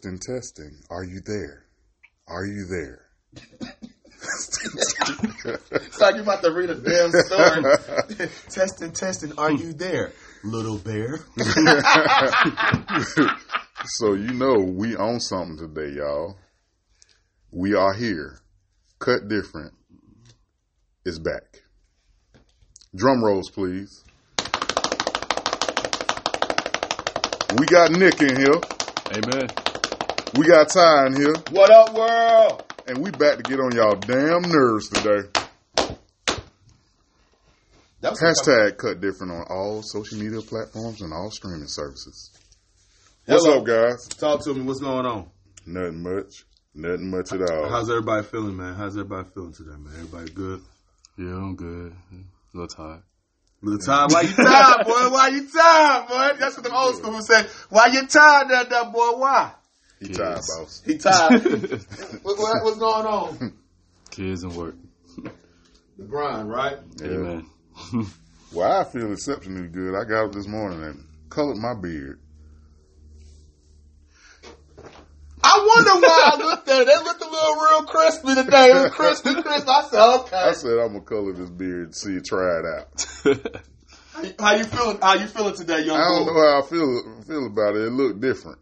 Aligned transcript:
Testing, 0.00 0.18
testing. 0.18 0.72
Are 0.88 1.04
you 1.04 1.20
there? 1.20 1.66
Are 2.26 2.46
you 2.46 2.64
there? 2.64 3.02
It's 5.72 6.00
like 6.00 6.14
you're 6.14 6.22
about 6.22 6.42
to 6.42 6.52
read 6.52 6.70
a 6.70 6.74
damn 6.74 7.10
story. 7.10 7.64
testing, 8.48 8.92
testing. 8.92 9.34
Are 9.36 9.52
you 9.52 9.74
there, 9.74 10.12
little 10.42 10.78
bear? 10.78 11.20
so 13.84 14.14
you 14.14 14.32
know 14.32 14.54
we 14.54 14.96
own 14.96 15.20
something 15.20 15.58
today, 15.58 15.96
y'all. 15.96 16.38
We 17.50 17.74
are 17.74 17.92
here. 17.92 18.40
Cut 19.00 19.28
different. 19.28 19.74
Is 21.04 21.18
back. 21.18 21.60
Drum 22.96 23.22
rolls, 23.22 23.50
please. 23.50 24.02
We 27.58 27.66
got 27.66 27.90
Nick 27.90 28.18
in 28.22 28.38
here. 28.38 28.62
Amen. 29.12 29.69
We 30.36 30.46
got 30.46 30.68
Ty 30.68 31.06
in 31.08 31.16
here. 31.16 31.34
What 31.50 31.70
up, 31.70 31.92
world? 31.92 32.64
And 32.86 32.98
we 32.98 33.10
back 33.10 33.38
to 33.38 33.42
get 33.42 33.58
on 33.58 33.74
y'all 33.74 33.96
damn 33.96 34.42
nerves 34.42 34.88
today. 34.88 35.28
That 38.00 38.12
was 38.12 38.20
Hashtag 38.20 38.78
cut 38.78 39.00
different 39.00 39.32
on 39.32 39.44
all 39.50 39.82
social 39.82 40.18
media 40.18 40.40
platforms 40.40 41.02
and 41.02 41.12
all 41.12 41.30
streaming 41.32 41.66
services. 41.66 42.30
What's 43.26 43.44
Hello. 43.44 43.58
up, 43.58 43.66
guys? 43.66 44.08
Talk 44.08 44.44
to 44.44 44.54
me. 44.54 44.62
What's 44.62 44.80
going 44.80 45.04
on? 45.04 45.28
Nothing 45.66 46.02
much. 46.02 46.44
Nothing 46.74 47.10
much 47.10 47.32
at 47.32 47.50
all. 47.50 47.68
How's 47.68 47.90
everybody 47.90 48.24
feeling, 48.24 48.56
man? 48.56 48.74
How's 48.74 48.96
everybody 48.96 49.28
feeling 49.34 49.52
today, 49.52 49.76
man? 49.76 49.92
Everybody 49.94 50.30
good? 50.30 50.62
Yeah, 51.18 51.34
I'm 51.34 51.56
good. 51.56 51.92
A 52.12 52.56
little 52.56 52.68
tired. 52.68 53.02
Little 53.62 53.80
time. 53.80 54.08
Why 54.10 54.22
you 54.22 54.34
tired, 54.34 54.86
boy? 54.86 55.10
Why 55.10 55.28
you 55.28 55.48
tired, 55.50 56.08
boy? 56.08 56.38
That's 56.38 56.56
what 56.56 56.64
the 56.64 56.74
old 56.74 56.96
school 56.96 57.12
would 57.12 57.24
say. 57.24 57.44
Why 57.68 57.86
you 57.86 58.06
tired, 58.06 58.48
that, 58.48 58.70
that 58.70 58.92
boy? 58.92 59.10
Why? 59.16 59.52
He 60.00 60.06
Yes. 60.08 60.16
tired, 60.16 60.40
boss. 60.58 60.82
He 60.84 60.98
tired. 60.98 61.42
what, 62.22 62.38
what, 62.38 62.64
what's 62.64 62.78
going 62.78 63.06
on? 63.06 63.52
Kids 64.10 64.42
and 64.42 64.54
work. 64.56 64.74
The 65.98 66.04
grind, 66.04 66.50
right? 66.50 66.78
Yeah. 67.00 67.06
Amen. 67.08 67.46
Well, 68.52 68.80
I 68.80 68.82
feel 68.82 69.12
exceptionally 69.12 69.68
good. 69.68 69.94
I 69.94 70.02
got 70.02 70.24
up 70.24 70.32
this 70.32 70.48
morning 70.48 70.82
and 70.82 71.06
colored 71.28 71.56
my 71.56 71.72
beard. 71.72 72.18
I 75.42 75.66
wonder 75.68 76.06
why 76.06 76.30
I 76.34 76.36
looked 76.36 76.68
at 76.68 76.80
it. 76.82 76.86
They 76.86 76.96
looked 76.96 77.22
a 77.22 77.28
little 77.30 77.54
real 77.54 77.82
crispy 77.84 78.34
today. 78.34 78.70
It 78.70 78.74
was 78.74 78.90
crispy, 78.92 79.40
crispy. 79.40 79.70
I 79.70 79.82
said, 79.88 80.14
okay. 80.20 80.36
I 80.36 80.52
said 80.52 80.78
I'm 80.80 80.88
gonna 80.94 81.00
color 81.02 81.32
this 81.32 81.48
beard, 81.48 81.84
and 81.86 81.94
see 81.94 82.16
it, 82.16 82.24
try 82.24 82.58
it 82.58 82.64
out. 82.66 83.06
How 84.12 84.22
you- 84.22 84.34
How 84.38 84.54
you 84.56 84.64
feeling? 84.64 84.98
How 85.00 85.14
you 85.14 85.26
feeling 85.28 85.54
today, 85.54 85.84
young 85.84 85.96
I 85.96 86.08
don't 86.08 86.26
boy? 86.26 86.32
know 86.32 86.40
how 86.50 86.58
I 86.58 86.66
feel 86.66 87.22
feel 87.26 87.46
about 87.46 87.76
it. 87.76 87.86
It 87.86 87.92
looked 87.92 88.20
different, 88.20 88.58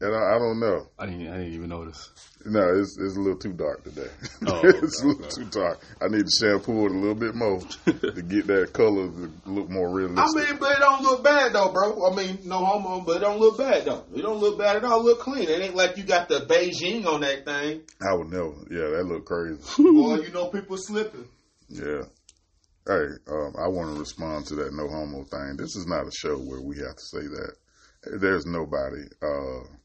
and 0.00 0.14
I, 0.14 0.36
I 0.36 0.38
don't 0.38 0.60
know. 0.60 0.86
I 0.98 1.06
didn't. 1.06 1.28
I 1.28 1.38
didn't 1.38 1.54
even 1.54 1.68
notice. 1.70 2.10
No, 2.44 2.60
it's 2.78 2.96
it's 2.98 3.16
a 3.16 3.20
little 3.20 3.38
too 3.38 3.52
dark 3.52 3.82
today. 3.82 4.08
Oh, 4.46 4.60
it's 4.64 5.02
a 5.02 5.06
okay, 5.06 5.18
little 5.18 5.28
too 5.28 5.44
dark. 5.50 5.80
I 6.00 6.06
need 6.08 6.24
to 6.24 6.30
shampoo 6.40 6.86
it 6.86 6.92
a 6.92 6.94
little 6.94 7.14
bit 7.14 7.34
more 7.34 7.60
to 7.60 8.22
get 8.22 8.46
that 8.46 8.70
color 8.72 9.08
to 9.08 9.32
look 9.46 9.68
more 9.68 9.90
realistic. 9.90 10.42
I 10.42 10.50
mean, 10.50 10.60
but 10.60 10.76
it 10.76 10.78
don't 10.78 11.02
look 11.02 11.24
bad 11.24 11.52
though, 11.52 11.72
bro. 11.72 12.10
I 12.10 12.14
mean, 12.14 12.38
no 12.44 12.64
homo, 12.64 13.00
but 13.00 13.16
it 13.16 13.20
don't 13.20 13.40
look 13.40 13.58
bad 13.58 13.84
though. 13.84 14.04
It 14.14 14.22
don't 14.22 14.38
look 14.38 14.58
bad 14.58 14.76
at 14.76 14.84
all. 14.84 15.00
It 15.00 15.04
look 15.04 15.20
clean. 15.20 15.48
It 15.48 15.60
ain't 15.60 15.74
like 15.74 15.96
you 15.96 16.04
got 16.04 16.28
the 16.28 16.40
Beijing 16.40 17.04
on 17.06 17.22
that 17.22 17.44
thing. 17.44 17.82
I 18.00 18.14
would 18.14 18.30
never. 18.30 18.54
Yeah, 18.70 18.96
that 18.96 19.04
look 19.04 19.26
crazy. 19.26 19.58
Boy, 19.82 20.16
you 20.20 20.30
know 20.30 20.46
people 20.46 20.76
slipping. 20.78 21.26
Yeah. 21.68 22.02
Hey, 22.86 23.04
um, 23.30 23.52
I 23.58 23.68
want 23.68 23.92
to 23.92 24.00
respond 24.00 24.46
to 24.46 24.54
that 24.56 24.72
no 24.72 24.88
homo 24.88 25.24
thing. 25.24 25.56
This 25.58 25.76
is 25.76 25.86
not 25.86 26.06
a 26.06 26.10
show 26.10 26.38
where 26.38 26.62
we 26.62 26.76
have 26.78 26.96
to 26.96 27.04
say 27.04 27.20
that. 27.20 27.52
There's 28.20 28.46
nobody. 28.46 29.02
Uh, 29.20 29.77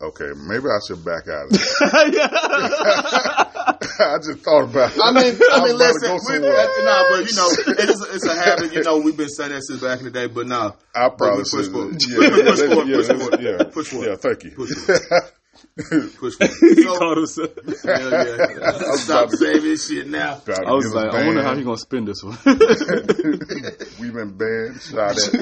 okay, 0.00 0.32
maybe 0.36 0.64
I 0.66 0.78
should 0.86 1.04
back 1.04 1.26
out 1.28 1.46
of 1.46 1.52
it. 1.56 1.58
I 4.00 4.16
just 4.22 4.38
thought 4.40 4.64
about 4.64 4.92
it. 4.94 5.00
I 5.02 5.12
mean, 5.12 5.34
I 5.52 5.58
was 5.60 5.72
mean, 5.72 5.76
about 5.76 5.78
to 5.78 5.86
listen, 5.92 6.08
go 6.08 6.14
we, 6.14 6.18
somewhere. 6.20 6.56
Uh, 6.56 6.82
nah, 6.84 7.02
but 7.10 7.20
you 7.28 7.34
know, 7.36 7.48
it's 7.82 8.00
a, 8.00 8.04
it's 8.14 8.26
a 8.26 8.34
habit. 8.34 8.72
You 8.72 8.82
know, 8.84 8.98
we've 8.98 9.16
been 9.16 9.28
saying 9.28 9.50
that 9.52 9.62
since 9.62 9.80
back 9.82 9.98
in 9.98 10.04
the 10.06 10.10
day, 10.10 10.26
but 10.28 10.46
nah, 10.46 10.72
I 10.94 11.08
probably 11.08 11.42
push 11.44 11.64
should. 11.64 11.72
forward. 11.72 11.96
Yeah, 12.06 12.16
Push 12.18 12.30
yeah, 12.60 12.68
forward, 12.68 12.88
yeah, 12.88 12.96
push 12.96 13.08
forward. 13.08 13.40
yeah, 13.40 13.62
Push 13.72 13.88
forward. 13.88 14.08
Yeah, 14.08 14.16
thank 14.16 14.44
you. 14.44 14.50
Push 14.52 14.70
push. 16.18 16.34
He 16.60 16.82
So, 16.82 16.96
called 16.98 17.16
himself. 17.18 17.50
hell 17.84 18.10
yeah. 18.12 18.72
Stop 18.96 19.30
saving 19.30 19.76
shit 19.76 20.06
now. 20.08 20.40
I 20.46 20.50
was 20.72 20.94
like, 20.94 21.12
I 21.12 21.26
wonder 21.26 21.42
how 21.42 21.48
banned. 21.48 21.58
he 21.58 21.64
gonna 21.64 21.76
spin 21.76 22.04
this 22.04 22.22
one. 22.22 22.38
We've 24.00 24.14
been 24.14 24.36
banned, 24.36 24.80
shot 24.80 25.18
at, 25.18 25.32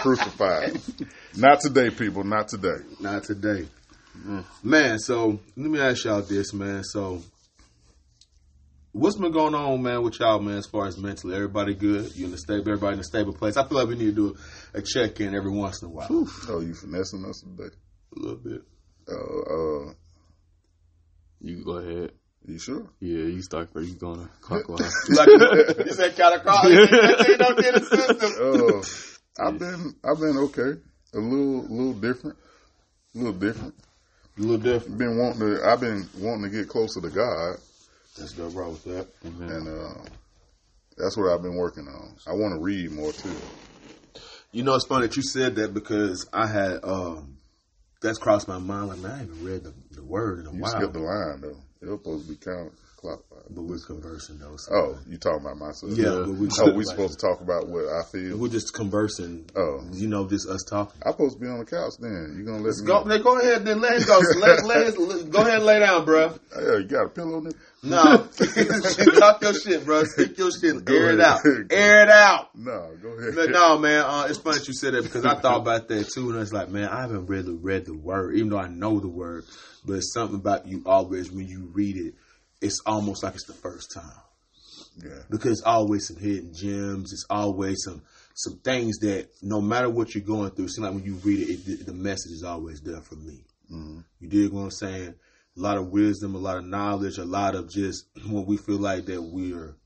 crucified. 0.00 0.80
Not 1.36 1.60
today, 1.60 1.90
people. 1.90 2.24
Not 2.24 2.48
today. 2.48 2.78
Not 3.00 3.24
today. 3.24 3.66
Man, 4.62 4.98
so 4.98 5.40
let 5.56 5.70
me 5.70 5.80
ask 5.80 6.04
y'all 6.04 6.22
this, 6.22 6.52
man. 6.52 6.84
So 6.84 7.22
what's 8.92 9.16
been 9.16 9.32
going 9.32 9.54
on, 9.54 9.82
man, 9.82 10.02
with 10.02 10.20
y'all, 10.20 10.38
man, 10.38 10.58
as 10.58 10.66
far 10.66 10.86
as 10.86 10.98
mentally? 10.98 11.34
Everybody 11.34 11.74
good? 11.74 12.14
You 12.14 12.26
in 12.26 12.30
the 12.30 12.38
stable 12.38 12.68
everybody 12.68 12.94
in 12.94 13.00
a 13.00 13.04
stable 13.04 13.32
place? 13.32 13.56
I 13.56 13.66
feel 13.66 13.78
like 13.78 13.88
we 13.88 13.96
need 13.96 14.14
to 14.16 14.34
do 14.34 14.36
a 14.74 14.82
check 14.82 15.20
in 15.20 15.34
every 15.34 15.50
once 15.50 15.82
in 15.82 15.88
a 15.88 15.90
while. 15.90 16.08
Oh, 16.10 16.60
you 16.60 16.74
finessing 16.74 17.24
us 17.24 17.40
today? 17.40 17.74
A 18.16 18.20
little 18.20 18.36
bit. 18.36 18.62
Uh, 19.08 19.88
uh, 19.88 19.92
you 21.40 21.64
go 21.64 21.78
ahead. 21.78 22.12
you 22.46 22.58
sure? 22.58 22.86
Yeah, 23.00 23.24
you 23.24 23.42
start 23.42 23.72
first. 23.72 23.88
You 23.88 23.96
going 23.96 24.20
to 24.20 24.28
clockwise. 24.40 24.92
Like 25.08 25.26
you 25.28 25.92
said 25.92 26.14
counterclock. 26.14 26.64
You 27.28 27.36
don't 27.36 27.58
get 27.58 27.74
a 27.74 27.84
system. 27.84 28.32
Uh, 28.40 28.82
I've 29.40 29.58
been, 29.58 29.94
I've 30.04 30.18
been 30.20 30.36
okay. 30.38 30.80
A 31.14 31.18
little, 31.18 31.62
little 31.68 31.94
different. 31.94 32.36
A 33.14 33.18
little 33.18 33.32
different. 33.32 33.74
A 34.38 34.40
little 34.40 34.58
different. 34.58 34.98
Been 34.98 35.18
wanting 35.18 35.40
to, 35.40 35.64
I've 35.66 35.80
been 35.80 36.08
wanting 36.18 36.50
to 36.50 36.56
get 36.56 36.68
closer 36.68 37.00
to 37.00 37.10
God, 37.10 37.56
That's 38.18 38.36
no 38.36 38.48
wrong 38.48 38.72
with 38.72 38.84
that. 38.84 39.08
And 39.24 39.68
uh, 39.68 40.04
that's 40.96 41.16
what 41.16 41.32
I've 41.32 41.42
been 41.42 41.56
working 41.56 41.86
on. 41.88 42.16
I 42.26 42.32
want 42.32 42.54
to 42.54 42.60
read 42.62 42.90
more 42.92 43.12
too. 43.12 43.40
You 44.52 44.62
know, 44.62 44.74
it's 44.74 44.86
funny 44.86 45.06
that 45.06 45.16
you 45.16 45.22
said 45.22 45.54
that 45.56 45.72
because 45.72 46.28
I 46.32 46.46
had 46.46 46.84
um 46.84 47.38
that's 48.02 48.18
crossed 48.18 48.48
my 48.48 48.58
mind. 48.58 48.88
Like, 48.88 48.98
man, 48.98 49.10
I 49.12 49.18
haven't 49.18 49.42
read 49.42 49.64
the, 49.64 49.72
the 49.92 50.02
word 50.02 50.40
in 50.40 50.46
a 50.46 50.52
You 50.52 50.60
while. 50.60 50.70
skipped 50.72 50.92
the 50.92 51.00
line 51.00 51.40
though. 51.40 51.56
It 51.80 51.88
was 51.88 52.00
supposed 52.00 52.26
to 52.26 52.32
be 52.32 52.38
counted 52.38 52.72
clockwise. 53.02 53.42
but 53.50 53.62
we're 53.62 53.78
conversing 53.78 54.38
though. 54.38 54.56
So. 54.56 54.74
Oh, 54.74 54.98
you 55.06 55.18
talking 55.18 55.44
about 55.44 55.58
myself? 55.58 55.92
yeah, 55.92 56.22
but 56.24 56.30
we 56.30 56.48
Oh, 56.60 56.72
we 56.72 56.84
supposed 56.84 57.18
to 57.18 57.26
talk 57.26 57.40
about 57.40 57.68
what 57.68 57.84
I 57.88 58.02
feel. 58.04 58.38
We're 58.38 58.48
just 58.48 58.72
conversing. 58.72 59.50
Oh. 59.56 59.84
you 59.92 60.08
know, 60.08 60.26
just 60.28 60.48
us 60.48 60.62
talking. 60.62 61.00
I'm 61.04 61.12
supposed 61.12 61.34
to 61.34 61.40
be 61.40 61.48
on 61.48 61.58
the 61.58 61.66
couch. 61.66 61.94
Then 61.98 62.36
you 62.38 62.44
gonna 62.44 62.62
let 62.62 62.76
me? 62.76 62.86
Go, 62.86 63.22
go 63.22 63.38
ahead, 63.38 63.64
then 63.64 63.80
let 63.80 64.00
him 64.00 64.06
go. 64.06 64.20
let, 64.38 64.64
let 64.64 64.86
his, 64.86 64.94
go 65.24 65.42
ahead 65.42 65.56
and 65.56 65.64
lay 65.66 65.80
down, 65.80 66.04
bro. 66.04 66.32
Yeah, 66.56 66.78
you 66.78 66.84
got 66.84 67.06
a 67.06 67.08
pillow 67.08 67.38
in 67.38 67.48
it? 67.48 67.56
No, 67.84 67.98
talk 69.18 69.42
your 69.42 69.54
shit, 69.54 69.84
bro. 69.84 70.04
Speak 70.04 70.38
your 70.38 70.52
shit. 70.52 70.84
Go 70.84 70.94
Air 70.94 71.10
it 71.10 71.20
out. 71.20 71.40
Air 71.68 72.02
it 72.04 72.10
out. 72.10 72.56
No, 72.56 72.94
go 73.02 73.08
ahead. 73.08 73.34
But 73.34 73.50
no, 73.50 73.76
man, 73.78 74.04
uh, 74.06 74.26
it's 74.28 74.38
funny 74.38 74.58
that 74.58 74.68
you 74.68 74.74
said 74.74 74.94
that 74.94 75.02
because 75.02 75.24
I 75.24 75.34
thought 75.34 75.62
about 75.62 75.88
that 75.88 76.08
too, 76.08 76.30
and 76.30 76.40
it's 76.40 76.52
like, 76.52 76.68
man, 76.68 76.88
I 76.88 77.00
haven't 77.00 77.26
really 77.26 77.54
read 77.54 77.86
the 77.86 77.96
word, 77.96 78.36
even 78.36 78.50
though 78.50 78.60
I 78.60 78.68
know 78.68 79.00
the 79.00 79.08
word, 79.08 79.44
but 79.84 79.94
it's 79.94 80.12
something 80.12 80.36
about 80.36 80.68
you 80.68 80.84
always 80.86 81.32
when 81.32 81.48
you 81.48 81.70
read 81.74 81.96
it, 81.96 82.14
it's 82.62 82.80
almost 82.86 83.22
like 83.22 83.34
it's 83.34 83.46
the 83.46 83.52
first 83.52 83.92
time 83.92 84.22
Yeah, 85.02 85.22
because 85.30 85.52
it's 85.52 85.62
always 85.62 86.06
some 86.06 86.16
hidden 86.16 86.52
gems. 86.54 87.12
It's 87.12 87.26
always 87.28 87.82
some 87.82 88.02
some 88.34 88.58
things 88.60 88.98
that 88.98 89.28
no 89.42 89.60
matter 89.60 89.90
what 89.90 90.14
you're 90.14 90.24
going 90.24 90.50
through, 90.50 90.66
it 90.66 90.70
seems 90.70 90.86
like 90.86 90.94
when 90.94 91.04
you 91.04 91.14
read 91.16 91.48
it, 91.48 91.68
it 91.68 91.86
the 91.86 91.92
message 91.92 92.32
is 92.32 92.44
always 92.44 92.80
there 92.80 93.00
for 93.00 93.16
me. 93.16 93.44
Mm-hmm. 93.70 94.00
You 94.20 94.28
dig 94.28 94.52
what 94.52 94.62
I'm 94.62 94.70
saying? 94.70 95.14
A 95.56 95.60
lot 95.60 95.76
of 95.76 95.88
wisdom, 95.88 96.34
a 96.34 96.38
lot 96.38 96.56
of 96.56 96.64
knowledge, 96.64 97.18
a 97.18 97.24
lot 97.24 97.54
of 97.54 97.70
just 97.70 98.06
when 98.28 98.46
we 98.46 98.56
feel 98.56 98.78
like 98.78 99.06
that 99.06 99.20
we're 99.22 99.76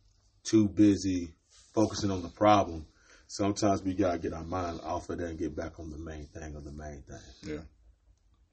too 0.44 0.68
busy 0.68 1.32
focusing 1.74 2.10
on 2.10 2.22
the 2.22 2.28
problem. 2.28 2.86
Sometimes 3.28 3.82
we 3.82 3.94
gotta 3.94 4.18
get 4.18 4.32
our 4.32 4.44
mind 4.44 4.80
off 4.84 5.10
of 5.10 5.18
that 5.18 5.28
and 5.28 5.38
get 5.38 5.56
back 5.56 5.80
on 5.80 5.90
the 5.90 5.98
main 5.98 6.26
thing 6.26 6.54
of 6.54 6.64
the 6.64 6.72
main 6.72 7.02
thing. 7.02 7.54
yeah. 7.54 7.62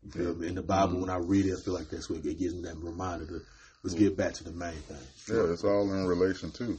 You 0.04 0.12
feel 0.12 0.36
me? 0.36 0.48
In 0.48 0.56
the 0.56 0.62
Bible, 0.62 0.94
mm-hmm. 0.94 1.02
when 1.02 1.10
I 1.10 1.18
read 1.18 1.46
it, 1.46 1.58
I 1.58 1.62
feel 1.62 1.74
like 1.74 1.90
that's 1.90 2.10
what 2.10 2.26
it 2.26 2.40
gives 2.40 2.54
me 2.54 2.62
that 2.64 2.76
reminder 2.78 3.26
to 3.26 3.42
let's 3.84 3.94
get 3.96 4.18
back 4.18 4.34
to 4.34 4.44
the 4.44 4.52
main 4.52 4.72
thing. 4.74 4.98
Yeah, 5.36 5.52
it's 5.52 5.64
all 5.64 5.92
in 5.92 6.06
relation 6.06 6.52
too, 6.52 6.78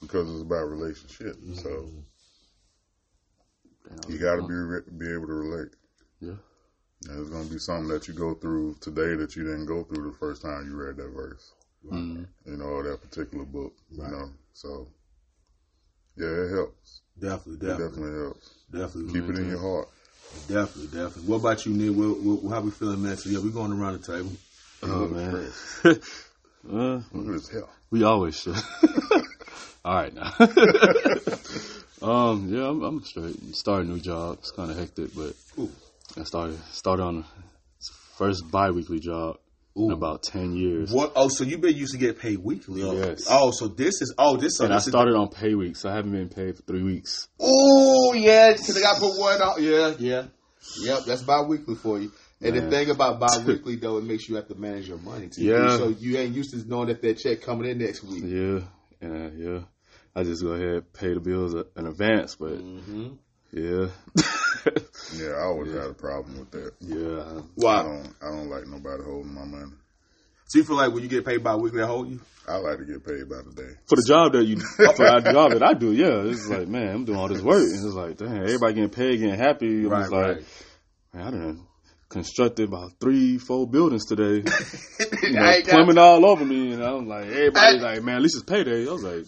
because 0.00 0.30
it's 0.30 0.42
about 0.42 0.64
relationship. 0.68 1.36
So 1.54 1.68
Mm-hmm. 3.90 4.12
you 4.12 4.18
got 4.18 4.36
to 4.36 4.42
be 4.42 4.54
re- 4.54 4.80
be 4.98 5.12
able 5.12 5.26
to 5.26 5.34
relate. 5.34 5.68
Yeah. 6.20 6.34
And 7.08 7.20
it's 7.20 7.30
gonna 7.30 7.44
be 7.48 7.58
something 7.58 7.88
that 7.88 8.06
you 8.08 8.14
go 8.14 8.34
through 8.34 8.76
today 8.80 9.16
that 9.16 9.34
you 9.34 9.42
didn't 9.44 9.66
go 9.66 9.82
through 9.82 10.10
the 10.10 10.16
first 10.18 10.42
time 10.42 10.66
you 10.68 10.76
read 10.76 10.96
that 10.96 11.08
verse. 11.08 11.52
Mm. 11.90 12.26
You 12.46 12.56
know, 12.56 12.64
or 12.64 12.82
that 12.84 13.00
particular 13.02 13.44
book. 13.44 13.72
Right. 13.96 14.10
You 14.10 14.16
know, 14.16 14.30
so 14.52 14.88
yeah, 16.16 16.28
it 16.28 16.50
helps. 16.50 17.00
Definitely, 17.18 17.54
It 17.54 17.70
definitely, 17.70 17.88
definitely 17.90 18.20
helps. 18.22 18.50
definitely, 18.70 19.12
Keep 19.20 19.30
it 19.30 19.36
in 19.40 19.48
your 19.48 19.58
heart. 19.60 19.88
definitely, 20.48 20.86
definitely. 20.86 21.22
What 21.30 21.36
about 21.40 21.66
you, 21.66 21.72
Nick? 21.72 21.96
What, 21.96 22.20
what, 22.20 22.54
how 22.54 22.60
we 22.60 22.70
feeling, 22.70 23.02
man? 23.02 23.16
So 23.16 23.30
yeah, 23.30 23.38
we're 23.40 23.50
going 23.50 23.72
around 23.72 24.00
the 24.00 24.12
table. 24.12 24.32
Oh 24.84 25.08
man. 25.08 25.50
uh, 26.70 27.00
his 27.32 27.48
hair. 27.48 27.64
we 27.90 28.02
always 28.04 28.38
should. 28.38 28.56
All 29.84 29.94
right 29.94 30.14
now. 30.14 30.32
um, 32.02 32.48
yeah, 32.48 32.68
I'm, 32.68 32.82
I'm 32.82 33.02
straight. 33.04 33.54
Start 33.54 33.84
a 33.84 33.88
new 33.88 34.00
job. 34.00 34.38
It's 34.40 34.50
kind 34.52 34.70
of 34.70 34.78
hectic, 34.78 35.14
but 35.14 35.34
Cool. 35.56 35.70
I 36.18 36.24
started 36.24 36.58
started 36.72 37.02
on 37.02 37.24
first 38.16 38.44
bi-weekly 38.50 39.00
job 39.00 39.38
in 39.74 39.90
about 39.90 40.22
ten 40.22 40.54
years. 40.54 40.92
What? 40.92 41.12
Oh, 41.16 41.28
so 41.28 41.44
you've 41.44 41.60
been 41.62 41.74
used 41.76 41.92
to 41.92 41.98
get 41.98 42.18
paid 42.20 42.38
weekly? 42.38 42.82
Oh, 42.82 42.92
Yes. 42.92 43.26
Oh, 43.30 43.50
so 43.50 43.68
this 43.68 44.02
is 44.02 44.14
oh 44.18 44.36
this. 44.36 44.60
And 44.60 44.72
I 44.72 44.76
this 44.76 44.86
is- 44.86 44.92
started 44.92 45.14
on 45.16 45.28
pay 45.28 45.54
week, 45.54 45.76
so 45.76 45.88
I 45.88 45.94
haven't 45.94 46.12
been 46.12 46.28
paid 46.28 46.56
for 46.56 46.62
three 46.62 46.82
weeks. 46.82 47.28
Oh 47.40 48.12
yeah, 48.14 48.52
because 48.52 48.76
I 48.76 48.82
got 48.82 48.98
put 49.00 49.18
one 49.18 49.40
out. 49.42 49.60
Yeah, 49.60 49.94
yeah, 49.98 50.24
yep. 50.82 51.00
That's 51.06 51.22
bi-weekly 51.22 51.74
for 51.76 51.98
you. 51.98 52.12
And 52.44 52.54
Man. 52.54 52.64
the 52.64 52.70
thing 52.70 52.90
about 52.90 53.20
bi-weekly 53.46 53.76
though, 53.76 53.98
it 53.98 54.04
makes 54.04 54.28
you 54.28 54.36
have 54.36 54.48
to 54.48 54.54
manage 54.54 54.88
your 54.88 54.98
money 54.98 55.28
too. 55.28 55.42
Yeah. 55.42 55.76
So 55.76 55.88
you 55.88 56.18
ain't 56.18 56.34
used 56.34 56.50
to 56.52 56.68
knowing 56.68 56.88
that 56.88 57.00
that 57.02 57.18
check 57.18 57.40
coming 57.42 57.70
in 57.70 57.78
next 57.78 58.02
week. 58.02 58.24
Yeah, 58.24 58.60
and 59.00 59.26
uh, 59.26 59.30
yeah, 59.36 59.60
I 60.16 60.24
just 60.24 60.42
go 60.42 60.52
ahead 60.52 60.92
pay 60.92 61.14
the 61.14 61.20
bills 61.20 61.54
in 61.54 61.86
advance, 61.86 62.34
but 62.36 62.52
Mm-hmm. 62.58 63.08
yeah, 63.52 63.86
Yeah, 65.16 65.30
I 65.36 65.42
always 65.44 65.72
had 65.72 65.90
a 65.90 65.94
problem 65.94 66.38
with 66.38 66.50
that. 66.52 66.72
yeah, 66.80 67.68
I 67.68 67.82
don't. 67.82 68.14
I 68.22 68.30
don't 68.30 68.48
like 68.48 68.66
nobody 68.66 69.02
holding 69.04 69.34
my 69.34 69.44
money. 69.44 69.72
So 70.48 70.58
you 70.58 70.64
feel 70.64 70.76
like 70.76 70.92
when 70.92 71.02
you 71.02 71.08
get 71.08 71.24
paid 71.24 71.42
bi-weekly, 71.42 71.82
I 71.82 71.86
hold 71.86 72.10
you? 72.10 72.20
I 72.46 72.56
like 72.56 72.78
to 72.78 72.84
get 72.84 73.04
paid 73.06 73.28
by 73.28 73.36
the 73.36 73.52
day. 73.54 73.74
for 73.86 73.96
the 73.96 74.04
job 74.06 74.32
that 74.32 74.44
you 74.44 74.56
for 74.76 75.20
the 75.20 75.30
job 75.32 75.52
that 75.52 75.62
I 75.62 75.74
do, 75.74 75.92
yeah, 75.92 76.22
it's 76.30 76.46
like 76.48 76.66
man, 76.68 76.88
I'm 76.88 77.04
doing 77.04 77.18
all 77.18 77.28
this 77.28 77.40
work, 77.40 77.62
and 77.62 77.86
it's 77.86 77.94
like 77.94 78.16
damn, 78.16 78.42
everybody 78.42 78.74
getting 78.74 78.90
paid, 78.90 79.18
getting 79.20 79.38
happy. 79.38 79.84
I'm 79.84 79.90
just 80.00 80.12
like, 80.12 80.44
man, 81.14 81.26
I 81.26 81.30
done 81.30 81.66
constructed 82.12 82.68
about 82.68 82.92
three, 83.00 83.38
four 83.38 83.66
buildings 83.68 84.04
today. 84.06 84.44
You 85.22 85.30
know, 85.38 85.42
I 85.42 85.52
ain't 85.54 85.66
got- 85.66 85.74
plumbing 85.76 85.98
all 85.98 86.26
over 86.26 86.44
me, 86.44 86.72
and 86.72 86.82
I'm 86.82 87.06
like, 87.06 87.26
everybody's 87.26 87.80
like, 87.80 88.02
man, 88.02 88.16
at 88.16 88.22
least 88.22 88.34
it's 88.36 88.44
payday. 88.44 88.88
I 88.88 88.92
was 88.92 89.02
like, 89.04 89.24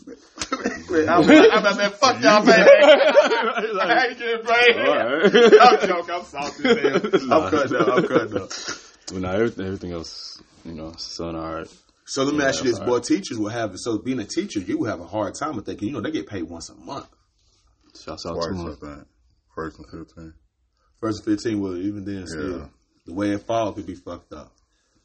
I'm 1.08 1.22
like, 1.22 1.52
I'm 1.52 1.62
like, 1.62 1.76
man, 1.76 1.90
fuck 1.92 2.20
y'all, 2.20 2.44
man. 2.44 2.66
I 2.68 3.70
like, 3.72 4.08
ain't 4.10 4.18
getting 4.18 4.44
paid. 4.44 4.76
all 4.76 4.94
right. 4.96 5.34
I'm 5.60 5.88
joking. 5.88 6.14
I'm 6.14 6.24
salty. 6.24 6.68
as 6.68 7.02
hell. 7.22 7.32
I'm 7.32 7.50
cutting 7.50 7.76
up. 7.76 7.88
I'm 7.88 8.06
cutting 8.08 8.36
up. 8.42 8.50
but 9.06 9.16
nah, 9.20 9.30
everything, 9.32 9.66
everything 9.66 9.92
else, 9.92 10.42
you 10.64 10.72
know, 10.74 10.92
son, 10.96 11.36
all 11.36 11.54
right. 11.54 11.68
So 12.06 12.24
let 12.24 12.34
me 12.34 12.40
Yeah, 12.40 12.48
ask 12.48 12.64
you 12.64 12.70
this: 12.70 12.78
that's 12.80 12.90
Boy, 12.90 12.98
teachers 13.00 13.38
will 13.38 13.48
have 13.50 13.72
so 13.78 13.98
being 13.98 14.18
a 14.18 14.24
teacher, 14.26 14.58
you 14.60 14.78
will 14.78 14.90
have 14.90 15.00
a 15.00 15.06
hard 15.06 15.34
time 15.38 15.54
with 15.56 15.64
that. 15.66 15.78
'cause, 15.78 15.86
You 15.86 15.92
know, 15.92 16.00
they 16.00 16.10
get 16.10 16.26
paid 16.26 16.42
once 16.42 16.68
a 16.70 16.74
month. 16.74 17.06
Shouts 18.04 18.26
out 18.26 18.34
Twice, 18.34 18.46
to 18.46 18.78
I 18.82 18.90
him. 18.90 19.06
First 19.54 19.78
and 19.78 19.86
fifteen. 19.88 20.34
First 21.00 21.26
and 21.26 21.36
fifteen, 21.36 21.60
well, 21.60 21.76
even 21.76 22.04
then, 22.04 22.26
still 22.26 22.58
Yeah. 22.58 22.68
the 23.06 23.14
way 23.14 23.30
it 23.32 23.42
falls 23.46 23.74
could 23.74 23.86
be 23.86 23.94
fucked 23.94 24.32
up. 24.32 24.52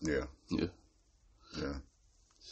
Yeah, 0.01 0.25
Yeah. 0.49 0.67
yeah. 1.57 1.73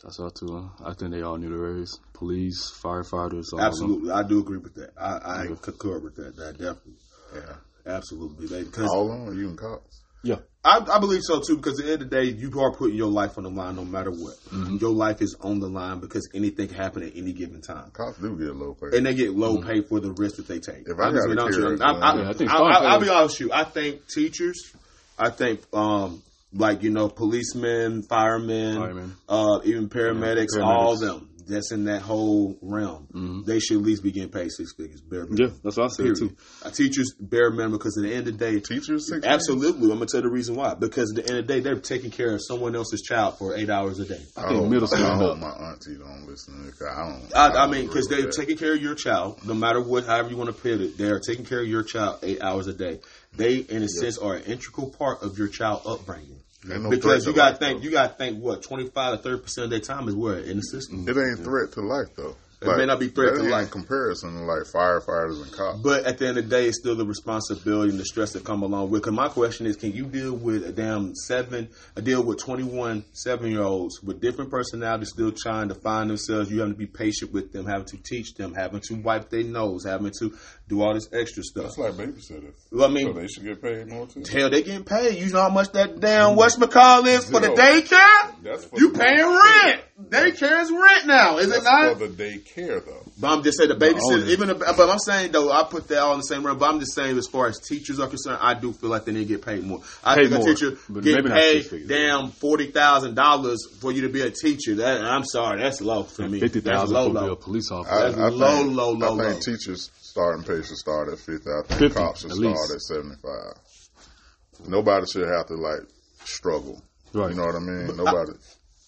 Shouts 0.01 0.19
out 0.19 0.35
to 0.35 0.45
them. 0.45 0.71
I 0.83 0.93
think 0.93 1.11
they 1.11 1.21
all 1.21 1.37
knew 1.37 1.49
the 1.49 1.57
race. 1.57 1.97
Police, 2.13 2.71
firefighters, 2.83 3.45
all 3.53 3.59
of 3.59 3.59
them. 3.59 3.59
Absolutely, 3.61 4.11
I 4.11 4.23
do 4.23 4.39
agree 4.39 4.57
with 4.57 4.73
that. 4.75 4.91
I, 4.97 5.17
I 5.17 5.43
Yeah. 5.45 5.55
concur 5.61 5.99
with 5.99 6.15
that. 6.15 6.35
That 6.35 6.53
definitely, 6.57 6.97
Yeah. 7.33 7.55
absolutely, 7.85 8.47
They 8.47 8.63
Because 8.63 8.89
All 8.91 9.11
of 9.11 9.19
them, 9.19 9.29
or 9.29 9.33
you 9.33 9.49
and 9.49 9.57
cops. 9.57 10.01
Yeah. 10.23 10.39
I, 10.67 10.95
I 10.95 10.99
believe 10.99 11.21
so 11.23 11.39
too. 11.39 11.55
Because 11.55 11.79
at 11.79 11.85
the 11.85 11.91
end 11.93 12.01
of 12.01 12.09
the 12.09 12.15
day, 12.15 12.23
you 12.25 12.51
are 12.59 12.73
putting 12.73 12.97
your 12.97 13.09
life 13.09 13.37
on 13.37 13.45
the 13.45 13.49
line, 13.49 13.75
no 13.75 13.85
matter 13.85 14.11
what. 14.11 14.35
Your 14.81 14.91
life 14.91 15.21
is 15.21 15.35
on 15.41 15.59
the 15.59 15.67
line 15.69 15.99
because 15.99 16.29
anything 16.33 16.67
can 16.67 16.77
happen 16.77 17.03
at 17.03 17.15
any 17.15 17.31
given 17.33 17.61
time. 17.61 17.91
Cops 17.91 18.17
do 18.19 18.37
get 18.37 18.55
low 18.55 18.73
pay. 18.73 18.97
and 18.97 19.05
they 19.05 19.13
get 19.13 19.31
low 19.31 19.61
pay 19.61 19.81
for 19.81 19.99
the 19.99 20.11
risk 20.11 20.35
that 20.37 20.47
they 20.47 20.59
take. 20.59 20.87
If 20.87 20.99
I 20.99 21.05
I'm 21.07 21.13
just 21.13 21.27
gotta 21.27 21.35
being 21.35 21.39
honest 21.39 21.59
carry 21.59 21.71
with 21.71 21.79
you. 21.79 21.85
I, 21.85 21.91
it, 21.91 22.01
I, 22.01 22.21
Yeah, 22.21 22.29
I 22.29 22.33
think 22.33 22.51
I, 22.51 22.57
fire 22.57 22.87
I, 22.87 22.97
will 22.97 23.03
be 23.03 23.09
honest 23.09 23.39
with 23.39 23.47
you. 23.47 23.53
I 23.53 23.63
think 23.63 24.07
teachers, 24.07 24.73
I 25.17 25.29
think 25.29 25.61
um, 25.73 26.21
like 26.53 26.83
you 26.83 26.89
know 26.89 27.07
policemen, 27.09 28.03
firemen, 28.03 28.75
Firemen. 28.75 29.15
Uh, 29.29 29.59
even 29.63 29.89
paramedics, 29.89 30.57
paramedics. 30.57 30.65
all 30.65 30.93
of 30.93 30.99
them. 30.99 31.29
That's 31.47 31.71
in 31.71 31.85
that 31.85 32.01
whole 32.01 32.57
realm. 32.61 33.07
Mhm. 33.13 33.45
They 33.45 33.59
should 33.59 33.77
at 33.77 33.83
least 33.83 34.03
be 34.03 34.11
getting 34.11 34.29
paid 34.29 34.51
six 34.51 34.73
figures. 34.73 35.01
Bare 35.01 35.25
minimum. 35.25 35.37
Yeah, 35.53 35.57
that's 35.63 35.77
what 35.77 35.85
I 35.85 35.87
said 35.87 36.03
Period. 36.03 36.17
too. 36.17 36.31
Uh, 36.63 36.69
teachers 36.71 37.13
bare 37.19 37.49
minimum 37.51 37.73
because 37.77 37.97
at 37.97 38.03
the 38.03 38.13
end 38.13 38.27
of 38.27 38.37
the 38.37 38.45
day, 38.45 38.59
Teachers, 38.59 39.07
six 39.07 39.25
absolutely. 39.25 39.83
I'm 39.91 39.97
gonna 39.97 40.05
tell 40.07 40.19
you 40.21 40.29
the 40.29 40.33
reason 40.33 40.55
why. 40.55 40.73
Because 40.73 41.13
at 41.15 41.23
the 41.23 41.29
end 41.31 41.39
of 41.39 41.47
the 41.47 41.53
day, 41.53 41.59
they're 41.61 41.79
taking 41.79 42.11
care 42.11 42.33
of 42.33 42.41
someone 42.45 42.75
else's 42.75 43.01
child 43.01 43.37
for 43.37 43.55
eight 43.55 43.69
hours 43.69 43.99
a 43.99 44.05
day. 44.05 44.19
I, 44.35 44.47
think 44.49 44.59
hope, 44.61 44.69
middle 44.69 44.87
school 44.87 45.05
I 45.05 45.15
hope 45.15 45.37
my 45.39 45.49
auntie 45.49 45.95
don't 45.95 46.27
listen 46.27 46.61
to 46.61 46.67
it. 46.69 46.77
'cause 46.77 46.87
I 46.87 47.07
don't. 47.09 47.35
I, 47.35 47.45
I 47.47 47.51
don't 47.53 47.71
mean, 47.71 47.87
because 47.87 48.07
they're 48.07 48.23
that. 48.23 48.33
taking 48.33 48.57
care 48.57 48.73
of 48.73 48.81
your 48.81 48.95
child, 48.95 49.39
no 49.45 49.53
matter 49.53 49.81
what, 49.81 50.05
however 50.05 50.29
you 50.29 50.37
want 50.37 50.47
to 50.55 50.61
put 50.61 50.81
it, 50.81 50.97
they're 50.97 51.19
taking 51.19 51.45
care 51.45 51.61
of 51.61 51.67
your 51.67 51.83
child 51.83 52.19
eight 52.23 52.41
hours 52.41 52.67
a 52.67 52.73
day. 52.73 52.99
They, 53.35 53.57
in 53.57 53.83
a 53.83 53.87
sense, 53.87 54.17
are 54.17 54.35
an 54.35 54.43
integral 54.43 54.89
part 54.89 55.21
of 55.21 55.37
your 55.37 55.47
child 55.47 55.81
upbringing. 55.85 56.36
No 56.63 56.89
because 56.89 57.25
you 57.25 57.33
got 57.33 57.51
to 57.51 57.57
think, 57.57 57.79
though. 57.79 57.85
you 57.85 57.91
got 57.91 58.11
to 58.11 58.13
think, 58.15 58.41
what 58.41 58.63
twenty 58.63 58.87
five 58.89 59.17
to 59.17 59.23
thirty 59.23 59.41
percent 59.41 59.65
of 59.65 59.69
their 59.69 59.79
time 59.79 60.07
is 60.07 60.15
where 60.15 60.39
in 60.39 60.57
the 60.57 60.63
system. 60.63 61.07
It 61.07 61.17
ain't 61.17 61.39
threat 61.39 61.71
to 61.73 61.81
life 61.81 62.07
though. 62.15 62.35
It 62.59 62.75
may 62.75 62.87
not 62.87 62.99
be 62.99 63.09
threat 63.09 63.35
to 63.35 63.43
life. 63.43 63.69
Comparison 63.69 64.33
to 64.33 64.39
like 64.39 64.63
firefighters 64.63 65.43
and 65.43 65.51
cops. 65.51 65.79
But 65.79 66.05
at 66.05 66.17
the 66.17 66.27
end 66.27 66.39
of 66.39 66.45
the 66.45 66.49
day, 66.49 66.67
it's 66.67 66.79
still 66.79 66.95
the 66.95 67.05
responsibility 67.05 67.91
and 67.91 67.99
the 67.99 68.05
stress 68.05 68.33
that 68.33 68.43
come 68.43 68.63
along 68.63 68.89
with. 68.89 69.03
Because 69.03 69.13
my 69.13 69.27
question 69.27 69.67
is, 69.67 69.75
can 69.75 69.91
you 69.91 70.05
deal 70.05 70.33
with 70.33 70.65
a 70.65 70.71
damn 70.71 71.13
seven, 71.13 71.69
a 71.95 72.01
deal 72.01 72.23
with 72.23 72.39
21 72.39 73.05
seven 73.13 73.51
year 73.51 73.61
olds 73.61 74.01
with 74.01 74.21
different 74.21 74.49
personalities, 74.49 75.09
still 75.09 75.31
trying 75.31 75.69
to 75.69 75.75
find 75.75 76.09
themselves? 76.09 76.49
You 76.49 76.61
having 76.61 76.73
to 76.73 76.79
be 76.79 76.87
patient 76.87 77.31
with 77.31 77.53
them, 77.53 77.67
having 77.67 77.85
to 77.89 77.97
teach 77.97 78.33
them, 78.33 78.55
having 78.55 78.81
to 78.87 78.95
wipe 78.95 79.29
their 79.29 79.43
nose, 79.43 79.85
having 79.85 80.11
to 80.19 80.35
do 80.67 80.81
all 80.81 80.93
this 80.93 81.07
extra 81.13 81.43
stuff. 81.43 81.63
That's 81.63 81.77
like 81.77 81.93
babysitters. 81.93 82.53
Well, 82.71 82.89
I 82.89 82.93
mean, 82.93 83.07
So 83.13 83.19
they 83.19 83.27
should 83.27 83.43
get 83.45 83.61
paid 83.61 83.87
more 83.87 84.05
too. 84.05 84.23
Hell, 84.29 84.49
they 84.49 84.63
getting 84.63 84.83
paid. 84.83 85.17
You 85.17 85.31
know 85.31 85.41
how 85.43 85.49
much 85.49 85.71
that 85.71 85.99
damn 86.01 86.35
whatchamacall 86.37 87.07
is 87.07 87.23
for 87.25 87.39
the 87.39 87.47
Zero. 87.47 87.55
daycare? 87.55 88.43
That's 88.43 88.65
for 88.65 88.77
You 88.79 88.91
the- 88.91 88.99
paying 88.99 89.25
rent. 89.25 89.81
Daycare 90.09 90.61
is 90.61 90.71
rent 90.71 91.07
now, 91.07 91.37
is 91.39 91.47
That's 91.49 91.61
it 91.61 91.63
not? 91.63 91.97
for 91.97 92.07
the 92.07 92.23
daycare 92.23 92.85
though. 92.85 93.01
But 93.19 93.29
I'm 93.31 93.43
just 93.43 93.57
saying 93.57 93.69
the 93.69 93.75
babysitter, 93.75 94.21
only. 94.21 94.31
even, 94.31 94.49
the, 94.49 94.55
but 94.55 94.89
I'm 94.89 94.99
saying 94.99 95.31
though, 95.31 95.51
I 95.51 95.63
put 95.63 95.87
that 95.87 95.97
all 95.99 96.13
in 96.13 96.19
the 96.19 96.23
same 96.23 96.45
room. 96.45 96.59
But 96.59 96.69
I'm 96.69 96.79
just 96.79 96.93
saying, 96.93 97.17
as 97.17 97.25
far 97.27 97.47
as 97.47 97.57
teachers 97.59 97.99
are 97.99 98.07
concerned, 98.07 98.37
I 98.41 98.53
do 98.53 98.73
feel 98.73 98.91
like 98.91 99.05
they 99.05 99.11
need 99.11 99.27
to 99.27 99.33
get 99.37 99.41
paid 99.43 99.63
more. 99.63 99.81
I 100.03 100.15
Paid 100.15 100.29
think 100.29 100.43
more, 100.43 100.49
a 100.51 100.53
teacher 100.53 100.77
but 100.89 101.03
get 101.03 101.25
paid 101.25 101.65
figures. 101.65 101.87
damn 101.87 102.29
forty 102.29 102.67
thousand 102.71 103.15
dollars 103.15 103.57
for 103.79 103.91
you 103.91 104.01
to 104.01 104.09
be 104.09 104.21
a 104.21 104.29
teacher. 104.29 104.75
That 104.75 105.03
I'm 105.03 105.23
sorry, 105.23 105.61
that's 105.61 105.81
low 105.81 106.03
for 106.03 106.29
me. 106.29 106.41
Fifty 106.41 106.59
That's 106.59 106.77
thousand 106.91 106.93
low, 106.95 107.09
be 107.09 107.17
a 107.17 107.21
low. 107.29 107.35
police 107.35 107.71
I, 107.71 107.75
officer. 107.77 108.11
That's 108.11 108.17
I 108.17 108.27
low, 108.27 108.57
think, 108.57 108.75
low, 108.75 108.91
low, 108.91 109.05
I 109.19 109.23
think 109.31 109.47
low. 109.47 109.53
teachers 109.55 109.89
starting 110.17 110.43
pay 110.43 110.63
should 110.65 110.77
start 110.77 111.09
at 111.09 111.19
fifty. 111.19 111.47
I 111.49 111.61
think 111.67 111.79
50, 111.79 111.95
cops 111.95 112.21
should 112.21 112.31
at 112.31 112.37
start 112.37 112.51
least. 112.55 112.73
at 112.73 112.81
seventy 112.81 113.15
five. 113.21 114.67
Nobody 114.67 115.05
should 115.05 115.27
have 115.27 115.45
to 115.47 115.53
like 115.53 115.81
struggle. 116.23 116.81
Right. 117.13 117.29
You 117.29 117.35
know 117.37 117.45
what 117.45 117.55
I 117.55 117.59
mean? 117.59 117.95
Nobody. 117.95 118.31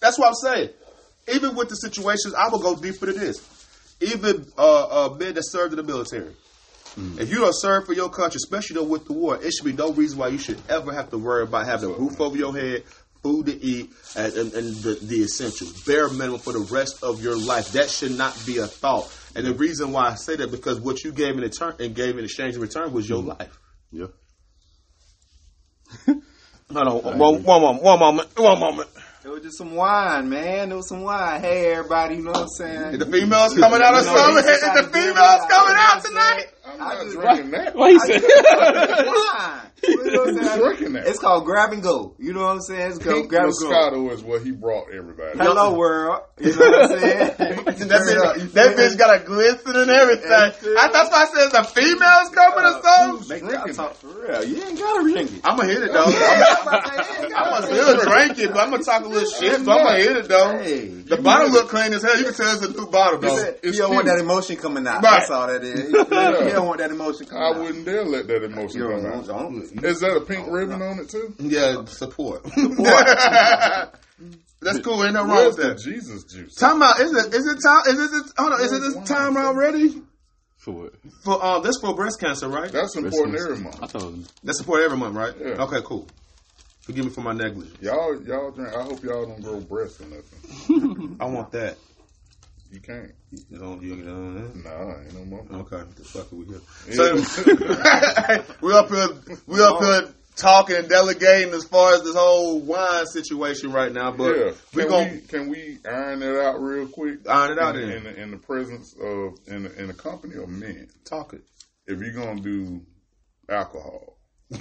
That's 0.00 0.18
what 0.18 0.28
I'm 0.28 0.34
saying. 0.34 0.70
Even 1.32 1.54
with 1.54 1.68
the 1.68 1.76
situations, 1.76 2.34
I 2.34 2.48
will 2.48 2.58
go 2.58 2.74
deeper 2.74 3.06
to 3.06 3.12
this. 3.12 3.38
Even 4.00 4.46
uh, 4.58 5.12
uh, 5.12 5.14
men 5.14 5.34
that 5.34 5.44
served 5.44 5.72
in 5.72 5.76
the 5.76 5.84
military. 5.84 6.34
If 6.96 7.30
you 7.30 7.38
don't 7.38 7.54
serve 7.54 7.86
for 7.86 7.92
your 7.92 8.10
country, 8.10 8.38
especially 8.38 8.74
though 8.74 8.82
with 8.82 9.04
the 9.06 9.12
war, 9.12 9.36
it 9.40 9.52
should 9.52 9.64
be 9.64 9.72
no 9.72 9.92
reason 9.92 10.18
why 10.18 10.28
you 10.28 10.38
should 10.38 10.60
ever 10.68 10.92
have 10.92 11.08
to 11.10 11.18
worry 11.18 11.44
about 11.44 11.64
having 11.64 11.88
a 11.90 11.92
roof 11.92 12.20
over 12.20 12.36
your 12.36 12.52
head, 12.52 12.82
food 13.22 13.46
to 13.46 13.64
eat, 13.64 13.90
and, 14.16 14.32
and, 14.34 14.52
and 14.54 14.76
the, 14.76 14.94
the 15.02 15.22
essentials. 15.22 15.82
Bare 15.84 16.08
minimum 16.08 16.40
for 16.40 16.52
the 16.52 16.60
rest 16.60 17.02
of 17.02 17.22
your 17.22 17.36
life. 17.36 17.72
That 17.72 17.90
should 17.90 18.16
not 18.16 18.36
be 18.46 18.58
a 18.58 18.66
thought. 18.66 19.12
And 19.34 19.46
the 19.46 19.54
reason 19.54 19.92
why 19.92 20.08
I 20.08 20.14
say 20.14 20.36
that 20.36 20.50
because 20.50 20.80
what 20.80 21.04
you 21.04 21.12
gave 21.12 21.34
in 21.34 21.40
return 21.40 21.74
and 21.78 21.94
gave 21.94 22.18
in 22.18 22.24
exchange 22.24 22.54
in 22.54 22.60
return 22.60 22.92
was 22.92 23.08
your 23.08 23.20
mm-hmm. 23.20 23.28
life. 23.28 23.58
yeah. 23.92 24.06
Hold 26.72 27.04
on, 27.04 27.18
one, 27.18 27.42
one 27.42 27.62
moment, 27.62 27.82
one 27.82 27.98
moment, 27.98 28.38
one 28.38 28.60
moment. 28.60 28.88
It 29.22 29.28
was 29.28 29.42
just 29.42 29.58
some 29.58 29.74
wine, 29.74 30.30
man. 30.30 30.72
It 30.72 30.74
was 30.76 30.88
some 30.88 31.02
wine. 31.02 31.40
Hey, 31.40 31.74
everybody, 31.74 32.16
you 32.16 32.22
know 32.22 32.30
what 32.30 32.42
I'm 32.42 32.48
saying? 32.48 32.98
The 32.98 33.06
females 33.06 33.54
coming 33.54 33.82
out 33.82 33.94
of 33.94 34.06
You 34.06 34.12
know, 34.12 34.16
something? 34.16 34.46
they 34.46 34.52
Is 34.52 34.60
the 34.60 34.88
females 34.90 35.42
coming 35.50 35.76
out, 35.76 35.96
out 35.96 36.04
you 36.04 36.14
know 36.14 36.20
what 36.20 36.36
I'm 36.36 36.36
tonight? 36.36 36.46
I'm 36.72 36.80
I 36.80 36.94
not 36.94 37.04
just- 37.04 37.16
drinking 37.18 37.50
that. 37.52 37.74
Why 37.76 37.88
you 37.90 38.00
say? 38.00 38.20
You 39.82 39.96
know 40.12 40.20
what 40.20 40.28
I'm 40.28 40.36
saying? 40.44 40.58
Drinking 40.60 40.92
that. 40.92 41.06
It's 41.06 41.18
called 41.18 41.44
grab 41.46 41.72
and 41.72 41.82
go. 41.82 42.14
You 42.18 42.32
know 42.34 42.40
what 42.42 42.50
I'm 42.52 42.60
saying? 42.60 42.90
It's 42.92 42.98
called 42.98 43.16
Pink 43.16 43.28
grab 43.30 43.44
and 43.44 43.54
go. 43.60 43.70
Moscato 43.70 44.12
is 44.12 44.22
what 44.22 44.42
he 44.42 44.50
brought 44.50 44.92
everybody. 44.92 45.38
Hello, 45.38 45.74
world. 45.74 46.22
You 46.38 46.54
know 46.54 46.70
what 46.70 46.90
I'm 46.92 46.98
saying? 47.00 47.18
that, 47.38 47.56
bitch, 47.64 48.52
that 48.52 48.76
bitch 48.76 48.98
got 48.98 49.20
a 49.20 49.24
glisten 49.24 49.76
and 49.76 49.90
everything. 49.90 50.30
I, 50.32 50.52
that's 50.92 51.10
why 51.10 51.22
I 51.22 51.26
said 51.32 51.50
the 51.50 51.64
females 51.64 52.28
coming 52.30 52.64
or 52.64 52.82
something. 52.82 53.28
They 53.28 53.52
gotta 53.52 53.72
talk 53.74 53.94
for 53.94 54.08
real. 54.08 54.44
You 54.44 54.62
ain't 54.64 54.78
gotta 54.78 55.02
drink 55.02 55.32
it. 55.32 55.40
I'm 55.44 55.56
gonna 55.56 55.68
hit 55.72 55.82
it 55.82 55.92
though. 55.92 56.04
I'm, 56.04 56.12
I'm 56.12 56.68
about 56.68 56.84
to 56.84 56.88
say, 56.88 56.96
you 56.96 57.24
ain't 57.24 57.34
I'm 57.36 57.50
gotta 57.50 57.50
gonna 57.50 57.66
still 57.66 58.00
drink 58.10 58.38
it, 58.38 58.52
but 58.52 58.60
I'm 58.60 58.70
gonna 58.70 58.82
talk 58.84 59.04
a 59.04 59.08
little 59.08 59.30
shit, 59.30 59.54
so 59.64 59.72
I'm 59.72 59.84
gonna 59.84 59.96
hit 59.98 60.16
it 60.16 60.28
though. 60.28 60.58
Hey, 60.58 60.86
The 60.88 61.16
bottle 61.18 61.50
look 61.50 61.68
clean 61.68 61.92
as 61.92 62.02
hell. 62.02 62.18
You 62.18 62.24
can 62.24 62.34
tell 62.34 62.54
it's 62.54 62.62
a 62.66 62.70
new 62.72 62.86
bottle 62.86 63.20
He 63.20 63.26
though. 63.28 63.54
you 63.62 63.72
don't 63.72 63.94
want 63.94 64.06
that 64.06 64.18
emotion 64.18 64.56
coming 64.56 64.86
out. 64.86 65.02
That's 65.02 65.30
all 65.30 65.46
that 65.46 65.62
is. 65.64 65.90
You 66.60 66.66
don't 66.66 66.68
want 66.68 66.80
that 66.80 66.90
emotion 66.90 67.26
coming 67.26 67.42
I 67.42 67.46
out. 67.48 67.58
wouldn't 67.58 67.84
dare 67.86 68.04
let 68.04 68.26
that 68.26 68.44
emotion 68.44 68.80
You 68.80 68.88
come 68.88 69.06
out. 69.06 69.26
don't, 69.26 69.84
Is 69.84 70.00
that 70.00 70.16
a 70.16 70.20
pink 70.20 70.46
ribbon 70.50 70.82
on 70.82 70.98
it 70.98 71.08
too? 71.08 71.34
Yeah, 71.38 71.84
support. 71.86 72.44
That's 74.62 74.78
cool. 74.80 75.02
Ain't 75.04 75.14
nothing 75.14 75.28
wrong 75.30 75.36
Where's 75.38 75.56
with 75.56 75.64
the 75.64 75.68
that. 75.74 75.78
Jesus 75.78 76.24
juice? 76.24 76.54
Time 76.56 76.82
out. 76.82 77.00
Is 77.00 77.12
it? 77.12 77.32
Is 77.34 77.46
it 77.46 77.58
time? 77.64 77.80
Is 77.88 77.98
it? 78.12 78.32
Hold 78.36 78.52
on. 78.52 78.60
Is 78.60 78.72
it 78.72 78.80
this 78.80 79.08
time 79.08 79.38
already? 79.38 80.02
For 80.58 80.72
what? 80.72 80.92
For 81.24 81.42
um, 81.42 81.62
that's 81.62 81.80
for 81.80 81.94
breast 81.94 82.20
cancer, 82.20 82.46
right? 82.48 82.70
That's 82.70 82.94
important 82.94 83.38
every 83.38 83.56
month. 83.56 83.82
I 83.82 83.86
thought 83.86 84.12
it 84.12 84.28
That's 84.44 84.60
important 84.60 84.84
every 84.84 84.98
month, 84.98 85.14
right? 85.16 85.34
Yeah. 85.40 85.64
Okay, 85.64 85.80
cool. 85.82 86.06
Forgive 86.82 87.06
me 87.06 87.10
for 87.10 87.22
my 87.22 87.32
negligence. 87.32 87.80
Y'all, 87.80 88.22
y'all 88.22 88.50
drink. 88.50 88.74
I 88.74 88.82
hope 88.82 89.02
y'all 89.02 89.24
don't 89.24 89.40
grow 89.40 89.60
breasts 89.60 90.00
or 90.02 90.06
nothing. 90.06 91.16
I 91.20 91.24
want 91.24 91.52
that. 91.52 91.78
You 92.70 92.80
can't. 92.80 93.10
You 93.48 93.58
don't. 93.58 93.82
You 93.82 93.96
don't. 93.96 94.62
Nah, 94.64 95.00
ain't 95.00 95.14
no 95.14 95.24
more. 95.24 95.44
Okay, 95.62 95.82
the 95.96 96.04
fuck 96.04 96.32
are 96.32 96.36
we 96.36 96.46
here? 96.46 96.60
So 96.92 97.14
we 98.62 98.72
up 98.74 98.88
here, 98.88 99.08
we 99.46 99.60
up 99.60 99.82
here 99.82 100.14
talking 100.36 100.76
and 100.76 100.88
delegating 100.88 101.52
as 101.52 101.64
far 101.64 101.94
as 101.94 102.02
this 102.02 102.14
whole 102.14 102.60
wine 102.60 103.06
situation 103.06 103.72
right 103.72 103.92
now. 103.92 104.12
But 104.12 104.36
yeah. 104.36 104.52
we 104.74 104.82
Can 104.82 104.88
gonna 104.90 105.10
we 105.12 105.20
can 105.22 105.48
we 105.48 105.78
iron 105.84 106.22
it 106.22 106.36
out 106.36 106.60
real 106.62 106.86
quick? 106.86 107.28
Iron 107.28 107.52
it 107.52 107.58
out 107.58 107.76
in, 107.76 107.90
in, 107.90 108.04
the, 108.04 108.22
in 108.22 108.30
the 108.30 108.38
presence 108.38 108.94
of 108.94 109.34
in 109.48 109.64
the, 109.64 109.80
in 109.80 109.88
the 109.88 109.94
company 109.94 110.36
of 110.36 110.48
men. 110.48 110.88
talk 111.04 111.32
it. 111.34 111.42
If 111.88 111.98
you're 112.00 112.12
gonna 112.12 112.40
do 112.40 112.82
alcohol, 113.48 114.16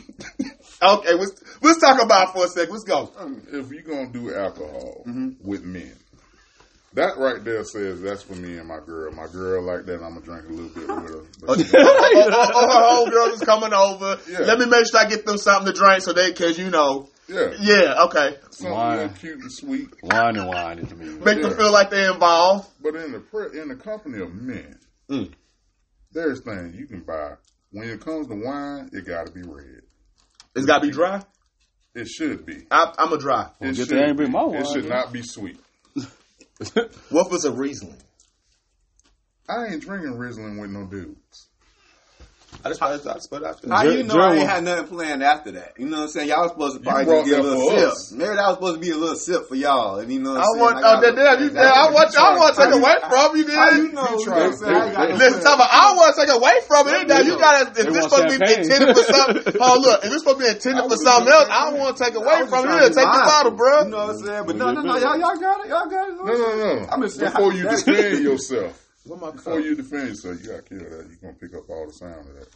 Okay, 0.81 1.13
let's 1.13 1.43
let's 1.61 1.79
talk 1.79 2.01
about 2.01 2.29
it 2.29 2.31
for 2.31 2.45
a 2.45 2.47
second. 2.47 2.71
Let's 2.71 2.85
go. 2.85 3.11
if 3.51 3.69
you're 3.71 3.83
gonna 3.83 4.11
do 4.11 4.33
alcohol 4.33 5.03
Mm-hmm. 5.07 5.47
with 5.47 5.63
men, 5.63 5.93
that 6.93 7.17
right 7.17 7.43
there 7.43 7.63
says 7.63 8.01
that's 8.01 8.24
for 8.24 8.34
me 8.36 8.58
and 8.58 8.67
my 8.67 8.79
girl. 8.79 9.12
My 9.12 9.27
girl 9.27 9.62
like 9.63 9.86
that. 9.86 9.96
I'm 10.03 10.15
gonna 10.15 10.22
drink 10.22 10.46
a 10.48 10.51
little 10.51 10.69
bit 10.69 10.88
with 10.88 11.13
her. 11.13 11.24
But 11.46 11.60
she- 11.60 11.77
oh, 11.77 12.29
oh, 12.34 12.51
oh, 12.53 13.05
her 13.05 13.29
homegirls 13.29 13.34
is 13.36 13.41
coming 13.41 13.74
over. 13.74 14.19
Yeah. 14.29 14.39
Let 14.39 14.60
me 14.60 14.65
make 14.65 14.86
sure 14.89 15.00
I 15.00 15.10
get 15.10 15.25
them 15.25 15.38
something 15.38 15.72
to 15.74 15.77
drink 15.79 16.01
so 16.01 16.13
they, 16.13 16.31
cause 16.34 16.58
you 16.58 16.69
know, 16.69 17.10
yeah, 17.27 17.53
yeah, 17.62 18.03
okay. 18.05 18.38
something 18.50 18.72
Wine. 18.75 19.13
cute 19.13 19.39
and 19.39 19.51
sweet. 19.51 19.89
Wine 20.01 20.38
and 20.38 20.48
wine 20.48 20.77
to 20.86 20.96
me. 20.96 21.05
man. 21.05 21.24
Make 21.24 21.41
them 21.41 21.55
feel 21.55 21.72
like 21.72 21.89
they're 21.91 22.12
involved. 22.12 22.69
But 22.81 22.96
in 22.96 23.12
the 23.12 23.19
pre- 23.19 23.60
in 23.60 23.67
the 23.67 23.75
company 23.75 24.22
of 24.22 24.34
men, 24.34 24.79
Mm. 25.10 25.31
there's 26.12 26.41
things 26.41 26.75
you 26.75 26.86
can 26.88 27.01
buy. 27.01 27.34
When 27.72 27.88
it 27.89 28.00
comes 28.01 28.27
to 28.27 28.36
wine, 28.36 28.89
it 28.93 29.05
got 29.05 29.27
to 29.27 29.31
be 29.31 29.41
red. 29.43 29.81
It's 30.55 30.65
gotta 30.65 30.86
be 30.88 30.91
dry. 30.91 31.22
It 31.93 32.08
should 32.08 32.46
be. 32.46 32.65
I, 32.72 32.93
I'm 32.98 33.13
a 33.13 33.17
dry. 33.19 33.50
It 33.62 33.75
get 33.75 33.75
should 33.75 33.89
there 33.89 34.10
and 34.10 34.17
be. 34.17 34.25
It 34.25 34.67
should 34.67 34.88
not 34.89 35.12
be 35.13 35.22
sweet. 35.24 35.60
What 37.09 37.31
was 37.31 37.45
a 37.45 37.51
Riesling? 37.51 38.01
I 39.47 39.67
ain't 39.67 39.81
drinking 39.81 40.17
Riesling 40.17 40.57
with 40.57 40.69
no 40.69 40.85
dudes. 40.85 41.49
I 42.60 42.68
just, 42.70 42.82
I 42.84 42.91
just, 42.98 43.08
I 43.08 43.13
just 43.13 43.29
put 43.32 43.41
it 43.41 43.48
out 43.48 43.62
there. 43.62 43.72
How 43.72 43.84
you 43.84 44.03
know 44.03 44.15
I 44.20 44.34
ain't 44.36 44.41
Jer- 44.44 44.48
had 44.51 44.63
nothing 44.65 44.88
planned 44.91 45.24
after 45.24 45.51
that? 45.56 45.79
You 45.79 45.88
know 45.88 46.03
what 46.03 46.03
I'm 46.03 46.10
saying? 46.10 46.27
Y'all 46.27 46.44
was 46.44 46.51
supposed 46.51 46.75
to 46.75 46.79
You 46.84 46.91
probably 46.91 47.06
just 47.08 47.29
get 47.29 47.39
a 47.39 47.44
little 47.44 47.70
sip. 47.72 47.88
us. 47.88 48.12
Maybe 48.12 48.36
that 48.36 48.48
was 48.51 48.56
supposed 48.60 48.75
to 48.75 48.82
be 48.84 48.91
a 48.91 48.98
little 49.00 49.15
sip 49.15 49.48
for 49.48 49.56
y'all. 49.56 50.00
And 50.03 50.12
you 50.12 50.20
know 50.20 50.36
what 50.36 50.39
I 50.39 50.44
I'm 50.44 50.51
saying? 50.51 50.60
want, 50.60 50.75
oh, 50.75 50.84
I 50.84 50.91
oh, 50.91 51.00
a- 51.00 51.15
damn, 51.15 51.36
you, 51.39 51.50
damn, 51.56 51.72
I 51.72 51.86
want, 51.96 52.08
I 52.20 52.36
want 52.36 52.51
to 52.51 52.58
take 52.60 52.74
away 52.75 52.96
from 53.00 53.27
you, 53.39 53.46
How 53.56 53.70
you 53.72 53.91
know? 53.96 54.01
What 54.12 54.27
I'm 54.27 54.53
saying? 54.60 54.75
I 54.75 54.86
ain't 54.88 54.96
got 54.98 55.10
no 55.10 55.15
Listen, 55.15 55.39
tell 55.39 55.56
me, 55.56 55.65
I 55.72 55.86
want 55.96 56.10
to 56.12 56.15
take 56.20 56.32
away 56.36 56.56
from 56.68 56.84
it. 56.91 57.08
Now 57.08 57.20
you 57.24 57.34
gotta, 57.39 57.63
if 57.79 57.88
this 57.96 58.03
supposed 58.03 58.27
to 58.27 58.36
be 58.36 58.51
intended 58.51 58.91
for 58.91 59.03
something, 59.08 59.56
oh 59.63 59.75
look, 59.79 60.03
if 60.03 60.10
this 60.12 60.20
supposed 60.20 60.39
to 60.39 60.44
be 60.44 60.50
intended 60.51 60.84
for 60.91 60.98
something 61.00 61.32
else, 61.32 61.48
I 61.48 61.60
don't 61.72 61.79
want 61.79 61.96
to 61.96 62.03
take 62.03 62.15
away 62.20 62.44
from 62.51 62.68
it. 62.68 62.75
Here, 62.75 62.91
take 62.91 63.08
the 63.08 63.24
bottle, 63.24 63.56
bro. 63.56 63.88
You 63.88 63.96
know 63.96 64.03
what 64.12 64.20
I'm 64.20 64.25
saying? 64.25 64.44
But 64.46 64.56
no, 64.60 64.72
no, 64.75 64.82
no, 64.84 64.98
y'all, 65.00 65.15
y'all 65.15 65.39
got 65.39 65.63
it. 65.63 65.70
Y'all 65.72 65.88
got 65.88 66.12
it. 66.12 66.15
No, 66.20 66.27
no, 66.27 66.75
no. 66.84 66.88
I'm 66.91 67.01
just 67.08 67.15
saying, 67.24 67.32
Before 67.32 67.53
you 67.53 67.63
that's- 67.63 67.84
defend 67.88 68.20
yourself, 68.24 68.75
What 69.09 69.21
my 69.21 69.31
before 69.31 69.59
you 69.59 69.73
defend 69.75 70.09
yourself, 70.09 70.39
you 70.43 70.49
got 70.51 70.57
to 70.57 70.61
kill 70.69 70.77
that. 70.87 71.07
You're 71.09 71.17
gonna 71.19 71.33
pick 71.33 71.55
up 71.55 71.67
all 71.67 71.87
the 71.87 71.93
sound 71.93 72.27
of 72.29 72.35
that. 72.35 72.47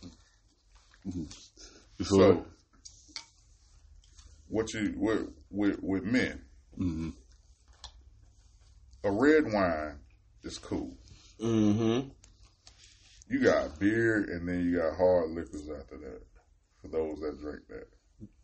Before, 1.98 2.20
So, 2.20 2.46
what 4.50 4.72
you 4.76 4.94
with 4.96 5.30
with 5.50 5.80
with 5.82 6.04
men, 6.04 6.46
Mhm. 6.78 7.14
a 9.04 9.12
red 9.12 9.52
wine 9.52 9.98
is 10.44 10.60
cool. 10.60 10.96
Mm-hmm. 11.40 12.10
You 13.30 13.40
got 13.44 13.80
beer, 13.80 14.18
and 14.18 14.48
then 14.48 14.64
you 14.64 14.78
got 14.78 14.96
hard 14.96 15.32
liquors 15.32 15.68
after 15.70 15.98
that. 15.98 16.22
For 16.82 16.88
those 16.90 17.18
that 17.22 17.40
drink 17.42 17.68
that, 17.70 17.88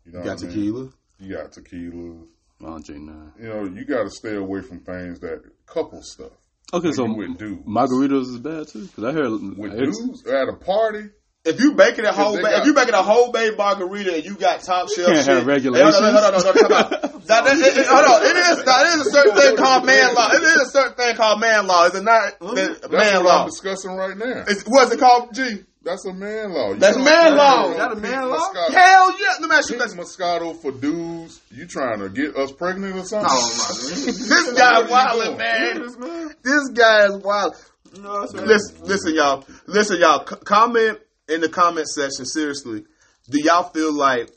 you 0.04 0.10
know, 0.12 0.18
You 0.18 0.24
got 0.24 0.40
what 0.40 0.42
I 0.42 0.46
mean? 0.46 0.48
tequila. 0.56 0.92
You 1.20 1.32
got 1.36 1.52
tequila. 1.52 2.24
I 2.60 2.64
don't 2.64 2.84
drink 2.84 3.02
none. 3.02 3.32
You 3.38 3.48
know, 3.48 3.64
you 3.66 3.84
got 3.84 4.02
to 4.02 4.10
stay 4.10 4.34
away 4.34 4.62
from 4.62 4.80
things 4.80 5.20
that 5.20 5.44
couple 5.66 6.02
stuff. 6.02 6.32
Okay, 6.72 6.92
so 6.92 7.06
you 7.06 7.14
with 7.14 7.38
dudes. 7.38 7.62
margaritas 7.66 8.22
is 8.22 8.38
bad 8.38 8.68
too. 8.68 8.88
Cause 8.94 9.04
I 9.04 9.12
heard 9.12 9.30
With 9.56 9.72
it's- 9.74 9.98
dudes 9.98 10.26
at 10.26 10.48
a 10.48 10.52
party, 10.54 11.10
If 11.44 11.58
you 11.58 11.72
baking 11.72 12.04
a 12.04 12.12
whole, 12.12 12.32
they 12.36 12.42
ba- 12.42 12.50
got- 12.50 12.60
if 12.60 12.66
you 12.66 12.74
making 12.74 12.92
a 12.94 13.02
whole 13.02 13.32
bay 13.32 13.50
margarita 13.56 14.14
and 14.16 14.24
you 14.24 14.34
got 14.36 14.62
top 14.62 14.88
shelf 14.90 15.06
can't 15.08 15.24
shit, 15.24 15.36
have 15.38 15.46
regulations. 15.46 15.94
Hey, 15.96 16.02
hold 16.02 16.14
on, 16.14 16.22
hold 16.22 16.34
on, 16.34 16.42
hold 16.42 16.46
on, 16.46 16.60
hold 16.60 16.72
on, 16.72 17.10
hold. 17.10 17.22
That- 17.26 17.44
that- 17.44 17.56
it- 17.56 17.76
it- 17.78 17.86
hold 17.86 18.04
on, 18.04 18.22
it 18.26 18.36
is, 18.36 18.64
that 18.64 18.86
is 18.86 19.06
a 19.06 19.10
certain 19.10 19.34
thing 19.36 19.56
called 19.56 19.84
man 19.86 20.14
law. 20.14 20.30
It 20.32 20.42
is 20.42 20.56
a 20.56 20.66
certain 20.70 20.94
thing 20.94 21.16
called 21.16 21.40
man 21.40 21.66
law. 21.66 21.86
Is 21.86 21.94
it 21.94 22.02
not 22.04 22.32
that's 22.40 22.88
man 22.92 23.14
what 23.16 23.24
law? 23.24 23.40
I'm 23.42 23.48
discussing 23.48 23.92
right 23.96 24.16
now. 24.16 24.44
It's, 24.48 24.62
what's 24.66 24.92
it 24.92 25.00
called? 25.00 25.34
G. 25.34 25.64
That's 25.82 26.04
a 26.04 26.12
man 26.12 26.52
law. 26.52 26.72
You 26.72 26.76
That's 26.78 26.96
man 26.98 27.36
law. 27.36 27.70
Is 27.70 27.76
that 27.78 27.92
a 27.92 27.96
man 27.96 28.28
law? 28.28 28.36
Moscato- 28.36 28.72
Hell 28.74 29.10
yeah! 29.18 29.26
Let 29.40 29.48
me 29.50 29.56
ask 29.56 29.70
you 29.70 29.78
this. 29.78 29.94
Moscato 29.94 30.54
for 30.60 30.72
dudes. 30.72 31.40
You 31.50 31.66
trying 31.66 32.00
to 32.00 32.10
get 32.10 32.36
us 32.36 32.52
pregnant 32.52 32.96
or 32.96 33.04
something? 33.04 33.28
Oh, 33.30 33.48
my 34.06 34.06
This 34.12 34.52
guy 34.58 34.82
What 34.82 34.90
are 34.92 35.16
you 35.16 35.22
wildin', 35.22 35.24
doing? 35.26 35.38
man. 35.38 35.80
This 35.82 35.98
man. 35.98 36.34
This 36.42 36.68
guy 36.74 37.04
is 37.06 37.16
wild. 37.16 37.54
You 37.94 38.02
know 38.02 38.10
what 38.10 38.20
I'm 38.20 38.26
saying? 38.28 38.46
Listen, 38.46 38.76
listen, 38.84 39.14
y'all. 39.14 39.44
Listen, 39.66 40.00
y'all. 40.00 40.26
C- 40.26 40.36
comment 40.44 40.98
in 41.28 41.40
the 41.40 41.48
comment 41.48 41.88
section. 41.88 42.26
Seriously, 42.26 42.84
do 43.30 43.38
y'all 43.42 43.70
feel 43.70 43.92
like 43.94 44.30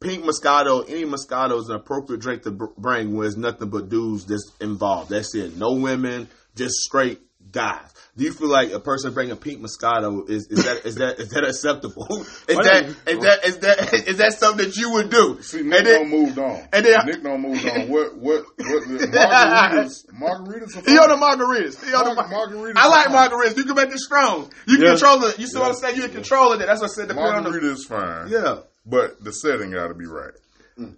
pink 0.00 0.22
Moscato, 0.24 0.84
any 0.88 1.04
Moscato, 1.06 1.58
is 1.60 1.68
an 1.70 1.76
appropriate 1.76 2.20
drink 2.20 2.42
to 2.42 2.50
bring 2.50 3.14
when 3.14 3.22
there's 3.22 3.36
nothing 3.38 3.70
but 3.70 3.88
dudes 3.88 4.26
that's 4.26 4.52
involved? 4.60 5.08
That's 5.10 5.34
it. 5.34 5.56
No 5.56 5.72
women, 5.72 6.28
just 6.54 6.74
straight 6.74 7.20
guys. 7.50 7.90
Do 8.18 8.24
you 8.24 8.32
feel 8.32 8.48
like 8.48 8.72
a 8.72 8.80
person 8.80 9.14
bringing 9.14 9.36
pink 9.36 9.60
Moscato 9.62 10.28
is, 10.28 10.48
is 10.48 10.64
that 10.64 10.84
is 10.84 10.96
that 10.96 11.20
is 11.20 11.28
that 11.28 11.44
acceptable? 11.44 12.04
Is 12.48 12.56
Why 12.56 12.62
that 12.64 12.86
not? 12.88 12.96
is 13.06 13.18
that 13.22 13.44
is 13.44 13.58
that 13.58 13.94
is 14.08 14.16
that 14.18 14.32
something 14.32 14.66
that 14.66 14.76
you 14.76 14.90
would 14.94 15.08
do? 15.08 15.40
See, 15.40 15.60
And 15.60 15.68
Nick 15.70 15.84
then- 15.84 16.00
don't 16.00 16.10
moved 16.10 16.36
on. 16.36 16.68
and 16.72 16.84
then- 16.84 17.06
Nick 17.06 17.22
don't 17.22 17.40
moved 17.40 17.64
on. 17.64 17.88
What 17.88 18.16
what 18.18 18.44
what? 18.58 18.82
Margaritas. 18.88 20.06
Margaritas. 20.12 20.76
Are 20.76 20.90
He 20.90 20.98
on 20.98 21.08
the 21.10 21.14
margaritas. 21.14 21.84
He 21.86 21.94
on 21.94 22.04
the 22.08 22.14
Mar- 22.14 22.28
mar- 22.28 22.48
margaritas 22.48 22.72
I 22.76 22.88
like 22.88 23.06
margaritas. 23.30 23.56
You 23.56 23.64
can 23.64 23.76
make 23.76 23.90
it 23.92 23.98
strong. 24.00 24.50
You 24.66 24.78
Yeah. 24.78 24.90
control 24.90 25.22
it. 25.24 25.38
You 25.38 25.46
see 25.46 25.58
what 25.58 25.68
I'm 25.68 25.74
saying? 25.76 25.94
You 25.96 26.02
can 26.02 26.10
control 26.12 26.52
it. 26.54 26.58
That's 26.58 26.80
what 26.80 26.90
I 26.90 26.94
said. 26.94 27.08
Depending 27.08 27.32
on 27.34 27.44
the 27.44 27.50
Margarita 27.50 27.72
is 27.74 27.84
fine. 27.84 28.28
yeah. 28.30 28.56
But 28.84 29.22
the 29.22 29.30
setting 29.32 29.70
got 29.70 29.88
to 29.88 29.94
be 29.94 30.06
right. 30.06 30.32
Mm. 30.78 30.94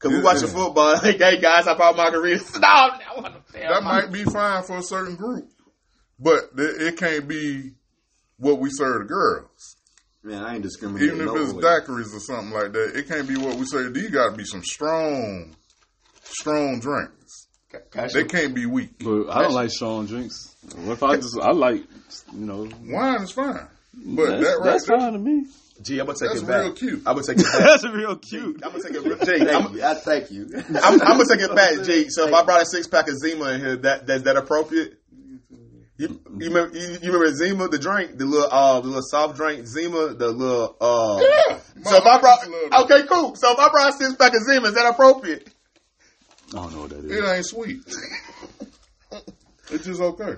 Cause 0.00 0.10
we 0.12 0.20
watching 0.22 0.48
football. 0.48 0.94
Like, 0.94 1.18
hey 1.18 1.38
guys, 1.40 1.68
I 1.68 1.74
brought 1.76 1.94
margaritas. 1.94 2.58
No, 2.60 2.66
I 2.68 2.98
want 3.16 3.34
to 3.52 3.58
That 3.60 3.82
might 3.84 4.10
be 4.10 4.24
fine 4.24 4.62
for 4.64 4.78
a 4.78 4.82
certain 4.82 5.14
group, 5.16 5.48
but 6.18 6.50
it 6.56 6.96
can't 6.96 7.26
be 7.28 7.72
what 8.38 8.58
we 8.58 8.70
serve 8.70 9.02
the 9.02 9.08
girls. 9.08 9.76
Man, 10.22 10.42
I 10.42 10.54
ain't 10.54 10.62
discriminating. 10.62 11.16
Even 11.16 11.28
if 11.28 11.34
no 11.34 11.42
it's 11.42 11.52
way. 11.52 11.62
daiquiris 11.62 12.14
or 12.14 12.20
something 12.20 12.50
like 12.50 12.72
that, 12.72 12.96
it 12.96 13.08
can't 13.08 13.28
be 13.28 13.36
what 13.36 13.56
we 13.56 13.66
serve. 13.66 13.92
These 13.92 14.10
got 14.10 14.30
to 14.30 14.36
be 14.36 14.44
some 14.44 14.62
strong, 14.64 15.54
strong 16.22 16.80
drinks. 16.80 17.46
They 18.12 18.24
can't 18.24 18.54
be 18.54 18.66
weak. 18.66 18.90
But 19.00 19.28
I 19.30 19.42
don't 19.42 19.52
like 19.52 19.70
strong 19.70 20.06
drinks. 20.06 20.54
What 20.76 20.92
if 20.92 21.02
I 21.02 21.16
just 21.16 21.38
I 21.40 21.50
like 21.50 21.82
you 22.32 22.46
know 22.46 22.68
Wine 22.84 23.22
is 23.22 23.32
fine, 23.32 23.66
but 23.94 24.26
that's, 24.26 24.44
that 24.44 24.58
right 24.58 24.64
that's 24.64 24.86
there, 24.86 24.98
fine 24.98 25.12
to 25.12 25.18
me. 25.18 25.44
Gee, 25.82 25.98
I'm 25.98 26.06
gonna 26.06 26.16
take 26.18 26.28
that's 26.30 26.42
it 26.42 26.46
back. 26.46 26.62
That's 26.62 26.64
real 26.64 26.72
cute. 26.72 27.02
I'm 27.04 27.14
gonna 27.14 27.26
take 27.26 27.38
it 27.38 27.44
back. 27.44 27.52
That's 27.58 27.84
real 27.84 28.16
cute. 28.16 28.60
I'm 28.64 28.70
gonna 28.70 28.82
take 28.84 28.94
it. 28.94 29.02
real- 29.02 29.18
Gee, 29.18 29.50
I'm, 29.50 29.62
Thank 29.64 29.74
you. 29.74 29.84
I 29.84 29.94
thank 29.94 30.30
you. 30.30 30.48
I'm, 30.82 31.02
I'm 31.02 31.18
gonna 31.18 31.24
take 31.28 31.40
it 31.40 31.54
back, 31.54 31.84
G. 31.84 32.08
So 32.10 32.28
if 32.28 32.32
I 32.32 32.44
brought 32.44 32.62
a 32.62 32.66
six 32.66 32.86
pack 32.86 33.08
of 33.08 33.18
Zima 33.18 33.50
in 33.50 33.60
here, 33.60 33.76
that 33.78 34.06
that's 34.06 34.22
that 34.22 34.36
appropriate? 34.36 35.00
You, 35.96 36.20
you 36.38 36.48
remember 36.48 36.76
you, 36.76 36.98
you 37.02 37.12
remember 37.12 37.32
Zima 37.32 37.68
the 37.68 37.78
drink, 37.78 38.18
the 38.18 38.24
little 38.24 38.48
uh 38.50 38.80
the 38.80 38.88
little 38.88 39.02
soft 39.02 39.36
drink 39.36 39.64
Zima, 39.66 40.14
the 40.14 40.28
little 40.30 40.76
uh. 40.80 41.20
Yeah. 41.20 41.58
So 41.84 41.96
if 41.96 42.06
I 42.06 42.20
brought 42.20 42.46
used 42.46 42.52
to 42.52 42.76
love 42.76 42.90
okay, 42.90 43.06
cool. 43.06 43.36
So 43.36 43.52
if 43.52 43.58
I 43.58 43.68
brought 43.68 43.90
a 43.90 43.92
six 43.92 44.14
pack 44.16 44.34
of 44.34 44.42
Zima, 44.42 44.68
is 44.68 44.74
that 44.74 44.90
appropriate? 44.90 45.48
I 46.48 46.56
don't 46.56 46.72
know 46.72 46.80
what 46.80 46.90
that 46.90 47.02
that. 47.02 47.10
is. 47.10 47.18
it 47.18 47.36
ain't 47.36 47.46
sweet. 47.46 47.78
it's 49.70 49.84
just 49.84 50.00
okay. 50.00 50.34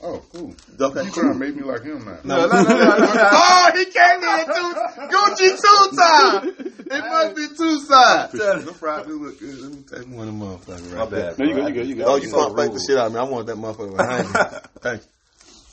Oh, 0.00 0.22
cool. 0.32 0.54
Okay, 0.80 1.04
You 1.04 1.10
trying 1.10 1.32
to 1.32 1.38
make 1.38 1.56
me 1.56 1.62
like 1.62 1.82
him 1.82 2.04
now? 2.04 2.18
No, 2.22 2.46
no, 2.46 2.62
no, 2.62 2.68
no, 2.68 2.96
no. 2.98 3.28
Oh, 3.32 3.70
he 3.74 3.84
came 3.86 4.22
in 4.22 4.46
two 4.46 4.74
Gucci 5.10 5.58
two 5.58 5.96
time. 5.96 6.74
It 6.90 7.10
must 7.10 7.34
be 7.36 7.48
two 7.56 7.80
sides. 7.80 8.32
Them 8.32 8.74
fries 8.74 9.06
do 9.06 9.18
look 9.24 9.40
good. 9.40 9.58
Let 9.60 9.72
me 9.72 9.82
take 9.82 10.08
one 10.16 10.28
of 10.28 10.38
them 10.38 10.40
motherfuckers 10.40 10.94
right 10.96 11.10
there. 11.10 11.34
No, 11.36 11.44
you 11.44 11.54
go, 11.54 11.66
you 11.66 11.74
go, 11.74 11.82
you 11.82 11.94
go. 11.96 12.04
Oh, 12.06 12.16
you 12.16 12.30
pump 12.30 12.56
fake 12.56 12.72
the 12.72 12.84
shit 12.86 12.96
out 12.96 13.08
of 13.08 13.12
me. 13.14 13.18
I 13.18 13.22
want 13.24 13.46
that 13.48 13.56
motherfucker 13.56 13.96
behind 13.96 14.28
me. 14.28 14.58
Thank 14.80 15.02
you. 15.02 15.08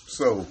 So, 0.07 0.47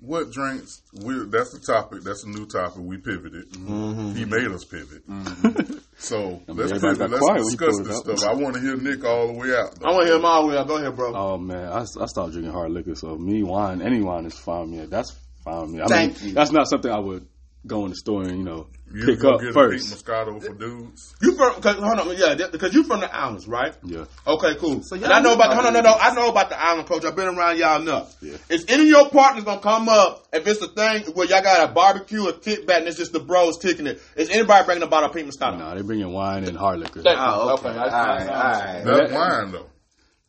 what 0.00 0.30
drinks? 0.30 0.82
We, 0.92 1.24
that's 1.26 1.52
the 1.52 1.60
topic. 1.60 2.02
That's 2.02 2.24
a 2.24 2.28
new 2.28 2.46
topic. 2.46 2.78
We 2.78 2.98
pivoted. 2.98 3.50
Mm-hmm. 3.50 4.14
He 4.14 4.24
made 4.24 4.48
us 4.48 4.64
pivot. 4.64 5.08
Mm-hmm. 5.08 5.78
So 5.98 6.42
I 6.48 6.52
mean, 6.52 6.68
let's 6.68 6.72
pivot. 6.72 7.10
Let's 7.10 7.18
quiet 7.18 7.34
when 7.36 7.36
he 7.36 7.56
discuss 7.56 7.74
pulled 7.76 7.86
this 7.86 8.18
stuff. 8.18 8.24
I 8.24 8.34
want 8.34 8.54
to 8.56 8.60
hear 8.60 8.76
Nick 8.76 9.04
all 9.04 9.28
the 9.28 9.32
way 9.32 9.48
out. 9.56 9.82
I 9.82 9.90
want 9.90 10.06
to 10.06 10.12
hear 10.12 10.20
my 10.20 10.44
way. 10.44 10.56
Out. 10.56 10.68
Go 10.68 10.76
ahead, 10.76 10.94
bro. 10.94 11.14
Oh 11.14 11.38
man, 11.38 11.72
I, 11.72 11.80
I 11.80 12.06
stopped 12.06 12.32
drinking 12.32 12.52
hard 12.52 12.70
liquor, 12.70 12.94
so 12.94 13.16
me 13.16 13.42
wine, 13.42 13.80
any 13.80 14.02
wine 14.02 14.26
is 14.26 14.38
fine 14.38 14.70
with 14.70 14.80
me. 14.80 14.86
That's 14.86 15.14
fine 15.42 15.62
with 15.62 15.70
me. 15.70 15.80
I 15.80 15.86
Thank 15.86 16.20
mean, 16.20 16.28
you. 16.28 16.34
that's 16.34 16.52
not 16.52 16.68
something 16.68 16.90
I 16.90 16.98
would 16.98 17.26
go 17.66 17.84
in 17.84 17.90
the 17.90 17.96
store 17.96 18.22
and 18.22 18.38
you 18.38 18.44
know 18.44 18.66
You 18.92 19.04
pick 19.06 19.24
up 19.24 19.40
get 19.40 19.52
first. 19.52 19.92
a 19.92 19.96
Moscato 19.96 20.40
for 20.42 20.54
dudes. 20.54 21.14
You 21.20 21.34
from? 21.36 21.60
Cause, 21.60 21.76
hold 21.76 21.98
on, 21.98 22.16
yeah, 22.16 22.46
because 22.50 22.72
you 22.74 22.84
from 22.84 23.00
the 23.00 23.14
islands, 23.14 23.46
right? 23.48 23.74
Yeah, 23.84 24.04
Okay, 24.26 24.54
cool. 24.56 24.82
So 24.82 24.94
and 24.96 25.02
y'all 25.04 25.12
I 25.12 25.20
know 25.20 25.30
know 25.30 25.34
about. 25.34 25.52
about 25.52 25.54
Hold 25.64 25.66
on, 25.66 25.72
no, 25.74 25.80
no. 25.90 25.96
I 25.98 26.14
know 26.14 26.28
about 26.30 26.48
the 26.50 26.60
island 26.62 26.86
culture. 26.88 27.08
I've 27.08 27.16
been 27.16 27.26
around 27.28 27.58
y'all 27.58 27.80
enough. 27.82 28.14
Yeah. 28.22 28.36
Is 28.48 28.64
any 28.68 28.84
of 28.84 28.88
your 28.88 29.10
partners 29.10 29.44
gonna 29.44 29.60
come 29.60 29.88
up 29.88 30.26
if 30.32 30.46
it's 30.46 30.60
a 30.62 30.68
thing 30.68 31.02
where 31.14 31.26
y'all 31.26 31.42
got 31.42 31.68
a 31.68 31.72
barbecue 31.72 32.26
or 32.28 32.32
kickback 32.32 32.78
and 32.78 32.86
it's 32.88 32.96
just 32.96 33.12
the 33.12 33.20
bros 33.20 33.56
kicking 33.60 33.86
it? 33.86 34.00
Is 34.16 34.30
anybody 34.30 34.64
bringing 34.64 34.82
a 34.84 34.86
bottle 34.86 35.08
of 35.08 35.14
pink 35.14 35.28
Moscato? 35.28 35.58
nah, 35.58 35.74
they 35.74 35.82
bringing 35.82 36.12
wine 36.12 36.44
and 36.44 36.56
hard 36.56 36.78
liquor. 36.78 37.02
Thank 37.02 37.18
you. 37.18 37.24
Oh, 37.24 37.54
okay. 37.54 37.68
Okay, 37.68 37.78
All 37.78 37.84
that's 37.90 37.92
right, 37.94 38.26
fine. 38.26 38.28
all 38.28 38.42
right. 38.42 38.84
That's 38.84 39.12
wine 39.12 39.52
though, 39.52 39.66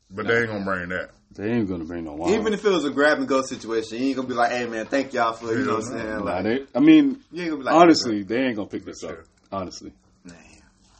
but 0.09 0.27
they 0.27 0.39
ain't 0.39 0.47
gonna 0.47 0.65
bring 0.65 0.89
that. 0.89 1.09
They 1.37 1.51
ain't 1.51 1.69
gonna 1.69 1.83
bring 1.85 2.05
no 2.05 2.13
wine. 2.13 2.33
Even 2.33 2.53
if 2.53 2.65
it 2.65 2.69
was 2.69 2.83
a 2.83 2.89
grab 2.89 3.19
and 3.19 3.27
go 3.27 3.43
situation, 3.43 3.99
you 3.99 4.07
ain't 4.07 4.15
gonna 4.15 4.27
be 4.27 4.33
like, 4.33 4.51
"Hey 4.51 4.65
man, 4.65 4.87
thank 4.87 5.13
y'all 5.13 5.33
for 5.33 5.53
you 5.53 5.65
know 5.65 5.75
what 5.75 5.85
I'm 5.85 5.91
saying." 5.91 6.07
Nah, 6.07 6.23
Like, 6.23 6.43
they, 6.43 6.65
I 6.73 6.79
mean, 6.79 7.23
you 7.31 7.41
ain't 7.43 7.51
gonna 7.51 7.57
be 7.57 7.63
like, 7.63 7.75
honestly, 7.75 8.23
they 8.23 8.37
ain't 8.37 8.55
gonna 8.55 8.67
pick 8.67 8.85
this 8.85 9.03
up. 9.03 9.19
Honestly, 9.51 9.93
Man. 10.23 10.35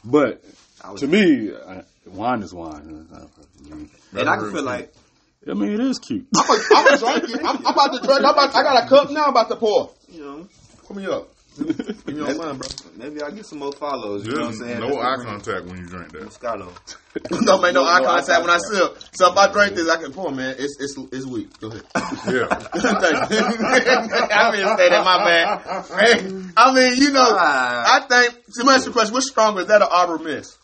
but 0.06 0.44
to 0.98 1.08
me, 1.08 1.52
I, 1.54 1.84
wine 2.06 2.44
is 2.44 2.54
wine. 2.54 2.76
I 2.76 3.74
mean, 3.74 3.90
and 4.14 4.30
I 4.30 4.38
can 4.38 4.52
feel 4.52 4.62
like 4.62 4.94
I 5.50 5.54
mean, 5.54 5.72
it 5.72 5.80
is 5.80 5.98
cute. 5.98 6.28
I'm 6.36 6.46
gonna 6.46 6.64
I'm 6.76 6.86
gonna 6.86 6.98
drink 6.98 7.36
it. 7.36 7.46
I'm, 7.46 7.58
I'm 7.58 7.74
about 7.74 7.94
to 7.94 8.00
drink. 8.00 8.20
I'm 8.20 8.34
about, 8.34 8.56
I 8.56 8.64
got 8.64 8.86
a 8.86 8.88
cup 8.88 9.12
now. 9.12 9.24
I'm 9.24 9.30
about 9.32 9.50
to 9.50 9.56
pour. 9.56 9.92
you 10.10 10.22
know, 10.22 10.48
Put 10.86 10.98
me 10.98 11.08
up. 11.08 11.30
Give 11.58 12.08
me 12.08 12.14
your 12.16 12.34
line, 12.36 12.58
bro. 12.58 12.68
maybe 12.96 13.22
I'll 13.22 13.32
get 13.32 13.46
some 13.46 13.60
more 13.60 13.72
follows. 13.74 14.26
You 14.26 14.34
know 14.34 14.40
what 14.42 14.48
I'm 14.50 14.56
saying? 14.56 14.80
no 14.80 15.00
eye 15.02 15.18
contact 15.24 15.66
when 15.66 15.78
you 15.78 15.86
drink 15.88 16.12
that. 16.12 16.24
Moscato. 16.24 16.72
Don't 17.46 17.62
make 17.62 17.74
no 17.74 17.84
eye 17.84 18.00
No 18.00 18.08
eye 18.10 18.20
contact 18.20 18.42
when 18.42 18.50
I 18.52 18.58
sip. 18.60 18.98
So 19.14 19.32
if 19.32 19.38
I 19.38 19.52
drink 19.52 19.74
this, 19.76 19.90
I 19.90 19.98
can 20.02 20.12
pour, 20.14 20.32
man. 20.32 20.56
It's 20.60 20.78
it's 20.80 20.96
it's 21.12 21.26
weak. 21.26 21.60
Go 21.60 21.68
ahead. 21.70 21.84
Yeah. 22.28 22.48
I 22.52 22.54
mean, 24.52 24.66
say 24.78 24.90
that, 24.90 25.04
my 25.04 25.18
bad. 25.24 25.86
Hey, 25.88 26.28
I 26.56 26.74
mean, 26.74 26.98
you 27.02 27.12
know, 27.12 27.26
Ah. 27.30 28.04
I 28.04 28.08
think, 28.08 28.46
to 28.56 28.64
me 28.64 28.72
ask 28.74 28.86
you 28.86 28.92
a 28.92 28.94
question, 28.94 29.14
what's 29.14 29.30
stronger, 29.30 29.62
is 29.62 29.68
that 29.68 29.82
or 29.82 29.92
Arbor 29.92 30.20
Mist? 30.24 30.58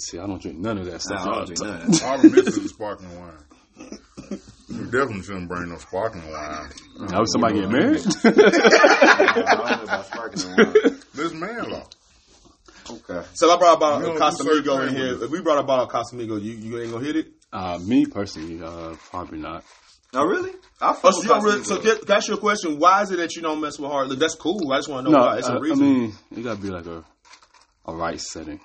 See, 0.00 0.18
I 0.18 0.26
don't 0.26 0.40
drink 0.42 0.58
none 0.58 0.78
of 0.78 0.86
that 0.86 0.92
Nah, 0.92 0.98
stuff. 0.98 1.20
I 1.20 1.24
don't 1.34 1.46
drink 1.46 1.60
none 1.62 1.80
of 1.82 1.86
that. 1.92 2.02
All 2.04 2.18
the 2.18 2.30
misses 2.30 2.56
is 2.58 2.70
sparkling 2.70 3.16
wine. 3.18 3.32
You 4.74 4.84
definitely 4.86 5.22
shouldn't 5.22 5.48
bring 5.48 5.68
no 5.68 5.78
sparkling 5.78 6.30
wine. 6.30 6.70
Now 7.00 7.22
somebody 7.26 7.60
get 7.60 7.70
married? 7.70 8.02
I 8.24 9.54
don't 9.56 9.78
know 9.78 9.84
about 9.84 10.06
sparkling 10.06 10.56
wine. 10.56 11.00
This 11.14 11.32
man 11.32 11.70
law. 11.70 11.86
Okay. 12.90 13.26
So 13.34 13.50
I 13.50 13.56
brought 13.56 13.76
a 13.76 13.80
bottle 13.80 14.00
You 14.00 14.12
of 14.14 14.18
don't 14.18 14.30
do 14.30 14.36
certain 14.44 14.62
Casamigo 14.64 14.88
in 14.88 14.96
here. 14.96 15.24
If 15.24 15.30
we 15.30 15.40
brought 15.40 15.58
a 15.58 15.62
bottle 15.62 15.86
of 15.86 15.90
Casamigo, 15.92 16.42
you, 16.42 16.52
you 16.52 16.80
ain't 16.80 16.92
gonna 16.92 17.04
hit 17.04 17.16
it? 17.16 17.26
uh, 17.52 17.78
me 17.78 18.04
personally, 18.06 18.60
uh, 18.62 18.94
probably 19.10 19.38
not. 19.38 19.64
Oh 20.12 20.24
really? 20.24 20.50
I 20.80 20.96
Oh, 21.02 21.10
so, 21.10 21.22
you 21.22 21.28
don't 21.28 21.42
really, 21.44 21.64
so 21.64 21.80
get, 21.80 22.06
that's 22.06 22.28
your 22.28 22.36
question. 22.36 22.78
Why 22.78 23.02
is 23.02 23.10
it 23.10 23.16
that 23.16 23.34
you 23.36 23.42
don't 23.42 23.60
mess 23.60 23.78
with 23.78 23.90
hard 23.90 24.08
liquor? 24.08 24.20
That's 24.20 24.34
cool. 24.34 24.70
I 24.72 24.78
just 24.78 24.88
want 24.88 25.06
to 25.06 25.12
know 25.12 25.18
No, 25.18 25.24
why. 25.26 25.38
It's 25.38 25.48
I, 25.48 25.54
a 25.54 25.56
I 25.56 25.60
reason. 25.60 25.78
mean, 25.86 26.14
it 26.36 26.42
gotta 26.42 26.60
be 26.60 26.68
like 26.70 26.86
a 26.86 27.04
a 27.86 27.94
right 27.94 28.20
setting 28.20 28.60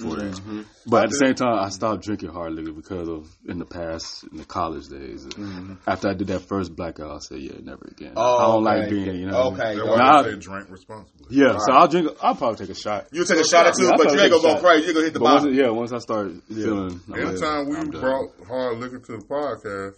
for 0.00 0.16
that. 0.16 0.32
Mm-hmm. 0.34 0.62
But 0.86 1.04
at 1.04 1.10
the 1.10 1.16
same 1.16 1.34
time, 1.34 1.58
I 1.58 1.68
stopped 1.68 2.02
drinking 2.02 2.30
hard 2.30 2.52
liquor 2.54 2.72
because 2.72 3.08
of 3.08 3.28
in 3.48 3.58
the 3.58 3.64
past, 3.64 4.24
in 4.30 4.38
the 4.38 4.44
college 4.44 4.88
days. 4.88 5.26
Mm-hmm. 5.26 5.74
After 5.86 6.08
I 6.08 6.14
did 6.14 6.28
that 6.28 6.40
first 6.40 6.74
blackout, 6.74 7.10
I 7.10 7.18
said, 7.18 7.38
"Yeah, 7.40 7.52
never 7.62 7.84
again." 7.90 8.14
Oh, 8.16 8.38
I 8.38 8.46
don't 8.52 8.64
like 8.64 8.90
being, 8.90 9.14
you 9.16 9.26
know. 9.26 9.52
Okay. 9.52 9.76
That's 9.76 9.78
Nah, 9.78 9.90
why 9.92 9.96
Nah, 9.98 10.22
they 10.22 10.30
say 10.32 10.36
drink 10.38 10.66
responsibly. 10.70 11.26
yeah, 11.36 11.58
so 11.58 11.72
I'll 11.72 11.88
drink. 11.88 12.08
I'll 12.22 12.34
probably 12.34 12.56
take 12.66 12.70
a 12.76 12.78
shot. 12.78 13.06
you 13.12 13.24
take 13.24 13.38
a 13.38 13.44
shot 13.46 13.66
or 13.66 13.72
two, 13.72 13.84
Yeah, 13.84 13.92
but 13.96 14.12
you 14.12 14.20
ain't 14.20 14.30
gonna 14.32 14.54
go 14.54 14.60
crazy. 14.60 14.86
You 14.88 14.94
gonna 14.94 15.04
hit 15.04 15.14
the 15.14 15.20
But 15.20 15.24
bottom. 15.36 15.48
it- 15.52 15.56
yeah, 15.56 15.70
once 15.70 15.92
I 15.92 15.98
start 15.98 16.32
feeling, 16.48 17.00
Anytime 17.14 17.40
like, 17.40 17.68
we 17.68 17.76
I'm 17.76 17.90
done. 17.90 18.00
brought 18.00 18.30
hard 18.46 18.78
liquor 18.78 18.98
to 18.98 19.12
the 19.18 19.24
podcast 19.24 19.94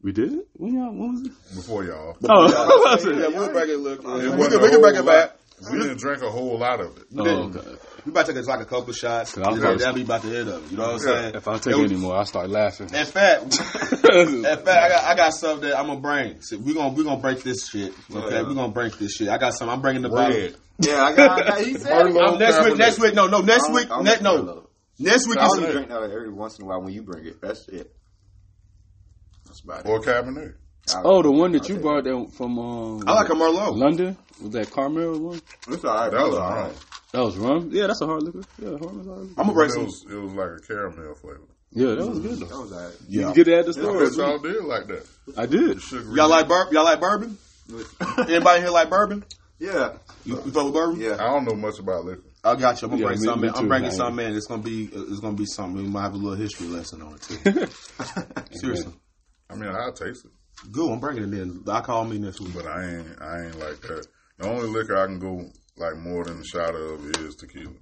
we 0.00 0.12
did 0.12 0.32
it. 0.32 0.46
When 0.52 0.74
y'all, 0.74 0.92
when 0.94 1.12
was 1.12 1.22
it? 1.22 1.32
before 1.56 1.84
y'all, 1.84 2.16
Oh, 2.28 2.96
Yeah, 3.04 3.26
we'll 3.36 3.50
break 3.50 3.68
it. 3.68 3.78
Look, 3.78 4.04
we 4.04 4.28
wasn't 4.28 4.36
can, 4.36 4.60
a 4.60 4.62
we 4.62 4.70
can 4.70 4.80
break 4.80 4.94
it 4.94 5.04
back. 5.06 5.30
lot. 5.62 5.72
we 5.72 5.78
didn't 5.80 5.98
drink 5.98 6.22
a 6.22 6.30
whole 6.30 6.56
lot 6.56 6.78
of 6.80 6.96
it. 6.98 7.04
oh, 7.18 7.26
okay. 7.26 7.68
We 8.08 8.12
about 8.12 8.24
to 8.24 8.32
take 8.32 8.46
like 8.46 8.60
a 8.60 8.64
couple 8.64 8.90
shots. 8.94 9.36
I 9.36 9.50
was 9.50 9.58
You 9.58 9.62
know, 9.62 9.70
first. 9.72 9.80
that'll 9.80 9.94
be 9.94 10.00
about 10.02 10.22
the 10.22 10.38
end 10.38 10.48
of 10.48 10.64
it. 10.64 10.70
You 10.70 10.78
know 10.78 10.84
what 10.84 10.92
I'm 10.94 10.98
saying? 11.00 11.34
If 11.34 11.46
I 11.46 11.58
take 11.58 11.74
It 11.74 11.76
was- 11.76 11.92
any 11.92 12.00
more, 12.00 12.16
I 12.16 12.24
start 12.24 12.48
laughing. 12.48 12.88
In 12.94 13.04
fact, 13.04 13.42
in 14.14 14.42
fact, 14.44 14.66
I 14.66 14.88
got 14.88 15.04
I 15.04 15.14
got 15.14 15.34
something 15.34 15.68
that 15.68 15.78
I'm 15.78 15.88
gonna 15.88 16.00
bring. 16.00 16.40
So 16.40 16.56
we 16.56 16.72
gonna 16.72 16.94
we 16.94 17.04
gonna 17.04 17.20
break 17.20 17.42
this 17.42 17.68
shit. 17.68 17.92
Okay, 18.10 18.34
Yeah. 18.36 18.48
we 18.48 18.54
gonna 18.54 18.72
break 18.72 18.96
this 18.96 19.12
shit. 19.16 19.28
I 19.28 19.36
got 19.36 19.52
some. 19.52 19.68
I'm 19.68 19.82
bringing 19.82 20.00
the 20.00 20.08
bottle. 20.08 20.30
Bread. 20.32 20.56
Yeah, 20.80 21.02
I 21.04 21.14
got. 21.14 21.42
I 21.42 21.48
got 21.48 21.60
he 21.60 21.74
said. 21.78 21.92
I'm, 21.92 22.38
next 22.38 22.64
week. 22.64 22.78
Next 22.78 22.98
week. 22.98 23.14
No, 23.14 23.26
no. 23.26 23.42
Next 23.42 23.68
I 23.68 23.72
week. 23.74 23.88
don't- 23.90 24.08
I 24.08 24.14
Ne- 24.14 24.22
don't 24.22 24.46
no. 24.46 24.52
Merlot. 24.54 24.64
Next 25.00 25.28
week 25.28 25.36
I 25.38 25.44
is 25.44 25.52
only 25.52 25.64
some. 25.64 25.72
drink 25.72 25.88
that 25.90 26.02
every 26.04 26.30
once 26.32 26.58
in 26.58 26.64
a 26.64 26.68
while 26.68 26.80
when 26.80 26.94
you 26.94 27.02
bring 27.02 27.26
it. 27.26 27.42
That's 27.42 27.68
it. 27.68 27.92
That's 29.44 29.60
about 29.60 29.80
it. 29.84 29.86
Or 29.86 30.00
Cabernet. 30.00 30.54
Oh, 31.04 31.20
the 31.22 31.30
one 31.30 31.52
that 31.52 31.68
you 31.68 31.76
brought 31.76 32.04
that 32.04 32.30
from 32.34 32.58
um, 32.58 33.04
I 33.06 33.12
like 33.12 33.28
a 33.28 33.32
Merlot. 33.34 33.76
London 33.76 34.16
was 34.40 34.52
that 34.52 34.70
Carmel 34.70 35.18
one? 35.18 35.42
It's 35.68 35.84
all 35.84 35.94
right. 35.94 36.10
That 36.10 36.22
was 36.26 36.34
all 36.36 36.50
wrong. 36.54 36.72
That 37.12 37.22
was 37.24 37.36
rum. 37.38 37.70
Yeah, 37.72 37.86
that's 37.86 38.00
a 38.02 38.06
hard 38.06 38.22
liquor. 38.22 38.42
Yeah, 38.60 38.70
hard 38.70 38.82
liquor. 38.82 39.08
hard 39.10 39.20
liquor. 39.22 39.34
I'm 39.40 39.46
gonna 39.46 39.52
bring 39.54 39.70
It 39.70 39.72
some. 39.72 39.84
was, 39.86 40.04
it 40.10 40.14
was 40.14 40.32
like 40.34 40.50
a 40.58 40.60
caramel 40.66 41.14
flavor. 41.14 41.40
Yeah, 41.72 41.94
that 41.94 42.06
was 42.06 42.18
good 42.20 42.38
That 42.40 42.48
though. 42.48 42.60
was 42.62 42.72
all 42.72 42.80
right. 42.84 42.94
You 43.08 43.20
can 43.22 43.32
get 43.34 43.48
it 43.48 43.58
at 43.58 43.64
the 43.66 43.70
I 43.70 43.72
store. 43.74 44.04
bet 44.04 44.12
y'all 44.16 44.38
did 44.38 44.64
like 44.64 44.86
that. 44.88 45.06
I 45.36 45.46
did. 45.46 45.80
Sugar. 45.82 46.16
Y'all 46.16 46.28
like 46.28 46.48
bourbon? 46.48 46.72
Y'all 46.74 46.84
like 46.84 47.00
bourbon? 47.00 47.36
Anybody 48.28 48.60
here 48.62 48.70
like 48.70 48.88
bourbon? 48.90 49.24
Yeah. 49.58 49.94
You, 50.24 50.36
you 50.44 50.50
fuck 50.50 50.64
with 50.66 50.74
bourbon? 50.74 51.00
Yeah. 51.00 51.14
I 51.14 51.24
don't 51.28 51.44
know 51.44 51.54
much 51.54 51.78
about 51.78 52.04
liquor. 52.04 52.22
I 52.44 52.54
got 52.56 52.80
you. 52.80 52.88
I'm 52.88 52.92
gonna 52.98 53.02
Yeah, 53.02 53.06
bring 53.08 53.20
me- 53.20 53.26
something. 53.26 53.42
me 53.42 53.48
in. 53.48 53.54
I'm 53.54 53.68
bringing 53.68 53.90
I- 53.90 53.94
something 53.94 54.26
in. 54.26 54.34
It's 54.36 54.46
gonna 54.46 54.62
be. 54.62 54.84
It's 54.92 55.20
gonna 55.20 55.36
be 55.36 55.46
something. 55.46 55.82
We 55.82 55.88
might 55.88 56.02
have 56.02 56.14
a 56.14 56.16
little 56.16 56.36
history 56.36 56.68
lesson 56.68 57.02
on 57.02 57.14
it 57.14 57.22
too. 57.22 57.66
Seriously. 58.58 58.92
I 59.50 59.54
mean, 59.54 59.68
I'll 59.70 59.92
taste 59.92 60.24
it, 60.24 60.30
Good. 60.72 60.90
I'm 60.90 61.00
bringing 61.00 61.24
it 61.24 61.34
in. 61.34 61.64
I 61.68 61.80
call 61.80 62.04
me 62.04 62.18
next 62.18 62.40
week. 62.40 62.54
but 62.54 62.66
I 62.66 62.84
ain't. 62.96 63.06
I 63.20 63.44
ain't 63.46 63.58
like 63.58 63.80
that. 63.82 64.06
The 64.38 64.48
only 64.48 64.68
liquor 64.68 64.96
I 64.96 65.06
can 65.06 65.18
go 65.18 65.44
like 65.78 65.96
more 65.96 66.24
than 66.24 66.38
a 66.40 66.44
shot 66.44 66.74
of 66.74 67.04
is 67.18 67.34
tequila. 67.36 67.72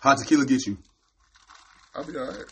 How 0.00 0.14
tequila 0.14 0.44
get 0.44 0.66
you? 0.66 0.78
I'll 1.94 2.04
be 2.04 2.16
alright. 2.16 2.44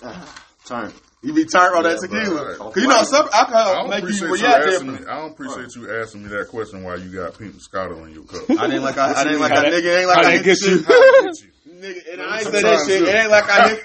Turn. 0.67 0.93
You 1.23 1.33
be 1.35 1.45
turned 1.45 1.75
on 1.77 1.83
that 1.85 1.99
Yeah, 2.03 2.19
tequila. 2.21 2.49
right. 2.51 2.59
Cause 2.59 2.77
you 2.83 2.89
know 2.89 3.03
some 3.05 3.29
I 3.33 3.39
alcohol 3.41 3.75
don't 3.75 3.91
make 3.91 4.01
you 4.03 4.09
appreciate 4.09 4.29
you, 4.29 4.35
react 4.35 4.65
asking 4.67 4.87
different. 4.93 5.01
me. 5.07 5.13
I 5.13 5.17
don't 5.21 5.31
appreciate 5.33 5.75
you 5.77 6.01
asking 6.01 6.23
me 6.25 6.29
that 6.31 6.49
question. 6.49 6.83
Why 6.83 6.97
you 6.97 7.11
got 7.13 7.39
pink 7.39 7.55
Moscato 7.55 8.07
in 8.07 8.13
your 8.15 8.25
cup? 8.25 8.45
I 8.59 8.67
didn't 8.67 8.83
like 8.83 8.99
I, 8.99 9.13
I 9.13 9.25
didn't 9.25 9.41
like 9.41 9.53
How 9.53 9.63
that 9.63 9.71
that- 9.71 9.83
nigga. 9.85 9.99
Ain't 9.99 10.09
like 10.09 10.17
how 10.17 10.23
I 10.23 10.37
that 10.39 10.45
hit 10.45 10.45
the 10.45 10.45
get 10.45 10.61
you? 10.61 10.77
shit. 10.79 10.87
How 10.87 10.93
I 10.95 11.23
get 11.25 11.41
you? 11.43 11.51
Nigga, 11.75 12.13
and 12.13 12.23
I 12.23 12.39
ain't 12.41 12.47
say 12.49 12.63
that 12.63 12.85
shit. 12.87 13.03
It 13.03 13.15
ain't 13.15 13.31
like 13.31 13.51
I 13.51 13.69
hit. 13.69 13.83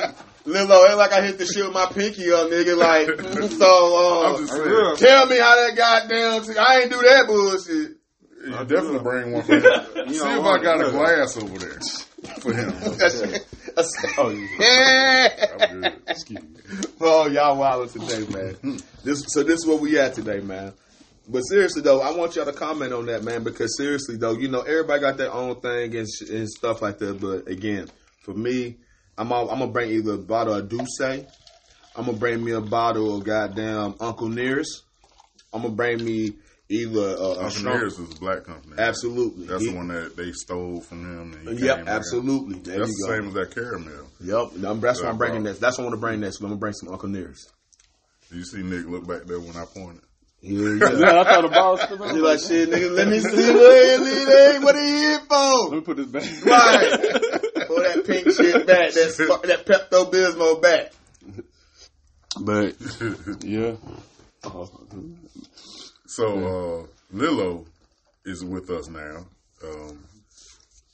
hey, 0.00 0.12
Lilo, 0.46 0.84
it 0.84 0.88
ain't 0.90 0.98
like 0.98 1.12
I 1.12 1.22
hit 1.22 1.38
the 1.38 1.46
shit 1.46 1.64
with 1.64 1.74
my 1.74 1.86
pinky 1.86 2.32
up, 2.32 2.48
nigga. 2.50 2.76
Like 2.76 3.06
so. 3.52 4.24
I'm 4.24 4.34
Uh, 4.34 4.38
just 4.38 4.52
saying. 4.52 4.96
tell 4.96 5.26
me 5.26 5.38
how 5.38 5.56
that 5.56 5.72
goddamn. 5.76 6.44
T- 6.44 6.58
I 6.58 6.80
ain't 6.80 6.90
do 6.90 6.96
that 7.00 7.24
bullshit. 7.26 7.96
You 8.42 8.52
definitely 8.52 9.00
bring 9.00 9.32
one 9.32 9.42
for 9.42 9.54
him. 9.54 9.62
See 10.12 10.16
if 10.16 10.22
I 10.24 10.62
got 10.62 10.80
a 10.86 10.90
glass 10.90 11.36
over 11.36 11.58
there 11.58 11.78
for 12.40 12.52
him. 12.54 12.72
Oh, 14.18 14.30
yeah. 14.30 15.46
I'm 15.70 15.80
good. 15.80 16.02
Excuse 16.08 16.42
me. 16.42 16.48
Oh, 17.00 17.26
y'all 17.28 17.56
wild 17.56 17.88
today, 17.90 18.26
man. 18.30 18.54
Hmm. 18.54 18.76
This 19.04 19.24
so 19.28 19.42
this 19.42 19.60
is 19.60 19.66
what 19.66 19.80
we 19.80 19.98
at 19.98 20.14
today, 20.14 20.40
man. 20.40 20.72
But 21.28 21.42
seriously 21.42 21.80
though, 21.82 22.00
I 22.00 22.10
want 22.16 22.34
y'all 22.36 22.44
to 22.46 22.52
comment 22.52 22.92
on 22.92 23.06
that, 23.06 23.22
man, 23.22 23.44
because 23.44 23.76
seriously 23.76 24.16
though, 24.16 24.32
you 24.32 24.48
know, 24.48 24.62
everybody 24.62 25.00
got 25.00 25.16
their 25.16 25.32
own 25.32 25.60
thing 25.60 25.94
and, 25.96 26.06
sh- 26.08 26.28
and 26.28 26.48
stuff 26.48 26.82
like 26.82 26.98
that. 26.98 27.20
But 27.20 27.48
again, 27.50 27.88
for 28.22 28.34
me, 28.34 28.76
I'm 29.16 29.32
all, 29.32 29.48
I'm 29.50 29.60
gonna 29.60 29.70
bring 29.70 29.90
either 29.92 30.14
a 30.14 30.18
bottle 30.18 30.54
of 30.54 30.68
D'USSÉ, 30.68 31.24
I'm 31.96 32.06
gonna 32.06 32.18
bring 32.18 32.44
me 32.44 32.52
a 32.52 32.60
bottle 32.60 33.16
of 33.16 33.24
goddamn 33.24 33.94
Uncle 34.00 34.28
Nearest, 34.28 34.82
I'm 35.52 35.62
gonna 35.62 35.74
bring 35.74 36.04
me 36.04 36.34
either 36.70 37.00
uh, 37.00 37.02
a, 37.02 37.24
a 37.24 37.30
Uncle 37.32 37.50
strong- 37.50 37.82
is 37.82 37.98
a 37.98 38.02
black 38.20 38.44
company. 38.44 38.74
Absolutely, 38.78 39.46
That's 39.46 39.62
He- 39.64 39.70
the 39.70 39.76
one 39.76 39.88
that 39.88 40.16
they 40.16 40.32
stole 40.32 40.80
from 40.80 41.04
him. 41.04 41.46
And 41.48 41.58
Yep, 41.60 41.86
absolutely. 41.88 42.58
There 42.60 42.78
That's 42.78 42.90
the 42.90 43.06
go. 43.08 43.14
same 43.14 43.28
as 43.28 43.34
that 43.34 43.54
caramel. 43.54 44.06
Yep, 44.20 44.64
I'm- 44.64 44.80
that's 44.80 45.00
why 45.02 45.08
I'm 45.08 45.14
Yeah, 45.14 45.18
bringing 45.18 45.42
this. 45.42 45.58
That's 45.58 45.76
what 45.78 45.84
I 45.84 45.86
want 45.88 45.94
to 45.94 46.00
bring 46.00 46.20
next. 46.20 46.40
I'm 46.40 46.46
gonna 46.46 46.56
bring 46.56 46.72
some 46.72 46.88
Uncle 46.90 47.08
Nearest. 47.08 47.50
Do 48.30 48.36
you 48.38 48.44
see 48.44 48.62
Nick 48.62 48.86
look 48.86 49.06
back 49.06 49.24
there 49.26 49.40
when 49.40 49.56
I 49.56 49.64
pointed? 49.64 50.02
Yeah, 50.42 50.74
Yeah, 50.98 51.20
I 51.20 51.24
thought 51.24 51.44
about 51.44 51.82
it. 51.90 51.98
You 52.14 52.22
like 52.24 52.38
shit, 52.40 52.70
nigga? 52.70 52.96
Let 52.96 53.08
me 53.08 53.20
see 53.20 53.52
what 53.52 53.72
it 53.76 54.62
What 54.62 54.74
are 54.74 54.80
you 54.86 54.96
here 54.96 55.20
Let 55.28 55.72
me 55.72 55.80
put 55.82 55.96
this 55.98 56.06
back. 56.06 56.46
Right. 56.46 56.90
Pull 57.66 57.76
that 57.82 58.02
pink 58.06 58.30
shit 58.34 58.66
back. 58.66 58.92
That 58.92 59.12
sp- 59.12 59.42
that 59.44 59.66
Pepto 59.66 60.10
Bismol 60.10 60.62
back. 60.62 60.92
But 62.40 62.76
yeah, 63.44 63.74
Oh, 64.44 64.70
So 66.16 66.26
uh, 66.82 66.86
Lilo 67.16 67.66
is 68.24 68.44
with 68.44 68.68
us 68.70 68.88
now. 68.88 69.26
Um, 69.64 70.04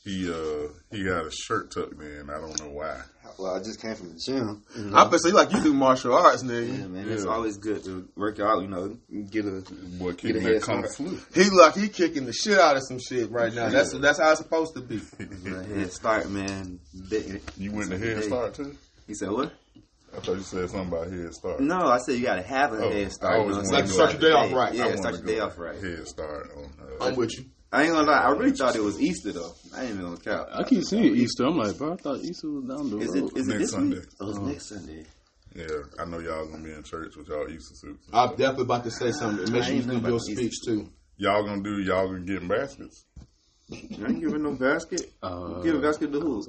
he 0.05 0.31
uh, 0.31 0.69
he 0.91 1.05
got 1.05 1.27
a 1.27 1.31
shirt 1.31 1.71
tucked 1.73 2.01
in. 2.01 2.29
I 2.31 2.39
don't 2.39 2.61
know 2.61 2.69
why. 2.71 3.01
Well, 3.39 3.55
I 3.57 3.59
just 3.59 3.81
came 3.81 3.95
from 3.95 4.13
the 4.13 4.21
gym. 4.25 4.63
I 4.95 5.09
bet 5.09 5.21
say 5.21 5.31
like 5.33 5.53
you 5.53 5.63
do 5.63 5.73
martial 5.75 6.15
arts, 6.15 6.43
Yeah, 6.45 6.51
nigga. 6.51 6.91
man, 6.91 7.09
it's 7.09 7.25
always 7.25 7.57
good 7.57 7.83
to 7.85 8.09
work 8.15 8.39
out. 8.41 8.61
You 8.63 8.69
know, 8.69 8.97
get 9.31 9.47
a 9.47 9.63
Boy, 9.99 10.13
Get 10.13 10.37
a 10.37 10.41
head 10.41 10.55
that 10.57 10.63
kung 10.63 10.87
start. 10.87 10.95
flu. 10.95 11.43
He 11.43 11.51
like 11.51 11.75
he 11.75 11.89
kicking 11.89 12.25
the 12.27 12.33
shit 12.33 12.59
out 12.59 12.77
of 12.77 12.83
some 12.87 12.99
shit 13.01 13.31
right 13.31 13.53
now. 13.53 13.69
That's 13.71 13.93
that's 13.99 14.21
how 14.21 14.31
it's 14.33 14.41
supposed 14.41 14.75
to 14.75 14.81
be. 14.81 15.01
head 15.75 15.93
start, 15.93 16.29
man. 16.31 16.79
You 17.57 17.73
went 17.73 17.91
to 17.91 17.99
Head 17.99 18.23
Start 18.25 18.55
too? 18.55 18.77
He 19.07 19.15
said 19.15 19.31
what? 19.31 19.53
I 20.17 20.21
thought 20.21 20.37
you 20.37 20.43
said 20.43 20.71
something 20.71 20.89
about 20.89 21.13
Head 21.13 21.35
Start. 21.35 21.61
No, 21.61 21.77
I 21.77 21.99
said 21.99 22.17
you 22.17 22.23
gotta 22.23 22.43
have 22.43 22.73
a 22.73 22.77
Oh, 22.77 22.91
head 22.91 23.07
I 23.07 23.11
start. 23.11 23.39
you 23.41 23.51
know, 23.53 23.57
wanted 23.57 23.87
to 23.87 23.93
start 23.93 24.13
your 24.13 24.21
day 24.21 24.31
off 24.33 24.53
right. 24.53 24.75
Yeah, 24.75 24.83
I 24.83 24.87
wanted 24.87 24.99
start 24.99 25.15
your 25.17 25.25
day 25.27 25.39
off 25.41 25.59
right. 25.59 25.83
Head 25.83 26.09
Start 26.09 26.51
on. 26.57 26.65
Uh, 26.65 27.05
I'm 27.05 27.17
with 27.17 27.39
you. 27.39 27.45
I 27.73 27.83
ain't 27.83 27.93
gonna 27.93 28.07
lie, 28.11 28.19
I 28.21 28.31
really 28.31 28.53
thought 28.53 28.75
it 28.77 28.83
was 28.83 28.99
Easter 29.01 29.33
though. 29.33 29.53
I 29.75 29.83
ain't 29.83 29.91
even 29.91 30.03
gonna 30.05 30.17
count. 30.17 30.49
I 30.53 30.63
keep 30.63 30.85
seeing 30.85 31.15
Easter. 31.17 31.45
I'm 31.45 31.59
like, 31.59 31.77
bro, 31.77 31.93
I 31.93 31.97
thought 31.97 32.21
Easter 32.21 32.49
was 32.51 32.65
down 32.65 32.91
the 32.91 32.99
Is 32.99 33.15
road. 33.21 33.33
it 33.33 33.39
is 33.39 33.49
it 33.49 33.59
this 33.59 33.71
Sunday. 33.73 33.97
week? 33.99 34.09
Oh, 34.21 34.31
it's 34.31 34.39
next 34.39 34.69
Sunday. 34.69 35.05
yeah, 35.55 35.67
I 36.01 36.05
know 36.07 36.21
y'all 36.21 36.47
gonna 36.47 36.63
be 36.63 36.73
in 36.73 36.83
church 36.83 37.17
with 37.17 37.29
y'all 37.29 37.49
Easter 37.51 37.75
suits. 37.75 38.09
I'm 38.13 38.31
definitely 38.31 38.63
about 38.65 38.85
to 38.85 38.91
say 38.91 39.11
something. 39.13 39.53
Make 39.53 39.65
sure 39.65 39.75
you 39.75 39.83
do 39.83 39.99
your 39.99 40.21
these. 40.21 40.37
speech 40.39 40.55
too. 40.65 40.89
Y'all 41.19 41.43
gonna 41.45 41.63
do? 41.63 41.81
Y'all 41.83 42.07
gonna 42.07 42.21
get 42.21 42.47
baskets? 42.49 43.05
You 43.69 44.07
ain't 44.07 44.21
giving 44.21 44.43
no 44.45 44.53
basket. 44.55 45.13
Uh, 45.23 45.61
Give 45.61 45.75
a 45.75 45.81
basket 45.81 46.13
to 46.13 46.21
who? 46.21 46.43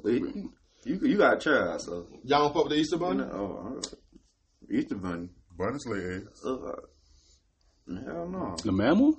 You 0.84 0.94
you, 1.02 1.08
you 1.08 1.16
got 1.18 1.36
a 1.36 1.38
child, 1.40 1.80
so 1.80 2.06
Y'all 2.24 2.44
don't 2.44 2.54
fuck 2.54 2.64
with 2.64 2.72
the 2.72 2.78
Easter 2.78 2.96
you 2.96 3.00
bunny? 3.00 3.18
know, 3.18 3.30
oh, 3.32 3.38
all 3.64 3.74
right. 3.74 3.86
Easter 4.70 4.94
bunny. 4.96 5.28
Bunnies 5.56 5.86
lay 5.86 6.16
eggs. 6.16 6.44
Uh, 6.44 6.56
hell 8.06 8.28
no. 8.28 8.56
The 8.62 8.72
mammal? 8.72 9.18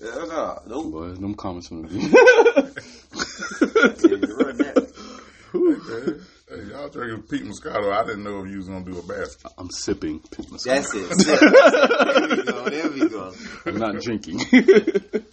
Hell 0.00 0.26
no. 0.28 0.58
Nope. 0.66 0.92
Boy, 0.92 1.08
them 1.10 1.34
comments 1.34 1.68
from 1.68 1.82
the 1.82 1.88
Yeah, 4.02 4.16
you're 4.26 4.36
right 4.36 4.56
there. 4.58 6.20
Hey, 6.58 6.64
hey, 6.64 6.70
y'all 6.70 6.88
drinking 6.88 7.22
Pete 7.22 7.44
Moscato. 7.44 7.92
I 7.92 8.04
didn't 8.04 8.24
know 8.24 8.44
if 8.44 8.50
you 8.50 8.56
was 8.56 8.68
gonna 8.68 8.84
do 8.84 8.98
a 8.98 9.02
basket. 9.02 9.52
I'm 9.56 9.70
sipping. 9.70 10.18
Pink 10.18 10.48
Moscato. 10.48 10.64
That's 10.64 10.94
it. 10.94 11.10
there 12.10 12.36
we 12.36 12.42
go. 12.42 12.68
There 12.68 12.90
we 12.90 13.08
go. 13.08 13.34
I'm 13.66 13.78
not 13.78 14.00
drinking. 14.02 14.40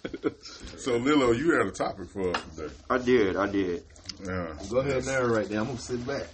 So 0.78 0.98
Lilo, 0.98 1.32
you 1.32 1.52
had 1.52 1.66
a 1.66 1.72
topic 1.72 2.10
for 2.10 2.30
us 2.30 2.44
today. 2.56 2.74
I 2.92 3.00
did. 3.00 3.36
I 3.38 3.48
did. 3.48 3.84
Yeah. 4.24 4.54
Go 4.70 4.78
ahead 4.78 4.98
and 4.98 5.06
narrate 5.08 5.50
there. 5.50 5.60
I'm 5.60 5.66
gonna 5.66 5.80
sit 5.80 6.06
back. 6.06 6.28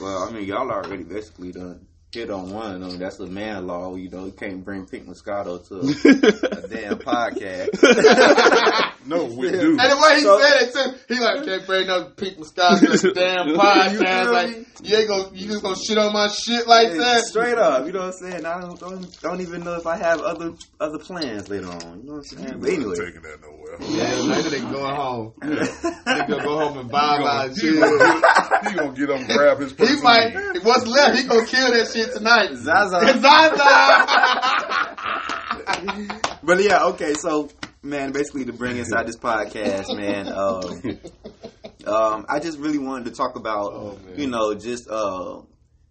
Well, 0.00 0.22
I 0.22 0.30
mean, 0.30 0.46
y'all 0.46 0.70
already 0.70 1.02
basically 1.02 1.52
done 1.52 1.86
hit 2.10 2.30
on 2.30 2.50
one 2.50 2.82
of 2.82 2.88
them. 2.88 2.98
That's 2.98 3.18
the 3.18 3.26
man 3.26 3.66
law. 3.66 3.96
You 3.96 4.08
know, 4.08 4.24
you 4.24 4.32
can't 4.32 4.64
bring 4.64 4.86
Pink 4.86 5.06
Moscato 5.06 5.66
to 5.68 5.74
a, 5.74 6.64
a 6.64 6.68
damn 6.68 6.98
podcast. 6.98 8.86
No, 9.08 9.24
we 9.38 9.50
do. 9.50 9.70
And 9.70 9.78
the 9.78 9.96
way 10.00 10.14
he 10.16 10.20
So- 10.22 10.38
said 10.40 10.62
it 10.62 10.72
too, 10.74 10.92
he 11.14 11.20
like 11.20 11.44
can't 11.44 11.66
bring 11.66 11.86
no 11.88 12.04
Pete 12.16 12.38
Moscato 12.38 12.78
to 12.80 12.86
this 12.86 13.02
damn 13.14 13.48
podcast. 13.56 13.98
feel 13.98 14.32
Like 14.32 14.56
you 14.82 14.96
ain't 14.96 15.08
gonna, 15.08 15.30
you 15.34 15.46
just 15.48 15.62
gonna 15.62 15.74
shit 15.76 15.98
on 15.98 16.12
my 16.12 16.28
shit 16.28 16.66
like 16.68 16.92
that. 16.92 17.24
Straight 17.24 17.58
up, 17.58 17.84
you 17.86 17.92
know 17.92 18.00
what 18.06 18.14
I'm 18.22 18.30
saying? 18.30 18.44
I 18.46 18.60
don't, 18.60 18.78
don't 18.78 19.20
don't 19.22 19.40
even 19.40 19.64
know 19.64 19.74
if 19.74 19.86
I 19.86 19.96
have 19.96 20.20
other 20.20 20.52
other 20.78 20.98
plans 20.98 21.48
later 21.48 21.66
on. 21.68 22.00
You 22.02 22.06
know 22.06 22.12
what 22.14 22.18
I'm 22.18 22.24
saying? 22.24 22.60
But 22.60 22.70
anyway, 22.70 22.94
taking 22.96 23.22
that 23.22 23.40
nowhere. 23.40 23.76
Yeah, 23.80 24.14
later 24.22 24.50
they 24.50 24.60
going 24.60 24.94
home. 24.94 25.32
They 26.08 26.20
gonna 26.26 26.42
go 26.42 26.58
home 26.58 26.78
and 26.78 26.90
buy 26.90 27.18
my 27.20 27.48
He 27.48 27.54
shit. 27.54 27.74
he 27.74 27.80
gonna 28.74 28.92
get 28.94 29.10
up 29.10 29.18
and 29.20 29.28
grab 29.28 29.58
his 29.60 29.70
He 29.72 29.76
person. 29.76 30.02
might. 30.02 30.34
What's 30.62 30.86
left? 30.86 31.18
He 31.18 31.24
gonna 31.26 31.44
kill 31.46 31.70
that 31.72 31.86
shit 31.92 32.12
tonight. 32.14 32.54
Zaza. 32.54 33.00
Zaza. 33.20 33.68
But 36.42 36.62
yeah, 36.62 36.84
okay, 36.86 37.12
so 37.14 37.48
man, 37.82 38.12
basically 38.12 38.44
to 38.46 38.52
bring 38.52 38.76
inside 38.76 39.06
this 39.06 39.16
podcast, 39.16 39.96
man, 39.96 40.28
um, 40.32 41.92
um, 41.92 42.26
I 42.28 42.40
just 42.40 42.58
really 42.58 42.78
wanted 42.78 43.06
to 43.06 43.10
talk 43.12 43.36
about, 43.36 43.72
Oh, 43.72 43.98
you 44.16 44.26
know, 44.26 44.54
just 44.54 44.88
uh, 44.88 45.40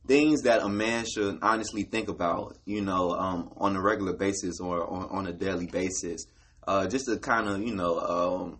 things 0.07 0.43
that 0.43 0.61
a 0.61 0.69
man 0.69 1.05
should 1.05 1.39
honestly 1.41 1.83
think 1.83 2.09
about, 2.09 2.57
you 2.65 2.81
know, 2.81 3.11
um, 3.11 3.51
on 3.57 3.75
a 3.75 3.81
regular 3.81 4.13
basis 4.13 4.59
or 4.59 4.87
on, 4.89 5.09
on 5.09 5.27
a 5.27 5.33
daily 5.33 5.67
basis, 5.67 6.25
uh, 6.67 6.87
just 6.87 7.05
to 7.05 7.17
kind 7.17 7.47
of, 7.47 7.61
you 7.61 7.75
know, 7.75 7.99
um, 7.99 8.59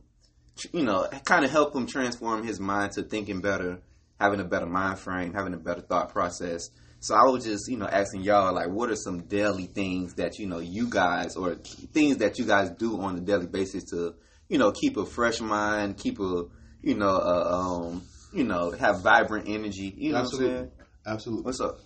tr- 0.57 0.67
you 0.73 0.83
know, 0.83 1.07
kind 1.25 1.45
of 1.45 1.51
help 1.51 1.75
him 1.75 1.85
transform 1.85 2.43
his 2.43 2.59
mind 2.59 2.93
to 2.93 3.03
thinking 3.03 3.41
better, 3.41 3.81
having 4.19 4.39
a 4.39 4.45
better 4.45 4.65
mind 4.65 4.99
frame, 4.99 5.33
having 5.33 5.53
a 5.53 5.57
better 5.57 5.81
thought 5.81 6.09
process. 6.09 6.69
So 7.07 7.15
I 7.15 7.23
was 7.23 7.45
just, 7.45 7.69
you 7.69 7.77
know, 7.77 7.87
asking 7.87 8.23
y'all 8.23 8.53
like, 8.53 8.67
what 8.67 8.89
are 8.89 8.95
some 8.97 9.21
daily 9.21 9.67
things 9.67 10.15
that 10.15 10.39
you 10.39 10.45
know 10.45 10.59
you 10.59 10.89
guys 10.89 11.37
or 11.37 11.55
things 11.55 12.17
that 12.17 12.37
you 12.37 12.43
guys 12.43 12.69
do 12.71 12.99
on 12.99 13.15
a 13.15 13.21
daily 13.21 13.47
basis 13.47 13.85
to, 13.91 14.15
you 14.49 14.57
know, 14.57 14.73
keep 14.73 14.97
a 14.97 15.05
fresh 15.05 15.39
mind, 15.39 15.97
keep 15.97 16.19
a, 16.19 16.43
you 16.81 16.95
know, 16.95 17.15
uh, 17.15 17.87
um, 17.89 18.01
you 18.33 18.43
know, 18.43 18.71
have 18.71 19.03
vibrant 19.03 19.47
energy. 19.47 19.93
You 19.95 20.11
know 20.11 20.15
what 20.15 20.19
I'm 20.19 20.25
Absolutely. 20.25 20.57
saying? 20.57 20.71
Absolutely. 21.05 21.43
What's 21.45 21.61
up? 21.61 21.79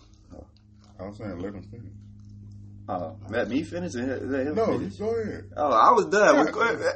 I 1.00 1.04
was 1.04 1.18
saying, 1.20 1.38
let 1.38 1.54
him 1.54 1.62
finish. 1.70 1.94
Uh, 2.90 3.14
let 3.30 3.48
me 3.48 3.64
finish 3.64 3.94
and 3.94 4.32
let 4.32 4.48
him 4.48 4.56
No, 4.56 4.66
finish. 4.66 4.96
go 4.98 5.10
ahead. 5.16 5.46
Oh, 5.56 5.70
I 5.72 5.92
was 5.92 6.08
done. 6.08 6.48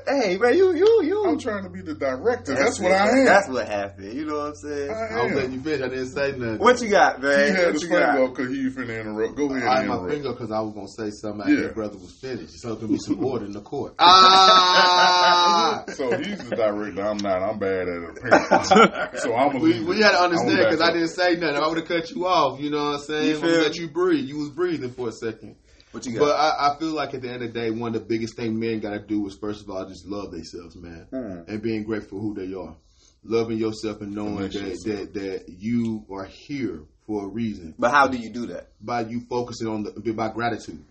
Hey, 0.05 0.35
man, 0.37 0.53
you, 0.57 0.75
you, 0.75 1.03
you. 1.03 1.23
I'm 1.25 1.39
trying 1.39 1.63
to 1.63 1.69
be 1.69 1.81
the 1.81 1.93
director. 1.93 2.53
That's, 2.53 2.79
what. 2.81 2.91
I 2.91 3.07
am. 3.19 3.25
That's 3.25 3.47
what 3.47 3.65
happened. 3.67 4.11
You 4.13 4.25
know 4.25 4.35
what 4.39 4.47
I'm 4.47 4.55
saying? 4.55 4.89
I 4.91 4.93
I 4.93 5.21
was 5.23 5.31
am. 5.31 5.37
letting 5.37 5.51
you 5.53 5.61
finish. 5.61 5.81
I 5.81 5.87
didn't 5.89 6.07
say 6.07 6.31
nothing. 6.33 6.57
What 6.57 6.81
you 6.81 6.89
got, 6.89 7.17
He 7.17 7.21
man? 7.21 7.55
had 7.55 7.65
What 7.65 7.73
his 7.73 7.83
you 7.83 7.87
finger 7.89 8.05
got? 8.05 8.19
up 8.19 8.35
because 8.35 8.51
he 8.51 8.69
finna 8.69 9.01
interrupt. 9.01 9.35
Go 9.37 9.45
ahead 9.55 9.63
I 9.63 9.69
had 9.71 9.79
and 9.79 9.87
my 9.87 9.93
interrupt. 9.95 10.11
finger 10.13 10.31
because 10.33 10.51
I 10.51 10.59
was 10.59 10.73
gonna 10.73 10.87
say 10.87 11.09
something 11.11 11.41
after 11.41 11.53
Yeah. 11.53 11.59
your 11.61 11.73
brother 11.73 11.97
was 11.97 12.11
finished. 12.11 12.59
So 12.59 12.73
it 12.73 12.79
could 12.79 12.89
be 12.89 12.97
some 12.97 13.23
order 13.31 13.45
in 13.45 13.51
the 13.53 13.61
court. 13.61 13.93
Ah! 13.99 15.83
So 15.95 16.17
he's 16.17 16.39
the 16.49 16.55
director. 16.55 17.01
I'm 17.05 17.17
not. 17.17 17.41
I'm 17.41 17.57
bad 17.59 17.87
at 17.87 17.87
it. 17.87 19.17
so 19.19 19.33
I'm 19.33 19.47
gonna 19.53 19.59
we, 19.63 19.73
leave 19.75 19.87
we 19.87 19.95
it. 19.97 20.03
had 20.03 20.11
to 20.11 20.19
understand 20.23 20.57
because 20.57 20.81
I 20.81 20.91
didn't 20.91 21.09
say 21.09 21.35
nothing. 21.37 21.55
I 21.63 21.67
would 21.69 21.77
have 21.77 21.87
cut 21.87 22.11
you 22.11 22.25
off. 22.27 22.59
You 22.59 22.69
know 22.71 22.83
what 22.91 22.95
I'm 22.95 22.99
saying? 23.01 23.27
You 23.29 23.35
I'm 23.35 23.41
feel 23.41 23.61
let 23.61 23.75
you 23.77 23.87
breathe. 23.87 24.25
You 24.27 24.37
was 24.39 24.49
breathing 24.49 24.91
for 24.91 25.07
a 25.09 25.11
second. 25.13 25.55
What 25.95 26.05
you 26.05 26.11
got? 26.13 26.19
But 26.19 26.35
I, 26.35 26.71
I 26.75 26.79
feel 26.79 26.91
like 26.93 27.13
at 27.13 27.21
the 27.21 27.29
end 27.31 27.41
of 27.43 27.53
the 27.53 27.59
day, 27.59 27.71
one 27.71 27.95
of 27.95 28.01
the 28.01 28.05
biggest 28.05 28.35
things 28.35 28.53
men 28.53 28.81
got 28.81 28.91
to 28.91 28.99
do 28.99 29.25
is 29.27 29.37
first 29.39 29.63
of 29.63 29.69
all 29.69 29.87
just 29.87 30.05
love 30.05 30.31
themselves, 30.31 30.75
man, 30.75 31.07
Mm. 31.11 31.47
and 31.47 31.61
being 31.61 31.83
grateful 31.83 32.19
who 32.19 32.33
they 32.33 32.53
are, 32.53 32.75
loving 33.23 33.57
yourself 33.57 34.01
and 34.01 34.13
knowing 34.13 34.35
that, 34.49 34.53
yourself. 34.53 34.83
that 34.83 35.13
that 35.13 35.45
you 35.47 36.05
are 36.11 36.25
here 36.25 36.81
for 37.07 37.23
a 37.23 37.27
reason. 37.27 37.73
But 37.79 37.91
how 37.91 38.07
do 38.07 38.17
you 38.17 38.29
do 38.29 38.47
that? 38.47 38.67
By 38.81 39.01
you 39.01 39.21
focusing 39.29 39.67
on 39.67 39.83
the 39.83 40.13
by 40.13 40.29
gratitude, 40.33 40.83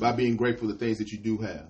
by 0.00 0.12
being 0.12 0.36
grateful 0.36 0.68
for 0.68 0.72
the 0.72 0.78
things 0.78 0.96
that 0.98 1.10
you 1.12 1.18
do 1.18 1.36
have, 1.38 1.66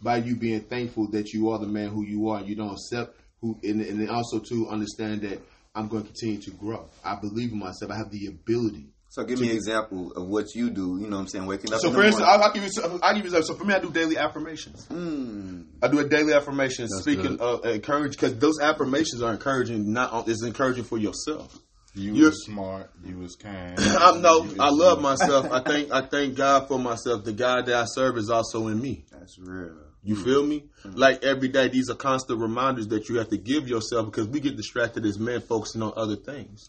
by 0.00 0.16
you 0.16 0.34
being 0.34 0.60
thankful 0.60 1.10
that 1.10 1.32
you 1.34 1.50
are 1.50 1.58
the 1.58 1.66
man 1.66 1.90
who 1.90 2.04
you 2.06 2.28
are. 2.30 2.38
and 2.38 2.48
You 2.48 2.54
don't 2.56 2.72
accept 2.72 3.16
who, 3.42 3.58
and, 3.62 3.82
and 3.82 4.00
then 4.00 4.08
also 4.08 4.38
to 4.38 4.68
understand 4.68 5.20
that 5.22 5.40
I'm 5.74 5.88
going 5.88 6.04
to 6.04 6.08
continue 6.08 6.40
to 6.40 6.50
grow. 6.52 6.88
I 7.04 7.16
believe 7.20 7.52
in 7.52 7.58
myself. 7.58 7.90
I 7.92 7.96
have 7.98 8.10
the 8.10 8.26
ability. 8.28 8.86
So 9.10 9.24
give 9.24 9.40
me 9.40 9.50
an 9.50 9.56
example 9.56 10.12
of 10.12 10.26
what 10.26 10.54
you 10.54 10.68
do. 10.68 10.98
You 11.00 11.08
know 11.08 11.16
what 11.16 11.22
I'm 11.22 11.28
saying? 11.28 11.46
Waking 11.46 11.72
up. 11.72 11.80
So 11.80 11.88
in 11.88 11.94
for 11.94 12.00
the 12.00 12.06
instance, 12.08 12.26
morning. 12.26 12.42
I'll, 12.42 12.48
I'll 12.48 12.52
give 12.52 12.62
you. 12.62 12.70
some- 12.70 13.00
I'll 13.02 13.14
give 13.14 13.24
you. 13.24 13.30
some- 13.30 13.42
So 13.42 13.54
for 13.54 13.64
me, 13.64 13.74
I 13.74 13.78
do 13.78 13.90
daily 13.90 14.18
affirmations. 14.18 14.86
Mm. 14.90 15.64
I 15.82 15.88
do 15.88 15.98
a 16.00 16.08
daily 16.08 16.34
affirmation, 16.34 16.86
That's 16.90 17.02
speaking 17.02 17.36
good. 17.36 17.40
of 17.40 17.64
encourage 17.64 18.12
because 18.12 18.38
those 18.38 18.60
affirmations 18.60 19.22
are 19.22 19.32
encouraging. 19.32 19.92
Not 19.92 20.12
uh, 20.12 20.24
is 20.26 20.42
encouraging 20.42 20.84
for 20.84 20.98
yourself. 20.98 21.58
You 21.94 22.12
You're- 22.14 22.28
was 22.28 22.44
smart. 22.44 22.90
You 23.02 23.18
was 23.18 23.34
kind. 23.34 23.76
I 23.80 24.18
know. 24.20 24.44
You 24.44 24.56
I 24.60 24.68
love 24.68 24.98
good. 24.98 25.02
myself. 25.02 25.50
I 25.50 25.60
thank. 25.64 25.90
I 25.90 26.02
thank 26.02 26.36
God 26.36 26.68
for 26.68 26.78
myself. 26.78 27.24
The 27.24 27.32
God 27.32 27.64
that 27.66 27.76
I 27.76 27.84
serve 27.86 28.18
is 28.18 28.28
also 28.28 28.66
in 28.68 28.78
me. 28.80 29.06
That's 29.10 29.38
real. 29.38 29.74
You 30.04 30.16
hmm. 30.16 30.22
feel 30.24 30.46
me? 30.46 30.64
Hmm. 30.82 30.92
Like 30.96 31.24
every 31.24 31.48
day, 31.48 31.68
these 31.68 31.88
are 31.88 31.96
constant 31.96 32.40
reminders 32.40 32.88
that 32.88 33.08
you 33.08 33.16
have 33.16 33.30
to 33.30 33.38
give 33.38 33.68
yourself 33.68 34.06
because 34.06 34.28
we 34.28 34.40
get 34.40 34.56
distracted 34.56 35.04
as 35.06 35.18
men 35.18 35.40
focusing 35.40 35.82
on 35.82 35.92
other 35.96 36.16
things. 36.16 36.68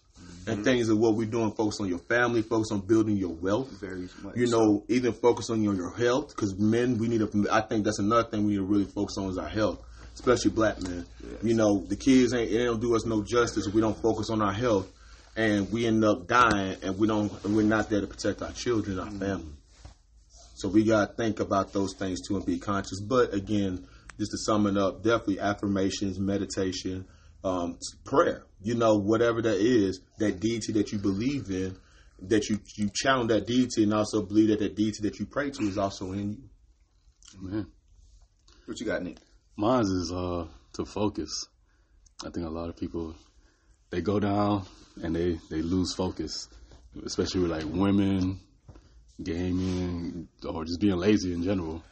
And 0.49 0.57
mm-hmm. 0.57 0.63
things 0.63 0.89
of 0.89 0.97
what 0.97 1.13
we're 1.13 1.29
doing, 1.29 1.51
focus 1.51 1.79
on 1.79 1.87
your 1.87 1.99
family, 1.99 2.41
focus 2.41 2.71
on 2.71 2.79
building 2.81 3.17
your 3.17 3.29
wealth. 3.29 3.69
Very 3.79 4.09
much. 4.23 4.35
You 4.35 4.47
know, 4.47 4.83
even 4.87 5.13
focus 5.13 5.51
on 5.51 5.61
your, 5.61 5.75
your 5.75 5.95
health 5.95 6.29
because 6.29 6.57
men, 6.57 6.97
we 6.97 7.07
need 7.07 7.19
to. 7.19 7.47
I 7.51 7.61
think 7.61 7.85
that's 7.85 7.99
another 7.99 8.27
thing 8.27 8.45
we 8.45 8.53
need 8.53 8.57
to 8.57 8.63
really 8.63 8.85
focus 8.85 9.17
on 9.19 9.29
is 9.29 9.37
our 9.37 9.47
health, 9.47 9.79
especially 10.15 10.51
black 10.51 10.81
men. 10.81 11.05
You 11.43 11.53
know, 11.53 11.85
the 11.85 11.95
kids 11.95 12.33
ain't 12.33 12.49
they 12.49 12.63
don't 12.63 12.81
do 12.81 12.95
us 12.95 13.05
no 13.05 13.23
justice 13.23 13.67
if 13.67 13.73
we 13.75 13.81
don't 13.81 13.97
focus 14.01 14.31
on 14.31 14.41
our 14.41 14.53
health, 14.53 14.87
and 15.35 15.71
we 15.71 15.85
end 15.85 16.03
up 16.03 16.27
dying, 16.27 16.77
and 16.81 16.97
we 16.97 17.05
don't. 17.05 17.31
And 17.43 17.55
we're 17.55 17.61
not 17.61 17.91
there 17.91 18.01
to 18.01 18.07
protect 18.07 18.41
our 18.41 18.51
children, 18.51 18.99
our 18.99 19.05
mm-hmm. 19.05 19.19
family. 19.19 19.53
So 20.55 20.67
we 20.67 20.83
gotta 20.83 21.13
think 21.13 21.39
about 21.39 21.73
those 21.73 21.93
things 21.93 22.27
too 22.27 22.37
and 22.37 22.45
be 22.45 22.57
conscious. 22.57 22.99
But 22.99 23.35
again, 23.35 23.87
just 24.17 24.31
to 24.31 24.37
sum 24.39 24.65
it 24.65 24.77
up, 24.77 25.03
definitely 25.03 25.39
affirmations, 25.39 26.19
meditation, 26.19 27.05
um, 27.43 27.77
prayer. 28.05 28.43
You 28.61 28.75
know, 28.75 28.95
whatever 28.95 29.41
that 29.41 29.57
is, 29.57 30.01
that 30.17 30.39
deity 30.39 30.73
that 30.73 30.91
you 30.91 30.99
believe 30.99 31.49
in, 31.49 31.77
that 32.23 32.49
you 32.49 32.59
you 32.75 32.89
channel 32.93 33.27
that 33.27 33.47
deity 33.47 33.83
and 33.83 33.93
also 33.93 34.21
believe 34.21 34.49
that 34.49 34.59
that 34.59 34.75
deity 34.75 35.01
that 35.03 35.19
you 35.19 35.25
pray 35.25 35.49
to 35.51 35.63
is 35.63 35.77
also 35.77 36.11
in 36.11 36.31
you. 36.31 36.43
Man. 37.39 37.67
what 38.65 38.79
you 38.79 38.85
got, 38.85 39.03
Nick? 39.03 39.17
Mine 39.55 39.81
is 39.81 40.11
uh 40.13 40.45
to 40.73 40.85
focus. 40.85 41.47
I 42.25 42.29
think 42.29 42.45
a 42.45 42.49
lot 42.49 42.69
of 42.69 42.75
people 42.75 43.15
they 43.91 44.01
go 44.01 44.19
down 44.19 44.65
and 45.01 45.15
they 45.15 45.39
they 45.49 45.61
lose 45.61 45.93
focus, 45.93 46.49
especially 47.05 47.41
with 47.41 47.51
like 47.51 47.65
women, 47.65 48.39
gaming, 49.21 50.27
or 50.45 50.65
just 50.65 50.81
being 50.81 50.97
lazy 50.97 51.33
in 51.33 51.43
general. 51.43 51.83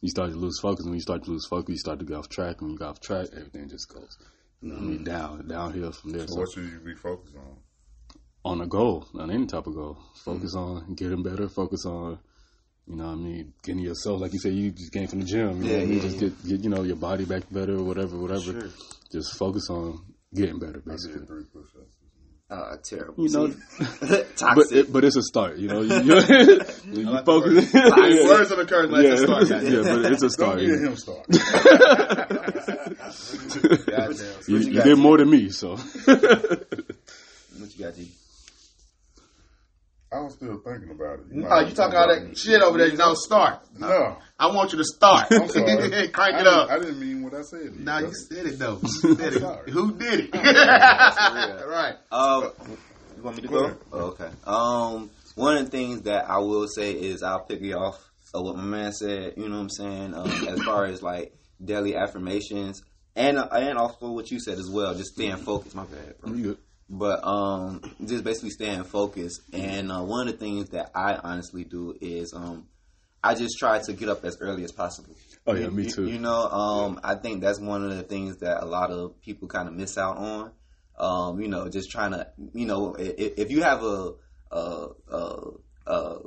You 0.00 0.10
start 0.10 0.30
to 0.30 0.36
lose 0.36 0.58
focus. 0.60 0.84
When 0.84 0.94
you 0.94 1.00
start 1.00 1.24
to 1.24 1.30
lose 1.30 1.46
focus, 1.46 1.70
you 1.70 1.78
start 1.78 2.00
to 2.00 2.04
get 2.04 2.16
off 2.16 2.28
track. 2.28 2.56
And 2.60 2.62
when 2.62 2.72
you 2.72 2.78
get 2.78 2.88
off 2.88 3.00
track, 3.00 3.28
everything 3.32 3.68
just 3.68 3.88
goes. 3.88 4.18
You 4.66 4.72
know 4.72 4.78
what 4.78 4.84
I 4.84 4.86
mean, 4.86 5.04
down, 5.04 5.46
downhill 5.48 5.92
from 5.92 6.10
there. 6.10 6.26
So 6.26 6.34
So 6.34 6.40
what 6.40 6.50
should 6.52 6.64
you 6.64 6.80
be 6.84 6.94
focused 6.94 7.36
on? 7.36 7.56
on 8.44 8.60
a 8.60 8.66
goal, 8.66 9.06
on 9.14 9.30
any 9.30 9.46
type 9.46 9.66
of 9.66 9.74
goal. 9.74 9.96
Focus 10.24 10.54
on 10.54 10.94
getting 10.94 11.22
better. 11.22 11.48
Focus 11.48 11.84
on, 11.86 12.18
you 12.88 12.96
know, 12.96 13.06
what 13.06 13.12
I 13.12 13.16
mean, 13.16 13.52
getting 13.62 13.82
yourself 13.82 14.20
like 14.20 14.32
you 14.32 14.38
said, 14.40 14.54
you 14.54 14.70
just 14.72 14.92
came 14.92 15.06
from 15.08 15.20
the 15.20 15.24
gym. 15.26 15.62
You 15.62 15.68
know, 15.70 15.74
what 15.78 15.82
I 15.82 15.86
mean, 15.86 16.00
just 16.00 16.18
get, 16.20 16.48
get 16.48 16.64
you 16.64 16.70
know 16.70 16.82
your 16.82 16.96
body 16.96 17.24
back 17.24 17.42
better, 17.50 17.76
or 17.76 17.82
whatever, 17.84 18.16
whatever. 18.16 18.70
Just 19.12 19.36
focus 19.38 19.68
on 19.70 20.00
getting 20.34 20.58
better, 20.58 20.82
I 20.86 20.90
basically. 20.90 21.18
did 21.20 21.28
three 21.28 21.44
push-ups. 21.44 21.96
Uh, 22.48 22.76
terrible. 22.84 23.24
You 23.26 23.32
know, 23.32 23.46
Toxic. 24.36 24.54
but 24.54 24.72
it, 24.72 24.92
but 24.92 25.04
it's 25.04 25.16
a 25.16 25.22
start. 25.22 25.58
You 25.58 25.66
know, 25.66 25.80
you, 25.82 26.00
you, 26.92 27.00
you 27.10 27.22
focus. 27.24 27.74
yeah, 27.74 28.28
Words 28.28 28.50
of 28.52 28.60
encouragement, 28.60 29.02
yeah, 29.02 29.10
let's 29.10 29.22
start. 29.24 29.48
yeah, 29.64 29.82
but 29.82 30.12
it's 30.12 30.22
a 30.22 30.28
Don't 30.28 30.30
start. 30.30 30.58
get 30.60 30.68
You, 30.68 30.78
him 30.86 30.96
started. 30.96 31.34
Goddamn. 33.86 34.34
you, 34.48 34.56
you 34.58 34.70
you 34.72 34.82
did 34.82 34.96
G? 34.96 35.02
more 35.02 35.18
than 35.18 35.30
me, 35.30 35.50
so 35.50 35.76
what 35.76 35.80
you 37.76 37.84
got, 37.84 37.94
G? 37.96 38.10
I 40.12 40.20
was 40.20 40.34
still 40.34 40.58
thinking 40.64 40.90
about 40.90 41.18
it. 41.18 41.26
Oh, 41.50 41.60
you 41.60 41.74
talking 41.74 41.96
all 41.98 42.06
that 42.08 42.38
shit 42.38 42.62
over 42.62 42.78
there? 42.78 42.90
Don't 42.92 43.18
start. 43.18 43.60
No. 43.76 44.16
I 44.38 44.46
want 44.54 44.72
you 44.72 44.78
to 44.78 44.84
start. 44.84 45.26
I'm 45.32 45.48
sorry. 45.48 46.08
Crank 46.12 46.36
I 46.36 46.40
it 46.40 46.44
didn't- 46.44 46.46
up. 46.46 46.70
I 46.70 46.78
didn't 46.78 47.00
mean 47.00 47.22
what 47.22 47.34
I 47.34 47.42
said. 47.42 47.58
to 47.58 47.64
you, 47.78 47.84
Now 47.84 47.98
you 47.98 48.12
said 48.14 48.46
it 48.46 48.58
though. 48.58 48.78
You 48.82 49.14
said 49.16 49.32
it. 49.34 49.40
sorry. 49.40 49.70
Who 49.72 49.94
did 49.98 50.20
it? 50.32 50.34
real. 50.34 51.68
right. 51.68 51.94
Um, 52.12 52.52
you 53.16 53.22
want 53.22 53.36
me 53.36 53.42
to 53.42 53.48
Go 53.48 53.68
go? 53.68 53.76
Oh, 53.92 53.98
okay. 54.10 54.30
Um, 54.44 55.10
one 55.34 55.56
of 55.56 55.64
the 55.64 55.70
things 55.70 56.02
that 56.02 56.30
I 56.30 56.38
will 56.38 56.68
say 56.68 56.92
is 56.92 57.22
I'll 57.22 57.40
pick 57.44 57.60
you 57.60 57.74
off 57.76 57.98
of 58.32 58.44
what 58.44 58.56
my 58.56 58.62
man 58.62 58.92
said. 58.92 59.34
You 59.36 59.48
know 59.48 59.56
what 59.56 59.62
I'm 59.62 59.70
saying? 59.70 60.14
Um, 60.14 60.30
as 60.48 60.62
far 60.62 60.84
as 60.86 61.02
like 61.02 61.34
daily 61.62 61.96
affirmations, 61.96 62.82
and 63.16 63.38
uh, 63.38 63.48
and 63.52 63.78
also 63.78 64.12
what 64.12 64.30
you 64.30 64.38
said 64.38 64.58
as 64.58 64.70
well, 64.70 64.94
just 64.94 65.14
staying 65.14 65.38
focused. 65.38 65.74
My 65.74 65.84
bad, 65.84 66.20
bro. 66.20 66.32
You 66.32 66.42
good? 66.42 66.58
But 66.88 67.26
um, 67.26 67.80
just 68.04 68.22
basically 68.22 68.50
staying 68.50 68.84
focused. 68.84 69.40
And 69.52 69.90
uh, 69.90 70.02
one 70.02 70.28
of 70.28 70.34
the 70.34 70.38
things 70.38 70.68
that 70.68 70.92
I 70.94 71.14
honestly 71.16 71.64
do 71.64 71.96
is 72.00 72.32
um, 72.32 72.68
I 73.24 73.34
just 73.34 73.58
try 73.58 73.80
to 73.80 73.92
get 73.92 74.08
up 74.08 74.24
as 74.24 74.38
early 74.40 74.62
as 74.62 74.70
possible. 74.70 75.16
Oh 75.48 75.54
yeah, 75.54 75.68
me 75.68 75.90
too. 75.90 76.06
You, 76.06 76.18
know, 76.18 76.46
um, 76.48 77.00
I 77.02 77.16
think 77.16 77.40
that's 77.40 77.60
one 77.60 77.84
of 77.84 77.96
the 77.96 78.02
things 78.04 78.38
that 78.38 78.62
a 78.62 78.66
lot 78.66 78.90
of 78.90 79.20
people 79.20 79.48
kind 79.48 79.66
of 79.66 79.74
miss 79.74 79.98
out 79.98 80.16
on. 80.16 80.52
Um, 80.98 81.40
you 81.40 81.48
know, 81.48 81.68
just 81.68 81.90
trying 81.90 82.12
to, 82.12 82.28
you 82.54 82.66
know, 82.66 82.94
if, 82.94 83.34
if 83.36 83.50
you 83.50 83.62
have 83.62 83.82
a, 83.82 84.12
a, 84.50 84.88
a, 85.10 85.40
a, 85.86 86.18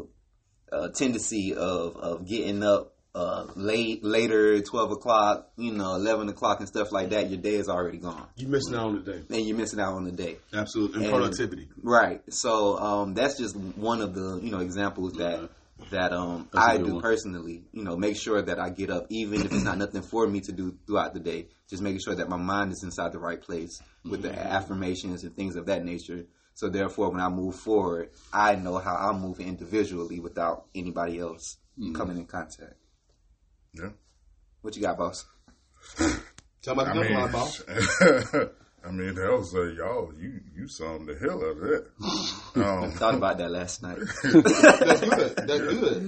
a 0.71 0.89
tendency 0.89 1.53
of, 1.55 1.95
of 1.95 2.27
getting 2.27 2.63
up 2.63 2.95
uh, 3.15 3.47
late, 3.55 4.03
later, 4.03 4.61
twelve 4.61 4.91
o'clock, 4.91 5.49
you 5.57 5.71
know, 5.71 5.95
eleven 5.95 6.29
o'clock 6.29 6.59
and 6.59 6.67
stuff 6.67 6.91
like 6.91 7.09
that, 7.09 7.29
your 7.29 7.39
day 7.39 7.55
is 7.55 7.67
already 7.67 7.97
gone, 7.97 8.27
You're 8.35 8.49
missing 8.49 8.75
out 8.75 8.85
on 8.85 9.03
the 9.03 9.11
day. 9.13 9.21
and 9.35 9.45
you're 9.47 9.57
missing 9.57 9.79
out 9.79 9.93
on 9.95 10.03
the 10.03 10.11
day. 10.11 10.37
Absolutely. 10.53 10.97
And 10.97 11.05
And- 11.05 11.13
productivity. 11.13 11.69
Right. 11.81 12.21
So 12.31 12.77
um, 12.77 13.13
that's 13.15 13.37
just 13.37 13.55
one 13.55 14.01
of 14.01 14.13
the 14.13 14.39
you 14.43 14.51
know 14.51 14.59
examples 14.59 15.13
that 15.13 15.49
that 15.91 16.11
um, 16.13 16.47
That's 16.51 16.65
I 16.65 16.77
do 16.77 16.93
one. 16.95 17.01
personally. 17.01 17.63
You 17.71 17.83
know, 17.83 17.95
make 17.97 18.15
sure 18.17 18.41
that 18.41 18.59
I 18.59 18.69
get 18.69 18.89
up, 18.89 19.07
even 19.09 19.41
if 19.41 19.51
it's 19.53 19.63
not 19.63 19.77
nothing 19.77 20.01
for 20.01 20.27
me 20.27 20.41
to 20.41 20.51
do 20.51 20.77
throughout 20.85 21.13
the 21.13 21.19
day. 21.21 21.47
Just 21.69 21.81
making 21.81 22.01
sure 22.01 22.15
that 22.15 22.27
my 22.29 22.37
mind 22.37 22.71
is 22.73 22.83
inside 22.83 23.11
the 23.13 23.19
right 23.19 23.41
place 23.41 23.81
with 24.03 24.21
the 24.23 24.31
affirmations 24.37 25.23
and 25.23 25.35
things 25.35 25.55
of 25.55 25.67
that 25.67 25.83
nature. 25.85 26.25
So 26.53 26.67
therefore, 26.67 27.09
when 27.11 27.21
I 27.21 27.29
move 27.29 27.55
forward, 27.55 28.09
I 28.33 28.55
know 28.55 28.77
how 28.79 28.95
I'm 28.95 29.21
moving 29.21 29.47
individually 29.47 30.19
without 30.19 30.65
anybody 30.75 31.17
else 31.19 31.57
coming 31.95 32.17
in 32.17 32.25
contact. 32.25 32.73
Yeah. 33.73 33.89
What 34.61 34.75
you 34.75 34.81
got, 34.81 34.97
boss? 34.97 35.25
Somebody 36.61 36.89
I 36.89 36.93
come 36.93 37.03
mean, 37.03 37.15
on, 37.15 37.31
boss. 37.31 37.63
I 38.81 38.91
mean, 38.91 39.13
that 39.15 39.29
was 39.31 39.53
uh, 39.55 39.63
y'all. 39.73 40.13
You 40.17 40.39
you 40.55 40.67
summed 40.69 41.07
the 41.09 41.15
hell 41.19 41.43
out 41.43 41.51
of 41.51 41.59
that. 41.59 41.85
Um, 42.55 42.91
Thought 42.91 43.13
about 43.15 43.37
that 43.37 43.51
last 43.51 43.83
night. 43.83 43.99
That's 43.99 44.21
good. 44.21 44.43
That's 44.43 45.01
good. 45.01 45.35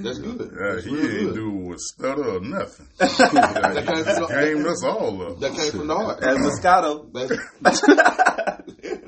That's 0.04 0.18
good. 0.20 0.52
yeah, 0.52 0.74
That's 0.74 0.86
he 0.86 0.92
real 0.96 1.06
ain't 1.06 1.26
good. 1.28 1.36
do 1.36 1.50
with 1.52 1.80
stutter 1.80 2.36
or 2.38 2.40
nothing. 2.42 2.88
That 2.98 3.78
he 3.78 3.84
came 3.86 4.04
from 4.04 4.22
the- 4.22 4.28
gamed 4.28 4.66
us 4.68 4.84
all 4.84 5.22
up. 5.32 5.40
That 5.40 5.54
came 5.54 5.72
from 5.72 5.88
the 5.88 5.96
heart. 5.96 6.20
That's 6.20 6.40
Moscato. 6.40 7.06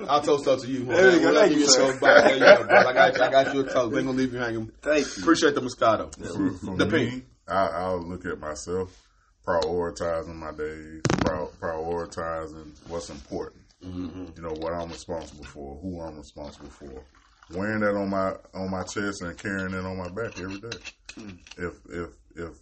I'll 0.08 0.22
toast 0.22 0.48
up 0.48 0.60
to 0.60 0.68
you. 0.68 0.80
man. 0.86 0.96
There 0.96 1.12
you 1.16 1.20
go. 1.22 1.34
Thank 1.40 1.54
you, 1.56 1.66
sir. 1.68 1.88
toast 1.88 2.02
back. 2.02 2.24
There 2.26 2.34
you 2.36 2.40
go, 2.40 2.64
bro. 2.66 2.78
I 2.78 2.94
got 2.94 3.18
you. 3.18 3.24
I 3.24 3.32
got 3.32 3.54
you 3.54 3.60
a 3.62 3.64
toast. 3.64 3.92
We 3.92 3.98
ain't 3.98 4.06
gonna 4.08 4.18
leave 4.18 4.34
you 4.34 4.40
hanging. 4.40 4.72
Thank 4.82 5.18
you. 5.18 5.24
Appreciate 5.24 5.56
the 5.56 5.62
Moscato. 5.62 6.14
For, 6.16 6.52
for 6.66 6.78
The 6.78 6.86
pink. 6.86 7.26
I, 7.48 7.68
I'll 7.68 8.02
look 8.02 8.26
at 8.26 8.40
myself, 8.40 9.08
prioritizing 9.46 10.36
my 10.36 10.52
days, 10.52 11.02
prioritizing 11.04 12.72
what's 12.88 13.10
important. 13.10 13.62
Mm-hmm. 13.84 14.26
You 14.36 14.42
know 14.42 14.54
what 14.60 14.74
I'm 14.74 14.90
responsible 14.90 15.44
for, 15.46 15.78
who 15.82 16.00
I'm 16.00 16.18
responsible 16.18 16.70
for, 16.70 17.04
wearing 17.52 17.82
that 17.82 17.96
on 17.96 18.10
my 18.10 18.34
on 18.54 18.72
my 18.72 18.84
chest 18.84 19.22
and 19.22 19.38
carrying 19.38 19.74
it 19.74 19.86
on 19.86 19.98
my 19.98 20.10
back 20.10 20.40
every 20.40 20.60
day. 20.60 20.78
Hmm. 21.16 21.32
If 21.58 21.74
if 21.90 22.10
if 22.36 22.54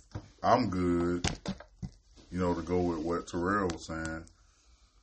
I'm 0.42 0.70
good, 0.70 1.28
you 2.32 2.40
know, 2.40 2.56
to 2.56 2.62
go 2.62 2.80
with 2.80 3.00
what 3.00 3.28
Terrell 3.28 3.68
was 3.68 3.86
saying, 3.86 4.26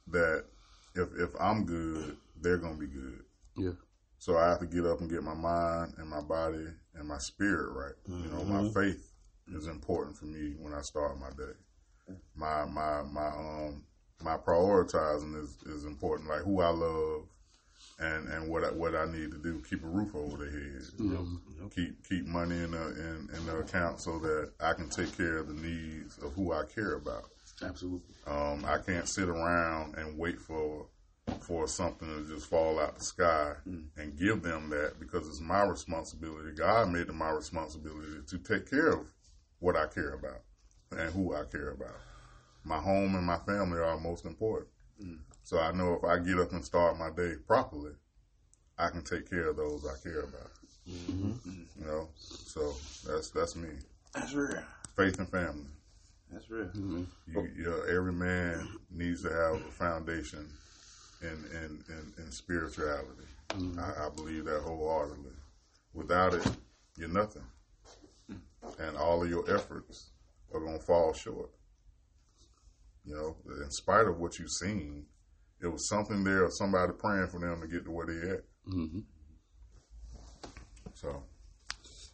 that 0.09 0.45
if 0.97 1.09
if 1.17 1.31
I'm 1.41 1.65
good, 1.65 2.17
they're 2.41 2.59
gonna 2.59 2.75
be 2.75 2.87
good. 2.87 3.23
Yeah. 3.57 3.73
So 4.19 4.37
I 4.37 4.49
have 4.49 4.59
to 4.59 4.67
get 4.67 4.85
up 4.85 5.01
and 5.01 5.09
get 5.09 5.23
my 5.23 5.35
mind 5.35 5.95
and 5.99 6.09
my 6.11 6.21
body 6.21 6.67
and 6.97 7.07
my 7.07 7.19
spirit 7.19 7.71
right. 7.73 7.95
You 8.09 8.31
know, 8.33 8.45
my 8.45 8.63
mm-hmm. 8.63 8.73
faith 8.73 9.08
is 9.55 9.67
important 9.67 10.17
for 10.17 10.27
me 10.27 10.55
when 10.59 10.73
I 10.73 10.83
start 10.83 11.19
my 11.19 11.31
day. 11.31 12.17
My 12.35 12.65
my 12.65 13.03
my 13.03 13.29
um 13.29 13.85
my 14.23 14.37
prioritizing 14.37 15.41
is, 15.41 15.57
is 15.67 15.85
important, 15.85 16.29
like 16.29 16.43
who 16.43 16.61
I 16.61 16.71
love 16.71 17.27
and, 18.01 18.29
and 18.29 18.49
what 18.49 18.65
I, 18.65 18.69
what 18.69 18.95
I 18.95 19.07
need 19.07 19.31
to 19.31 19.39
do. 19.39 19.63
Keep 19.69 19.85
a 19.85 19.89
roof 19.89 20.15
over 20.15 20.37
their 20.37 20.51
head. 20.51 20.83
Keep 21.75 22.09
keep 22.09 22.27
money 22.27 22.57
in 22.57 22.73
the 22.73 22.87
in, 22.89 23.29
in 23.37 23.47
the 23.47 23.59
account 23.59 24.01
so 24.01 24.19
that 24.19 24.53
I 24.61 24.73
can 24.73 24.89
take 24.89 25.17
care 25.17 25.39
of 25.39 25.49
the 25.49 25.55
needs 25.55 26.19
of 26.19 26.33
who 26.35 26.53
I 26.53 26.65
care 26.65 26.95
about. 26.95 27.25
Absolutely. 27.63 28.15
Um, 28.27 28.65
I 28.67 28.79
can't 28.79 29.09
sit 29.09 29.29
around 29.29 29.97
and 29.97 30.19
wait 30.19 30.41
for 30.41 30.87
for 31.41 31.69
something 31.69 32.09
to 32.09 32.33
just 32.33 32.49
fall 32.49 32.81
out 32.81 32.97
the 32.99 33.05
sky 33.05 33.53
and 33.97 34.19
give 34.19 34.43
them 34.43 34.71
that 34.71 34.95
because 34.99 35.29
it's 35.29 35.41
my 35.41 35.63
responsibility. 35.63 36.53
God 36.57 36.91
made 36.91 37.09
it 37.09 37.15
my 37.15 37.31
responsibility 37.31 38.23
to 38.27 38.39
take 38.39 38.71
care 38.71 38.93
of 38.93 39.13
what 39.61 39.77
I 39.77 39.87
care 39.87 40.15
about 40.15 40.43
and 40.91 41.13
who 41.13 41.35
I 41.35 41.45
care 41.45 41.71
about. 41.71 41.97
My 42.65 42.79
home 42.79 43.15
and 43.15 43.25
my 43.25 43.39
family 43.39 43.79
are 43.79 43.99
most 43.99 44.25
important. 44.25 44.69
Mm. 45.03 45.19
So 45.43 45.59
I 45.59 45.73
know 45.73 45.95
if 45.95 46.05
I 46.05 46.19
get 46.19 46.39
up 46.39 46.53
and 46.53 46.65
start 46.65 46.99
my 46.99 47.11
day 47.11 47.35
properly, 47.47 47.93
I 48.79 48.89
can 48.91 49.03
take 49.03 49.29
care 49.29 49.49
of 49.49 49.57
those 49.57 49.85
I 49.87 49.97
care 50.03 50.21
about. 50.21 50.51
Mm-hmm. 50.89 51.51
You 51.81 51.87
know, 51.87 52.09
so 52.17 52.75
that's 53.07 53.31
that's 53.31 53.57
me. 53.57 53.69
That's 54.15 54.33
real. 54.33 54.63
Faith 54.97 55.19
and 55.19 55.29
family. 55.29 55.67
That's 56.31 56.51
real. 56.51 56.67
Mm-hmm. 56.67 57.05
You, 57.27 57.51
you 57.57 57.65
know, 57.65 57.83
every 57.83 58.13
man 58.13 58.69
needs 58.91 59.23
to 59.23 59.31
have 59.31 59.55
a 59.57 59.71
foundation 59.71 60.47
in 61.23 61.45
in, 61.53 61.85
in, 61.89 62.25
in 62.25 62.31
spirituality. 62.31 63.29
Mm-hmm. 63.51 63.79
I, 63.79 64.07
I 64.07 64.09
believe 64.11 64.45
that 64.47 64.61
wholeheartedly. 64.63 65.33
Without 65.95 66.35
it, 66.35 66.47
you're 66.97 67.09
nothing, 67.09 67.43
and 68.79 68.97
all 68.97 69.23
of 69.23 69.31
your 69.31 69.49
efforts 69.55 70.11
are 70.53 70.61
gonna 70.61 70.79
fall 70.79 71.13
short. 71.13 71.51
You 73.05 73.15
know, 73.15 73.37
in 73.63 73.71
spite 73.71 74.07
of 74.07 74.19
what 74.19 74.39
you've 74.39 74.51
seen, 74.51 75.07
it 75.63 75.67
was 75.67 75.89
something 75.89 76.25
there, 76.25 76.45
or 76.45 76.51
somebody 76.51 76.93
praying 76.93 77.29
for 77.29 77.41
them 77.41 77.61
to 77.61 77.67
get 77.67 77.85
to 77.85 77.91
where 77.91 78.07
they 78.07 78.31
at. 78.31 78.45
Mm-hmm. 78.69 79.01
So 80.95 81.25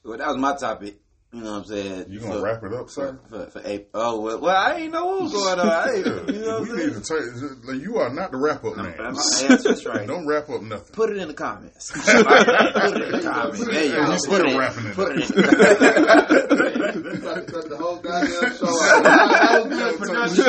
Well, 0.04 0.18
that 0.18 0.28
was 0.28 0.36
my 0.36 0.56
topic. 0.56 1.00
You 1.34 1.40
know 1.42 1.50
what 1.50 1.58
I'm 1.58 1.64
saying? 1.64 2.04
you 2.10 2.20
gonna 2.20 2.34
for, 2.34 2.42
wrap 2.42 2.62
it 2.62 2.72
up, 2.72 2.88
sir? 2.90 3.18
for, 3.28 3.46
for 3.50 3.60
April. 3.64 3.88
Oh 3.92 4.20
well, 4.20 4.38
well, 4.40 4.56
I 4.56 4.76
ain't 4.76 4.92
know 4.92 5.04
what 5.06 5.22
was 5.22 5.32
going 5.32 5.58
on. 5.58 5.68
I 5.68 5.90
ain't, 5.96 6.06
Yeah, 6.06 6.32
you 6.32 6.40
know 6.46 6.60
we 6.62 6.68
what 6.68 6.70
I'm 6.70 6.76
need 6.76 7.04
saying? 7.04 7.24
to 7.24 7.40
take. 7.58 7.64
like, 7.66 7.80
You 7.82 7.96
are 7.98 8.10
not 8.14 8.30
the 8.30 8.36
wrap 8.36 8.64
up 8.64 8.76
man. 8.76 8.94
Yeah, 8.96 9.10
that's 9.56 9.84
right. 9.90 10.06
Don't 10.06 10.28
wrap 10.28 10.48
up 10.48 10.62
nothing. 10.62 10.94
Put 10.94 11.10
it 11.10 11.16
in 11.16 11.26
the 11.26 11.34
comments. 11.34 11.90
put 11.90 12.00
it 12.06 13.02
in 13.02 13.10
the 13.10 13.20
comments. 13.20 13.64
There 13.66 13.84
you 13.84 13.90
go. 13.92 14.12
He's 14.12 14.26
Put 14.26 14.40
still 14.40 14.50
it 14.50 14.56
wrapping 14.56 14.86
it 14.86 14.94
Put 14.94 15.10
up. 15.10 15.18
it 15.18 15.24
in. 15.24 16.44
The 16.54 17.76
whole 17.78 17.96
goddamn 17.96 18.56
show. 18.56 18.66
That 19.02 19.66
was 19.66 19.74
good 19.74 19.98
production. 19.98 20.44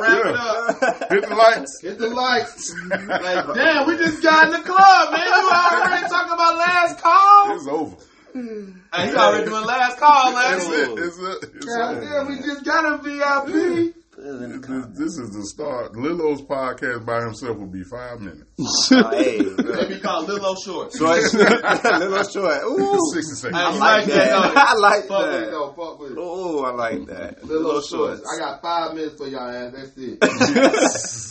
Wrap 0.00 0.26
it 0.26 0.36
up. 0.36 1.10
Hit 1.12 1.28
the 1.28 1.34
lights. 1.34 1.80
Hit 1.82 1.98
the 1.98 2.08
lights. 2.08 2.72
Like, 2.88 3.54
damn, 3.54 3.86
we 3.86 3.96
just 3.98 4.22
got 4.22 4.46
in 4.46 4.52
the 4.52 4.60
club, 4.66 5.12
man. 5.12 5.26
You 5.26 5.50
already 5.52 6.08
talking 6.08 6.32
about 6.32 6.56
last 6.56 6.98
call? 7.02 7.56
It's 7.56 7.66
over. 7.66 7.96
Mm. 8.34 8.80
Hey, 8.94 9.10
you 9.10 9.16
already 9.16 9.44
doing 9.46 9.64
last 9.64 9.98
call, 9.98 10.32
It's 10.36 10.68
man. 10.68 10.80
it. 10.80 10.98
It's 11.04 11.18
it. 11.18 11.50
It's 11.56 11.66
God 11.66 11.96
over. 11.96 12.00
damn, 12.04 12.28
we 12.28 12.36
just 12.36 12.64
got 12.64 12.94
a 12.94 12.98
VIP. 13.02 13.94
Put 14.12 14.24
it 14.26 14.42
in 14.42 14.60
the 14.60 14.66
This, 14.68 14.98
this 14.98 15.18
is 15.18 15.30
the 15.34 15.42
start. 15.46 15.96
Lilo's 15.96 16.42
podcast 16.42 17.04
by 17.06 17.20
himself 17.24 17.56
will 17.58 17.66
be 17.66 17.82
five 17.82 18.20
minutes. 18.20 18.44
Oh, 18.94 19.08
hey, 19.10 19.38
Let 19.40 19.88
me 19.88 19.98
call 20.00 20.24
Lilo 20.24 20.54
Short. 20.62 20.92
little 21.00 22.24
short. 22.24 22.62
Ooh, 22.64 22.98
Sixty 23.14 23.34
seconds. 23.34 23.56
Hey, 23.58 23.64
I 23.64 23.70
like 23.70 23.80
like 23.80 24.04
that. 24.06 24.14
that, 24.54 24.56
I 24.56 24.74
like 24.74 25.04
Fuck 25.08 25.18
with 25.22 25.30
that. 25.40 25.50
though. 25.50 25.72
Fuck 25.72 25.98
with 25.98 26.12
it. 26.12 26.18
Oh, 26.20 26.62
I 26.64 26.70
like 26.72 27.06
that. 27.06 27.44
Little 27.44 27.80
shorts. 27.80 28.20
I 28.30 28.38
got 28.38 28.60
five 28.62 28.94
minutes 28.94 29.16
for 29.16 29.26
y'all 29.28 29.48
ass. 29.48 29.72
That's 29.74 29.96
it. 29.96 30.18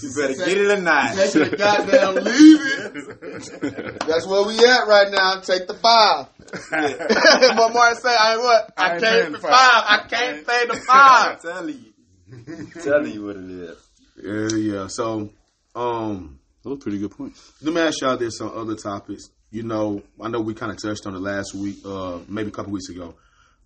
You 0.04 0.10
better 0.16 0.34
get 0.46 0.58
it 0.58 0.72
or 0.72 0.82
not. 0.82 1.16
Take 1.16 1.34
the 1.34 1.56
goddamn 1.58 2.16
leave 2.16 2.60
it. 2.64 4.00
That's 4.08 4.26
where 4.28 4.44
we 4.48 4.58
at 4.66 4.88
right 4.88 5.12
now. 5.12 5.40
Take 5.42 5.68
the 5.68 5.76
five. 5.76 6.28
What 6.52 7.74
Martin 7.74 8.02
say? 8.02 8.16
I 8.16 8.34
ain't 8.34 8.42
what? 8.42 8.74
I, 8.78 8.84
I 8.84 8.94
ain't 8.94 9.02
can't 9.02 9.14
paying 9.22 9.32
the 9.32 9.38
the 9.38 9.40
five. 9.40 9.52
five. 9.52 9.84
I 9.88 10.08
can't 10.10 10.48
pay 10.48 10.66
the 10.68 10.76
five. 10.88 11.32
I'm 11.32 11.40
telling 11.40 11.80
you. 11.80 12.66
telling 12.84 13.12
you 13.14 13.26
what 13.26 13.36
it 13.38 13.50
is. 13.50 13.78
Yeah, 14.24 14.58
yeah. 14.58 14.88
So, 14.88 15.30
um, 15.76 16.40
Those 16.64 16.78
are 16.78 16.82
pretty 16.82 17.00
good 17.00 17.12
points. 17.12 17.52
let 17.62 17.74
me 17.74 17.82
ask 17.82 18.02
y'all 18.02 18.18
this 18.18 18.40
on 18.42 18.52
other 18.56 18.76
topics. 18.76 19.30
You 19.50 19.64
know, 19.64 20.02
I 20.22 20.30
know 20.30 20.40
we 20.40 20.54
kind 20.54 20.72
of 20.72 20.82
touched 20.82 21.06
on 21.06 21.14
it 21.16 21.20
last 21.20 21.54
week, 21.54 21.78
uh, 21.86 22.20
maybe 22.28 22.50
a 22.50 22.52
couple 22.52 22.72
weeks 22.72 22.88
ago, 22.90 23.16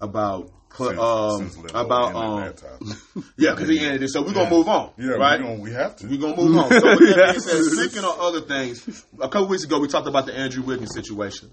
about 0.01 0.51
Since- 0.77 0.99
um, 0.99 1.49
since 1.49 1.71
about 1.71 2.15
um, 2.15 2.53
yeah, 3.37 3.51
because 3.51 3.69
he 3.69 3.79
ended 3.79 4.03
it. 4.03 4.09
So 4.09 4.21
we're 4.23 4.33
gonna 4.33 4.49
move 4.49 4.67
on, 4.67 4.91
yeah, 4.97 5.11
right? 5.11 5.39
we, 5.39 5.45
gonna, 5.47 5.59
we 5.61 5.71
have 5.71 5.95
to. 5.97 6.07
We're 6.07 6.19
gonna 6.19 6.35
move 6.35 6.57
on. 6.57 6.69
So 6.69 6.75
with 6.99 7.15
that 7.15 7.29
being 7.31 7.39
said, 7.39 7.63
speaking 7.63 8.03
of 8.03 8.19
other 8.19 8.41
things, 8.41 9.05
a 9.21 9.29
couple 9.29 9.47
weeks 9.47 9.63
ago 9.63 9.79
we 9.79 9.87
talked 9.87 10.07
about 10.07 10.25
the 10.25 10.33
Andrew 10.37 10.63
Wiggins 10.63 10.93
situation. 10.93 11.49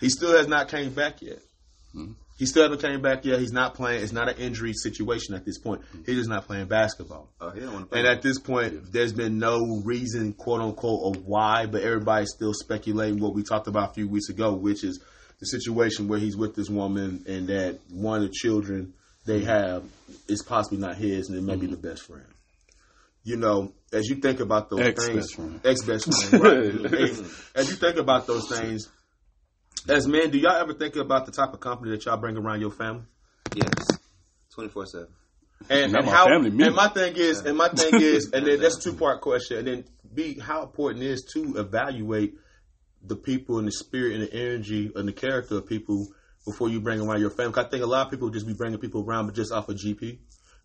He 0.00 0.08
still 0.08 0.36
has 0.36 0.48
not 0.48 0.68
came 0.68 0.92
back 0.92 1.22
yet. 1.22 1.38
He 2.36 2.46
still 2.46 2.64
hasn't 2.64 2.82
came 2.82 3.00
back 3.00 3.24
yet. 3.24 3.38
He's 3.38 3.52
not 3.52 3.74
playing. 3.74 4.02
It's 4.02 4.12
not 4.12 4.28
an 4.28 4.36
injury 4.38 4.72
situation 4.72 5.36
at 5.36 5.44
this 5.44 5.56
point. 5.56 5.82
He's 6.04 6.16
just 6.16 6.28
not 6.28 6.46
playing 6.46 6.66
basketball. 6.66 7.30
He 7.54 7.60
don't 7.60 7.72
want 7.72 7.84
to 7.84 7.90
play. 7.90 8.00
And 8.00 8.08
at 8.08 8.22
this 8.22 8.40
point, 8.40 8.92
there's 8.92 9.12
been 9.12 9.38
no 9.38 9.80
reason, 9.84 10.32
quote 10.32 10.60
unquote, 10.60 11.16
of 11.16 11.24
why, 11.24 11.66
but 11.66 11.82
everybody's 11.82 12.30
still 12.34 12.52
speculating 12.52 13.20
what 13.20 13.34
we 13.36 13.44
talked 13.44 13.68
about 13.68 13.90
a 13.90 13.94
few 13.94 14.08
weeks 14.08 14.30
ago, 14.30 14.52
which 14.52 14.82
is 14.82 15.00
the 15.40 15.46
situation 15.46 16.08
where 16.08 16.18
he's 16.18 16.36
with 16.36 16.54
this 16.54 16.68
woman 16.68 17.24
and 17.26 17.48
that 17.48 17.78
one 17.90 18.22
of 18.22 18.28
the 18.28 18.32
children 18.32 18.94
they 19.26 19.40
mm-hmm. 19.40 19.46
have 19.46 19.84
is 20.28 20.42
possibly 20.42 20.78
not 20.78 20.96
his 20.96 21.28
and 21.28 21.38
it 21.38 21.42
may 21.42 21.56
be 21.56 21.66
the 21.66 21.76
mm-hmm. 21.76 21.88
best 21.88 22.02
friend. 22.02 22.26
You 23.24 23.36
know, 23.36 23.72
as 23.92 24.08
you 24.08 24.16
think 24.16 24.40
about 24.40 24.68
those 24.68 24.80
Ex 24.80 25.06
things, 25.06 25.16
best 25.16 25.34
friend. 25.34 25.60
ex 25.64 25.82
best 25.84 26.24
friend, 26.26 26.84
right? 26.92 27.00
as, 27.00 27.50
as 27.54 27.70
you 27.70 27.76
think 27.76 27.96
about 27.96 28.26
those 28.26 28.48
things, 28.50 28.88
as 29.88 30.06
men, 30.06 30.30
do 30.30 30.38
y'all 30.38 30.56
ever 30.56 30.74
think 30.74 30.96
about 30.96 31.26
the 31.26 31.32
type 31.32 31.52
of 31.54 31.60
company 31.60 31.90
that 31.92 32.04
y'all 32.04 32.18
bring 32.18 32.36
around 32.36 32.60
your 32.60 32.70
family? 32.70 33.04
Yes, 33.54 33.72
twenty 34.52 34.68
four 34.68 34.84
seven. 34.86 35.08
And, 35.70 35.94
and 35.94 36.06
my 36.06 36.12
how? 36.12 36.26
family, 36.26 36.50
me. 36.50 36.66
And 36.66 36.74
my 36.74 36.88
thing 36.88 37.14
is, 37.16 37.40
and 37.40 37.56
my 37.56 37.68
thing 37.68 38.00
is, 38.00 38.30
and 38.32 38.46
then 38.46 38.60
that's 38.60 38.78
a 38.78 38.90
two 38.90 38.96
part 38.96 39.20
question. 39.20 39.58
And 39.58 39.66
then 39.66 39.84
B, 40.12 40.38
how 40.38 40.62
important 40.62 41.04
it 41.04 41.10
is 41.10 41.22
to 41.34 41.56
evaluate 41.56 42.34
the 43.06 43.16
people 43.16 43.58
and 43.58 43.66
the 43.66 43.72
spirit 43.72 44.14
and 44.14 44.22
the 44.22 44.32
energy 44.34 44.90
and 44.94 45.08
the 45.08 45.12
character 45.12 45.56
of 45.58 45.66
people 45.66 46.08
before 46.46 46.68
you 46.68 46.80
bring 46.80 47.00
around 47.00 47.20
your 47.20 47.30
family. 47.30 47.54
I 47.56 47.64
think 47.64 47.82
a 47.82 47.86
lot 47.86 48.06
of 48.06 48.10
people 48.10 48.30
just 48.30 48.46
be 48.46 48.54
bringing 48.54 48.78
people 48.78 49.02
around, 49.04 49.26
but 49.26 49.34
just 49.34 49.52
off 49.52 49.68
of 49.68 49.76
GP. 49.76 50.18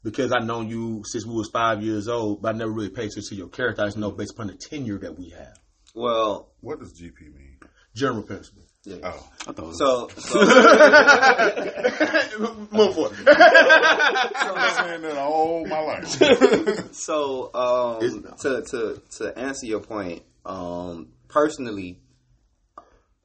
Because 0.04 0.32
I've 0.32 0.46
known 0.46 0.70
you 0.70 1.04
since 1.06 1.26
we 1.26 1.34
was 1.34 1.50
five 1.52 1.84
years 1.84 2.08
old, 2.08 2.42
but 2.42 2.56
I 2.56 2.58
never 2.58 2.72
really 2.72 2.90
paid 2.90 3.08
attention 3.10 3.30
to 3.30 3.36
your 3.36 3.50
character. 3.50 3.82
I 3.82 3.86
just 3.88 3.98
know 3.98 4.12
based 4.12 4.32
upon 4.34 4.48
the 4.48 4.54
tenure 4.54 4.98
that 5.00 5.18
we 5.18 5.30
have. 5.32 5.58
Well, 5.94 6.52
What 6.62 6.80
does 6.80 6.94
GP 6.94 7.34
mean? 7.36 7.58
General 7.96 8.24
principle. 8.24 8.64
Oh, 9.04 9.30
I 9.46 9.52
thought 9.52 9.76
so 9.82 10.08
so 10.18 10.40
Move 12.72 12.96
forward. 12.96 13.12
I've 13.28 14.56
been 14.56 14.86
saying 14.86 15.02
that 15.02 15.18
all 15.18 15.66
my 15.68 15.82
life. 15.82 16.94
So, 16.94 17.54
um, 17.54 18.24
to 18.42 18.62
to 18.62 19.02
to 19.18 19.38
answer 19.38 19.66
your 19.66 19.82
point, 19.82 20.24
um, 20.46 21.10
personally, 21.28 22.00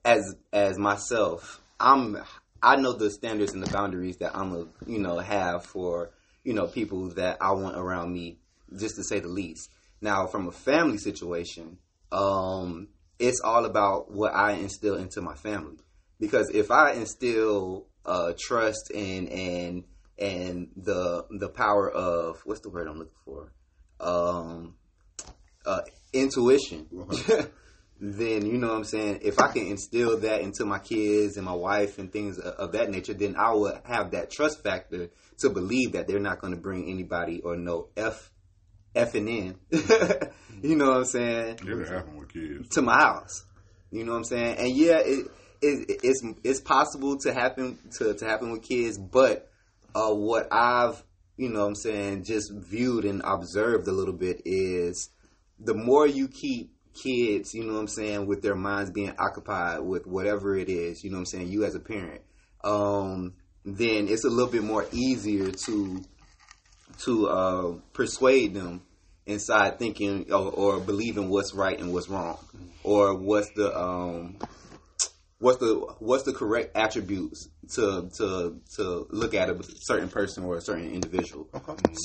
as 0.04 0.34
as 0.52 0.78
myself, 0.78 1.62
I'm 1.80 2.18
I 2.62 2.76
know 2.76 2.92
the 2.92 3.10
standards 3.10 3.52
and 3.52 3.62
the 3.62 3.70
boundaries 3.70 4.18
that 4.18 4.36
I'm 4.36 4.52
a 4.52 4.66
you 4.86 4.98
know 4.98 5.18
have 5.18 5.64
for 5.64 6.10
you 6.44 6.52
know 6.52 6.66
people 6.66 7.10
that 7.14 7.38
I 7.40 7.52
want 7.52 7.76
around 7.76 8.12
me, 8.12 8.38
just 8.76 8.96
to 8.96 9.04
say 9.04 9.20
the 9.20 9.28
least. 9.28 9.70
Now, 10.00 10.26
from 10.26 10.48
a 10.48 10.52
family 10.52 10.98
situation, 10.98 11.78
um, 12.12 12.88
it's 13.18 13.40
all 13.42 13.64
about 13.64 14.10
what 14.10 14.34
I 14.34 14.52
instill 14.52 14.96
into 14.96 15.22
my 15.22 15.34
family. 15.34 15.78
Because 16.20 16.50
if 16.50 16.70
I 16.70 16.92
instill 16.92 17.86
uh, 18.04 18.34
trust 18.38 18.90
and 18.94 19.28
and 19.28 19.84
and 20.18 20.68
the 20.76 21.26
the 21.30 21.48
power 21.48 21.90
of 21.90 22.40
what's 22.44 22.60
the 22.60 22.70
word 22.70 22.86
I'm 22.86 22.98
looking 22.98 23.14
for, 23.24 23.52
um, 24.00 24.74
uh, 25.66 25.80
intuition, 26.12 26.86
then 28.00 28.44
you 28.46 28.58
know 28.58 28.68
what 28.68 28.76
I'm 28.76 28.84
saying. 28.84 29.20
If 29.22 29.38
I 29.38 29.52
can 29.52 29.66
instill 29.66 30.18
that 30.20 30.40
into 30.40 30.64
my 30.64 30.78
kids 30.78 31.36
and 31.36 31.46
my 31.46 31.54
wife 31.54 31.98
and 31.98 32.12
things 32.12 32.38
of, 32.38 32.72
that 32.72 32.90
nature, 32.90 33.14
then 33.14 33.36
I 33.36 33.52
will 33.52 33.78
have 33.84 34.10
that 34.10 34.30
trust 34.30 34.62
factor 34.62 35.10
to 35.38 35.50
believe 35.50 35.92
that 35.92 36.08
they're 36.08 36.18
not 36.18 36.40
going 36.40 36.54
to 36.54 36.60
bring 36.60 36.90
anybody 36.90 37.40
or 37.42 37.56
no 37.56 37.88
f 37.96 38.30
effing 38.94 39.28
in. 39.28 39.58
you 40.62 40.76
know 40.76 40.90
what 40.90 40.96
I'm 40.98 41.04
saying? 41.04 41.58
It'll 41.62 41.84
happen 41.84 42.16
with 42.16 42.32
kids. 42.32 42.68
to 42.70 42.82
my 42.82 42.98
house. 42.98 43.44
You 43.90 44.04
know 44.04 44.12
what 44.12 44.18
I'm 44.18 44.24
saying? 44.24 44.56
And 44.58 44.76
yeah, 44.76 44.98
it, 44.98 45.26
it 45.62 46.00
it's 46.02 46.22
it's 46.42 46.60
possible 46.60 47.16
to 47.18 47.32
happen 47.32 47.78
to, 47.98 48.14
to 48.14 48.24
happen 48.24 48.50
with 48.50 48.62
kids, 48.62 48.98
but 48.98 49.48
uh, 49.94 50.12
what 50.12 50.52
I've 50.52 51.02
you 51.36 51.48
know 51.48 51.60
what 51.60 51.68
I'm 51.68 51.74
saying 51.76 52.24
just 52.24 52.52
viewed 52.52 53.04
and 53.04 53.22
observed 53.24 53.86
a 53.88 53.92
little 53.92 54.14
bit 54.14 54.42
is 54.44 55.10
the 55.58 55.74
more 55.74 56.06
you 56.06 56.28
keep 56.28 56.73
kids, 56.94 57.54
you 57.54 57.64
know 57.64 57.74
what 57.74 57.80
I'm 57.80 57.88
saying, 57.88 58.26
with 58.26 58.42
their 58.42 58.54
minds 58.54 58.90
being 58.90 59.14
occupied 59.18 59.80
with 59.80 60.06
whatever 60.06 60.56
it 60.56 60.68
is, 60.68 61.02
you 61.04 61.10
know 61.10 61.16
what 61.16 61.20
I'm 61.20 61.26
saying, 61.26 61.48
you 61.48 61.64
as 61.64 61.74
a 61.74 61.80
parent, 61.80 62.22
um, 62.62 63.34
then 63.64 64.08
it's 64.08 64.24
a 64.24 64.30
little 64.30 64.50
bit 64.50 64.62
more 64.62 64.86
easier 64.92 65.50
to 65.50 66.02
to 67.00 67.28
uh, 67.28 67.72
persuade 67.92 68.54
them 68.54 68.82
inside 69.26 69.78
thinking 69.78 70.32
or, 70.32 70.50
or 70.50 70.80
believing 70.80 71.28
what's 71.28 71.54
right 71.54 71.78
and 71.78 71.92
what's 71.92 72.08
wrong, 72.08 72.38
or 72.82 73.14
what's 73.16 73.50
the 73.56 73.76
um, 73.76 74.36
what's 75.38 75.58
the 75.58 75.74
what's 75.98 76.24
the 76.24 76.32
correct 76.32 76.76
attributes 76.76 77.48
to 77.74 78.10
to 78.16 78.60
to 78.76 79.06
look 79.10 79.34
at 79.34 79.50
a 79.50 79.58
certain 79.82 80.08
person 80.08 80.44
or 80.44 80.56
a 80.56 80.60
certain 80.60 80.90
individual. 80.90 81.48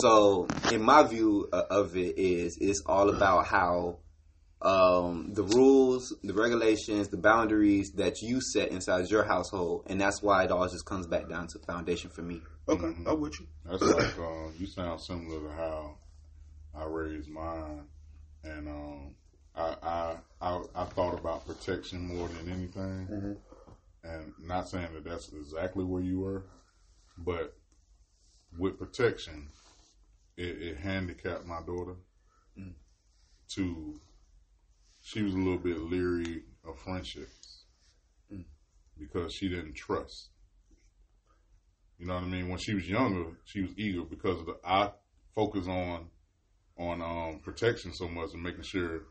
So, 0.01 0.47
in 0.71 0.81
my 0.81 1.03
view 1.03 1.47
uh, 1.51 1.63
of 1.69 1.95
it, 1.95 2.17
is 2.17 2.57
it's 2.59 2.81
all 2.85 3.09
about 3.09 3.45
how 3.45 3.99
um, 4.61 5.33
the 5.33 5.43
rules, 5.43 6.13
the 6.23 6.33
regulations, 6.33 7.07
the 7.07 7.17
boundaries 7.17 7.91
that 7.95 8.21
you 8.21 8.41
set 8.41 8.71
inside 8.71 9.09
your 9.09 9.23
household, 9.23 9.83
and 9.87 9.99
that's 9.99 10.21
why 10.21 10.43
it 10.43 10.51
all 10.51 10.67
just 10.67 10.85
comes 10.85 11.07
back 11.07 11.29
down 11.29 11.47
to 11.47 11.59
foundation 11.59 12.09
for 12.09 12.21
me. 12.21 12.41
Okay, 12.67 12.93
I'm 13.07 13.21
with 13.21 13.39
you. 13.39 13.47
That's 13.65 13.81
like 13.81 14.19
uh, 14.19 14.51
you 14.57 14.67
sound 14.67 14.99
similar 14.99 15.47
to 15.47 15.55
how 15.55 15.97
I 16.75 16.85
raised 16.85 17.29
mine, 17.29 17.85
and 18.43 18.67
um, 18.67 19.15
I, 19.55 19.75
I 19.81 20.15
I 20.41 20.61
I 20.75 20.85
thought 20.85 21.17
about 21.17 21.47
protection 21.47 22.05
more 22.05 22.27
than 22.27 22.51
anything, 22.51 23.37
and 24.03 24.33
not 24.41 24.67
saying 24.67 24.89
that 24.93 25.05
that's 25.05 25.31
exactly 25.31 25.85
where 25.85 26.03
you 26.03 26.19
were, 26.19 26.43
but 27.17 27.55
with 28.57 28.77
protection, 28.77 29.47
it, 30.35 30.61
it 30.61 30.77
handicapped 30.77 31.45
my 31.45 31.61
daughter 31.65 31.95
to 33.55 33.99
she 35.09 35.23
was 35.23 35.33
a 35.33 35.37
little 35.37 35.57
bit 35.57 35.79
leery 35.79 36.43
of 36.67 36.77
friendships 36.77 37.63
because 38.97 39.33
she 39.33 39.49
didn't 39.49 39.73
trust. 39.73 40.29
You 41.97 42.05
know 42.05 42.13
what 42.13 42.23
I 42.23 42.27
mean? 42.27 42.47
When 42.47 42.59
she 42.59 42.75
was 42.75 42.87
younger, 42.87 43.31
she 43.43 43.61
was 43.61 43.71
eager 43.75 44.03
because 44.03 44.39
of 44.39 44.45
the 44.45 44.57
I 44.63 44.91
focus 45.33 45.67
on 45.67 46.09
on 46.77 47.01
um, 47.01 47.39
protection 47.39 47.91
so 47.91 48.07
much 48.07 48.33
and 48.33 48.43
making 48.43 48.61
sure 48.61 49.01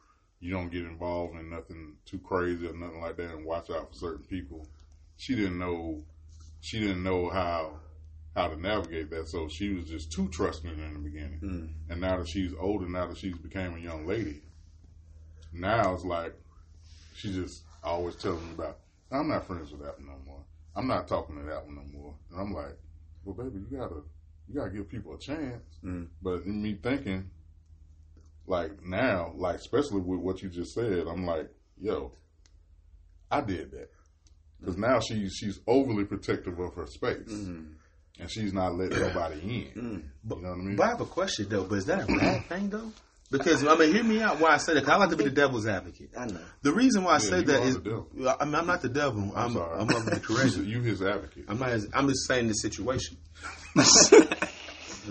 you 0.41 0.53
don't 0.53 0.71
get 0.71 0.85
involved 0.85 1.37
in 1.37 1.51
nothing 1.51 1.97
too 2.07 2.21
crazy 2.21 2.67
or 2.67 2.75
nothing 2.75 3.01
like 3.01 3.17
that, 3.17 3.35
and 3.35 3.45
watch 3.45 3.69
out 3.69 3.89
for 3.89 3.95
certain 3.95 4.25
people. 4.25 4.69
She 5.17 5.35
didn't 5.35 5.59
know 5.59 6.05
she 6.61 6.79
didn't 6.79 7.03
know 7.03 7.29
how 7.29 7.81
how 8.37 8.47
to 8.47 8.57
navigate 8.61 9.11
that, 9.11 9.29
so 9.29 9.49
she 9.49 9.75
was 9.75 9.87
just 9.87 10.13
too 10.13 10.29
trusting 10.29 10.71
in 10.71 10.95
the 10.95 11.01
beginning. 11.01 11.41
And 11.91 12.01
now 12.01 12.19
that 12.19 12.29
she's 12.29 12.53
older, 12.59 12.89
now 12.89 13.09
that 13.09 13.19
she's 13.19 13.37
became 13.37 13.75
a 13.75 13.81
young 13.81 14.07
lady, 14.07 14.43
now 15.53 15.95
it's 15.95 16.05
like 16.05 16.35
she 17.15 17.33
just 17.33 17.63
always 17.83 18.17
telling 18.17 18.45
me 18.47 18.55
about. 18.55 18.79
I'm 19.11 19.29
not 19.29 19.47
friends 19.47 19.71
with 19.73 19.83
that 19.83 19.99
one 19.99 20.07
no 20.07 20.17
more. 20.27 20.45
I'm 20.77 20.87
not 20.87 21.09
talking 21.09 21.37
to 21.37 21.43
that 21.45 21.65
one 21.65 21.77
no 21.77 21.99
more. 21.99 22.15
And 22.31 22.41
I'm 22.41 22.53
like, 22.53 22.77
well, 23.25 23.35
baby, 23.35 23.65
you 23.71 23.77
gotta 23.77 24.03
you 24.49 24.55
gotta 24.55 24.71
give 24.71 24.89
people 24.89 25.15
a 25.15 25.19
chance. 25.19 25.63
Mm. 25.85 26.09
But 26.23 26.45
in 26.45 26.63
me 26.63 26.79
thinking, 26.81 27.31
like 28.47 28.83
now, 28.85 29.33
like 29.37 29.57
especially 29.57 30.01
with 30.01 30.21
what 30.21 30.43
you 30.43 30.49
just 30.49 30.75
said, 30.75 31.07
I'm 31.07 31.27
like, 31.27 31.51
yo, 31.81 32.13
I 33.31 33.41
did 33.41 33.73
that 33.73 33.91
because 34.61 34.77
mm. 34.77 34.81
now 34.81 35.01
she's 35.01 35.35
she's 35.35 35.61
overly 35.67 36.05
protective 36.05 36.59
of 36.59 36.75
her 36.75 36.87
space, 36.87 37.29
mm. 37.29 37.73
and 38.19 38.31
she's 38.31 38.53
not 38.53 38.75
letting 38.75 39.01
nobody 39.01 39.41
in. 39.41 39.73
You 39.75 40.43
know 40.43 40.51
what 40.51 40.59
I 40.59 40.63
mean? 40.63 40.77
But 40.77 40.87
I 40.87 40.89
have 40.91 41.01
a 41.01 41.07
question 41.07 41.49
though. 41.49 41.65
But 41.65 41.77
is 41.77 41.87
that 41.87 42.09
a 42.09 42.13
bad 42.13 42.47
thing 42.47 42.71
though? 42.71 42.93
Because 43.31 43.63
I 43.67 43.75
mean, 43.77 43.93
hear 43.93 44.03
me 44.05 44.23
out. 44.23 44.41
Why 44.41 44.51
I 44.55 44.57
say 44.57 44.73
that? 44.75 44.85
'cause 44.85 44.95
I 44.95 44.97
like 44.97 45.11
to 45.11 45.17
be 45.17 45.25
the 45.25 45.31
devil's 45.31 45.67
advocate. 45.67 46.11
I 46.19 46.27
know. 46.27 46.41
The 46.63 46.73
reason 46.73 47.05
why 47.05 47.11
I 47.13 47.15
Yeah, 47.15 47.19
say 47.19 47.37
you 47.41 47.43
that 47.45 47.61
are 47.61 47.67
is, 47.67 47.75
the 47.75 47.81
devil. 47.81 48.07
I 48.41 48.45
mean, 48.47 48.55
I'm 48.55 48.67
not 48.67 48.81
the 48.81 48.89
devil. 48.89 49.33
I'm, 49.37 49.53
sorry. 49.53 49.81
I'm 49.81 49.91
of 49.91 50.05
the 50.07 50.21
correction. 50.25 50.67
you 50.67 50.81
his 50.81 51.03
advocate. 51.03 51.45
I'm 51.49 51.59
not. 51.59 51.69
His, 51.71 51.89
I'm 51.93 52.09
just 52.09 52.27
saying 52.27 52.49
the 52.49 52.55
situation. 52.55 53.19
I'm 53.77 53.85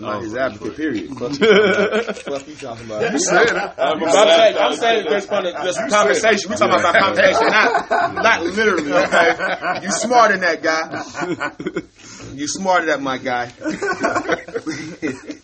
not 0.12 0.22
his 0.22 0.34
oh, 0.36 0.38
advocate. 0.38 0.76
Period. 0.76 1.08
Fuck 1.18 1.40
you 1.40 2.54
talking 2.54 2.86
about. 2.86 3.12
You 3.12 3.18
said 3.18 3.46
it. 3.46 3.56
I'm, 3.56 3.98
saying, 4.08 4.56
I'm 4.56 4.76
saying 4.76 5.06
it 5.06 5.10
based 5.10 5.28
on 5.32 5.42
the, 5.42 5.50
just 5.50 5.90
conversation. 5.90 6.50
We're 6.50 6.56
talking 6.56 6.78
about 6.78 6.92
that 6.92 7.02
conversation, 7.02 7.46
not 7.48 8.14
not 8.14 8.42
literally. 8.44 8.92
Okay, 8.92 9.80
you 9.82 9.90
smart 9.90 10.30
in 10.30 10.40
that 10.40 10.62
guy. 10.62 11.02
You 12.34 12.46
smart 12.48 12.82
in 12.82 12.86
that, 12.88 13.00
my 13.02 13.18
guy. 13.18 13.46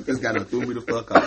Just 0.04 0.20
gotta 0.22 0.44
threw 0.44 0.60
me 0.66 0.74
the 0.74 0.80
fuck 0.82 1.10
off. 1.10 1.24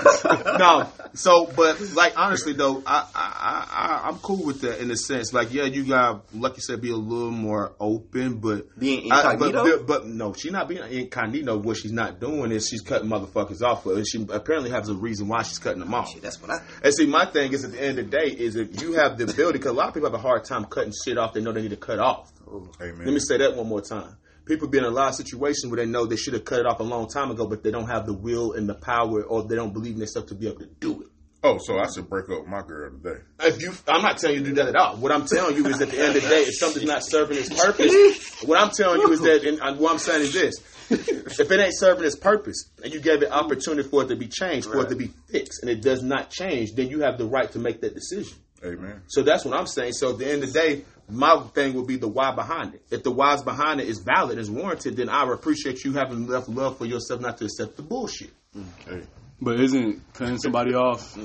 No, 0.57 0.89
so 1.13 1.45
but 1.55 1.79
like 1.95 2.17
honestly 2.17 2.53
though, 2.53 2.81
I 2.85 3.07
I, 3.13 3.67
I 4.03 4.07
I'm 4.09 4.17
cool 4.19 4.43
with 4.45 4.61
that 4.61 4.79
in 4.81 4.89
a 4.91 4.95
sense. 4.95 5.33
Like 5.33 5.53
yeah, 5.53 5.63
you 5.65 5.83
got 5.85 6.33
like 6.33 6.55
you 6.55 6.61
said, 6.61 6.81
be 6.81 6.89
a 6.91 6.95
little 6.95 7.31
more 7.31 7.73
open, 7.79 8.37
but 8.39 8.77
Being 8.79 9.11
I- 9.11 9.33
incognito? 9.33 9.63
but, 9.77 9.87
but 9.87 10.07
no, 10.07 10.33
she's 10.33 10.51
not 10.51 10.67
being 10.67 10.81
incognito. 10.91 11.57
What 11.57 11.77
she's 11.77 11.91
not 11.91 12.19
doing 12.19 12.51
is 12.51 12.67
she's 12.67 12.81
cutting 12.81 13.09
motherfuckers 13.09 13.61
off. 13.61 13.85
And 13.85 14.07
she 14.07 14.25
apparently 14.29 14.71
has 14.71 14.89
a 14.89 14.95
reason 14.95 15.27
why 15.27 15.43
she's 15.43 15.59
cutting 15.59 15.79
them 15.79 15.93
off. 15.93 16.11
Shit, 16.11 16.21
that's 16.23 16.41
what 16.41 16.51
I. 16.51 16.57
And 16.83 16.93
see, 16.93 17.05
my 17.05 17.25
thing 17.25 17.53
is 17.53 17.63
at 17.65 17.71
the 17.71 17.81
end 17.81 17.99
of 17.99 18.09
the 18.09 18.17
day 18.17 18.27
is 18.27 18.55
if 18.55 18.81
you 18.81 18.93
have 18.93 19.17
the 19.17 19.25
ability, 19.25 19.59
because 19.59 19.71
a 19.71 19.75
lot 19.75 19.89
of 19.89 19.93
people 19.93 20.09
have 20.09 20.19
a 20.19 20.21
hard 20.21 20.43
time 20.45 20.65
cutting 20.65 20.93
shit 21.05 21.17
off 21.17 21.33
they 21.33 21.41
know 21.41 21.51
they 21.51 21.61
need 21.61 21.69
to 21.71 21.77
cut 21.77 21.99
off. 21.99 22.31
Oh, 22.49 22.67
amen. 22.81 23.05
Let 23.05 23.13
me 23.13 23.19
say 23.19 23.37
that 23.37 23.55
one 23.55 23.67
more 23.67 23.81
time. 23.81 24.15
People 24.47 24.67
be 24.69 24.77
in 24.77 24.85
a 24.85 24.89
lot 24.89 25.09
of 25.09 25.15
situations 25.15 25.67
where 25.67 25.77
they 25.77 25.85
know 25.85 26.05
they 26.05 26.15
should 26.15 26.33
have 26.33 26.45
cut 26.45 26.59
it 26.59 26.65
off 26.65 26.79
a 26.79 26.83
long 26.83 27.07
time 27.07 27.31
ago, 27.31 27.47
but 27.47 27.63
they 27.63 27.71
don't 27.71 27.87
have 27.87 28.05
the 28.05 28.13
will 28.13 28.53
and 28.53 28.67
the 28.67 28.75
power, 28.75 29.23
or 29.23 29.43
they 29.43 29.55
don't 29.55 29.73
believe 29.73 29.93
in 29.93 29.99
themselves 29.99 30.29
to 30.29 30.35
be 30.35 30.47
able 30.47 30.59
to 30.59 30.65
do 30.65 31.01
it. 31.01 31.07
Oh, 31.43 31.59
so 31.59 31.77
I 31.77 31.85
should 31.93 32.09
break 32.09 32.29
up 32.29 32.39
with 32.39 32.47
my 32.47 32.61
girl 32.61 32.89
today. 32.91 33.21
If 33.41 33.61
you, 33.61 33.71
I'm 33.87 34.01
not 34.01 34.17
telling 34.17 34.37
you 34.37 34.43
to 34.43 34.49
do 34.49 34.55
that 34.55 34.69
at 34.69 34.75
all. 34.75 34.95
What 34.97 35.11
I'm 35.11 35.25
telling 35.27 35.55
you 35.55 35.67
is 35.67 35.79
at 35.81 35.89
the 35.89 35.99
end 35.99 36.15
of 36.15 36.23
the 36.23 36.29
day, 36.29 36.41
if 36.41 36.57
something's 36.57 36.87
not 36.87 37.03
serving 37.03 37.37
its 37.37 37.49
purpose, 37.49 38.43
what 38.43 38.59
I'm 38.59 38.71
telling 38.71 39.01
you 39.01 39.11
is 39.11 39.21
that, 39.21 39.43
and 39.45 39.79
what 39.79 39.91
I'm 39.91 39.99
saying 39.99 40.21
is 40.23 40.33
this: 40.33 40.55
if 40.89 41.51
it 41.51 41.59
ain't 41.59 41.77
serving 41.77 42.05
its 42.05 42.15
purpose, 42.15 42.71
and 42.83 42.91
you 42.93 42.99
gave 42.99 43.21
it 43.21 43.31
opportunity 43.31 43.87
for 43.87 44.03
it 44.03 44.07
to 44.07 44.15
be 44.15 44.27
changed, 44.27 44.67
for 44.67 44.81
it 44.81 44.89
to 44.89 44.95
be 44.95 45.11
fixed, 45.29 45.61
and 45.61 45.69
it 45.69 45.81
does 45.81 46.01
not 46.01 46.31
change, 46.31 46.73
then 46.73 46.89
you 46.89 47.01
have 47.01 47.17
the 47.17 47.25
right 47.25 47.51
to 47.51 47.59
make 47.59 47.81
that 47.81 47.93
decision. 47.93 48.37
Amen. 48.63 49.01
So 49.07 49.21
that's 49.23 49.45
what 49.45 49.57
I'm 49.57 49.67
saying. 49.67 49.93
So 49.93 50.11
at 50.11 50.17
the 50.17 50.27
end 50.27 50.43
of 50.43 50.51
the 50.53 50.59
day, 50.59 50.85
my 51.09 51.39
thing 51.53 51.73
would 51.75 51.87
be 51.87 51.97
the 51.97 52.07
why 52.07 52.31
behind 52.31 52.73
it. 52.73 52.81
If 52.91 53.03
the 53.03 53.11
why's 53.11 53.41
behind 53.43 53.79
it 53.79 53.87
is 53.87 53.99
valid, 53.99 54.37
is 54.37 54.49
warranted, 54.49 54.97
then 54.97 55.09
I 55.09 55.23
would 55.23 55.33
appreciate 55.33 55.83
you 55.83 55.93
having 55.93 56.25
enough 56.25 56.47
love 56.47 56.77
for 56.77 56.85
yourself 56.85 57.21
not 57.21 57.37
to 57.37 57.45
accept 57.45 57.77
the 57.77 57.83
bullshit. 57.83 58.31
Mm. 58.55 58.65
Hey, 58.87 59.03
But 59.41 59.59
isn't 59.59 60.01
cutting 60.13 60.37
somebody 60.39 60.73
off? 60.75 61.17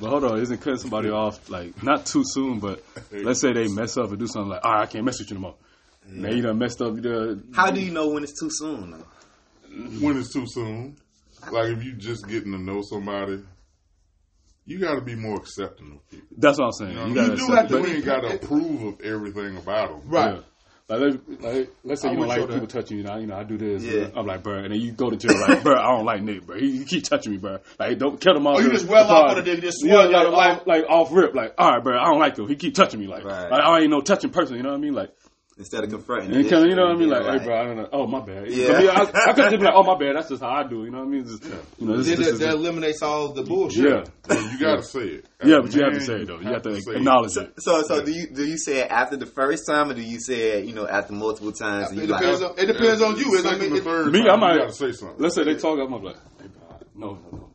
But 0.00 0.08
hold 0.08 0.24
on, 0.24 0.40
isn't 0.40 0.58
cutting 0.58 0.78
somebody 0.78 1.10
off 1.10 1.50
like 1.50 1.82
not 1.82 2.06
too 2.06 2.22
soon? 2.24 2.60
But 2.60 2.82
let's 3.12 3.40
say 3.40 3.52
they 3.52 3.68
mess 3.68 3.96
up 3.98 4.10
and 4.10 4.18
do 4.18 4.26
something 4.26 4.50
like, 4.50 4.64
all 4.64 4.72
right, 4.72 4.82
I 4.82 4.86
can't 4.86 5.04
mess 5.04 5.18
with 5.18 5.30
you 5.30 5.34
no 5.34 5.40
more. 5.40 5.54
Now 6.06 6.30
you 6.30 6.42
done 6.42 6.58
messed 6.58 6.80
up. 6.80 6.94
The, 6.96 7.42
How 7.52 7.70
do 7.70 7.80
you 7.80 7.92
know 7.92 8.08
when 8.08 8.22
it's 8.22 8.38
too 8.40 8.48
soon? 8.50 8.90
Though? 8.92 9.04
when 10.00 10.18
it's 10.18 10.32
too 10.32 10.46
soon, 10.46 10.96
like 11.52 11.68
if 11.68 11.84
you 11.84 11.92
just 11.92 12.26
getting 12.26 12.52
to 12.52 12.58
know 12.58 12.82
somebody, 12.82 13.42
you 14.70 14.78
got 14.78 14.94
to 14.94 15.00
be 15.00 15.14
more 15.14 15.36
accepting 15.36 15.92
of 15.92 16.10
people. 16.10 16.28
that's 16.38 16.58
what 16.58 16.66
I'm 16.66 16.72
saying. 16.72 16.92
You, 16.92 16.98
You, 17.00 17.08
know, 17.08 17.14
gotta 17.14 17.30
you 17.32 17.36
do 17.36 17.42
accept 17.52 17.56
have 17.56 17.68
to. 17.68 17.76
it. 17.84 17.88
You 17.88 17.94
ain't 17.96 18.04
got 18.04 18.20
to 18.20 18.34
approve 18.36 18.82
of 18.82 19.00
everything 19.00 19.56
about 19.56 19.88
them. 19.90 20.08
Right. 20.10 20.34
Yeah. 20.34 20.40
Like, 20.88 21.00
let- 21.00 21.40
like, 21.42 21.70
let's 21.84 22.02
say 22.02 22.08
I 22.08 22.10
you 22.10 22.16
don't 22.16 22.20
would 22.20 22.28
like 22.28 22.38
show 22.40 22.46
people 22.48 22.60
that. 22.66 22.70
touching 22.70 22.96
you. 22.98 23.04
Now, 23.04 23.18
you 23.18 23.26
know, 23.28 23.36
I 23.36 23.44
do 23.44 23.56
this. 23.56 23.82
Yeah. 23.84 24.08
I'm 24.16 24.26
like, 24.26 24.42
bro, 24.42 24.58
and 24.64 24.72
then 24.72 24.80
you 24.80 24.90
go 24.90 25.08
to 25.10 25.16
jail, 25.16 25.38
like, 25.40 25.62
bro, 25.62 25.78
I 25.78 25.86
don't 25.96 26.04
like 26.04 26.20
Nick, 26.22 26.44
bro. 26.46 26.58
He, 26.58 26.78
he 26.78 26.84
keep 26.84 27.04
touching 27.04 27.30
me, 27.32 27.38
bro. 27.38 27.58
Like, 27.78 27.96
don't 27.98 28.20
kill 28.20 28.36
him 28.36 28.46
off. 28.48 28.56
Oh, 28.58 28.60
you 28.60 28.70
just 28.72 28.86
well 28.86 29.04
off 29.04 29.08
party. 29.08 29.38
on 29.40 29.44
the 29.44 29.50
dick, 29.52 29.60
just 29.62 29.84
yeah, 29.84 29.92
swell 30.08 30.10
like, 30.12 30.32
like, 30.32 30.56
off. 30.62 30.66
like 30.66 30.84
off 30.88 31.12
rip, 31.12 31.32
like, 31.34 31.54
all 31.58 31.70
right, 31.70 31.82
bro, 31.84 31.96
I 31.96 32.06
don't 32.10 32.18
like 32.18 32.36
him. 32.36 32.48
He 32.48 32.56
keep 32.56 32.74
touching 32.74 32.98
me, 32.98 33.06
like, 33.06 33.22
Right. 33.24 33.50
like 33.50 33.60
I 33.60 33.80
ain't 33.80 33.90
no 33.90 34.00
touching 34.00 34.30
person. 34.30 34.56
You 34.56 34.64
know 34.64 34.70
what 34.70 34.78
I 34.78 34.80
mean? 34.80 34.94
Like, 34.94 35.10
Instead 35.60 35.84
of 35.84 35.90
mm. 35.90 35.92
confronting, 35.92 36.32
and 36.32 36.46
it, 36.46 36.48
killing, 36.48 36.70
you 36.70 36.74
know 36.74 36.86
what 36.86 36.96
I 36.96 36.98
mean? 36.98 37.10
yeah, 37.10 37.18
Like, 37.18 37.40
hey, 37.40 37.46
bro, 37.46 37.60
I 37.60 37.64
don't 37.66 37.76
know. 37.76 37.88
Oh, 37.92 38.06
my 38.06 38.20
bad. 38.24 38.48
Yeah. 38.48 38.72
I, 38.72 38.80
mean, 38.80 38.88
I, 38.88 39.02
I 39.02 39.32
could 39.34 39.44
just 39.44 39.50
be 39.50 39.56
like, 39.58 39.74
oh, 39.76 39.82
my 39.82 39.98
bad. 39.98 40.16
That's 40.16 40.30
just 40.30 40.40
how 40.40 40.48
I 40.48 40.66
do. 40.66 40.80
it. 40.80 40.84
You 40.86 40.90
know 40.92 41.00
what 41.00 41.04
I 41.04 41.10
mean? 41.10 41.24
Just, 41.26 41.44
you 41.44 41.86
know, 41.86 41.96
this, 41.98 42.06
Then 42.06 42.16
this 42.16 42.26
that, 42.28 42.32
is 42.32 42.38
that 42.38 42.54
eliminates 42.54 43.02
all 43.02 43.32
the 43.34 43.42
bullshit. 43.42 43.84
yeah, 43.84 44.04
Well, 44.26 44.50
you 44.52 44.58
got 44.58 44.76
to 44.76 44.82
say 44.82 45.00
it. 45.00 45.26
yeah, 45.44 45.58
but 45.60 45.74
a 45.74 45.76
you 45.76 45.84
have 45.84 45.92
to 45.92 46.00
say 46.00 46.14
it 46.14 46.26
though. 46.28 46.40
You 46.40 46.48
have 46.48 46.62
to 46.62 46.80
say 46.80 46.92
it. 46.92 46.96
acknowledge 46.96 47.36
it. 47.36 47.52
So, 47.60 47.82
so 47.82 48.02
do 48.02 48.10
you 48.10 48.28
do 48.28 48.46
you 48.46 48.56
say 48.56 48.78
it 48.78 48.90
after 48.90 49.18
the 49.18 49.26
first 49.26 49.66
time, 49.66 49.90
or 49.90 49.94
do 49.94 50.00
you 50.02 50.18
say 50.18 50.60
it, 50.60 50.64
you 50.64 50.72
know, 50.72 50.88
after 50.88 51.12
multiple 51.12 51.52
times? 51.52 51.90
and 51.90 51.98
It 51.98 52.06
you 52.06 52.08
like, 52.08 52.22
depends 52.22 52.42
on, 52.42 52.58
it 52.58 52.64
depends 52.66 53.02
on 53.02 53.18
you. 53.18 53.34
It, 53.34 53.40
I 53.40 53.50
Second 53.50 53.60
mean, 53.60 53.72
or 53.72 53.76
it, 53.76 53.84
third 53.84 54.12
Me, 54.12 54.20
I 54.30 54.36
might- 54.36 54.54
You 54.54 54.60
got 54.60 54.68
to 54.68 54.74
say 54.74 54.92
something. 54.92 55.18
Let's 55.18 55.34
say 55.34 55.44
they 55.44 55.56
talk, 55.56 55.78
I'm 55.78 55.92
like, 56.02 56.16
hey, 56.40 56.48
bro, 56.48 56.78
no, 56.94 57.18
no, 57.30 57.38
no. 57.38 57.49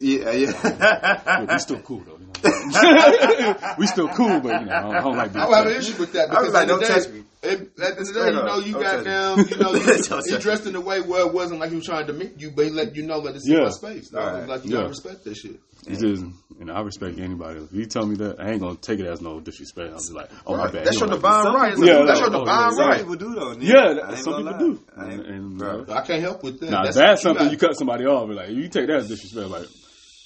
Yeah, 0.00 0.30
yeah. 0.32 1.38
Look, 1.40 1.50
we 1.50 1.58
still 1.58 1.80
cool 1.80 2.00
though. 2.00 2.18
You 2.18 2.26
know? 2.26 3.74
we 3.78 3.86
still 3.86 4.08
cool, 4.08 4.40
but 4.40 4.60
you 4.60 4.66
know, 4.66 4.72
I 4.74 4.80
don't, 4.82 4.94
I 4.94 5.00
don't 5.00 5.16
like 5.16 5.36
I 5.36 5.56
have 5.56 5.66
an 5.66 5.72
issue 5.76 5.96
with 5.98 6.12
that 6.12 6.30
I 6.30 6.40
was 6.42 6.52
because 6.52 6.54
like, 6.54 6.68
don't 6.68 6.82
end 6.82 6.90
of 6.90 7.04
touch 7.04 7.12
me. 7.12 7.20
day, 7.20 7.24
it- 7.42 7.60
at 7.60 7.76
the 7.76 7.86
end 7.86 7.98
of 7.98 8.06
the 8.06 8.12
day, 8.12 8.26
you 8.26 8.32
know, 8.32 8.58
you 8.58 8.72
got 8.72 8.82
touch 8.96 9.04
down, 9.04 9.38
you 9.48 9.56
know, 9.56 9.74
you, 10.28 10.36
he 10.36 10.38
dressed 10.42 10.66
in 10.66 10.74
a 10.76 10.80
way 10.80 11.00
where 11.00 11.26
it 11.26 11.32
wasn't 11.34 11.60
like 11.60 11.70
he 11.70 11.76
was 11.76 11.84
trying 11.86 12.06
to 12.06 12.12
meet 12.14 12.38
you, 12.40 12.50
but 12.50 12.64
he 12.66 12.70
let 12.70 12.96
you 12.96 13.02
know 13.02 13.20
that 13.22 13.32
this 13.34 13.42
is 13.44 13.48
Yeah. 13.50 13.64
my 13.64 13.70
space. 13.70 14.12
Right. 14.12 14.46
Like 14.48 14.64
you 14.64 14.70
Yeah. 14.72 14.76
gotta 14.78 14.88
respect 14.88 15.24
that 15.24 15.34
shit. 15.36 15.60
It's 15.86 16.00
just, 16.00 16.22
you 16.58 16.64
know, 16.64 16.72
I 16.72 16.80
respect 16.80 17.18
anybody. 17.18 17.60
If 17.60 17.72
you 17.74 17.84
tell 17.84 18.06
me 18.06 18.16
that, 18.16 18.40
I 18.40 18.52
ain't 18.52 18.60
gonna 18.62 18.76
take 18.76 19.00
it 19.00 19.06
as 19.06 19.20
no 19.20 19.40
disrespect. 19.40 19.92
I'll 19.92 19.98
be 20.08 20.14
like, 20.14 20.30
oh 20.46 20.56
my 20.56 20.70
bad. 20.70 20.86
That's 20.86 20.94
You 20.98 21.00
your 21.06 21.08
don't 21.10 21.22
like 21.22 21.42
divine 21.44 21.54
right. 21.54 21.70
people- 21.74 21.86
Yeah, 21.86 22.04
that's 22.06 22.20
your 22.20 22.28
oh, 22.34 22.38
divine 22.40 22.56
yeah, 22.62 22.70
Some 22.70 22.88
right. 22.88 22.98
people 23.00 23.14
do 23.16 23.34
though. 23.34 23.54
nigga. 23.54 23.62
Yeah, 23.62 23.74
I 24.06 24.10
that, 24.12 24.18
some 24.18 24.36
people 24.36 24.52
lie. 24.52 24.58
do. 24.58 24.80
I 24.96 25.04
And, 25.04 25.20
and, 25.26 25.62
uh, 25.62 25.84
I 25.94 26.00
can't 26.06 26.22
help 26.22 26.42
with 26.42 26.60
that. 26.60 26.70
now, 26.70 26.82
that's 26.84 26.96
that's 26.96 27.22
what 27.24 27.36
something 27.36 27.46
got. 27.46 27.52
you 27.52 27.58
cut 27.58 27.76
somebody 27.78 28.06
off. 28.06 28.30
Like, 28.30 28.48
you 28.50 28.68
take 28.68 28.86
that 28.86 28.96
as 28.96 29.08
disrespect. 29.08 29.48
Like, 29.50 29.68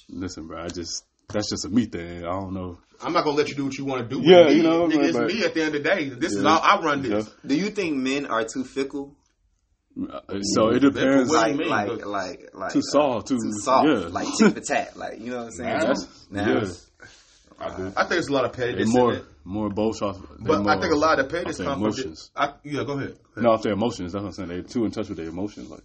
listen, 0.09 0.47
bro, 0.47 0.61
I 0.63 0.67
just, 0.67 1.05
that's 1.27 1.49
just 1.49 1.65
a 1.65 1.69
me 1.69 1.85
thing. 1.85 2.19
I 2.25 2.29
don't 2.39 2.53
know. 2.53 2.79
I'm 3.01 3.13
not 3.13 3.23
gonna 3.23 3.37
let 3.37 3.47
you 3.49 3.55
do 3.55 3.65
what 3.65 3.77
you 3.77 3.85
want 3.85 4.03
to 4.03 4.09
do. 4.09 4.19
With 4.19 4.27
Yeah, 4.27 4.45
me. 4.45 4.55
you 4.55 4.63
know, 4.63 4.87
Nigga, 4.87 5.03
it's 5.05 5.17
but- 5.17 5.27
me 5.27 5.43
at 5.45 5.53
the 5.53 5.61
end 5.63 5.75
of 5.75 5.83
the 5.83 5.89
day. 5.89 6.09
This 6.09 6.33
is 6.33 6.43
Yeah. 6.43 6.49
all 6.49 6.59
I 6.61 6.81
run 6.83 7.01
this. 7.01 7.25
Yeah. 7.27 7.33
Do 7.47 7.55
you 7.55 7.69
think 7.69 7.95
men 7.97 8.25
are 8.25 8.43
too 8.43 8.63
fickle? 8.65 9.15
Uh, 10.01 10.19
So 10.41 10.69
it 10.69 10.79
depends. 10.79 11.29
Like, 11.31 11.55
mean, 11.55 11.67
like, 11.69 12.05
like, 12.05 12.49
like, 12.53 12.73
Too 12.73 12.81
soft, 12.83 13.27
too, 13.27 13.37
too 13.37 13.51
soft, 13.61 13.87
yeah. 13.87 14.07
like 14.07 14.27
tit 14.37 14.53
for 14.53 14.59
tat, 14.61 14.95
like 14.97 15.19
you 15.19 15.31
know 15.31 15.37
what 15.37 15.45
I'm 15.47 15.51
saying? 15.51 15.77
Now? 15.77 15.85
That's, 15.87 16.27
Now. 16.29 16.47
yeah. 16.61 16.67
I 17.61 17.75
do. 17.77 17.93
I 17.97 18.03
think 18.05 18.19
it's 18.19 18.29
a 18.29 18.31
lot 18.33 18.45
of 18.45 18.53
They're 18.55 18.67
pettiness. 18.67 18.87
in 18.87 18.93
more, 19.01 19.13
it. 19.15 19.25
more 19.43 19.69
both 19.69 19.97
shots. 19.97 20.19
But 20.39 20.65
I 20.67 20.79
think 20.79 20.93
a 20.93 20.97
lot 20.97 21.19
of 21.19 21.25
the 21.27 21.31
pettiness 21.33 21.57
comes 21.57 21.69
from. 21.69 21.81
emotions. 21.81 22.31
The, 22.33 22.41
I, 22.41 22.53
yeah, 22.63 22.83
go 22.85 22.93
ahead. 22.93 23.17
Go 23.35 23.41
No, 23.41 23.53
if 23.55 23.61
their 23.63 23.73
emotions, 23.73 24.13
that's 24.13 24.21
what 24.23 24.27
I'm 24.29 24.33
saying. 24.33 24.47
They're 24.49 24.61
too 24.61 24.85
in 24.85 24.91
touch 24.91 25.09
with 25.09 25.17
their 25.17 25.27
emotions. 25.27 25.69
Like 25.69 25.83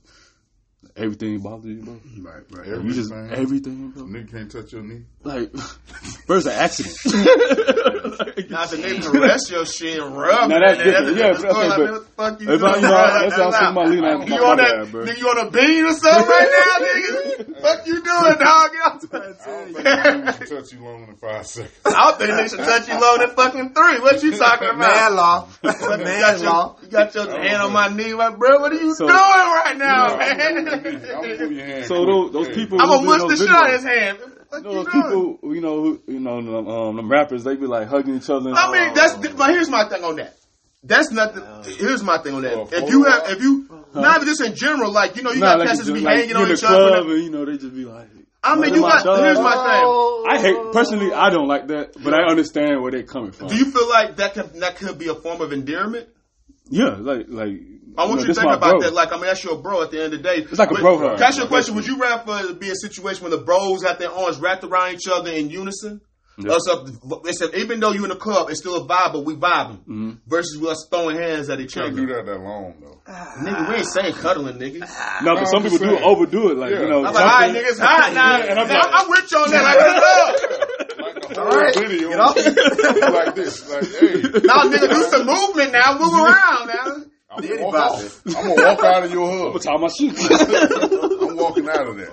everything 0.96 1.38
bothers 1.40 1.66
you, 1.66 1.82
bro. 1.82 1.94
ahead. 1.94 2.44
Right, 2.50 2.68
right. 2.68 2.84
You 2.84 2.92
just 2.92 3.12
Everything. 3.12 3.38
everything, 3.40 3.90
bro. 3.90 4.02
Nigga 4.04 4.30
can't 4.30 4.50
touch 4.50 4.72
your 4.72 4.82
knee. 4.82 5.02
Like, 5.22 5.54
first 6.26 6.46
an 6.46 6.52
accident. 6.52 6.96
like, 7.04 7.14
Not 8.50 8.70
the 8.70 8.76
nigga 8.76 9.10
caress 9.12 9.50
your 9.50 9.66
shit 9.66 9.98
and 10.02 10.16
rub 10.16 10.50
Now, 10.50 10.58
that's 10.60 10.80
and 10.80 10.90
then 10.94 11.04
different. 11.14 11.18
that's 11.18 11.42
Yeah, 11.42 11.50
okay, 11.50 11.68
but- 11.68 11.78
what 11.92 12.13
the 12.13 12.13
fuck 12.16 12.40
you 12.40 12.50
If 12.52 12.60
doing? 12.60 12.74
you 12.76 12.80
know, 12.82 12.90
that's 12.90 13.36
what 13.36 13.40
I 13.40 13.46
was 13.46 13.56
thinking 13.56 13.72
about 13.72 13.86
on 13.86 13.92
You 13.94 14.00
my 14.02 14.46
on 14.46 14.56
bad, 14.56 14.80
that? 14.86 14.90
bro. 14.92 15.04
Nigga, 15.04 15.18
you 15.18 15.28
on 15.28 15.46
a 15.46 15.50
bean 15.50 15.84
or 15.84 15.92
something 15.92 16.28
right 16.28 16.50
now, 16.50 16.86
nigga? 16.86 17.60
fuck 17.60 17.86
you 17.86 17.94
doing, 17.94 18.36
dog? 18.38 18.72
Get 18.72 18.82
out 18.82 19.04
I 19.14 19.18
don't 19.18 19.74
think 19.74 19.84
nigga 19.84 20.38
should 20.38 20.48
touch 20.48 20.72
you 20.72 20.84
longer 20.84 21.06
than 21.06 21.16
five 21.16 21.46
seconds. 21.46 21.72
I 21.84 21.90
don't 21.90 22.18
think 22.18 22.30
niggas 22.30 22.50
should 22.50 22.58
touch 22.60 22.88
you 22.88 23.00
lower 23.00 23.18
than 23.18 23.30
fucking 23.36 23.74
three. 23.74 23.98
What 24.00 24.22
you 24.22 24.36
talking 24.36 24.68
about? 24.68 24.78
Man 24.78 25.16
law, 25.16 25.48
you 25.62 25.70
man 25.88 26.20
got 26.20 26.40
law. 26.40 26.76
you 26.82 26.88
got 26.88 27.14
your 27.14 27.30
hand 27.30 27.62
on 27.62 27.72
my 27.72 27.88
knee, 27.88 28.14
like, 28.14 28.38
bro, 28.38 28.60
what 28.60 28.72
are 28.72 28.76
you 28.76 28.94
So- 28.94 29.06
doing 29.06 29.18
right 29.18 29.76
now, 29.76 30.06
I'm 30.06 30.18
man? 30.18 30.64
gonna 30.64 30.76
put 30.82 31.50
your 31.50 31.64
hand 31.66 31.84
so 31.86 32.04
those, 32.06 32.32
those 32.32 32.46
Hey. 32.48 32.54
people, 32.54 32.80
I'm 32.80 32.88
gonna 32.88 33.00
do 33.02 33.06
mush 33.06 33.22
the 33.30 33.36
shit 33.44 33.50
out 33.50 33.66
of 33.66 33.72
his 33.72 33.84
hand. 33.84 34.18
What 34.50 34.62
you 34.64 34.70
you 34.70 34.76
know, 34.76 34.84
doing? 34.84 35.02
people, 35.38 35.54
you 35.54 35.60
know, 35.60 35.82
who, 35.82 36.00
you 36.06 36.20
know, 36.20 36.36
them, 36.42 36.68
um, 36.68 36.96
them 36.96 37.10
rappers, 37.10 37.42
they 37.44 37.56
be 37.56 37.66
like 37.66 37.88
hugging 37.88 38.14
each 38.16 38.30
other. 38.30 38.52
I 38.54 38.70
mean, 38.70 38.94
that's 38.94 39.14
but 39.14 39.50
here's 39.50 39.68
my 39.68 39.88
thing 39.88 40.04
on 40.04 40.16
that. 40.16 40.36
That's 40.84 41.10
nothing. 41.10 41.42
Here's 41.64 42.02
my 42.02 42.18
thing 42.18 42.34
on 42.34 42.42
that. 42.42 42.68
If 42.72 42.90
you 42.90 43.04
have, 43.04 43.30
if 43.30 43.40
you, 43.40 43.68
not 43.94 44.16
even 44.16 44.28
just 44.28 44.42
in 44.42 44.54
general, 44.54 44.92
like 44.92 45.16
you 45.16 45.22
know, 45.22 45.32
you 45.32 45.40
Nah, 45.40 45.56
got 45.56 45.66
passes 45.66 45.90
be 45.90 46.00
like, 46.00 46.18
hanging 46.18 46.36
on 46.36 46.50
each 46.50 46.62
other. 46.62 47.10
and 47.10 47.22
you 47.22 47.30
know, 47.30 47.44
they 47.44 47.56
just 47.56 47.74
be 47.74 47.84
like. 47.84 48.08
I 48.42 48.56
mean, 48.56 48.72
"Oh, 48.72 48.74
you 48.74 48.80
got. 48.82 49.04
dog." 49.04 49.24
Here's 49.24 49.38
my 49.38 49.54
thing. 49.54 50.24
I 50.28 50.38
hate 50.38 50.72
personally. 50.72 51.12
I 51.14 51.30
don't 51.30 51.48
like 51.48 51.68
that, 51.68 51.94
but 52.02 52.12
I 52.12 52.24
understand 52.28 52.82
where 52.82 52.92
they're 52.92 53.02
coming 53.02 53.32
from. 53.32 53.48
Do 53.48 53.56
you 53.56 53.64
feel 53.64 53.88
like 53.88 54.16
that 54.16 54.34
could 54.34 54.52
that 54.60 54.76
could 54.76 54.98
be 54.98 55.08
a 55.08 55.14
form 55.14 55.40
of 55.40 55.52
endearment? 55.52 56.08
Yeah, 56.68 56.96
like 56.98 57.26
like. 57.28 57.52
I 57.96 58.06
want 58.06 58.22
you, 58.22 58.26
know, 58.26 58.34
to 58.34 58.40
think 58.40 58.52
about 58.52 58.72
bro. 58.72 58.80
that. 58.80 58.92
Like, 58.92 59.12
I 59.12 59.16
mean, 59.16 59.26
that's 59.26 59.44
your 59.44 59.56
bro 59.56 59.82
at 59.82 59.92
the 59.92 60.02
end 60.02 60.14
of 60.14 60.22
the 60.22 60.28
day. 60.28 60.36
It's 60.38 60.58
like 60.58 60.72
a 60.72 60.74
bro 60.74 60.98
hug. 60.98 61.16
Catch 61.16 61.38
your 61.38 61.46
question. 61.46 61.76
Would 61.76 61.86
you 61.86 61.96
rather 61.96 62.24
for 62.24 62.44
it 62.44 62.48
to 62.48 62.54
be 62.54 62.68
a 62.70 62.74
situation 62.74 63.22
when 63.22 63.30
the 63.30 63.38
bros 63.38 63.84
have 63.84 64.00
their 64.00 64.10
arms 64.10 64.38
wrapped 64.38 64.64
around 64.64 64.94
each 64.94 65.06
other 65.06 65.30
in 65.30 65.48
unison? 65.48 66.00
Yeah. 66.36 66.52
Or 66.54 66.58
so, 66.60 66.84
it's 67.26 67.40
a, 67.42 67.56
even 67.60 67.78
though 67.78 67.92
you're 67.92 68.02
in 68.04 68.08
the 68.10 68.16
club, 68.16 68.50
it's 68.50 68.58
still 68.60 68.76
a 68.76 68.88
vibe, 68.88 69.12
but 69.12 69.24
we 69.24 69.34
vibing. 69.36 69.78
Mm-hmm. 69.86 70.10
Versus 70.26 70.60
us 70.66 70.88
throwing 70.90 71.16
hands 71.16 71.48
at 71.48 71.60
each 71.60 71.76
other. 71.76 71.86
Can't 71.86 71.96
do 71.96 72.06
that 72.14 72.26
that 72.26 72.40
long 72.40 72.74
though. 72.80 73.00
Nigga, 73.06 73.68
we 73.68 73.74
ain't 73.76 73.86
saying 73.86 74.14
cuddling, 74.14 74.56
nigga. 74.58 74.80
No, 75.22 75.34
but 75.36 75.44
some 75.44 75.62
people 75.62 75.78
just 75.78 75.82
do 75.90 75.98
overdo 75.98 76.50
it. 76.50 76.56
Like 76.58 76.72
Yeah. 76.72 76.80
you 76.82 76.88
know, 76.88 77.04
I'm 77.04 77.14
like, 77.14 77.22
all 77.24 77.26
right, 77.30 77.54
nigga, 77.54 77.68
it's 77.70 77.78
hot 77.78 78.12
now. 78.14 78.38
Yeah, 78.38 78.44
and 78.50 78.58
I'm 78.58 78.66
I'm, 78.66 78.74
like- 78.74 78.90
I'm 78.92 79.08
with 79.10 79.30
you 79.30 79.38
on 79.38 79.50
that. 79.50 79.62
Like, 80.98 81.14
Like 81.14 81.28
the 81.34 81.40
whole 81.40 81.50
right, 81.50 81.74
video, 81.74 82.08
get 82.10 82.20
off. 82.20 82.36
like 82.36 83.34
this. 83.34 83.68
Like, 83.70 83.84
hey, 83.84 84.22
now, 84.44 84.64
nigga, 84.64 84.88
do 84.90 85.02
some 85.04 85.26
movement 85.26 85.72
now. 85.72 85.98
Move 85.98 86.14
around 86.14 86.66
now. 86.68 87.04
I'm 87.36 87.48
gonna 87.48 87.62
walk 87.62 87.72
bop 87.74 87.92
off. 87.92 88.22
I'm 88.26 88.32
gonna 88.32 88.54
walk 88.64 88.84
out 88.84 89.04
of 89.04 89.12
your 89.12 89.30
I'm 89.46 89.52
hug. 89.52 89.62
tie 89.62 89.76
my 89.76 89.88
shoes. 89.88 90.18
I'm 91.22 91.36
walking 91.36 91.68
out 91.68 91.88
of 91.88 91.96
there. 91.96 92.12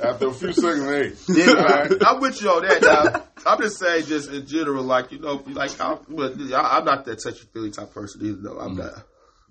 After 0.00 0.28
a 0.28 0.32
few 0.32 0.52
seconds, 0.52 0.84
hey, 1.26 1.34
Diddy 1.34 1.50
all 1.50 1.64
right. 1.64 1.92
I'm 2.06 2.20
with 2.20 2.40
you 2.42 2.50
on 2.50 2.62
that. 2.66 2.82
Now. 2.82 3.22
I'm 3.46 3.60
just 3.60 3.78
saying, 3.78 4.06
just 4.06 4.30
in 4.30 4.46
general, 4.46 4.84
like 4.84 5.12
you 5.12 5.18
know, 5.18 5.42
like 5.48 5.78
I'm, 5.80 5.98
but 6.08 6.34
I- 6.52 6.78
I'm 6.78 6.84
not 6.84 7.04
that 7.04 7.22
touchy 7.22 7.46
feely 7.52 7.70
type 7.70 7.92
person 7.92 8.24
either. 8.24 8.40
Though 8.40 8.58
I'm 8.58 8.76
not. 8.76 8.92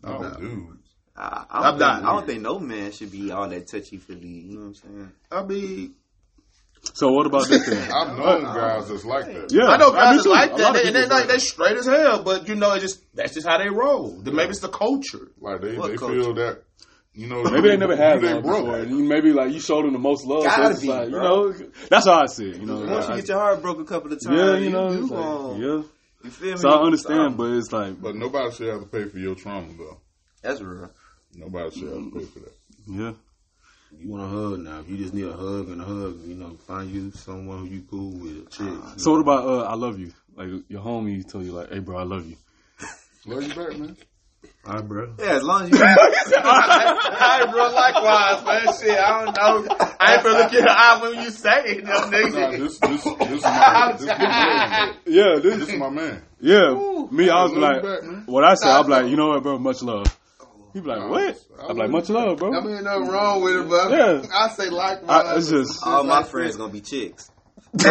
I'm 0.04 0.14
Oh, 0.16 0.20
not. 0.22 0.40
dude. 0.40 0.78
I, 1.16 1.46
I, 1.50 1.58
I'm 1.60 1.78
don't 1.78 1.80
think, 1.80 2.06
I 2.08 2.12
don't 2.12 2.26
think 2.26 2.42
no 2.42 2.60
man 2.60 2.92
should 2.92 3.12
be 3.12 3.32
all 3.32 3.48
that 3.48 3.68
touchy 3.68 3.98
feely. 3.98 4.28
You 4.28 4.56
know 4.58 4.60
what 4.62 4.66
I'm 4.68 4.74
saying? 4.76 5.12
I 5.32 5.44
mean, 5.44 5.94
so 6.84 7.12
what 7.12 7.26
about 7.26 7.48
this 7.48 7.68
thing? 7.68 7.78
I've 7.92 8.18
known 8.18 8.44
guys 8.44 8.90
that's 8.90 9.06
like 9.06 9.26
that. 9.26 9.52
Yeah, 9.52 9.68
I 9.68 9.78
know 9.78 9.92
me 9.92 9.98
guys 9.98 10.18
that 10.18 10.24
too. 10.24 10.30
like 10.30 10.58
that, 10.58 10.74
they, 10.74 10.88
and 10.88 10.96
they 10.96 11.02
people 11.04 11.18
like 11.18 11.28
they 11.28 11.38
straight 11.40 11.78
as 11.78 11.86
hell. 11.86 12.24
But 12.24 12.48
you 12.48 12.56
know, 12.56 12.74
it's 12.74 12.84
just 12.84 13.16
that's 13.16 13.34
just 13.34 13.48
how 13.48 13.58
they 13.58 13.70
roll. 13.70 14.10
Then 14.22 14.36
maybe 14.36 14.52
it's 14.52 14.60
the 14.60 14.68
culture. 14.70 15.32
Like 15.40 15.62
they, 15.62 15.78
What 15.78 15.92
they 15.92 15.98
culture? 15.98 16.14
feel 16.22 16.34
that, 16.36 16.64
you 17.14 17.28
know, 17.28 17.44
Maybe 17.44 17.70
they 17.70 17.78
never 17.78 17.96
had 17.96 18.22
you 18.22 18.28
they 18.28 18.42
before. 18.42 18.80
And 18.80 18.90
you- 18.92 19.04
maybe 19.06 19.32
like 19.32 19.52
you 19.54 19.60
showed 19.60 19.86
them 19.86 19.94
the 19.94 20.00
most 20.00 20.26
love. 20.26 20.44
Gotta 20.44 20.76
so 20.76 20.82
be, 20.82 20.88
like, 20.88 21.06
you 21.06 21.12
know, 21.12 21.54
that's 21.90 22.06
how 22.06 22.22
I 22.22 22.26
see 22.26 22.50
it. 22.50 22.58
You 22.58 22.66
know, 22.66 22.86
Once 22.86 23.08
you 23.08 23.16
get 23.16 23.28
your 23.30 23.38
heart 23.40 23.62
broke 23.62 23.80
a 23.80 23.86
couple 23.86 24.12
of 24.12 24.20
times, 24.24 24.38
yeah, 24.38 24.58
you 24.58 24.70
know, 24.70 24.92
you, 24.92 25.08
like, 25.08 25.60
yeah. 25.62 25.84
you 26.26 26.30
feel 26.32 26.52
me? 26.52 26.58
So 26.58 26.70
I 26.70 26.82
understand, 26.84 27.20
Um, 27.20 27.38
but 27.38 27.52
it's 27.52 27.72
like, 27.72 28.02
But 28.02 28.16
nobody 28.16 28.52
should 28.56 28.68
have 28.68 28.82
to 28.82 28.88
pay 28.88 29.06
for 29.06 29.18
your 29.20 29.36
trauma, 29.36 29.68
though. 29.78 29.98
that's 30.42 30.60
real. 30.62 30.92
Nobody 31.36 31.72
should 31.80 31.90
have 31.90 32.12
to 32.12 32.20
pay 32.20 32.26
for 32.26 32.40
that. 32.40 32.54
yeah. 32.88 33.14
You 34.00 34.10
want 34.10 34.24
a 34.24 34.28
hug 34.28 34.60
now? 34.60 34.80
If 34.80 34.90
you 34.90 34.98
just 34.98 35.14
need 35.14 35.26
a 35.28 35.34
hug 35.34 35.70
and 35.70 35.82
a 35.82 35.86
hug, 35.86 36.20
you 36.26 36.36
know, 36.36 36.56
find 36.68 36.90
you 36.90 37.12
someone 37.12 37.60
who 37.60 37.66
you 37.66 37.84
cool 37.90 38.12
with, 38.12 38.48
a 38.48 38.50
chick. 38.50 39.00
So 39.00 39.12
what 39.12 39.22
about 39.22 39.46
uh, 39.46 39.62
I 39.64 39.76
love 39.76 40.00
you? 40.00 40.12
Like 40.36 40.50
your 40.68 40.82
homie 40.82 41.30
told 41.30 41.46
you 41.46 41.52
like, 41.54 41.72
hey 41.72 41.80
bro, 41.80 41.98
I 41.98 42.04
love 42.04 42.26
you. 42.28 42.36
Love 43.26 43.44
you 43.44 43.54
back, 43.56 43.78
man. 43.80 43.96
All 44.66 44.76
right, 44.76 44.88
bro. 44.88 45.14
Yeah, 45.20 45.36
as 45.36 45.44
long 45.44 45.64
as 45.64 45.72
you. 45.72 45.78
All 45.84 45.84
right, 45.86 47.48
bro. 47.52 47.72
Likewise, 47.72 48.46
man. 48.46 48.74
Shit, 48.80 48.98
I 49.00 49.26
don't 49.26 49.36
know. 49.36 49.76
I 50.00 50.14
ain't 50.16 50.24
finna 50.24 50.34
look 50.44 50.54
in 50.54 50.64
her 50.64 50.70
eye 50.70 51.00
when 51.02 51.22
you 51.24 51.30
say 51.32 51.64
it, 51.66 51.86
though, 51.86 52.10
nigga. 52.10 52.34
Nah, 52.34 52.52
this, 52.52 52.80
this, 52.80 53.04
this 53.04 53.06
is 53.06 53.44
my, 53.44 53.96
this, 53.98 54.06
my, 54.08 54.94
Yeah, 55.06 55.36
this 55.42 55.60
this, 55.60 55.70
is 55.70 55.76
my 55.78 55.90
man. 55.90 56.22
yeah. 56.40 56.74
Me, 57.12 57.30
I 57.30 57.44
was 57.44 57.54
like, 57.54 57.84
back, 57.84 58.02
what 58.26 58.44
I 58.46 58.54
said, 58.56 58.72
I'm 58.72 58.88
like, 58.88 59.08
you 59.08 59.16
know 59.18 59.30
what, 59.30 59.44
bro, 59.44 59.60
much 59.60 59.82
love. 59.82 60.08
He 60.74 60.80
be 60.80 60.88
like, 60.88 61.00
Nah, 61.00 61.10
what? 61.10 61.40
I 61.62 61.68
I'm 61.68 61.78
like, 61.78 61.90
much 61.92 62.10
love, 62.10 62.40
bro. 62.40 62.54
I 62.54 62.62
mean, 62.62 62.84
nothing 62.84 63.08
wrong 63.08 63.44
with 63.44 63.56
it, 63.58 63.70
but 63.70 63.92
Yeah. 63.92 64.26
I 64.34 64.50
say 64.50 64.70
like. 64.70 65.08
I, 65.08 65.36
it's 65.38 65.50
just, 65.50 65.86
All 65.86 66.04
my 66.04 66.24
friends 66.24 66.58
gonna 66.58 66.74
be 66.74 66.82
chicks. 66.82 67.30
You 67.76 67.84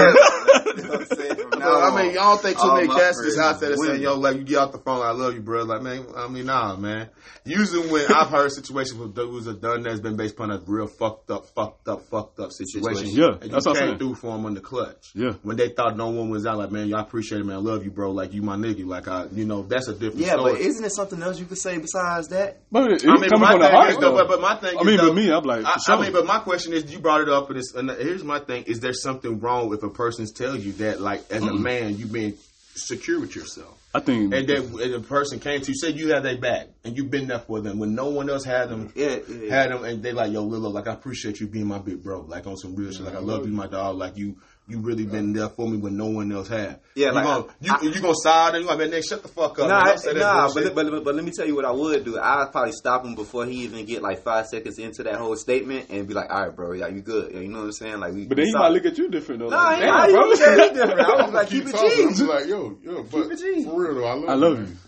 know 0.85 0.91
what 0.91 1.01
I'm 1.01 1.16
saying? 1.18 1.35
From 1.37 1.51
now 1.59 1.59
No, 1.59 1.80
I 1.80 2.03
mean, 2.03 2.14
y'all 2.14 2.37
don't 2.37 2.41
think 2.43 2.59
too 2.59 2.72
many 2.74 2.87
my 2.89 2.95
cats 2.99 3.18
is 3.20 3.39
out 3.39 3.61
there 3.61 3.70
that 3.70 3.78
women. 3.78 3.95
saying, 3.97 4.03
yo, 4.03 4.14
like, 4.18 4.37
you 4.37 4.45
get 4.45 4.59
off 4.59 4.72
the 4.72 4.78
phone, 4.78 5.03
I 5.05 5.11
love 5.11 5.35
you, 5.35 5.41
bro. 5.41 5.64
Like, 5.64 5.83
man, 5.83 6.07
I 6.16 6.28
mean, 6.28 6.47
nah, 6.47 6.76
man. 6.76 7.11
Usually 7.45 7.89
when 7.91 8.07
I've 8.12 8.28
heard 8.28 8.53
situations 8.53 8.95
with 8.99 9.14
dudes 9.16 9.47
that 9.47 9.61
done 9.61 9.83
that's 9.83 9.99
been 10.01 10.16
based 10.16 10.35
upon 10.35 10.53
a 10.53 10.61
real 10.66 10.87
fucked 10.87 11.30
up, 11.30 11.47
fucked 11.47 11.89
up, 11.89 12.03
fucked 12.09 12.39
up 12.39 12.53
situation. 12.53 12.95
Situation. 13.07 13.18
Yeah, 13.20 13.39
and 13.43 13.51
that's 13.51 13.66
you 13.66 13.70
what 13.72 13.76
I'm 13.78 13.83
came 13.83 13.89
saying. 13.89 13.99
through 13.99 14.14
for 14.14 14.28
them 14.37 14.47
on 14.47 14.55
the 14.55 14.61
clutch. 14.61 15.11
Yeah. 15.14 15.33
When 15.43 15.57
they 15.57 15.70
thought 15.70 15.97
no 15.97 16.09
one 16.11 16.30
was 16.30 16.47
out, 16.47 16.59
like, 16.59 16.70
man, 16.70 16.87
y'all 16.87 17.01
appreciate 17.01 17.41
it, 17.41 17.45
man. 17.45 17.57
I 17.57 17.59
love 17.59 17.85
you, 17.85 17.91
bro. 17.91 18.12
Like, 18.12 18.33
you 18.33 18.43
my 18.43 18.57
nigga. 18.57 18.87
Like, 18.87 19.09
I, 19.09 19.26
you 19.33 19.45
know, 19.45 19.62
that's 19.62 19.89
a 19.89 19.93
different 19.93 20.18
Yeah, 20.24 20.35
story. 20.35 20.53
but 20.53 20.61
isn't 20.61 20.85
it 20.85 20.93
something 20.93 21.20
else 21.20 21.41
you 21.41 21.47
could 21.47 21.59
say 21.59 21.76
besides 21.78 22.28
that? 22.28 22.61
but 22.70 22.93
it, 22.93 23.05
I 23.09 23.14
mean, 23.18 23.28
coming 23.28 23.41
my 23.41 23.51
from 23.53 23.61
the 23.61 23.66
thing 23.66 23.74
heart, 23.76 23.91
is, 23.91 23.97
though, 23.97 24.11
though. 24.12 24.16
but, 24.18 24.28
but 24.28 24.41
my 24.41 24.57
thing 24.57 24.78
I 24.78 24.85
mean, 24.85 24.95
is, 24.95 25.01
for 25.01 25.07
though, 25.07 25.12
me, 25.14 25.33
I'm 25.33 25.43
like, 25.45 25.64
I, 25.64 25.74
sure. 25.85 25.97
I 25.97 26.01
mean, 26.01 26.12
but 26.12 26.24
my 26.26 26.39
question 26.39 26.72
is, 26.72 26.91
you 26.93 27.01
brought 27.01 27.20
it 27.22 27.28
up, 27.28 27.51
and, 27.51 27.59
it's, 27.59 27.74
and 27.74 27.91
here's 27.91 28.22
my 28.22 28.39
thing: 28.39 28.62
Is 28.64 28.78
there 28.78 28.93
something 28.93 29.41
wrong 29.41 29.68
if 29.75 29.83
a 29.83 29.91
person's 29.91 30.33
tell 30.33 30.57
you 30.57 30.73
that, 30.75 31.01
like, 31.01 31.31
as 31.31 31.43
a 31.43 31.47
mm. 31.47 31.61
man, 31.61 31.97
you've 31.97 32.12
been 32.12 32.37
secure 32.75 33.20
with 33.20 33.37
yourself, 33.37 33.79
I 33.95 34.01
think, 34.01 34.33
and 34.33 34.49
that 34.49 34.59
and 34.59 34.95
the 34.95 35.01
person 35.01 35.41
came 35.41 35.61
to 35.61 35.68
you, 35.68 35.75
said 35.75 35.97
you 35.97 36.14
had 36.14 36.23
their 36.23 36.39
back, 36.39 36.68
and 36.85 36.97
you've 36.97 37.11
been 37.11 37.27
there 37.27 37.39
for 37.39 37.61
them 37.61 37.79
when 37.79 37.95
no 37.95 38.09
one 38.09 38.31
else 38.31 38.45
had 38.45 38.70
them, 38.70 38.93
Yeah, 38.95 39.18
yeah. 39.29 39.55
had 39.55 39.70
them, 39.70 39.85
and 39.85 40.03
they 40.03 40.12
like, 40.12 40.33
yo, 40.33 40.43
Lilo, 40.43 40.70
like, 40.70 40.87
I 40.89 40.95
appreciate 40.95 41.41
you 41.41 41.47
being 41.47 41.66
my 41.66 41.79
big 41.79 42.03
bro, 42.03 42.23
like 42.23 42.47
on 42.47 42.57
some 42.57 42.75
real 42.75 42.91
shit, 42.91 43.03
like, 43.03 43.14
I 43.14 43.18
love 43.18 43.43
mm-hmm. 43.43 43.51
you, 43.51 43.57
my 43.57 43.66
dog, 43.66 43.97
like 43.97 44.16
you. 44.16 44.37
You 44.73 44.79
really 44.81 45.05
been 45.05 45.35
there 45.35 45.51
for 45.51 45.68
me 45.68 45.77
when 45.77 45.99
no 45.99 46.07
one 46.07 46.33
else 46.33 46.49
had. 46.49 46.81
Yeah, 46.95 47.09
you 47.09 47.12
like, 47.12 47.25
gonna, 47.25 47.45
you, 47.61 47.73
I- 47.75 47.83
you 47.83 48.01
gonna 48.01 48.14
side 48.14 48.55
and 48.55 48.62
you 48.64 48.68
like, 48.70 48.79
man, 48.79 48.91
nigga, 48.91 49.07
shut 49.07 49.23
the 49.23 49.29
fuck 49.29 49.59
up. 49.59 49.68
man. 49.68 49.68
Nah, 49.68 49.85
Don't 49.97 50.16
nah, 50.16 50.47
bullshit." 50.49 50.75
but, 50.75 50.91
but 50.91 51.05
but 51.05 51.14
let 51.14 51.25
me 51.25 51.31
tell 51.31 51.47
you 51.47 51.55
what 51.55 51.66
I 51.66 51.70
would 51.73 52.05
do. 52.07 52.18
I'd 52.18 52.49
probably 52.53 52.73
stop 52.73 53.05
him 53.05 53.14
before 53.14 53.45
he 53.45 53.64
even 53.64 53.85
get 53.85 54.01
like 54.01 54.23
five 54.25 54.47
seconds 54.47 54.79
into 54.79 55.03
that 55.03 55.16
whole 55.16 55.37
statement 55.37 55.89
and 55.91 56.09
be 56.09 56.14
like, 56.14 56.31
"All 56.33 56.47
right, 56.47 56.57
bro, 56.57 56.73
yeah, 56.73 56.87
you 56.89 57.03
good? 57.03 57.33
Yeah, 57.35 57.41
you 57.41 57.49
know 57.49 57.59
what 57.59 57.64
I'm 57.66 57.73
saying? 57.73 58.01
Like, 58.01 58.14
we." 58.14 58.25
but 58.25 58.37
then 58.39 58.47
he 58.47 58.53
solid. 58.53 58.62
might 58.64 58.75
look 58.83 58.87
at 58.87 58.97
you 58.97 59.09
different, 59.11 59.41
though. 59.41 59.49
Nah, 59.51 59.57
like, 59.62 59.77
he 59.77 59.83
damn, 59.85 60.01
ain't 60.05 60.12
bro. 60.12 60.20
look 60.27 60.41
at 60.41 60.59
me 60.59 60.75
different. 60.81 61.01
I 61.01 61.23
was 61.25 61.33
like, 61.35 61.49
Keep 61.51 61.64
keep 61.66 61.75
it 61.75 61.77
talking. 61.77 62.16
I'm 62.20 62.27
like, 62.29 62.47
yo, 62.47 62.79
yo, 62.83 63.03
but 63.05 63.31
it 63.31 63.39
G. 63.39 63.64
for 63.64 63.81
real 63.83 63.95
though, 63.97 64.07
I 64.07 64.14
love 64.14 64.29
I 64.29 64.35
you. 64.35 64.41
love 64.41 64.59
man. 64.59 64.79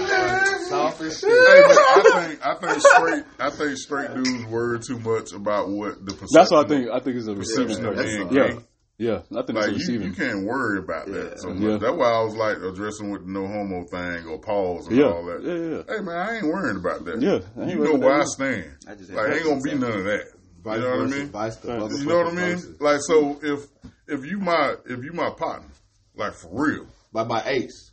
soft 0.69 1.01
as 1.01 1.19
shit. 1.19 1.29
Hey, 1.29 1.35
I 1.35 2.25
think 2.27 2.45
I 2.45 2.55
think 2.55 2.81
straight 2.81 3.23
I 3.39 3.49
think 3.49 3.77
straight 3.77 4.13
dudes 4.13 4.45
worry 4.45 4.79
too 4.79 4.99
much 4.99 5.33
about 5.33 5.69
what 5.69 6.05
the 6.05 6.11
perception 6.13 6.27
That's 6.33 6.51
what 6.51 6.65
I 6.65 6.69
think. 6.69 6.89
I 6.91 6.99
think 6.99 7.17
it's 7.17 7.27
a 7.27 7.33
perception 7.35 7.83
receiving. 7.85 7.99
of 7.99 8.29
being 8.29 8.41
all. 8.43 8.49
gay. 8.49 8.59
Yeah, 8.99 9.21
yeah. 9.31 9.39
I 9.39 9.45
think 9.45 9.57
Like 9.59 9.71
you, 9.75 9.99
you 10.01 10.13
can't 10.13 10.45
worry 10.45 10.77
about 10.79 11.07
that 11.07 11.29
Yeah. 11.31 11.35
so 11.37 11.49
much. 11.49 11.61
Yeah. 11.63 11.77
That's 11.77 11.97
why 11.97 12.11
I 12.11 12.23
was 12.23 12.35
like 12.35 12.57
addressing 12.57 13.09
with 13.11 13.25
the 13.25 13.31
no 13.31 13.47
homo 13.47 13.85
thing 13.91 14.27
or 14.27 14.39
pause 14.39 14.87
and 14.87 14.97
yeah. 14.97 15.05
all 15.05 15.25
that. 15.25 15.43
yeah, 15.43 15.77
yeah, 15.77 15.95
Hey 15.97 16.01
man, 16.03 16.15
I 16.15 16.35
ain't 16.37 16.45
worrying 16.45 16.77
about 16.77 17.03
that. 17.05 17.19
Yeah, 17.21 17.39
I 17.57 17.61
ain't 17.65 17.71
you 17.71 17.83
know 17.83 17.95
about 17.95 17.99
where 17.99 18.21
I 18.21 18.23
stand. 18.25 18.71
I 18.87 18.95
just 18.95 19.11
like 19.11 19.33
ain't 19.33 19.43
gonna 19.45 19.61
be 19.61 19.73
none 19.73 19.91
of 19.91 20.03
that. 20.05 20.25
Vice 20.63 20.77
you 20.77 20.81
know 20.83 20.89
what 20.97 20.99
I 21.01 21.17
mean? 21.17 21.27
Vice 21.29 21.55
the 21.57 21.67
You 21.67 22.05
know 22.05 22.17
what 22.23 22.27
I 22.27 22.35
mean? 22.35 22.75
Like 22.79 22.99
so 23.01 23.39
if 23.41 23.65
if 24.07 24.25
you 24.25 24.37
my 24.39 24.75
if 24.85 25.03
you 25.03 25.11
my 25.11 25.31
partner, 25.31 25.69
like 26.15 26.33
for 26.35 26.49
real, 26.51 26.85
By 27.11 27.23
my 27.23 27.41
ace. 27.45 27.92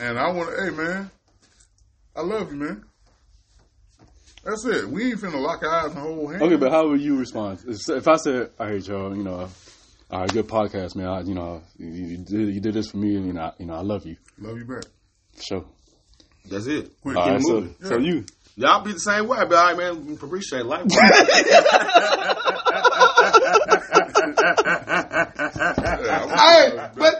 And 0.00 0.18
I 0.18 0.30
want 0.30 0.50
to, 0.50 0.62
hey 0.64 0.70
man, 0.70 1.10
I 2.16 2.22
love 2.22 2.50
you, 2.50 2.58
man. 2.58 2.84
That's 4.42 4.64
it. 4.64 4.88
We 4.88 5.10
ain't 5.10 5.20
finna 5.20 5.40
lock 5.40 5.62
eyes 5.62 5.90
and 5.92 5.98
hold 6.00 6.30
hands. 6.30 6.42
Okay, 6.42 6.56
but 6.56 6.72
how 6.72 6.88
would 6.88 7.00
you 7.00 7.18
respond 7.18 7.60
if 7.68 7.88
if 7.90 8.08
I 8.08 8.16
said, 8.16 8.50
"All 8.58 8.66
right, 8.66 8.82
Joe, 8.82 9.12
you 9.12 9.22
know, 9.22 9.48
all 10.10 10.20
right, 10.20 10.32
good 10.32 10.48
podcast, 10.48 10.96
man. 10.96 11.06
I, 11.08 11.20
you 11.20 11.34
know, 11.34 11.62
you, 11.76 11.88
you 11.88 12.16
did 12.18 12.54
you 12.54 12.60
did 12.60 12.72
this 12.74 12.90
for 12.90 12.96
me, 12.96 13.16
and 13.16 13.26
you 13.26 13.32
know, 13.34 13.42
I, 13.42 13.52
you 13.58 13.66
know, 13.66 13.74
I 13.74 13.82
love 13.82 14.06
you." 14.06 14.16
love 14.38 14.56
you 14.56 14.64
back. 14.64 14.84
Sure. 15.38 15.64
That's 16.48 16.66
it. 16.66 16.90
Quick, 17.02 17.16
All 17.16 17.24
keep 17.24 17.32
right, 17.34 17.42
so, 17.42 17.52
moving. 17.52 17.74
so 17.82 17.98
you. 17.98 18.24
Y'all 18.56 18.82
be 18.82 18.92
the 18.92 18.98
same 18.98 19.28
way, 19.28 19.38
but 19.48 19.54
all 19.54 19.74
right, 19.74 19.94
man, 19.94 20.18
appreciate 20.20 20.64
life. 20.66 20.86
hey, 25.60 26.88
but 26.96 27.19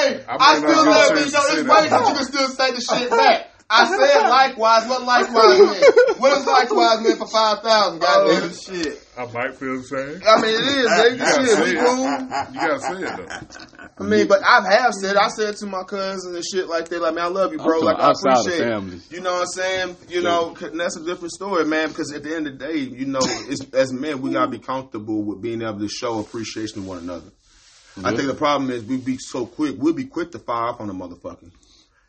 hey, 0.00 0.24
I 0.28 0.36
I, 0.38 0.58
still 0.58 0.84
love 0.86 1.10
you. 1.10 1.16
chance 1.16 1.32
Yo, 1.32 1.40
to 1.40 1.46
say 1.46 1.54
it's 1.60 1.68
that. 1.68 1.82
way 1.82 1.88
that 1.88 2.08
you 2.08 2.14
can 2.14 2.24
still 2.24 2.48
say 2.48 2.70
the 2.72 2.80
shit 2.80 3.10
back. 3.10 3.46
I 3.72 3.86
said 3.86 4.28
likewise. 4.28 4.88
What 4.88 5.02
likewise 5.04 5.60
mean? 5.60 5.92
What 6.18 6.30
does 6.34 6.44
likewise 6.44 7.02
mean 7.06 7.16
for 7.16 7.28
five 7.28 7.60
thousand? 7.62 8.02
Oh 8.02 8.26
Goddamn. 8.26 8.52
shit! 8.52 8.98
I 9.16 9.26
might 9.26 9.54
feel 9.54 9.76
the 9.76 9.84
same. 9.84 10.20
I 10.26 10.40
mean, 10.42 10.54
it 10.54 10.66
is. 10.66 10.74
You 10.74 10.90
Nigga. 10.90 11.18
gotta 11.18 11.46
Shit, 11.46 11.56
say 11.56 11.62
we 11.62 11.78
it. 11.78 11.86
cool. 11.86 12.52
You 12.52 12.60
gotta 12.60 12.80
say 12.80 13.06
it 13.06 13.16
though. 13.16 13.80
I 14.00 14.02
mean, 14.08 14.26
but 14.26 14.40
I 14.44 14.68
have 14.72 14.92
said, 14.94 15.14
I 15.16 15.28
said 15.28 15.56
to 15.58 15.66
my 15.66 15.84
cousins 15.84 16.34
and 16.34 16.44
shit 16.44 16.66
like 16.68 16.88
that, 16.88 17.00
like, 17.00 17.14
man, 17.14 17.24
I 17.26 17.28
love 17.28 17.52
you, 17.52 17.58
bro. 17.58 17.78
I'm 17.78 17.84
Like, 17.84 17.98
I 18.00 18.10
appreciate 18.10 18.58
family. 18.58 18.98
You 19.08 19.20
know 19.20 19.34
what 19.34 19.40
I'm 19.42 19.46
saying? 19.46 19.96
You 20.08 20.22
know, 20.22 20.50
'cause 20.52 20.72
that's 20.74 20.96
a 20.96 21.04
different 21.04 21.30
story, 21.32 21.64
man, 21.64 21.88
because 21.90 22.12
at 22.12 22.24
the 22.24 22.34
end 22.34 22.48
of 22.48 22.58
the 22.58 22.66
day, 22.66 22.76
you 22.78 23.06
know, 23.06 23.20
it's, 23.22 23.64
as 23.72 23.92
men, 23.92 24.20
we 24.20 24.32
got 24.32 24.46
to 24.46 24.50
be 24.50 24.58
comfortable 24.58 25.22
with 25.22 25.40
being 25.42 25.62
able 25.62 25.78
to 25.78 25.88
show 25.88 26.18
appreciation 26.18 26.82
to 26.82 26.88
one 26.88 26.98
another. 26.98 27.30
I 28.02 28.14
think 28.14 28.28
the 28.28 28.34
problem 28.34 28.70
is 28.70 28.84
we 28.84 28.96
be 28.96 29.16
so 29.18 29.46
quick, 29.46 29.76
we'll 29.78 29.92
be 29.94 30.04
quick 30.06 30.30
to 30.32 30.38
fire 30.38 30.68
off 30.68 30.80
on 30.80 30.88
a 30.90 30.94
motherfucker. 30.94 31.50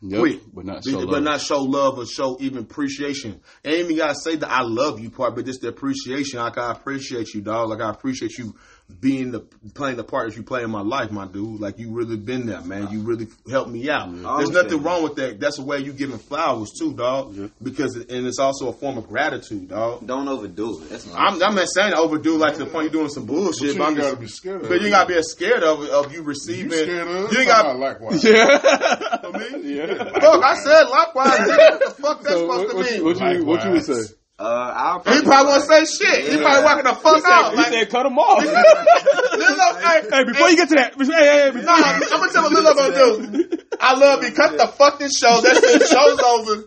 Yep, 0.04 0.18
Quick. 0.20 0.40
but 0.52 0.64
not 0.64 0.84
show 0.84 0.98
but 1.06 1.08
love. 1.12 1.22
not 1.22 1.40
show 1.40 1.62
love 1.62 1.96
or 1.96 2.06
show 2.06 2.36
even 2.40 2.58
appreciation. 2.58 3.40
Ain't 3.64 3.84
even 3.84 3.96
gotta 3.96 4.16
say 4.16 4.34
the 4.34 4.50
I 4.50 4.62
love 4.62 4.98
you 4.98 5.10
part, 5.10 5.36
but 5.36 5.44
just 5.46 5.60
the 5.60 5.68
appreciation. 5.68 6.40
Like 6.40 6.58
I 6.58 6.72
appreciate 6.72 7.32
you, 7.34 7.40
dog. 7.40 7.68
Like 7.68 7.80
I 7.80 7.90
appreciate 7.90 8.36
you 8.36 8.52
being 9.00 9.30
the 9.32 9.40
playing 9.74 9.96
the 9.96 10.04
part 10.04 10.28
that 10.28 10.36
you 10.36 10.42
play 10.42 10.62
in 10.62 10.70
my 10.70 10.82
life, 10.82 11.10
my 11.10 11.26
dude. 11.26 11.60
Like 11.60 11.78
you 11.78 11.90
really 11.92 12.16
been 12.16 12.46
there, 12.46 12.60
man. 12.60 12.88
You 12.92 13.00
really 13.00 13.26
helped 13.50 13.70
me 13.70 13.88
out. 13.88 14.12
There's 14.38 14.50
nothing 14.50 14.82
wrong 14.82 15.02
with 15.02 15.14
that. 15.16 15.40
That's 15.40 15.56
the 15.56 15.62
way 15.64 15.78
you 15.78 15.92
giving 15.94 16.18
flowers 16.18 16.70
too, 16.78 16.92
dog. 16.92 17.34
Yeah. 17.34 17.46
Because 17.62 17.96
and 17.96 18.26
it's 18.26 18.38
also 18.38 18.68
a 18.68 18.72
form 18.72 18.98
of 18.98 19.08
gratitude, 19.08 19.68
dog. 19.68 20.06
Don't 20.06 20.28
overdo 20.28 20.82
it. 20.82 20.90
That's 20.90 21.06
I'm, 21.14 21.42
I'm 21.42 21.54
not 21.54 21.68
saying 21.68 21.92
to 21.92 21.96
overdo 21.98 22.36
like 22.36 22.54
to 22.54 22.60
the 22.60 22.66
point 22.66 22.84
you're 22.84 22.92
doing 22.92 23.08
some 23.08 23.24
bullshit. 23.24 23.72
you 23.72 23.78
But, 23.78 23.84
I'm 23.84 23.92
ain't 23.92 24.00
gotta 24.02 24.16
be 24.16 24.26
scared 24.28 24.62
of 24.62 24.68
but 24.68 24.76
it. 24.76 24.82
you 24.82 24.90
gotta 24.90 25.14
be 25.14 25.22
scared 25.22 25.62
of 25.62 25.80
of 25.80 26.12
you 26.12 26.18
You 26.18 26.24
receiving. 26.24 26.70
scared 26.72 27.08
of? 27.08 27.32
You 27.32 27.38
ain't 27.38 27.48
got. 27.48 27.64
about 27.64 27.78
likewise. 27.78 28.22
Yeah. 28.32 29.16
For 29.18 29.32
me? 29.32 29.74
yeah. 29.76 29.94
Fuck, 29.96 30.44
I 30.44 30.54
said 30.56 30.84
likewise. 30.84 31.38
What 31.48 31.80
the 31.80 32.02
fuck 32.02 32.22
that's 32.22 32.34
So 32.34 32.40
supposed 32.40 32.48
what, 32.48 32.70
to 32.70 32.76
what, 32.76 32.86
mean? 32.90 32.94
you- 32.98 33.04
what 33.04 33.20
you 33.38 33.44
what 33.44 33.64
you 33.64 33.70
would 33.70 33.84
say? 33.84 34.14
Uh, 34.38 34.42
I'll 34.74 34.98
He 35.14 35.22
probably 35.22 35.52
won't 35.52 35.62
say 35.64 35.84
shit. 35.84 36.32
He 36.32 36.38
probably 36.38 36.64
walking 36.64 36.84
the 36.84 36.94
fuck 36.94 37.22
out. 37.26 37.50
He 37.52 37.56
Like, 37.58 37.66
said, 37.72 37.90
"Cut 37.90 38.06
him 38.06 38.18
off." 38.18 38.42
Lilo, 39.32 39.78
hey, 39.78 40.02
hey, 40.10 40.24
before 40.24 40.48
you 40.50 40.56
get 40.56 40.68
to 40.70 40.74
that, 40.76 40.94
hey, 40.94 41.04
hey, 41.06 41.52
hey, 41.52 41.62
nah, 41.62 41.72
I'm 41.74 42.00
gonna 42.00 42.32
tell 42.32 42.42
what 42.42 42.52
Lilo 42.52 42.74
gonna 42.74 42.94
do. 43.38 43.58
I 43.80 43.94
love 43.96 44.24
you. 44.24 44.32
Cut 44.32 44.56
the 44.58 44.66
fucking 44.66 45.10
show. 45.16 45.40
That's 45.42 45.62
it. 45.62 45.86
Show's 45.88 46.18
over. 46.18 46.64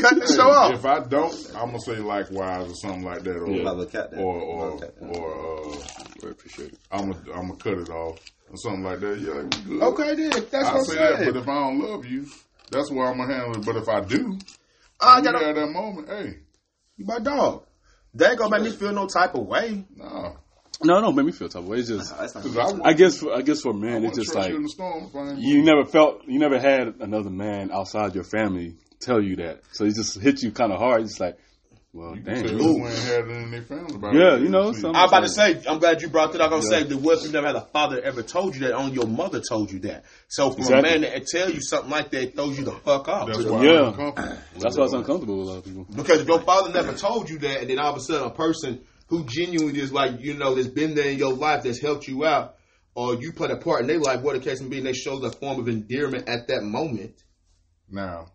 Cut 0.00 0.16
the 0.20 0.34
show 0.34 0.50
off. 0.50 0.72
If 0.74 0.84
I 0.84 1.00
don't, 1.00 1.34
I'm 1.54 1.66
gonna 1.66 1.80
say 1.80 1.96
likewise 1.96 2.70
or 2.70 2.74
something 2.74 3.04
like 3.04 3.22
that, 3.22 3.36
or 3.36 3.48
Yeah. 3.50 3.62
Love 3.64 3.78
a 3.80 3.86
that. 3.86 4.14
or 4.14 4.40
or, 4.40 4.70
Love 4.70 4.74
a 4.82 4.86
cat 4.86 4.96
that. 5.00 5.16
or 5.16 5.34
uh, 5.34 6.26
I 6.26 6.30
appreciate 6.30 6.72
it. 6.72 6.78
I'm 6.90 7.10
gonna 7.12 7.32
I'm 7.34 7.48
gonna 7.48 7.56
cut 7.56 7.74
it 7.78 7.90
off 7.90 8.18
or 8.50 8.56
something 8.56 8.82
like 8.82 9.00
that. 9.00 9.18
Yeah, 9.20 9.42
we 9.42 9.78
good. 9.78 9.82
Okay, 9.82 10.14
then. 10.14 10.30
That's 10.50 10.54
I 10.54 10.72
what 10.72 10.78
I'm 10.80 10.84
say 10.84 10.94
that, 10.96 11.18
but 11.32 11.36
if 11.36 11.48
I 11.48 11.54
don't 11.54 11.78
love 11.80 12.04
you, 12.06 12.26
that's 12.70 12.90
where 12.90 13.06
I'm 13.06 13.18
gonna 13.18 13.32
handle 13.32 13.60
it. 13.60 13.64
But 13.64 13.76
if 13.76 13.88
I 13.88 14.00
do, 14.00 14.38
I 15.00 15.18
you 15.18 15.24
gotta. 15.24 15.46
at 15.48 15.54
that 15.54 15.68
moment, 15.70 16.08
hey, 16.08 16.38
You 16.96 17.06
my 17.06 17.18
dog. 17.18 17.64
That 18.14 18.30
ain't 18.30 18.38
gonna 18.38 18.58
make 18.58 18.70
me 18.70 18.76
feel 18.76 18.92
no 18.92 19.06
type 19.06 19.34
of 19.34 19.46
way. 19.46 19.84
no, 19.96 20.36
No, 20.82 21.00
no, 21.00 21.10
make 21.12 21.26
me 21.26 21.32
feel 21.32 21.48
tough. 21.48 21.64
It's 21.70 21.88
just, 21.88 22.16
That's 22.16 22.34
not 22.34 22.44
because 22.44 22.80
I, 22.80 22.90
I 22.90 22.92
guess, 22.92 23.18
for, 23.18 23.34
I 23.34 23.42
guess 23.42 23.60
for 23.60 23.72
I 23.72 23.76
men, 23.76 24.04
it's 24.04 24.16
just 24.16 24.34
like 24.34 24.52
you 24.52 24.68
storm. 24.68 25.10
If 25.12 25.38
you 25.38 25.62
never 25.64 25.84
felt, 25.84 26.22
you 26.26 26.38
never 26.38 26.60
had 26.60 27.00
another 27.00 27.30
man 27.30 27.72
outside 27.72 28.14
your 28.14 28.24
family 28.24 28.76
tell 29.00 29.20
you 29.20 29.36
that. 29.36 29.62
So 29.72 29.84
it 29.84 29.94
just 29.96 30.20
hit 30.20 30.42
you 30.42 30.52
kind 30.52 30.72
of 30.72 30.78
hard. 30.78 31.02
It's 31.02 31.18
like, 31.18 31.36
well, 31.94 32.16
You 32.16 32.22
can 32.22 32.34
damn. 32.34 32.42
tell 32.44 32.52
you- 32.52 32.58
who 32.58 32.86
ain't 32.88 32.98
had 32.98 33.24
it 33.24 33.30
in 33.30 33.50
their 33.52 33.62
family 33.62 33.94
about 33.94 34.14
Yeah, 34.14 34.34
it. 34.34 34.40
you 34.42 34.48
know, 34.48 34.72
See. 34.72 34.86
I'm 34.86 35.08
about 35.08 35.20
to 35.20 35.28
say, 35.28 35.62
I'm 35.68 35.78
glad 35.78 36.02
you 36.02 36.08
brought 36.08 36.32
that 36.32 36.40
up. 36.40 36.50
I'm 36.52 36.60
gonna 36.60 36.70
Yeah. 36.72 36.82
say, 36.82 36.88
the 36.88 36.96
what 36.98 37.18
if 37.18 37.24
you 37.26 37.30
never 37.32 37.46
had 37.46 37.56
a 37.56 37.60
father 37.72 38.00
ever 38.02 38.22
told 38.22 38.54
you 38.56 38.62
that, 38.62 38.72
only 38.74 38.92
your 38.94 39.06
mother 39.06 39.40
told 39.48 39.70
you 39.70 39.78
that. 39.80 40.04
So 40.28 40.50
for 40.50 40.58
Exactly. 40.58 40.78
a 40.96 40.98
man 41.00 41.10
to 41.12 41.24
tell 41.24 41.50
you 41.50 41.60
something 41.62 41.90
like 41.90 42.10
that, 42.10 42.22
it 42.22 42.34
throws 42.34 42.58
you 42.58 42.64
the 42.64 42.72
fuck 42.72 43.08
off. 43.08 43.28
That's 43.28 43.44
why 43.44 43.64
Yeah. 43.64 43.88
Uncomfortable. 43.88 44.36
That's 44.58 44.76
why 44.76 44.84
it's 44.84 44.92
uncomfortable 44.92 45.38
with 45.38 45.46
a 45.46 45.50
lot 45.50 45.58
of 45.58 45.64
people. 45.64 45.86
Because 45.94 46.20
if 46.20 46.26
your 46.28 46.40
father 46.40 46.72
never 46.72 46.92
told 46.94 47.30
you 47.30 47.38
that, 47.38 47.60
and 47.60 47.70
then 47.70 47.78
all 47.78 47.92
of 47.92 47.96
a 47.96 48.00
sudden 48.00 48.26
a 48.26 48.30
person 48.30 48.80
who 49.08 49.24
genuinely 49.24 49.80
is 49.80 49.92
like, 49.92 50.20
you 50.20 50.34
know, 50.34 50.54
that's 50.56 50.66
been 50.68 50.94
there 50.94 51.08
in 51.10 51.18
your 51.18 51.32
life, 51.34 51.62
that's 51.62 51.80
helped 51.80 52.08
you 52.08 52.24
out, 52.24 52.56
or 52.96 53.14
you 53.14 53.32
played 53.32 53.50
a 53.52 53.56
part 53.56 53.82
in 53.82 53.86
their 53.86 53.98
life, 54.00 54.20
what 54.22 54.34
the 54.34 54.40
case 54.40 54.60
may 54.60 54.68
be, 54.68 54.78
and 54.78 54.86
they 54.86 54.92
show 54.92 55.18
the 55.18 55.30
form 55.30 55.60
of 55.60 55.68
endearment 55.68 56.28
at 56.28 56.48
that 56.48 56.62
moment. 56.64 57.22
Now, 57.90 58.26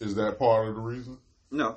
is 0.00 0.14
that 0.16 0.38
part 0.38 0.68
of 0.68 0.74
the 0.74 0.80
reason 0.80 1.18
No. 1.52 1.76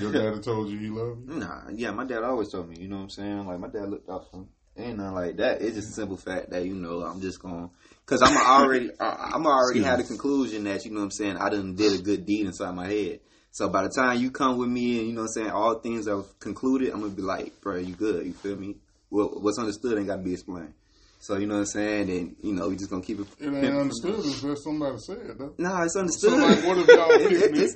Your 0.00 0.12
daddy 0.12 0.40
told 0.40 0.68
you 0.68 0.78
he 0.78 0.88
loved 0.88 1.28
you? 1.28 1.36
Nah, 1.36 1.62
yeah, 1.72 1.90
my 1.90 2.04
dad 2.04 2.22
always 2.22 2.50
told 2.50 2.68
me, 2.68 2.76
you 2.80 2.88
know 2.88 2.96
what 2.96 3.02
I'm 3.04 3.10
saying? 3.10 3.46
Like, 3.46 3.58
my 3.58 3.68
dad 3.68 3.88
looked 3.88 4.08
out 4.10 4.30
for 4.30 4.38
me. 4.38 4.46
Ain't 4.76 4.98
nothing 4.98 5.14
like 5.14 5.36
that. 5.36 5.62
It's 5.62 5.76
just 5.76 5.90
a 5.90 5.92
simple 5.92 6.16
fact 6.16 6.50
that, 6.50 6.64
you 6.64 6.74
know, 6.74 7.02
I'm 7.02 7.20
just 7.20 7.40
going, 7.40 7.70
cause 8.06 8.20
I'm 8.22 8.36
already, 8.36 8.90
I- 8.98 9.30
I'm 9.34 9.46
already 9.46 9.82
had 9.82 10.00
a 10.00 10.02
conclusion 10.02 10.64
that, 10.64 10.84
you 10.84 10.90
know 10.90 10.98
what 10.98 11.04
I'm 11.04 11.10
saying, 11.12 11.36
I 11.36 11.48
done 11.48 11.76
did 11.76 12.00
a 12.00 12.02
good 12.02 12.26
deed 12.26 12.46
inside 12.46 12.74
my 12.74 12.88
head. 12.88 13.20
So 13.52 13.68
by 13.68 13.84
the 13.84 13.88
time 13.90 14.18
you 14.20 14.32
come 14.32 14.58
with 14.58 14.68
me 14.68 14.98
and 14.98 15.06
you 15.08 15.12
know 15.14 15.20
what 15.22 15.28
I'm 15.36 15.42
saying, 15.44 15.50
all 15.50 15.78
things 15.78 16.08
are 16.08 16.24
concluded, 16.40 16.92
I'm 16.92 17.00
gonna 17.02 17.12
be 17.12 17.22
like, 17.22 17.60
bro, 17.60 17.76
you 17.76 17.94
good, 17.94 18.26
you 18.26 18.32
feel 18.32 18.56
me? 18.56 18.74
Well, 19.10 19.28
what's 19.40 19.60
understood 19.60 19.96
ain't 19.96 20.08
gotta 20.08 20.22
be 20.22 20.32
explained. 20.32 20.74
So 21.20 21.36
you 21.38 21.46
know 21.46 21.54
what 21.54 21.60
I'm 21.60 21.66
saying, 21.66 22.10
and 22.10 22.36
you 22.42 22.52
know 22.52 22.68
we 22.68 22.74
just 22.76 22.90
gonna 22.90 23.00
keep 23.00 23.20
it. 23.20 23.26
It 23.38 23.46
ain't 23.46 23.76
understood 23.76 24.16
unless 24.42 24.64
somebody 24.64 24.98
said 24.98 25.18
it 25.18 25.38
though. 25.38 25.54
Nah, 25.56 25.84
it's 25.84 25.94
understood. 25.96 26.30
So 26.32 26.36
like, 26.36 26.64
what 26.66 26.78
if 26.78 26.88
y'all 26.88 27.10
It- 27.12 27.28
kicking 27.40 27.62
it's, 27.62 27.74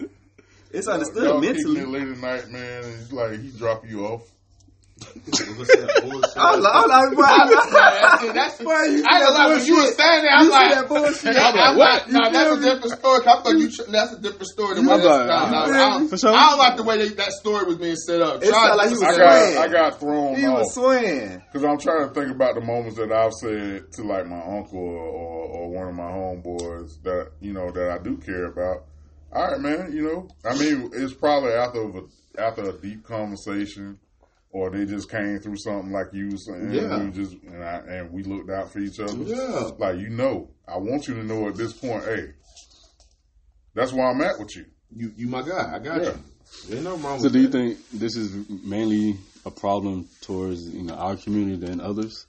it? 0.72 0.76
it's 0.78 0.88
understood 0.88 1.24
Y'all 1.24 1.40
mentally. 1.40 1.76
kicking 1.76 1.82
it 1.82 1.88
late 1.88 2.08
at 2.08 2.18
night, 2.18 2.48
man, 2.50 2.84
and 2.84 2.94
he's 2.98 3.12
like 3.12 3.40
he 3.40 3.50
drop 3.50 3.88
you 3.88 4.06
off. 4.06 4.22
What's 4.98 5.38
that 5.46 6.02
bullshit? 6.02 6.36
I 6.36 6.56
was 6.56 6.58
like, 6.58 6.74
I 6.74 6.80
was 6.82 6.90
like, 6.90 7.14
bro, 7.14 7.22
I 7.22 7.44
was 7.46 7.70
like- 7.70 8.34
That's, 8.34 8.58
Boy, 8.58 8.66
you 8.66 8.74
I 8.74 8.82
ain't 8.90 9.06
gonna 9.06 9.30
lie, 9.30 9.46
when 9.54 9.64
you 9.64 9.76
were 9.78 9.92
saying 9.94 10.22
that, 10.26 10.32
I'm 10.34 10.42
You 10.42 10.50
see 10.50 10.58
like, 10.58 10.74
that 10.74 10.88
bullshit? 10.88 11.36
I'm 11.38 11.54
like, 11.54 11.76
what? 11.78 12.06
You 12.08 12.12
No, 12.12 12.18
feel 12.18 12.32
that's 12.32 12.50
a 12.50 12.60
different 12.60 12.98
story. 12.98 13.18
'cause 13.22 13.26
I 13.38 13.42
thought 13.42 13.58
you, 13.58 13.70
tr- 13.70 13.90
that's 13.92 14.12
a 14.14 14.18
different 14.20 14.46
story 14.48 14.74
than 14.74 14.86
what 14.86 14.98
I'm 15.00 15.06
like, 15.06 15.26
no, 15.28 15.50
no, 15.54 15.58
I, 15.70 15.98
don't, 15.98 16.08
For 16.08 16.18
sure. 16.18 16.34
I 16.34 16.50
don't 16.50 16.58
like 16.58 16.76
the 16.78 16.82
way 16.82 16.98
they, 16.98 17.14
that 17.14 17.30
story 17.30 17.64
was 17.66 17.76
being 17.76 17.94
set 17.94 18.20
up. 18.20 18.42
It 18.42 18.50
sounded 18.50 18.74
like 18.74 18.88
he 18.88 18.94
was 18.98 19.02
I 19.04 19.12
a 19.12 19.16
got 19.18 19.38
swaying. 19.38 19.58
I 19.58 19.68
got 19.68 20.00
thrown 20.00 20.34
He 20.34 20.46
off 20.46 20.58
was 20.58 20.74
swaying. 20.74 21.42
because 21.46 21.62
I'm 21.64 21.78
trying 21.78 22.08
to 22.08 22.12
think 22.14 22.30
about 22.34 22.54
the 22.56 22.60
moments 22.60 22.96
that 22.98 23.12
I've 23.12 23.32
said 23.34 23.92
to 23.92 24.02
like 24.02 24.26
my 24.26 24.42
uncle 24.42 24.82
or, 24.82 24.98
or, 24.98 25.44
or 25.46 25.70
one 25.70 25.86
of 25.86 25.94
my 25.94 26.10
homeboys 26.10 27.00
that 27.04 27.30
you 27.40 27.52
know 27.52 27.70
that 27.70 27.88
I 27.88 27.98
do 28.02 28.16
care 28.16 28.46
about. 28.46 28.82
All 29.32 29.46
right, 29.52 29.60
man. 29.60 29.92
You 29.92 30.02
know, 30.02 30.28
I 30.44 30.56
mean, 30.58 30.90
it's 30.94 31.12
probably 31.14 31.52
after 31.52 31.82
a, 31.82 32.02
after 32.38 32.70
a 32.70 32.72
deep 32.72 33.04
conversation, 33.04 33.98
or 34.50 34.70
they 34.70 34.86
just 34.86 35.10
came 35.10 35.38
through 35.38 35.56
something 35.58 35.92
like 35.92 36.06
you 36.12 36.28
was 36.30 36.46
saying. 36.46 36.70
Yeah. 36.72 37.04
We 37.04 37.10
just 37.10 37.34
and, 37.44 37.62
I, 37.62 37.76
and 37.86 38.10
we 38.12 38.22
looked 38.22 38.50
out 38.50 38.72
for 38.72 38.78
each 38.78 38.98
other. 39.00 39.12
Yeah. 39.24 39.70
Like 39.78 39.98
you 39.98 40.08
know, 40.10 40.50
I 40.66 40.78
want 40.78 41.08
you 41.08 41.14
to 41.14 41.24
know 41.24 41.48
at 41.48 41.56
this 41.56 41.72
point, 41.74 42.04
hey, 42.04 42.32
that's 43.74 43.92
where 43.92 44.06
I'm 44.08 44.20
at 44.22 44.38
with 44.38 44.56
you. 44.56 44.64
You, 44.96 45.12
you 45.16 45.28
my 45.28 45.42
guy. 45.42 45.74
I 45.74 45.78
got 45.78 46.02
Yeah. 46.02 46.12
you. 46.70 46.74
Ain't 46.76 46.84
no 46.84 46.96
wrong 46.96 47.18
So 47.18 47.24
with 47.24 47.34
do 47.34 47.40
you 47.40 47.48
that. 47.48 47.52
think 47.58 47.78
this 47.92 48.16
is 48.16 48.48
mainly 48.48 49.18
a 49.44 49.50
problem 49.50 50.08
towards 50.22 50.66
you 50.66 50.82
know 50.84 50.94
our 50.94 51.16
community 51.16 51.66
than 51.66 51.80
others? 51.80 52.26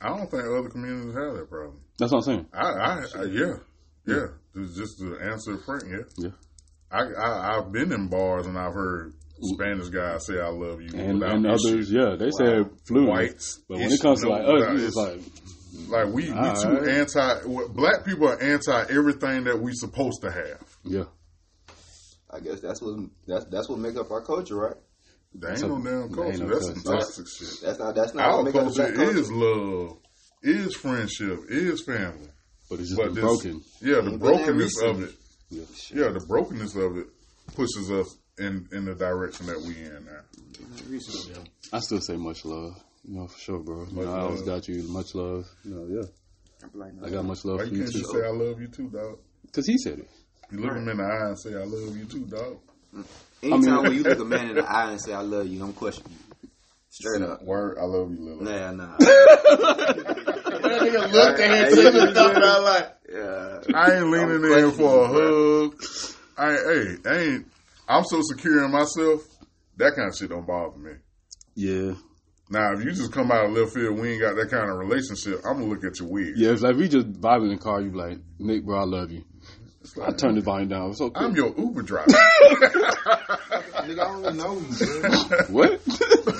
I 0.00 0.08
don't 0.08 0.30
think 0.30 0.44
other 0.44 0.68
communities 0.68 1.14
have 1.14 1.34
that 1.34 1.48
problem. 1.48 1.80
That's 1.98 2.12
what 2.12 2.18
I'm 2.18 2.24
saying. 2.24 2.46
I, 2.52 2.66
I, 2.66 3.04
I 3.20 3.24
yeah, 3.24 3.54
yeah. 4.06 4.26
Just- 4.56 4.76
Just 4.76 4.98
to 4.98 5.18
answer 5.18 5.56
Frank, 5.64 5.84
yeah. 5.88 6.04
Yeah. 6.18 6.30
I, 6.90 7.04
I 7.04 7.56
I've 7.58 7.72
been 7.72 7.90
in 7.92 8.08
bars 8.08 8.46
and 8.46 8.58
I've 8.58 8.74
heard 8.74 9.14
Spanish 9.54 9.88
guys 9.88 10.26
say 10.26 10.38
I 10.40 10.48
love 10.50 10.80
you 10.82 10.90
And, 10.94 11.22
and 11.22 11.46
others, 11.46 11.90
yeah, 11.90 12.16
they 12.18 12.30
said 12.30 12.66
fluent. 12.86 13.08
Whites, 13.10 13.60
but 13.68 13.78
when 13.78 13.90
it 13.90 14.00
comes 14.00 14.20
to 14.22 14.28
like 14.28 14.42
us, 14.44 14.80
it's, 14.82 14.96
we 14.96 15.02
like 15.02 15.20
like 15.88 16.14
we 16.14 16.30
we 16.30 16.38
All 16.38 16.54
too 16.54 16.84
anti. 16.90 17.34
what- 17.48 17.72
Black 17.72 18.04
people 18.04 18.28
are 18.28 18.38
anti 18.40 18.82
everything 18.90 19.44
that 19.44 19.58
we 19.58 19.72
supposed 19.72 20.20
to 20.22 20.30
have. 20.30 20.76
yeah. 20.84 21.04
I 22.30 22.40
guess 22.40 22.60
that's 22.60 22.80
what 22.82 22.98
that's 23.26 23.44
that's 23.46 23.68
what 23.68 23.78
make 23.78 23.96
up 23.96 24.10
our 24.10 24.22
culture, 24.22 24.56
right? 24.56 24.76
That 25.36 25.50
ain't 25.50 25.58
So- 25.60 25.68
no 25.68 25.82
damn 25.82 26.14
culture. 26.14 26.38
no 26.44 26.48
That's 26.54 26.66
culture. 26.66 26.80
some 26.80 26.94
toxic 26.98 27.26
shit. 27.28 27.60
That's 27.62 27.78
not 27.78 27.94
that's 27.94 28.14
not 28.14 28.24
Our 28.26 28.36
what 28.36 28.44
make 28.44 28.54
up 28.54 28.60
the 28.72 28.74
culture 28.74 28.92
black 28.94 29.06
culture. 29.06 29.18
is 29.18 29.32
love, 29.32 29.98
is 30.42 30.74
friendship, 30.76 31.40
is 31.48 31.82
family. 31.84 32.28
But 32.72 32.80
it's 32.80 32.88
just 32.88 32.96
But 33.02 33.04
been 33.12 33.14
this- 33.16 33.24
broken. 33.24 33.62
Yeah, 33.82 33.92
the 33.96 33.98
Ain't 33.98 34.04
been 34.04 34.12
that 34.12 34.18
brokenness 34.18 34.82
of 34.82 35.02
it. 35.02 35.14
Yeah, 35.50 36.08
the 36.08 36.24
brokenness 36.26 36.74
of 36.74 36.96
it 36.96 37.06
pushes 37.54 37.90
us 37.90 38.16
in 38.38 38.66
in 38.72 38.86
the 38.86 38.94
direction 38.94 39.44
that 39.48 39.60
we 39.60 39.76
in 39.76 40.06
now. 40.06 40.22
I 41.70 41.80
still 41.80 42.00
say 42.00 42.16
much 42.16 42.46
love. 42.46 42.82
You 43.04 43.16
know, 43.16 43.26
for 43.26 43.38
sure, 43.38 43.58
bro. 43.58 43.84
You 43.90 43.92
know, 44.06 44.10
I 44.14 44.20
always 44.20 44.40
got 44.40 44.68
you 44.68 44.84
much 44.84 45.14
love. 45.14 45.46
You 45.64 45.74
know, 45.74 45.86
yeah. 46.00 46.06
I'm 46.62 46.80
like, 46.80 46.92
I 47.04 47.10
got 47.10 47.26
much 47.26 47.44
love 47.44 47.58
Why 47.58 47.64
for 47.64 47.70
you 47.72 47.76
you 47.76 47.82
can't 47.82 47.92
too. 47.92 47.98
just 48.00 48.12
say 48.12 48.24
I 48.24 48.30
love 48.30 48.58
you 48.58 48.68
too, 48.68 48.88
dog? 48.88 49.18
Because 49.44 49.66
he 49.66 49.76
said 49.76 49.98
it. 49.98 50.08
You 50.50 50.60
look 50.60 50.72
him 50.74 50.88
in 50.88 50.96
the 50.96 51.02
eye 51.04 51.26
and 51.28 51.38
say 51.38 51.50
I 51.54 51.64
love 51.64 51.94
you 51.94 52.06
too, 52.06 52.24
dog. 52.24 52.58
Anytime 53.42 53.60
mm. 53.60 53.68
I 53.68 53.74
mean- 53.74 53.82
when 53.82 53.92
you 53.92 54.02
look 54.04 54.18
a 54.18 54.24
man 54.24 54.48
in 54.48 54.54
the 54.54 54.64
eye 54.72 54.92
and 54.92 55.00
say 55.02 55.12
"I 55.12 55.20
love 55.20 55.46
you," 55.46 55.62
I'm 55.62 55.74
questioning 55.74 56.16
you. 56.42 56.48
Straight 56.88 57.20
up. 57.20 57.42
Word, 57.42 57.76
I 57.78 57.84
love 57.84 58.10
you, 58.12 58.18
Lily. 58.24 58.44
Nah, 58.44 58.70
nah. 58.72 58.96
That 60.72 60.82
nigga 60.82 61.12
looked 61.12 61.40
at 61.40 61.68
him, 61.68 61.74
said 61.74 61.92
the 61.92 62.10
stuff, 62.12 62.34
and 62.36 62.44
I'm 62.44 62.62
like, 62.64 62.88
Yeah. 63.12 63.78
I 63.78 63.96
ain't 63.96 64.10
leaning 64.10 64.44
I'm 64.44 64.64
in 64.64 64.70
for 64.72 65.04
a 65.04 65.08
questioning 65.08 65.72
hug. 65.72 66.18
I 66.38 66.50
ain't, 66.50 67.04
hey, 67.04 67.10
I 67.10 67.18
ain't. 67.18 67.46
I'm 67.88 68.04
so 68.04 68.20
secure 68.22 68.64
in 68.64 68.70
myself. 68.72 69.22
That 69.76 69.94
kind 69.96 70.08
of 70.08 70.16
shit 70.16 70.30
don't 70.30 70.46
bother 70.46 70.78
me. 70.78 70.92
Yeah. 71.54 71.94
Now, 72.50 72.72
if 72.74 72.84
you 72.84 72.90
just 72.92 73.12
come 73.12 73.30
out 73.30 73.46
of 73.46 73.52
left 73.52 73.72
field, 73.72 73.98
we 73.98 74.12
ain't 74.12 74.20
got 74.20 74.36
that 74.36 74.50
kind 74.50 74.70
of 74.70 74.76
relationship. 74.78 75.40
I'm 75.44 75.58
gonna 75.58 75.66
look 75.66 75.84
at 75.84 75.98
you 76.00 76.06
weird. 76.06 76.36
Yeah, 76.36 76.50
it's 76.52 76.62
like 76.62 76.76
we 76.76 76.88
just 76.88 77.10
vibing 77.12 77.44
in 77.50 77.56
the 77.56 77.62
car, 77.62 77.80
you 77.80 77.92
like, 77.92 78.18
Nick, 78.38 78.64
bro, 78.64 78.80
I 78.80 78.84
love 78.84 79.10
you. 79.10 79.24
I 80.02 80.10
turned 80.12 80.36
the 80.36 80.42
volume 80.42 80.68
down. 80.68 80.90
It's 80.90 81.00
okay. 81.00 81.20
I'm 81.24 81.34
your 81.34 81.52
Uber 81.58 81.82
driver. 81.82 82.06
nigga, 82.10 83.90
I 83.90 83.94
don't 83.94 84.20
even 84.20 84.36
know 84.36 84.54
you, 84.54 85.00
bro. 85.00 85.10
what? 85.48 85.80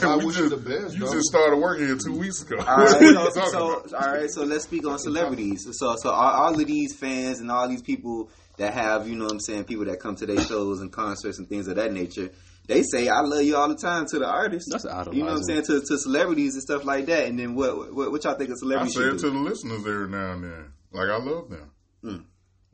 I 0.04 0.16
We 0.16 0.26
wish 0.26 0.36
you 0.38 0.48
just- 0.48 0.50
the 0.50 0.56
best, 0.64 0.94
You 0.94 1.00
bro. 1.00 1.12
just 1.12 1.26
started 1.28 1.56
working 1.56 1.86
here 1.86 1.96
two 1.96 2.16
weeks 2.18 2.42
ago. 2.42 2.56
All 2.58 2.64
what 2.64 2.92
right, 2.92 3.02
are 3.02 3.04
you 3.04 3.30
so, 3.32 3.44
so 3.90 3.96
all 3.96 4.12
right, 4.12 4.30
so 4.30 4.44
let's 4.44 4.64
speak 4.64 4.86
on 4.86 4.98
celebrities. 4.98 5.66
So, 5.72 5.96
so 5.96 6.10
all, 6.10 6.44
all 6.46 6.60
of 6.60 6.66
these 6.66 6.94
fans 6.94 7.40
and 7.40 7.50
all 7.50 7.68
these 7.68 7.82
people 7.82 8.30
that 8.58 8.74
have, 8.74 9.08
you 9.08 9.16
know, 9.16 9.24
what 9.24 9.32
I'm 9.32 9.40
saying, 9.40 9.64
people 9.64 9.86
that 9.86 9.98
come 10.00 10.14
to 10.16 10.26
their 10.26 10.40
shows 10.40 10.80
and 10.80 10.92
concerts 10.92 11.38
and 11.38 11.48
things 11.48 11.68
of 11.68 11.76
that 11.76 11.92
nature, 11.92 12.30
they 12.68 12.82
say 12.82 13.08
"I 13.08 13.20
love 13.22 13.42
you" 13.42 13.56
all 13.56 13.68
the 13.68 13.74
time 13.74 14.06
to 14.10 14.18
the 14.20 14.26
artists. 14.26 14.70
That's 14.70 14.86
idolizing. 14.86 15.14
You 15.14 15.20
know 15.24 15.32
what 15.32 15.38
I'm 15.38 15.44
saying 15.44 15.62
to, 15.64 15.80
to 15.80 15.98
celebrities 15.98 16.54
and 16.54 16.62
stuff 16.62 16.84
like 16.84 17.06
that. 17.06 17.26
And 17.26 17.38
then 17.38 17.54
what 17.56 17.92
what, 17.92 18.12
what 18.12 18.22
y'all 18.24 18.34
think 18.34 18.50
of 18.50 18.58
celebrities? 18.58 18.96
I 18.96 19.00
say 19.00 19.04
should 19.06 19.14
it 19.16 19.20
to 19.20 19.30
the 19.30 19.38
listeners 19.38 19.78
every 19.86 20.08
now 20.08 20.32
and 20.32 20.44
then. 20.44 20.72
Like 20.92 21.08
I 21.08 21.16
love 21.16 21.48
them. 21.50 21.70
But 22.02 22.20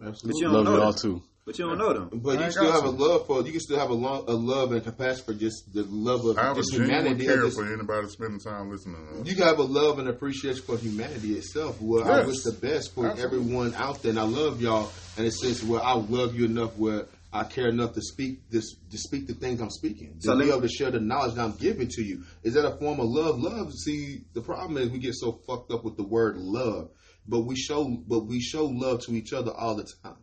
Absolutely. 0.04 0.40
you 0.40 0.44
don't 0.46 0.52
Love 0.54 0.64
know 0.64 0.76
you 0.76 0.82
all 0.82 0.92
them. 0.92 1.00
too. 1.00 1.22
But 1.44 1.58
you 1.58 1.66
don't 1.66 1.78
know 1.78 1.94
them. 1.94 2.10
But 2.22 2.38
I 2.40 2.44
you 2.46 2.50
still 2.50 2.64
got 2.64 2.74
have 2.74 2.84
a 2.84 2.90
love 2.90 3.26
for 3.26 3.40
you 3.42 3.52
can 3.52 3.60
still 3.60 3.78
have 3.78 3.88
a, 3.88 3.94
lo- 3.94 4.22
a 4.28 4.34
love 4.34 4.72
and 4.72 4.84
compassion 4.84 5.24
for 5.24 5.32
just 5.32 5.72
the 5.72 5.82
love 5.84 6.24
of 6.26 6.36
I 6.36 6.52
just 6.52 6.74
humanity. 6.74 7.24
care 7.24 7.38
of 7.40 7.46
just- 7.46 7.56
for 7.58 7.72
anybody 7.72 8.06
spending 8.08 8.38
time 8.38 8.70
listening 8.70 8.96
to 9.14 9.20
us. 9.22 9.26
you 9.26 9.34
can 9.34 9.44
have 9.44 9.58
a 9.58 9.62
love 9.62 9.98
and 9.98 10.08
appreciation 10.08 10.60
for 10.62 10.76
humanity 10.76 11.32
itself. 11.34 11.80
Well, 11.80 12.06
I 12.06 12.26
wish 12.26 12.42
the 12.42 12.52
best 12.52 12.94
for 12.94 13.06
Absolutely. 13.06 13.38
everyone 13.38 13.74
out 13.76 14.02
there, 14.02 14.10
and 14.10 14.18
I 14.18 14.24
love 14.24 14.60
y'all 14.60 14.90
in 15.16 15.24
a 15.24 15.30
sense 15.30 15.62
where 15.64 15.80
I 15.82 15.94
love 15.94 16.34
you 16.34 16.44
enough 16.44 16.76
where 16.76 17.06
I 17.32 17.44
care 17.44 17.68
enough 17.68 17.94
to 17.94 18.02
speak 18.02 18.48
this 18.50 18.74
to 18.90 18.98
speak 18.98 19.26
the 19.26 19.34
things 19.34 19.60
I'm 19.62 19.70
speaking, 19.70 20.16
to 20.20 20.26
So 20.26 20.38
be 20.38 20.48
able 20.50 20.60
to 20.62 20.68
share 20.68 20.90
the 20.90 21.00
knowledge 21.00 21.34
that 21.34 21.42
I'm 21.44 21.56
giving 21.56 21.88
to 21.88 22.02
you. 22.02 22.24
Is 22.42 22.54
that 22.54 22.66
a 22.66 22.76
form 22.76 23.00
of 23.00 23.06
love? 23.08 23.38
Love. 23.40 23.72
See, 23.72 24.20
the 24.34 24.42
problem 24.42 24.76
is 24.76 24.90
we 24.90 24.98
get 24.98 25.14
so 25.14 25.32
fucked 25.46 25.70
up 25.70 25.82
with 25.84 25.96
the 25.96 26.04
word 26.04 26.36
love, 26.36 26.90
but 27.28 27.40
we 27.40 27.54
show 27.56 27.84
but 28.06 28.20
we 28.26 28.40
show 28.40 28.64
love 28.66 29.02
to 29.02 29.12
each 29.12 29.32
other 29.32 29.52
all 29.52 29.76
the 29.76 29.86
time. 30.02 30.16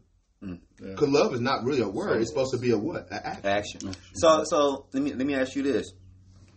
Because 0.80 1.10
love 1.10 1.34
is 1.34 1.40
not 1.40 1.64
really 1.64 1.82
a 1.82 1.88
word; 1.88 2.22
it's 2.22 2.30
supposed 2.30 2.52
to 2.52 2.58
be 2.60 2.72
a 2.72 2.78
what? 2.78 3.10
An 3.12 3.20
act. 3.24 3.46
Action. 3.46 3.94
So 4.14 4.44
so 4.46 4.86
let 4.94 5.02
me 5.02 5.14
let 5.14 5.26
me 5.26 5.34
ask 5.36 5.56
you 5.56 5.64
this. 5.64 5.92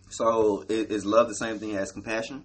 So 0.09 0.63
is, 0.69 0.87
is 0.87 1.05
love 1.05 1.27
the 1.27 1.35
same 1.35 1.59
thing 1.59 1.75
as 1.75 1.91
compassion? 1.91 2.43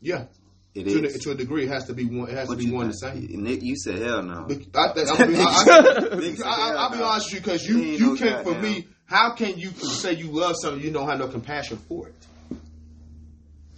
Yeah, 0.00 0.26
It 0.74 0.84
to, 0.84 1.04
is. 1.04 1.12
the, 1.14 1.18
to 1.18 1.30
a 1.32 1.34
degree, 1.34 1.64
it 1.64 1.68
has 1.68 1.84
to 1.86 1.92
be 1.94 2.04
one. 2.06 2.30
It 2.30 2.34
has 2.36 2.48
What 2.48 2.54
to 2.58 2.64
be 2.64 2.70
you 2.70 2.74
one 2.76 2.88
the 2.88 2.94
same. 2.94 3.42
Nick, 3.42 3.62
you 3.62 3.76
said 3.76 3.98
hell 3.98 4.22
no. 4.22 4.46
But 4.48 4.58
I, 4.74 5.10
I'm 5.10 5.28
be, 5.28 5.36
I, 5.36 5.42
I, 5.42 6.44
I, 6.44 6.72
I, 6.72 6.74
I'll 6.76 6.90
be 6.96 7.02
honest 7.02 7.26
with 7.26 7.34
you 7.34 7.40
because 7.40 7.66
you 7.68 7.78
Ain't 7.82 8.00
you 8.00 8.06
no 8.12 8.16
can't. 8.16 8.44
For 8.44 8.52
goddamn- 8.54 8.62
me, 8.62 8.86
how 9.04 9.34
can 9.34 9.58
you 9.58 9.70
say 9.70 10.12
you 10.14 10.28
love 10.30 10.54
something 10.62 10.82
you 10.82 10.90
don't 10.92 11.08
have 11.08 11.18
no 11.18 11.28
compassion 11.28 11.76
for 11.88 12.08
it? 12.08 12.14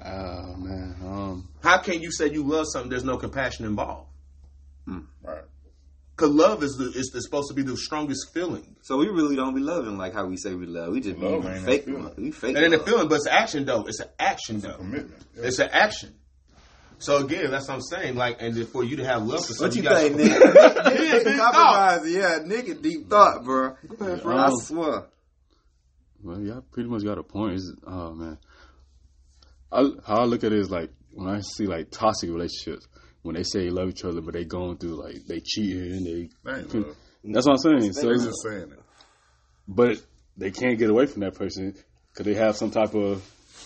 Oh 0.05 0.55
man. 0.59 0.97
Um 1.05 1.49
How 1.63 1.79
can 1.79 2.01
you 2.03 2.11
say 2.11 2.29
you 2.31 2.43
love 2.45 2.67
something 2.73 2.91
there's 2.91 3.05
no 3.05 3.17
compassion 3.17 3.65
involved? 3.67 4.09
Right. 4.87 5.43
Because 6.17 6.31
love 6.35 6.63
is 6.63 6.73
the 6.73 6.87
is 6.99 7.11
the, 7.15 7.23
supposed 7.23 7.49
to 7.49 7.55
be 7.55 7.63
the 7.63 7.77
strongest 7.77 8.35
feeling, 8.35 8.77
So 8.83 8.97
we 8.99 9.07
really 9.09 9.35
don't 9.37 9.55
be 9.55 9.61
loving 9.63 9.97
like 9.97 10.13
how 10.13 10.27
we 10.27 10.37
say 10.37 10.55
we 10.55 10.67
love. 10.67 10.93
We 10.93 11.01
just 11.01 11.19
Love 11.19 11.43
be 11.43 11.49
ain't 11.49 11.65
fake. 11.65 11.87
no. 11.89 12.13
We 12.17 12.31
fake. 12.33 12.57
and 12.57 12.65
then 12.65 12.73
the 12.73 12.79
feeling, 12.81 13.09
but 13.09 13.15
it's 13.17 13.27
an 13.27 13.33
action 13.33 13.65
though. 13.65 13.85
It's 13.87 14.01
an 14.01 14.09
action 14.19 14.61
though. 14.61 14.75
Commitment. 14.77 15.23
Yeah. 15.37 15.45
It's 15.47 15.59
an 15.61 15.71
action. 15.73 16.15
So 16.99 17.17
again, 17.25 17.51
that's 17.51 17.67
what 17.67 17.75
I'm 17.75 17.81
saying. 17.83 18.15
Like, 18.17 18.37
and 18.41 18.55
then 18.55 18.67
for 18.67 18.85
you 18.85 18.97
to 18.97 19.05
have 19.05 19.23
love 19.23 19.45
for 19.47 19.55
something, 19.55 19.85
What 19.85 19.99
something, 20.01 20.21
you 20.21 20.29
gotta- 20.29 20.53
think, 20.55 20.85
Nick? 20.85 20.99
Yeah, 21.03 21.13
Nick 21.15 21.25
deep 21.25 21.37
compromising. 21.39 22.13
Yeah, 22.15 22.39
Nick 22.45 22.69
a 22.69 22.75
deep 22.75 23.09
thought, 23.11 23.45
bro. 23.45 23.77
I 24.01 24.45
Um, 24.47 24.57
swear. 24.61 25.07
Well, 26.23 26.41
yeah, 26.41 26.59
I 26.59 26.61
pretty 26.71 26.89
much 26.89 27.03
got 27.05 27.19
a 27.19 27.23
point. 27.25 27.55
It's, 27.55 27.73
oh 27.87 28.13
man, 28.13 28.39
I, 29.73 29.91
how 30.07 30.17
I 30.19 30.25
look 30.25 30.45
at 30.45 30.53
it 30.53 30.59
is 30.59 30.71
like 30.71 30.91
when 31.15 31.29
I 31.29 31.41
see 31.41 31.67
like 31.67 31.91
toxic 31.91 32.31
relationships, 32.31 32.87
when 33.23 33.35
they 33.37 33.43
say 33.43 33.65
they 33.65 33.71
love 33.71 33.89
each 33.91 34.05
other, 34.05 34.21
but 34.21 34.35
they 34.35 34.45
going 34.45 34.77
through 34.79 35.03
like 35.03 35.25
they 35.27 35.41
cheating, 35.41 35.93
and 35.93 36.07
they 36.07 36.29
that 36.45 36.95
that's 37.25 37.47
what 37.47 37.53
I'm 37.53 37.59
saying. 37.59 37.93
So, 37.93 38.03
They 38.03 38.09
it's- 38.15 38.25
just 38.27 38.43
saying 38.43 38.73
it. 38.73 38.81
but 39.69 40.03
they 40.37 40.51
can't 40.51 40.79
get 40.79 40.91
away 40.91 41.07
from 41.07 41.21
that 41.21 41.35
person 41.35 41.75
because 42.13 42.27
they 42.27 42.35
have 42.35 42.57
some 42.57 42.71
type 42.71 42.95
of 42.95 43.23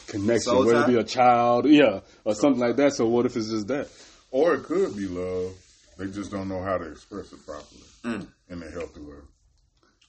connection, 0.09 0.53
Soul 0.53 0.67
whether 0.67 0.83
it 0.83 0.87
be 0.89 0.97
a 0.99 1.05
child, 1.05 1.67
yeah, 1.67 2.01
or 2.25 2.35
something 2.35 2.61
like 2.61 2.77
that. 2.77 2.93
So 2.93 3.07
what 3.07 3.25
if 3.27 3.37
it's 3.37 3.51
just 3.51 3.69
that? 3.69 3.89
Or 4.31 4.55
it 4.55 4.65
could 4.65 4.97
be 4.97 5.07
love. 5.07 5.55
They 5.99 6.09
just 6.09 6.31
don't 6.31 6.49
know 6.49 6.63
how 6.63 6.77
to 6.77 6.91
express 6.91 7.33
it 7.33 7.45
properly 7.47 7.81
Mm. 8.05 8.27
in 8.51 8.63
a 8.63 8.71
healthy 8.71 9.01
way. 9.01 9.17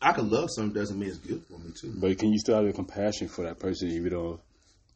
I 0.02 0.12
can 0.12 0.30
love 0.30 0.50
something 0.52 0.74
doesn't 0.74 1.00
mean 1.00 1.10
it's 1.10 1.18
good 1.20 1.42
for 1.46 1.58
me 1.58 1.72
too. 1.80 1.94
But 1.98 2.18
can 2.20 2.32
you 2.34 2.40
still 2.40 2.56
have 2.58 2.66
the 2.66 2.74
compassion 2.74 3.30
for 3.30 3.44
that 3.46 3.58
person, 3.60 3.90
even 3.92 4.10
though 4.12 4.42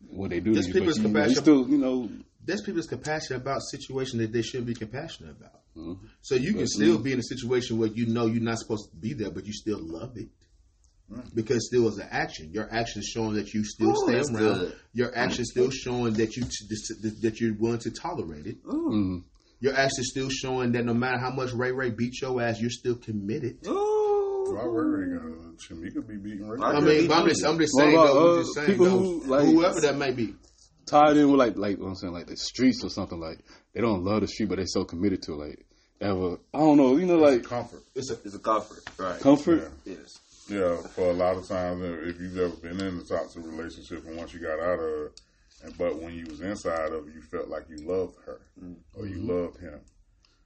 what 0.09 0.29
they 0.31 0.41
do? 0.41 0.53
There's 0.53 0.65
to 0.67 0.73
you, 0.73 0.73
but 0.73 0.79
people's 0.81 0.97
you, 0.97 1.03
you 1.03 1.09
compassion- 1.13 1.35
still, 1.43 1.69
you 1.69 1.77
know, 1.77 2.09
There's 2.43 2.61
people 2.61 2.75
that's 2.75 2.87
compassionate 2.87 3.41
about 3.41 3.61
situations 3.61 4.21
that 4.21 4.31
they 4.33 4.41
shouldn't 4.41 4.67
be 4.67 4.73
compassionate 4.73 5.35
about. 5.37 5.61
Mm-hmm. 5.77 6.05
So 6.21 6.35
you 6.35 6.53
can 6.53 6.67
still 6.67 6.97
be 6.97 7.13
in 7.13 7.19
a 7.19 7.23
situation 7.23 7.77
where 7.77 7.89
you 7.89 8.07
know 8.07 8.25
you're 8.25 8.41
not 8.41 8.57
supposed 8.59 8.89
to 8.91 8.95
be 8.97 9.13
there, 9.13 9.31
but 9.31 9.45
you 9.45 9.53
still 9.53 9.79
love 9.79 10.17
it. 10.17 10.27
because 11.35 11.67
still 11.67 11.87
is 11.87 11.97
an 11.97 12.07
action. 12.09 12.51
Your 12.53 12.67
action 12.73 13.01
is 13.01 13.07
showing 13.07 13.33
that 13.35 13.53
you 13.53 13.63
still 13.65 13.91
Ooh, 13.91 13.95
stay 14.05 14.13
that's 14.15 14.29
around. 14.31 14.59
good. 14.59 14.75
Your 14.93 15.15
action 15.17 15.41
is 15.41 15.51
still 15.51 15.69
showing 15.69 16.13
that 16.13 16.35
you 16.35 16.43
that 17.21 17.39
you're 17.39 17.53
willing 17.55 17.79
to 17.79 17.91
tolerate 17.91 18.47
it. 18.47 18.63
Mm-hmm. 18.65 19.17
Your 19.59 19.73
action 19.73 19.99
is 20.01 20.09
still 20.09 20.29
showing 20.29 20.71
that 20.71 20.85
no 20.85 20.93
matter 20.93 21.19
how 21.19 21.31
much 21.31 21.51
Ray 21.53 21.71
Ray 21.71 21.91
beats 21.91 22.21
your 22.21 22.41
ass, 22.41 22.59
you're 22.59 22.69
still 22.69 22.95
committed. 22.95 23.59
Ooh. 23.67 24.55
Why 24.55 24.63
Ray 24.63 25.05
Ray 25.05 25.17
gonna 25.17 25.35
Shamika 25.69 26.07
be 26.07 26.15
beating 26.17 26.47
Ray? 26.47 26.57
Right. 26.57 26.75
I 26.75 26.79
mean, 26.79 27.11
I'm 27.11 27.27
just, 27.27 27.45
I'm 27.45 27.59
just 27.59 27.73
What 27.75 27.83
saying, 27.83 27.93
about, 27.95 28.07
though, 28.07 28.27
uh, 28.27 28.33
I'm 28.37 28.41
just 28.41 28.55
saying, 28.55 28.67
people 28.67 28.85
though, 28.85 28.97
who, 28.97 29.23
like- 29.25 29.45
whoever 29.45 29.81
that 29.81 29.95
may 29.97 30.11
be. 30.11 30.33
Tied 30.86 31.17
in 31.17 31.29
with 31.32 31.39
like 31.39 31.55
like 31.57 31.77
what 31.79 31.88
I'm 31.88 31.95
saying, 31.95 32.13
like 32.13 32.27
the 32.27 32.38
streets 32.38 32.84
or 32.84 32.89
something. 32.89 33.19
Like 33.19 33.39
they 33.73 33.82
don't 33.82 34.03
love 34.03 34.21
the 34.21 34.27
street, 34.27 34.49
but 34.49 34.55
they're 34.57 34.65
so 34.67 34.84
committed 34.84 35.21
to 35.23 35.34
it, 35.34 35.38
like 35.47 35.65
ever. 36.01 36.38
I 36.53 36.57
don't 36.59 36.77
know, 36.77 36.97
you 36.97 37.05
know, 37.05 37.17
like 37.17 37.43
comfort. 37.43 37.84
It's 37.95 38.09
a 38.09 38.13
It's 38.25 38.36
a 38.36 38.39
comfort, 38.39 38.84
right? 38.97 39.19
comfort. 39.19 39.71
yes. 39.86 40.19
Yeah, 40.49 40.75
for 40.95 41.11
a 41.11 41.13
lot 41.13 41.38
of 41.38 41.47
times, 41.47 41.82
uh, 41.82 41.97
if 42.09 42.19
you've 42.19 42.38
ever 42.38 42.55
been 42.57 42.82
in 42.82 42.97
a 42.99 43.03
toxic 43.03 43.45
relationship 43.45 44.05
and 44.05 44.17
once 44.17 44.34
you 44.34 44.39
got 44.41 44.59
out 44.59 44.79
of 44.79 45.05
it, 45.05 45.21
and 45.63 45.77
but 45.77 46.01
when 46.01 46.13
you 46.13 46.25
was 46.25 46.41
inside 46.41 46.91
of 46.91 47.07
it, 47.07 47.13
you 47.13 47.21
felt 47.21 47.47
like 47.47 47.69
you 47.69 47.77
loved 47.88 48.17
her 48.25 48.41
or 48.97 49.05
you 49.07 49.19
loved 49.21 49.59
him, 49.61 49.79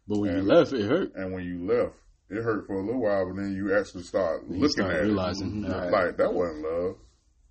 But 0.07 0.19
when 0.19 0.35
you 0.35 0.43
left, 0.43 0.73
it 0.73 0.85
hurt. 0.85 1.15
and 1.15 1.33
when 1.33 1.43
you 1.45 1.65
left, 1.65 1.93
it 2.29 2.43
hurt 2.43 2.67
for 2.67 2.75
a 2.75 2.85
little 2.85 3.01
while, 3.01 3.25
but 3.25 3.37
then 3.41 3.55
you 3.55 3.75
actually 3.75 4.03
start 4.03 4.43
You 4.47 4.57
looking 4.57 4.69
start 4.69 4.93
at 4.95 5.03
realizing, 5.03 5.63
it 5.63 5.69
yeah. 5.69 5.85
like 5.89 6.17
that 6.17 6.31
wasn't 6.33 6.61
love. 6.63 6.95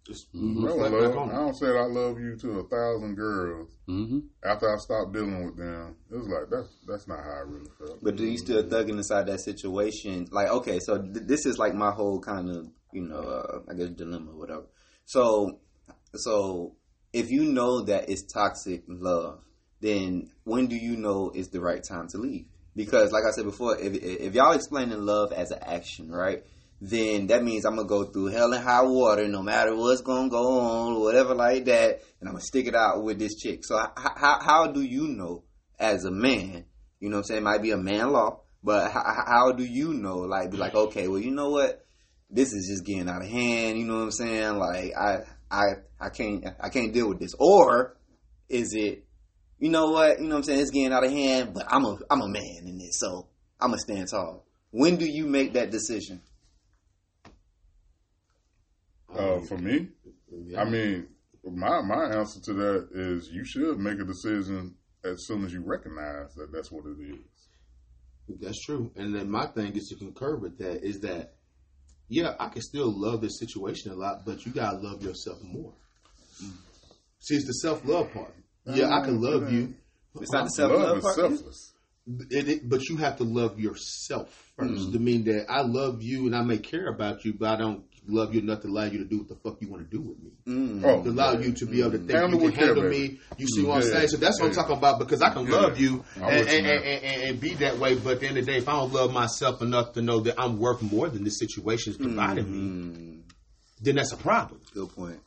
Just 0.05 0.33
That 0.33 0.41
reflect 0.41 0.95
love. 0.95 1.31
I 1.31 1.35
don't 1.35 1.55
say 1.55 1.67
I 1.67 1.85
love 1.87 2.19
you 2.21 2.37
to 2.37 2.61
a 2.61 2.69
thousand 2.69 3.15
girls. 3.15 3.71
hmm 3.87 4.21
After 4.45 4.73
I 4.73 4.77
stopped 4.77 5.13
dealing 5.13 5.45
with 5.45 5.57
them, 5.57 5.97
it 6.11 6.17
was 6.17 6.29
like 6.29 6.51
that's 6.51 6.69
that's 6.87 7.09
not 7.09 7.25
how 7.25 7.31
I 7.31 7.41
really 7.41 7.71
felt. 7.79 8.03
But 8.03 8.17
do 8.17 8.25
you 8.25 8.39
still 8.39 8.63
thugging 8.63 8.97
inside 8.99 9.27
that 9.27 9.41
situation? 9.41 10.29
Like, 10.31 10.49
okay, 10.49 10.79
so 10.81 10.99
th- 11.01 11.27
this 11.27 11.47
is 11.47 11.59
like 11.59 11.75
my 11.75 11.91
whole 11.91 12.21
kind 12.21 12.51
of, 12.51 12.69
you 12.93 13.03
know, 13.03 13.17
uh, 13.17 13.61
I 13.71 13.75
guess 13.75 13.89
dilemma, 13.91 14.33
or 14.33 14.39
whatever. 14.39 14.67
So, 15.07 15.61
so 16.15 16.77
if 17.13 17.31
you 17.31 17.45
know 17.45 17.83
that 17.85 18.11
it's 18.11 18.23
toxic 18.23 18.83
love, 18.89 19.43
then 19.81 20.31
when 20.45 20.67
do 20.67 20.77
you 20.77 20.97
know 20.97 21.31
it's 21.35 21.49
the 21.49 21.61
right 21.61 21.83
time 21.83 22.09
to 22.09 22.19
leave? 22.19 22.47
Because, 22.77 23.13
like 23.13 23.23
I 23.27 23.31
said 23.31 23.45
before, 23.45 23.79
if 23.79 23.95
if 23.95 24.35
y'all 24.35 24.53
explaining 24.53 25.07
love 25.07 25.33
as 25.33 25.51
an 25.51 25.61
action, 25.63 26.11
right? 26.11 26.45
Then 26.87 27.29
that 27.29 27.43
means 27.43 27.65
I'm 27.65 27.77
gonna 27.77 27.89
go 27.89 28.05
through 28.05 28.27
hell 28.27 28.53
and 28.53 28.63
high 28.63 28.83
water, 28.83 29.27
no 29.27 29.43
matter 29.43 29.75
what's 29.75 30.03
gonna 30.03 30.29
go 30.29 30.61
on, 30.61 30.93
or 30.95 31.01
whatever 31.01 31.35
like 31.35 31.65
that, 31.65 32.03
and 32.21 32.29
I'm 32.29 32.35
gonna 32.35 32.41
stick 32.41 32.67
it 32.67 32.75
out 32.75 33.03
with 33.03 33.19
this 33.19 33.37
chick. 33.37 33.65
So, 33.65 33.77
how 33.77 34.39
how 34.43 34.67
do 34.67 34.83
you 34.83 35.09
know 35.09 35.45
as 35.79 36.05
a 36.05 36.11
man 36.11 36.67
you 37.05 37.11
know 37.11 37.17
what 37.17 37.25
I'm 37.25 37.25
saying? 37.25 37.39
It 37.39 37.45
might 37.45 37.61
be 37.61 37.71
a 37.73 37.77
man 37.77 38.13
law, 38.13 38.41
but 38.63 38.91
how, 38.91 39.03
how 39.27 39.53
do 39.53 39.63
you 39.63 39.93
know? 39.93 40.21
Like, 40.21 40.51
be 40.51 40.57
like, 40.57 40.75
okay, 40.75 41.07
well, 41.07 41.21
you 41.21 41.33
know 41.33 41.51
what? 41.51 41.85
This 42.31 42.55
is 42.55 42.67
just 42.67 42.87
getting 42.87 43.11
out 43.11 43.21
of 43.21 43.29
hand. 43.29 43.79
You 43.79 43.85
know 43.85 43.97
what 43.97 44.05
I'm 44.05 44.11
saying? 44.11 44.57
Like, 44.57 44.93
I, 44.97 45.19
I, 45.51 45.65
I 46.01 46.09
can't, 46.09 46.47
I 46.59 46.71
can't 46.71 46.95
deal 46.95 47.11
with 47.11 47.21
this. 47.21 47.35
Or 47.39 47.99
is 48.49 48.73
it, 48.73 49.05
you 49.59 49.69
know 49.69 49.91
what? 49.91 50.19
You 50.19 50.25
know 50.25 50.37
what 50.37 50.39
I'm 50.39 50.43
saying? 50.45 50.61
It's 50.61 50.71
getting 50.71 50.95
out 50.95 51.05
of 51.05 51.13
hand, 51.13 51.53
but 51.53 51.67
I'm 51.69 51.85
a, 51.85 51.99
I'm 52.09 52.23
a 52.23 52.29
man 52.29 52.63
in 52.65 52.79
this, 52.79 52.99
so 52.99 53.29
I'm 53.61 53.73
gonna 53.73 53.81
stand 53.81 54.09
tall. 54.09 54.47
When 54.71 54.97
do 54.97 55.05
you 55.05 55.27
make 55.27 55.53
that 55.53 55.71
decision? 55.71 56.23
Uh, 59.15 59.41
for 59.41 59.59
me, 59.59 59.89
I 60.57 60.65
mean, 60.65 61.07
my 61.45 61.81
my 61.83 62.07
answer 62.17 62.41
to 62.41 62.53
that 62.55 62.89
is 62.93 63.29
you 63.31 63.45
should 63.45 63.79
make 63.79 63.99
a 64.01 64.05
decision 64.05 64.75
as 65.05 65.27
soon 65.27 65.45
as 65.45 65.53
you 65.53 65.63
recognize 65.65 66.35
that 66.35 66.51
that's 66.53 66.71
what 66.73 66.85
it 66.87 66.99
is. 67.01 68.39
That's 68.41 68.61
true. 68.65 68.91
And 68.97 69.15
then 69.15 69.31
my 69.31 69.47
thing 69.47 69.73
is 69.77 69.89
to 69.89 69.97
concur 69.97 70.37
with 70.37 70.57
that 70.59 70.83
is 70.83 71.01
that, 71.01 71.35
yeah, 72.09 72.35
I 72.41 72.49
can 72.49 72.63
still 72.63 72.91
love 72.91 73.21
this 73.21 73.39
situation 73.39 73.93
a 73.93 73.95
lot, 73.95 74.25
but 74.25 74.45
you 74.47 74.53
gotta 74.53 74.79
love 74.79 75.03
yourself 75.03 75.39
more. 75.43 75.75
See, 77.21 77.37
it's 77.37 77.47
the 77.47 77.53
self 77.55 77.85
love 77.85 78.13
part. 78.13 78.35
Yeah, 78.67 78.89
I 78.95 79.03
can 79.05 79.21
love 79.21 79.53
you, 79.53 79.75
It's 80.21 80.33
not 80.33 80.45
the 80.45 80.51
self 80.51 80.73
Love 80.73 80.81
love 80.81 80.97
is 80.99 81.05
part. 81.05 81.15
selfless. 81.17 81.73
it, 82.31 82.49
it- 82.49 82.69
but 82.69 82.83
you 82.89 82.97
have 82.97 83.19
to 83.19 83.25
love 83.25 83.61
yourself 83.61 84.53
1st 84.59 84.93
To 84.93 84.99
mean 84.99 85.25
that 85.25 85.47
I 85.51 85.63
love 85.63 86.03
you 86.03 86.27
and 86.27 86.35
I 86.37 86.43
may 86.43 86.59
care 86.59 86.87
about 86.89 87.25
you, 87.25 87.35
but 87.35 87.49
I 87.51 87.57
don't 87.57 87.85
love 88.07 88.35
you 88.35 88.41
enough 88.41 88.61
to 88.63 88.69
allow 88.69 88.85
you 88.85 88.99
to 88.99 89.05
do 89.05 89.19
what 89.19 89.29
the 89.29 89.35
fuck 89.37 89.57
you 89.61 89.69
want 89.69 89.89
to 89.89 89.97
do 89.97 90.03
with 90.03 90.19
me. 90.23 90.31
Mm. 90.47 90.85
Oh, 90.85 91.03
To 91.03 91.11
allow 91.11 91.33
you 91.39 91.53
to 91.53 91.67
be 91.67 91.81
able 91.81 91.93
to 91.93 91.99
think 91.99 92.11
Handle 92.11 92.31
you 92.33 92.37
can 92.39 92.45
with 92.47 92.55
care, 92.55 92.67
handle 92.67 92.83
baby. 92.85 93.09
me. 93.15 93.21
You 93.39 93.47
see 93.49 93.63
what 93.65 93.77
I'm 93.77 93.83
saying? 93.83 94.09
So 94.09 94.17
that's 94.19 94.41
what 94.41 94.49
I'm 94.49 94.55
talking 94.55 94.77
about 94.77 94.99
because 94.99 95.23
I 95.23 95.31
can 95.31 95.47
Yeah. 95.47 95.53
love 95.57 95.79
you 95.81 96.05
and, 96.17 96.25
and, 96.49 96.67
and, 96.67 96.85
and, 96.85 97.23
and 97.23 97.41
be 97.41 97.55
that 97.55 97.79
way. 97.79 97.95
But 97.95 98.15
at 98.15 98.21
the 98.21 98.27
end 98.29 98.39
of 98.39 98.47
the 98.47 98.53
day, 98.53 98.59
if 98.59 98.69
I 98.69 98.73
don't 98.73 98.93
love 98.93 99.13
myself 99.13 99.63
enough 99.63 99.93
to 99.95 100.03
know 100.03 100.21
that 100.21 100.35
I'm 100.39 100.59
worth 100.59 100.83
more 100.83 101.09
than 101.09 101.25
this 101.25 101.39
situation 101.39 101.93
is 101.93 101.97
providing 101.99 102.51
me, 102.51 102.59
Mm. 102.59 103.21
then 103.81 103.97
that's 103.97 104.13
a 104.13 104.17
problem. 104.17 104.61
Good 104.75 104.89
point. 104.95 105.21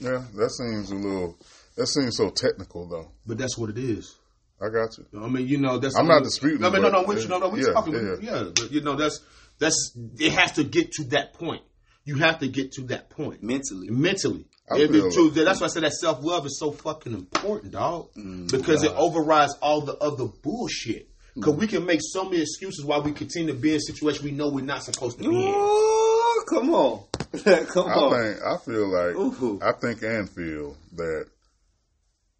Yeah, 0.00 0.24
that 0.34 0.50
seems 0.50 0.90
a 0.90 0.96
little. 0.96 1.36
That 1.76 1.86
seems 1.86 2.16
so 2.16 2.30
technical, 2.30 2.88
though. 2.88 3.12
But 3.26 3.38
that's 3.38 3.56
what 3.56 3.70
it 3.70 3.78
is. 3.78 4.16
I 4.60 4.68
got 4.68 4.88
you. 4.98 5.06
I 5.22 5.28
mean, 5.28 5.46
you 5.46 5.58
know, 5.58 5.78
that's. 5.78 5.96
I'm 5.96 6.08
not 6.08 6.24
disputing 6.24 6.60
No, 6.60 6.68
I 6.68 6.70
mean, 6.70 6.80
it, 6.84 6.90
no, 6.90 7.00
no, 7.00 7.06
but- 7.06 7.16
we, 7.16 7.26
no, 7.26 7.38
no, 7.38 7.48
we 7.48 7.60
yeah, 7.64 7.72
talking. 7.72 7.94
yeah. 7.94 8.16
Yeah, 8.20 8.44
but, 8.54 8.72
you 8.72 8.80
know, 8.80 8.96
that's 8.96 9.20
that's. 9.62 9.96
It 10.18 10.32
has 10.32 10.52
to 10.52 10.64
get 10.64 10.92
to 10.92 11.04
that 11.04 11.34
point. 11.34 11.62
You 12.04 12.16
have 12.16 12.40
to 12.40 12.48
get 12.48 12.72
to 12.72 12.82
that 12.88 13.10
point 13.10 13.42
Mentally. 13.42 13.88
mentally. 13.88 14.46
I 14.70 14.78
If 14.78 14.90
feel 14.90 15.06
it's 15.06 15.34
that's 15.34 15.60
why 15.60 15.66
I 15.66 15.70
said 15.70 15.82
that 15.84 15.92
self 15.92 16.22
love 16.24 16.46
is 16.46 16.58
so 16.58 16.72
fucking 16.72 17.12
important, 17.12 17.72
dog. 17.72 18.12
Mm, 18.14 18.50
because 18.50 18.82
it 18.82 18.92
overrides 18.92 19.54
all 19.60 19.80
the 19.82 19.96
other 19.98 20.26
bullshit. 20.26 21.08
Because 21.34 21.54
we 21.54 21.66
can 21.66 21.86
make 21.86 22.00
so 22.02 22.24
many 22.24 22.42
excuses 22.42 22.84
why 22.84 22.98
we 22.98 23.12
continue 23.12 23.52
to 23.54 23.58
be 23.58 23.70
in 23.70 23.76
a 23.76 23.80
situation 23.80 24.24
we 24.24 24.32
know 24.32 24.48
we're 24.50 24.64
not 24.64 24.82
supposed 24.82 25.16
to 25.18 25.28
be 25.28 25.46
in. 25.46 25.54
Oh, 25.56 26.44
come 26.48 26.74
on, 26.74 27.04
come 27.66 27.86
I 27.88 27.94
on. 27.94 28.10
think 28.34 28.42
I 28.44 28.56
feel 28.58 28.88
like 28.88 29.16
Ooh. 29.16 29.60
I 29.62 29.72
think 29.80 30.02
and 30.02 30.28
feel 30.28 30.76
that 30.96 31.26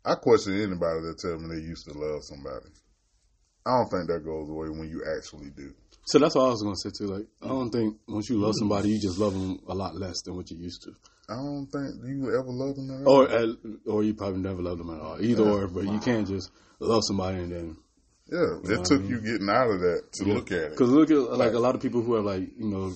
I 0.04 0.14
question 0.16 0.54
anybody 0.60 1.00
that 1.02 1.18
tell 1.20 1.38
me 1.38 1.54
they 1.56 1.62
used 1.62 1.86
to 1.86 1.92
love 1.96 2.22
somebody. 2.24 2.66
I 3.64 3.70
don't 3.70 3.88
think 3.88 4.08
that 4.08 4.24
goes 4.24 4.48
away 4.48 4.68
when 4.68 4.88
you 4.88 5.04
actually 5.16 5.50
do. 5.50 5.72
So 6.04 6.18
that's 6.18 6.34
what 6.34 6.46
I 6.46 6.50
was 6.50 6.62
gonna 6.62 6.76
say 6.76 6.90
too. 6.90 7.06
Like, 7.06 7.26
I 7.42 7.48
don't 7.48 7.68
mm. 7.68 7.72
think 7.72 7.96
once 8.08 8.28
you 8.28 8.38
love 8.38 8.54
somebody, 8.58 8.90
you 8.90 9.00
just 9.00 9.18
love 9.18 9.32
them 9.32 9.60
a 9.68 9.74
lot 9.74 9.94
less 9.94 10.20
than 10.22 10.34
what 10.34 10.50
you 10.50 10.58
used 10.58 10.82
to, 10.82 10.94
I 11.28 11.36
don't 11.36 11.66
think 11.66 11.94
you 12.04 12.28
ever 12.38 12.50
love 12.50 12.76
them 12.76 12.90
at 12.90 13.06
all. 13.06 13.16
or 13.16 13.30
at, 13.30 13.48
or 13.86 14.02
you 14.02 14.14
probably 14.14 14.40
never 14.40 14.60
loved 14.60 14.80
them 14.80 14.90
at 14.90 15.00
all. 15.00 15.22
Either 15.22 15.48
or, 15.48 15.68
but 15.68 15.84
you 15.84 15.98
can't 16.00 16.26
just 16.26 16.50
love 16.78 17.02
somebody 17.04 17.38
and 17.38 17.52
then 17.52 17.76
Yeah, 18.30 18.58
it 18.64 18.84
took 18.84 19.02
you 19.08 19.20
getting 19.20 19.48
out 19.48 19.70
of 19.70 19.80
that 19.80 20.12
to 20.14 20.24
look 20.24 20.50
at 20.50 20.58
it. 20.58 20.70
Because 20.70 20.90
look 20.90 21.10
at 21.10 21.38
like 21.38 21.52
a 21.52 21.58
lot 21.58 21.74
of 21.74 21.80
people 21.80 22.02
who 22.02 22.16
are 22.16 22.22
like 22.22 22.48
you 22.58 22.68
know 22.68 22.92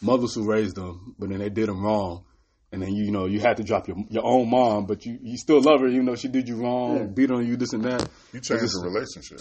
mothers 0.00 0.34
who 0.34 0.50
raised 0.50 0.76
them, 0.76 1.14
but 1.18 1.28
then 1.28 1.38
they 1.40 1.50
did 1.50 1.68
them 1.68 1.84
wrong, 1.84 2.24
and 2.72 2.82
then 2.82 2.94
you, 2.94 3.04
you 3.04 3.10
know 3.12 3.26
you 3.26 3.40
had 3.40 3.58
to 3.58 3.64
drop 3.64 3.86
your 3.86 3.98
your 4.08 4.24
own 4.24 4.48
mom, 4.48 4.86
but 4.86 5.04
you 5.04 5.18
you 5.20 5.36
still 5.36 5.60
love 5.60 5.80
her, 5.80 5.88
even 5.88 6.06
though 6.06 6.16
she 6.16 6.28
did 6.28 6.48
you 6.48 6.56
wrong, 6.56 7.12
beat 7.12 7.30
on 7.30 7.46
you, 7.46 7.56
this 7.56 7.74
and 7.74 7.84
that. 7.84 8.08
You 8.32 8.40
change 8.40 8.62
the 8.62 8.80
relationship. 8.82 9.40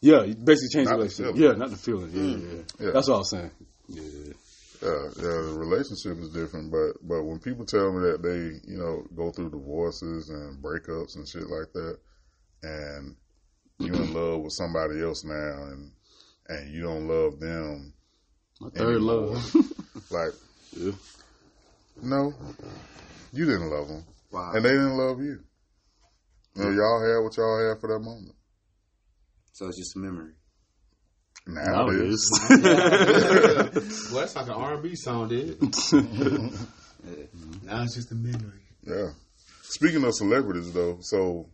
Yeah, 0.00 0.22
you 0.22 0.34
basically 0.36 0.68
change 0.72 0.88
the 0.88 0.94
the 0.94 0.98
relationship. 0.98 1.34
feeling. 1.34 1.42
Yeah, 1.42 1.52
not 1.58 1.70
the 1.70 1.76
feeling. 1.76 2.10
Yeah, 2.12 2.20
mm. 2.20 2.42
yeah, 2.78 2.86
Yeah. 2.86 2.90
That's 2.92 3.08
what 3.08 3.14
I 3.14 3.18
was 3.18 3.30
saying. 3.30 3.50
Yeah, 3.88 4.02
Yeah, 4.02 4.32
yeah, 4.82 5.22
the 5.22 5.54
relationship 5.58 6.18
is 6.22 6.30
different, 6.30 6.70
but 6.70 6.92
but 7.02 7.24
when 7.24 7.40
people 7.40 7.64
tell 7.66 7.92
me 7.92 8.10
that 8.10 8.22
they, 8.22 8.70
you 8.70 8.78
know, 8.78 9.02
go 9.16 9.30
through 9.32 9.50
divorces 9.50 10.28
and 10.30 10.62
breakups 10.62 11.16
and 11.16 11.26
shit 11.28 11.48
like 11.48 11.72
that, 11.72 11.98
and 12.62 13.16
you're 13.80 13.96
in 13.96 14.12
love 14.14 14.42
with 14.42 14.52
somebody 14.52 15.02
else 15.02 15.24
now, 15.24 15.64
and 15.72 15.90
and 16.48 16.72
you 16.72 16.82
don't 16.82 17.08
love 17.08 17.40
them, 17.40 17.92
my 18.60 18.68
third 18.70 18.96
Anymore. 18.96 19.34
love. 19.34 19.54
like, 20.10 20.32
yeah. 20.76 20.92
no, 22.02 22.32
you 23.32 23.44
didn't 23.46 23.70
love 23.70 23.88
them, 23.88 24.04
Wow. 24.30 24.52
and 24.54 24.64
they 24.64 24.70
didn't 24.70 24.96
love 24.96 25.20
you. 25.20 25.40
You 26.54 26.64
know, 26.64 26.70
y'all 26.70 27.00
had 27.02 27.22
what 27.24 27.36
y'all 27.36 27.68
had 27.68 27.80
for 27.80 27.88
that 27.92 27.98
moment. 28.00 28.34
So 29.58 29.66
it's 29.66 29.76
just 29.76 29.96
a 29.96 29.98
memory. 29.98 30.34
Now, 31.48 31.64
Now 31.64 31.88
it 31.88 31.96
it 31.96 32.06
is. 32.10 32.40
is. 32.50 34.10
well, 34.12 34.20
that's 34.20 34.36
like 34.36 34.46
an 34.46 34.52
R&B 34.52 34.94
song, 34.94 35.28
did. 35.28 35.60
now 37.64 37.82
it's 37.82 37.96
just 37.96 38.12
a 38.12 38.14
memory. 38.14 38.62
Yeah. 38.86 39.08
Speaking 39.62 40.04
of 40.04 40.14
celebrities, 40.14 40.72
though, 40.72 40.98
so 41.00 41.48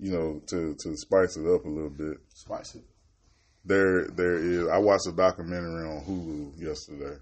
you 0.00 0.12
know, 0.12 0.40
to 0.46 0.74
to 0.80 0.96
spice 0.96 1.36
it 1.36 1.46
up 1.46 1.66
a 1.66 1.68
little 1.68 1.90
bit, 1.90 2.16
Spice 2.32 2.74
it. 2.76 2.84
there 3.66 4.06
there 4.08 4.36
is. 4.38 4.66
I 4.68 4.78
watched 4.78 5.08
a 5.08 5.12
documentary 5.12 5.86
on 5.86 6.02
Hulu 6.06 6.58
yesterday, 6.58 7.18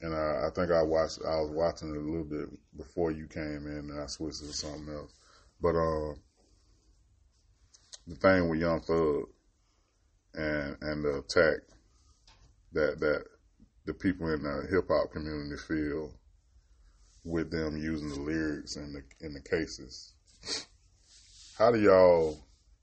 and 0.00 0.14
I, 0.14 0.46
I 0.46 0.50
think 0.54 0.70
I 0.70 0.82
watched. 0.84 1.18
I 1.26 1.40
was 1.40 1.50
watching 1.50 1.90
it 1.92 1.96
a 1.96 2.00
little 2.00 2.24
bit 2.24 2.48
before 2.76 3.10
you 3.10 3.26
came 3.26 3.66
in, 3.66 3.90
and 3.90 4.00
I 4.00 4.06
switched 4.06 4.38
to 4.38 4.52
something 4.52 4.94
else. 4.94 5.12
But 5.60 5.74
um, 5.74 6.14
the 8.06 8.16
thing 8.16 8.48
with 8.48 8.60
Young 8.60 8.80
Thug 8.80 9.24
and 10.34 10.76
and 10.80 11.04
the 11.04 11.18
attack 11.18 11.60
that 12.72 13.00
that 13.00 13.24
the 13.86 13.94
people 13.94 14.32
in 14.32 14.42
the 14.42 14.66
hip 14.70 14.88
hop 14.88 15.12
community 15.12 15.56
feel 15.56 16.12
with 17.24 17.50
them 17.50 17.76
using 17.76 18.10
the 18.10 18.20
lyrics 18.20 18.76
in 18.76 18.92
the 18.92 19.02
in 19.26 19.32
the 19.32 19.40
cases. 19.40 20.14
How 21.58 21.70
do 21.70 21.80
y'all? 21.80 22.38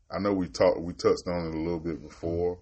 I 0.10 0.20
know 0.20 0.34
we 0.34 0.48
talked, 0.48 0.82
we 0.82 0.94
touched 0.94 1.28
on 1.28 1.48
it 1.48 1.56
a 1.56 1.60
little 1.60 1.80
bit 1.80 2.02
before, 2.02 2.60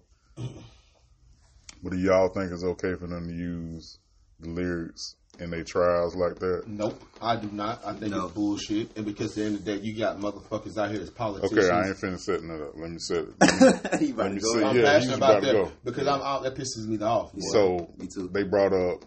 But 1.82 1.92
do 1.92 1.98
y'all 1.98 2.28
think 2.28 2.52
it's 2.52 2.62
okay 2.62 2.94
for 2.94 3.06
them 3.06 3.26
to 3.28 3.34
use 3.34 3.98
the 4.38 4.48
lyrics 4.48 5.16
in 5.38 5.50
their 5.50 5.64
trials 5.64 6.14
like 6.16 6.38
that? 6.40 6.64
Nope, 6.66 7.02
I 7.20 7.36
do 7.36 7.48
not. 7.50 7.80
I 7.84 7.92
think 7.94 8.12
No. 8.12 8.26
it's 8.26 8.34
bullshit. 8.34 8.96
And 8.96 9.06
because 9.06 9.30
at 9.30 9.34
the 9.36 9.44
end 9.44 9.54
of 9.56 9.64
the 9.64 9.76
day, 9.76 9.82
you 9.82 9.96
got 9.96 10.18
motherfuckers 10.18 10.76
out 10.76 10.90
here 10.90 10.98
that's 10.98 11.10
politicians. 11.10 11.58
Okay, 11.58 11.70
I 11.70 11.88
ain't 11.88 11.96
finna 11.96 12.18
setting 12.18 12.50
it 12.50 12.60
up. 12.60 12.72
Let 12.76 12.90
me 12.90 12.98
set 12.98 13.18
it. 13.18 13.28
Let 13.40 14.00
me, 14.00 14.06
you 14.08 14.12
about 14.14 14.22
let 14.24 14.28
to 14.28 14.34
me 14.34 14.40
go. 14.40 14.66
I'm 14.68 14.76
Yeah, 14.76 14.82
passionate 14.82 15.16
about 15.16 15.30
about 15.30 15.42
that 15.42 15.52
go. 15.52 15.72
because 15.84 16.06
I'm 16.06 16.20
out. 16.20 16.42
That 16.42 16.54
pisses 16.54 16.86
me 16.86 16.98
off. 16.98 17.32
boy. 17.32 17.38
So 17.52 17.90
Me 17.96 18.06
too. 18.06 18.28
they 18.32 18.42
brought 18.42 18.72
up 18.72 19.04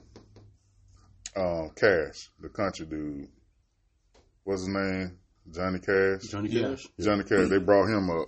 um, 1.36 1.70
Cash, 1.76 2.30
the 2.40 2.50
country 2.50 2.86
dude. 2.86 3.28
What's 4.44 4.62
his 4.62 4.70
name? 4.70 5.18
Johnny 5.52 5.80
Cash. 5.80 6.22
Johnny 6.30 6.50
Yeah. 6.50 6.70
Cash. 6.70 6.84
Johnny 7.00 7.24
Cash. 7.24 7.50
They 7.50 7.58
brought 7.60 7.88
him 7.90 8.10
up 8.10 8.28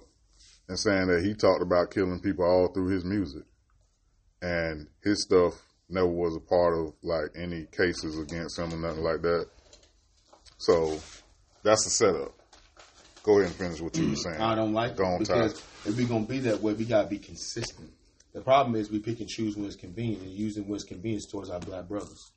and 0.68 0.78
saying 0.78 1.08
that 1.08 1.24
he 1.24 1.34
talked 1.34 1.62
about 1.62 1.92
killing 1.92 2.20
people 2.20 2.46
all 2.46 2.68
through 2.74 2.88
his 2.90 3.04
music, 3.06 3.44
and 4.42 4.88
his 5.04 5.24
stuff 5.24 5.54
never 5.90 6.08
was 6.08 6.36
a 6.36 6.40
part 6.40 6.78
of 6.78 6.94
like 7.04 7.32
any 7.36 7.66
cases 7.66 8.20
against 8.20 8.58
him 8.60 8.74
or 8.74 8.78
nothing 8.78 9.04
like 9.04 9.22
that. 9.22 9.48
So 10.58 11.00
that's 11.64 11.84
the 11.84 11.90
setup. 11.90 12.34
Go 13.24 13.40
ahead 13.40 13.48
and 13.48 13.56
finish 13.56 13.82
what 13.82 13.98
you 13.98 14.10
were 14.10 14.16
saying. 14.16 14.40
I 14.40 14.56
don't 14.56 14.74
like 14.74 14.96
Go 14.96 15.16
it 15.16 15.20
because 15.20 15.54
Ty. 15.54 15.90
if 15.90 15.98
we're 15.98 16.08
gonna 16.08 16.26
be 16.26 16.40
that 16.40 16.62
way, 16.62 16.74
we 16.74 16.86
gotta 16.86 17.08
be 17.08 17.18
consistent. 17.18 17.92
The 18.34 18.42
problem 18.42 18.76
is 18.76 18.92
we 18.92 19.00
pick 19.00 19.20
and 19.20 19.30
choose 19.30 19.56
when 19.56 19.66
it's 19.66 19.76
convenient 19.76 20.22
and 20.24 20.32
using 20.32 20.68
when 20.68 20.76
it's 20.76 20.84
convenient 20.84 21.24
towards 21.32 21.50
our 21.50 21.60
black 21.60 21.88
brothers. 21.88 22.32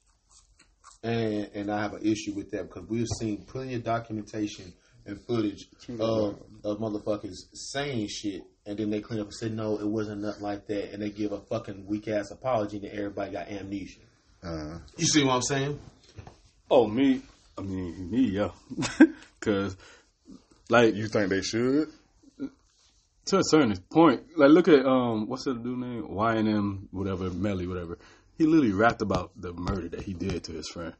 And 1.02 1.50
and 1.54 1.70
I 1.70 1.82
have 1.82 1.94
an 1.94 2.02
issue 2.02 2.32
with 2.32 2.50
that 2.52 2.68
because 2.68 2.88
we've 2.88 3.06
seen 3.20 3.44
plenty 3.44 3.74
of 3.74 3.84
documentation 3.84 4.72
and 5.06 5.20
footage 5.26 5.66
of, 5.88 6.40
of 6.64 6.78
motherfuckers 6.78 7.36
saying 7.52 8.08
shit 8.08 8.42
and 8.68 8.78
then 8.78 8.90
they 8.90 9.00
clean 9.00 9.20
up 9.20 9.26
and 9.26 9.34
say 9.34 9.48
no, 9.48 9.78
it 9.78 9.86
wasn't 9.86 10.20
nothing 10.20 10.42
like 10.42 10.66
that, 10.66 10.92
and 10.92 11.02
they 11.02 11.10
give 11.10 11.32
a 11.32 11.40
fucking 11.40 11.86
weak 11.86 12.06
ass 12.06 12.30
apology 12.30 12.76
and 12.76 12.86
everybody 12.86 13.32
got 13.32 13.48
amnesia. 13.48 14.00
Uh, 14.44 14.78
You 14.96 15.06
see 15.06 15.24
what 15.24 15.34
I'm 15.34 15.42
saying? 15.42 15.80
Oh, 16.70 16.86
me. 16.86 17.22
I 17.56 17.62
mean, 17.62 18.10
me, 18.10 18.20
yeah. 18.28 18.50
Because, 19.40 19.76
like, 20.68 20.94
you 20.94 21.08
think 21.08 21.30
they 21.30 21.42
should? 21.42 21.88
to 23.26 23.38
a 23.38 23.42
certain 23.44 23.76
point, 23.92 24.22
like 24.38 24.48
look 24.50 24.68
at 24.68 24.86
um, 24.86 25.28
what's 25.28 25.44
that 25.44 25.62
dude 25.62 25.78
name? 25.78 26.02
YNM, 26.04 26.88
whatever, 26.92 27.28
Melly, 27.30 27.66
whatever. 27.66 27.98
He 28.38 28.46
literally 28.46 28.72
rapped 28.72 29.02
about 29.02 29.32
the 29.36 29.52
murder 29.52 29.88
that 29.90 30.02
he 30.02 30.14
did 30.14 30.44
to 30.44 30.52
his 30.52 30.66
friend. 30.68 30.94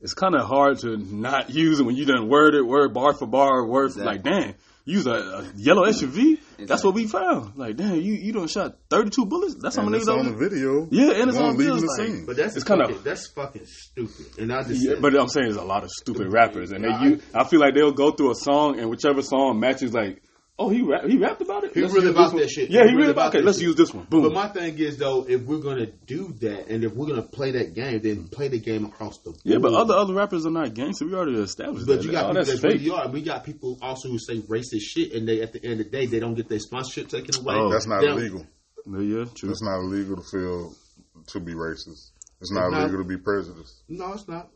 It's 0.00 0.14
kind 0.14 0.34
of 0.36 0.46
hard 0.46 0.78
to 0.80 0.96
not 0.96 1.50
use 1.50 1.80
it 1.80 1.82
when 1.82 1.96
you 1.96 2.04
done 2.06 2.28
word 2.28 2.54
it, 2.54 2.62
word 2.62 2.94
bar 2.94 3.14
for 3.14 3.26
bar, 3.26 3.66
word 3.66 3.92
for, 3.92 4.04
like, 4.04 4.22
damn, 4.22 4.54
use 4.84 5.06
a, 5.06 5.10
a 5.12 5.52
yellow 5.56 5.84
SUV. 5.86 6.38
That's 6.58 6.82
what 6.84 6.94
we 6.94 7.06
found. 7.06 7.56
Like, 7.56 7.76
damn, 7.76 7.94
you 7.96 8.14
you 8.14 8.32
done 8.32 8.48
shot 8.48 8.76
thirty 8.88 9.10
two 9.10 9.26
bullets. 9.26 9.56
That's 9.60 9.76
how 9.76 9.82
And 9.82 9.90
many 9.92 10.00
it's 10.00 10.08
on 10.08 10.24
the 10.24 10.32
video. 10.36 10.88
Yeah, 10.90 11.12
and 11.20 11.28
it's 11.30 11.38
on 11.38 11.56
video. 11.56 11.76
the 11.76 11.82
It's 11.84 11.98
like- 11.98 12.26
But 12.26 12.36
that's 12.36 12.56
It's 12.56 12.64
kinda- 12.64 12.86
fucking, 12.88 13.02
that's 13.04 13.26
fucking 13.28 13.66
stupid. 13.66 14.38
And 14.38 14.52
I 14.52 14.62
just 14.62 14.82
Yeah, 14.84 14.92
said, 14.94 15.02
but 15.02 15.14
I'm 15.18 15.28
saying 15.28 15.46
there's 15.46 15.56
a 15.56 15.62
lot 15.62 15.84
of 15.84 15.90
stupid 15.90 16.32
rappers, 16.32 16.72
and 16.72 16.84
they 16.84 16.88
you, 17.02 17.20
I 17.34 17.44
feel 17.44 17.60
like 17.60 17.74
they'll 17.74 17.92
go 17.92 18.10
through 18.10 18.32
a 18.32 18.34
song, 18.34 18.78
and 18.78 18.90
whichever 18.90 19.22
song 19.22 19.58
matches, 19.60 19.92
like, 19.92 20.22
oh, 20.60 20.68
he 20.68 20.82
rap, 20.82 21.04
he 21.06 21.16
rapped 21.18 21.40
about 21.42 21.64
it. 21.64 21.72
He 21.74 21.80
Let's 21.80 21.94
really 21.94 22.10
about 22.10 22.24
this 22.26 22.32
one. 22.34 22.42
that 22.42 22.50
shit. 22.50 22.70
Yeah, 22.70 22.82
He 22.82 22.90
he 22.90 22.94
really 22.94 22.96
really 22.98 23.10
about 23.12 23.20
about. 23.22 23.28
Okay, 23.30 23.38
that 23.38 23.44
let's 23.46 23.58
shit. 23.58 23.66
use 23.68 23.76
this 23.76 23.92
one. 23.92 24.04
Boom. 24.04 24.22
But 24.22 24.32
my 24.34 24.48
thing 24.48 24.78
is 24.78 24.98
though, 24.98 25.26
if 25.28 25.40
we're 25.42 25.58
gonna 25.58 25.86
do 26.06 26.32
that, 26.40 26.68
and 26.68 26.84
if 26.84 26.92
we're 26.92 27.06
gonna 27.08 27.22
play 27.22 27.50
that 27.52 27.74
game, 27.74 28.00
then 28.02 28.28
play 28.28 28.48
the 28.48 28.58
game 28.60 28.84
across 28.84 29.18
the 29.18 29.30
board. 29.30 29.40
yeah, 29.44 29.58
but 29.58 29.72
other 29.74 29.94
other 29.94 30.14
rappers 30.14 30.46
are 30.46 30.50
not 30.50 30.74
gangster. 30.74 31.06
We 31.06 31.14
already 31.14 31.38
established 31.40 31.86
But 31.86 31.92
that. 31.92 31.96
But 31.98 32.04
you 32.06 32.12
got 32.12 32.24
oh, 32.24 32.28
people 32.28 32.34
that's 32.44 32.60
that 32.60 32.68
fake. 32.70 32.80
really 32.82 32.90
are. 32.90 33.08
We 33.08 33.22
got 33.22 33.44
people 33.44 33.78
also 33.82 34.08
who 34.10 34.18
say 34.20 34.38
racist 34.40 34.82
shit, 34.82 35.12
and 35.14 35.26
they 35.26 35.40
at 35.42 35.52
the 35.52 35.64
end 35.64 35.80
of 35.80 35.90
the 35.90 35.96
day 35.98 36.06
they 36.06 36.20
don't 36.20 36.34
get 36.34 36.48
their 36.48 36.60
sponsorship 36.60 37.08
taken 37.08 37.34
away. 37.42 37.54
Oh. 37.56 37.70
That's 37.72 37.86
not 37.88 38.02
They 38.02 38.06
don't- 38.06 38.46
Yeah, 38.86 39.24
true. 39.34 39.50
It's 39.50 39.62
not 39.62 39.80
illegal 39.80 40.16
to 40.16 40.22
feel 40.22 40.74
to 41.28 41.40
be 41.40 41.54
racist. 41.54 42.10
It's 42.40 42.50
not 42.52 42.66
It's 42.68 42.72
not- 42.72 42.82
illegal 42.82 42.98
to 43.04 43.08
be 43.08 43.16
prejudiced. 43.18 43.82
No, 43.88 44.12
it's 44.14 44.26
not. 44.28 44.50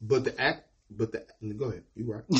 But 0.00 0.24
the 0.24 0.40
act. 0.40 0.64
But 0.96 1.12
the 1.12 1.22
go 1.54 1.66
ahead. 1.66 1.82
You 1.94 2.12
right. 2.12 2.24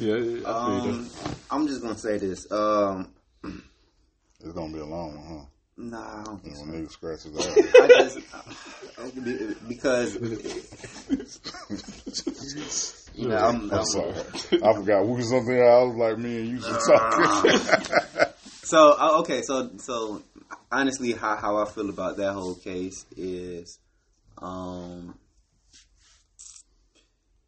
yeah, 0.00 0.16
yeah, 0.16 0.48
I 0.48 0.50
um, 0.50 1.10
I'm 1.50 1.66
just 1.66 1.82
gonna 1.82 1.98
say 1.98 2.16
this. 2.18 2.50
Um, 2.50 3.12
It's 4.40 4.52
gonna 4.52 4.72
be 4.72 4.80
a 4.80 4.84
long 4.84 5.16
one, 5.16 5.26
huh? 5.26 5.44
nah, 5.76 6.20
I 6.20 6.24
don't 6.24 6.42
think 6.42 6.54
know, 6.54 6.60
so. 6.60 6.66
nigga 6.66 6.90
scratch 6.90 7.22
his 7.22 7.36
ass. 7.38 7.56
I 7.80 7.88
just 7.88 8.18
uh, 8.34 8.42
because 9.68 10.14
you 13.14 13.28
know 13.28 13.36
I'm, 13.36 13.70
I'm 13.70 13.78
I'm 13.78 13.84
sorry. 13.84 14.12
I 14.62 14.72
forgot. 14.74 15.06
We 15.06 15.12
was 15.16 15.28
something 15.30 15.60
I 15.60 15.82
was 15.82 15.94
like 15.96 16.18
me 16.18 16.40
and 16.40 16.48
you 16.48 16.56
was 16.56 16.86
talk. 16.86 17.12
So 18.62 18.94
uh, 18.98 19.18
okay, 19.20 19.42
so 19.42 19.70
so 19.78 20.22
honestly, 20.70 21.12
how 21.12 21.36
how 21.36 21.56
I 21.56 21.64
feel 21.64 21.88
about 21.88 22.18
that 22.18 22.34
whole 22.34 22.54
case 22.54 23.06
is, 23.16 23.78
um, 24.36 25.14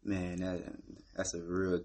man, 0.03 0.37
that 0.37 0.61
that's 1.15 1.33
a 1.33 1.41
real 1.41 1.81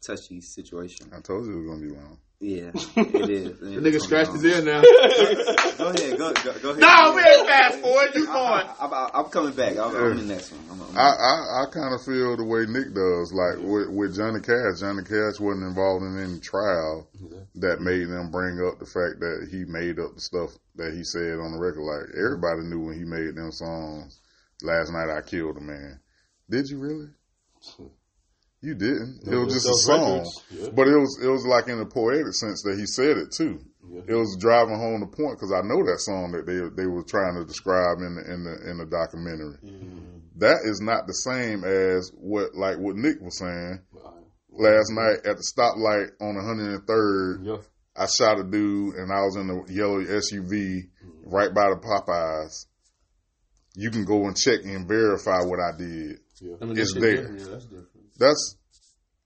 touchy 0.00 0.40
situation. 0.40 1.10
I 1.14 1.20
told 1.20 1.46
you 1.46 1.52
it 1.52 1.56
was 1.56 1.66
gonna 1.66 1.80
be 1.80 1.94
long. 1.94 2.18
Yeah, 2.42 2.70
it 2.96 3.30
is. 3.30 3.60
The 3.60 3.66
nigga 3.66 4.00
scratched 4.00 4.32
his 4.32 4.44
ear 4.44 4.62
now. 4.62 4.80
Go 5.76 5.88
ahead, 5.88 6.18
go 6.18 6.32
go, 6.32 6.58
go 6.60 6.70
ahead. 6.70 6.80
no, 6.80 7.14
we 7.14 7.22
ain't 7.22 7.46
fast 7.46 7.80
forward. 7.80 8.10
You 8.14 8.28
I, 8.30 8.32
going? 8.32 8.66
I, 8.80 9.10
I, 9.14 9.20
am 9.20 9.24
coming 9.26 9.52
back. 9.52 9.78
I'm, 9.78 9.96
I'm 9.96 10.16
the 10.16 10.34
next 10.34 10.52
one. 10.52 10.60
I'm, 10.70 10.82
I'm, 10.82 10.98
I 10.98 11.08
I, 11.08 11.62
I 11.62 11.64
kind 11.70 11.94
of 11.94 12.02
feel 12.02 12.36
the 12.36 12.44
way 12.44 12.64
Nick 12.68 12.92
does. 12.94 13.32
Like 13.32 13.64
with, 13.64 13.88
with 13.88 14.16
Johnny 14.16 14.40
Cash, 14.40 14.80
Johnny 14.80 15.04
Cash 15.04 15.40
wasn't 15.40 15.68
involved 15.68 16.04
in 16.04 16.18
any 16.18 16.38
trial 16.40 17.08
that 17.56 17.80
made 17.80 18.08
them 18.08 18.30
bring 18.30 18.60
up 18.60 18.78
the 18.78 18.84
fact 18.84 19.20
that 19.20 19.48
he 19.50 19.64
made 19.64 19.98
up 19.98 20.14
the 20.14 20.20
stuff 20.20 20.50
that 20.76 20.92
he 20.92 21.04
said 21.04 21.40
on 21.40 21.52
the 21.52 21.58
record. 21.58 21.84
Like 21.84 22.12
everybody 22.16 22.68
knew 22.68 22.80
when 22.80 22.98
he 22.98 23.04
made 23.04 23.36
them 23.36 23.52
songs. 23.52 24.20
Last 24.62 24.92
night 24.92 25.08
I 25.08 25.20
killed 25.22 25.56
a 25.56 25.60
man. 25.60 26.00
Did 26.48 26.68
you 26.68 26.78
really? 26.78 27.08
You 28.62 28.74
didn't. 28.74 29.20
It 29.26 29.36
was 29.36 29.54
just 29.54 29.68
a 29.68 29.74
song, 29.74 30.30
yeah. 30.50 30.68
but 30.74 30.86
it 30.86 30.96
was 30.96 31.18
it 31.22 31.28
was 31.28 31.46
like 31.46 31.68
in 31.68 31.80
a 31.80 31.86
poetic 31.86 32.34
sense 32.34 32.62
that 32.62 32.78
he 32.78 32.84
said 32.84 33.16
it 33.16 33.32
too. 33.32 33.58
It 34.06 34.14
was 34.14 34.36
driving 34.38 34.76
home 34.76 35.00
the 35.00 35.06
point 35.06 35.38
because 35.38 35.52
I 35.52 35.62
know 35.62 35.82
that 35.82 36.00
song 36.00 36.32
that 36.32 36.44
they 36.44 36.60
they 36.76 36.86
were 36.86 37.02
trying 37.02 37.36
to 37.36 37.44
describe 37.44 37.98
in 37.98 38.14
the 38.16 38.32
in 38.32 38.44
the 38.44 38.70
in 38.70 38.78
the 38.78 38.86
documentary. 38.86 39.56
That 40.36 40.60
is 40.64 40.80
not 40.80 41.06
the 41.06 41.14
same 41.14 41.64
as 41.64 42.12
what 42.14 42.54
like 42.54 42.78
what 42.78 42.96
Nick 42.96 43.20
was 43.20 43.38
saying 43.38 43.80
last 44.52 44.92
night 44.92 45.24
at 45.24 45.36
the 45.36 45.44
stoplight 45.44 46.10
on 46.20 46.36
103rd. 46.36 47.46
Yeah. 47.46 47.56
I 47.96 48.06
shot 48.06 48.38
a 48.38 48.44
dude 48.44 48.94
and 48.94 49.12
I 49.12 49.22
was 49.24 49.36
in 49.36 49.48
the 49.48 49.72
yellow 49.72 50.00
SUV 50.00 50.88
right 51.24 51.52
by 51.52 51.70
the 51.70 51.76
Popeyes. 51.76 52.66
You 53.74 53.90
can 53.90 54.04
go 54.04 54.26
and 54.26 54.36
check 54.36 54.60
and 54.64 54.86
verify 54.86 55.42
what 55.42 55.60
I 55.60 55.76
did. 55.76 56.20
I 56.60 56.64
mean, 56.64 56.78
It's 56.78 56.94
there. 56.94 57.16
different. 57.16 57.38
Yeah, 57.40 57.46
that's 57.50 57.64
different. 57.64 57.88
That's 58.18 58.56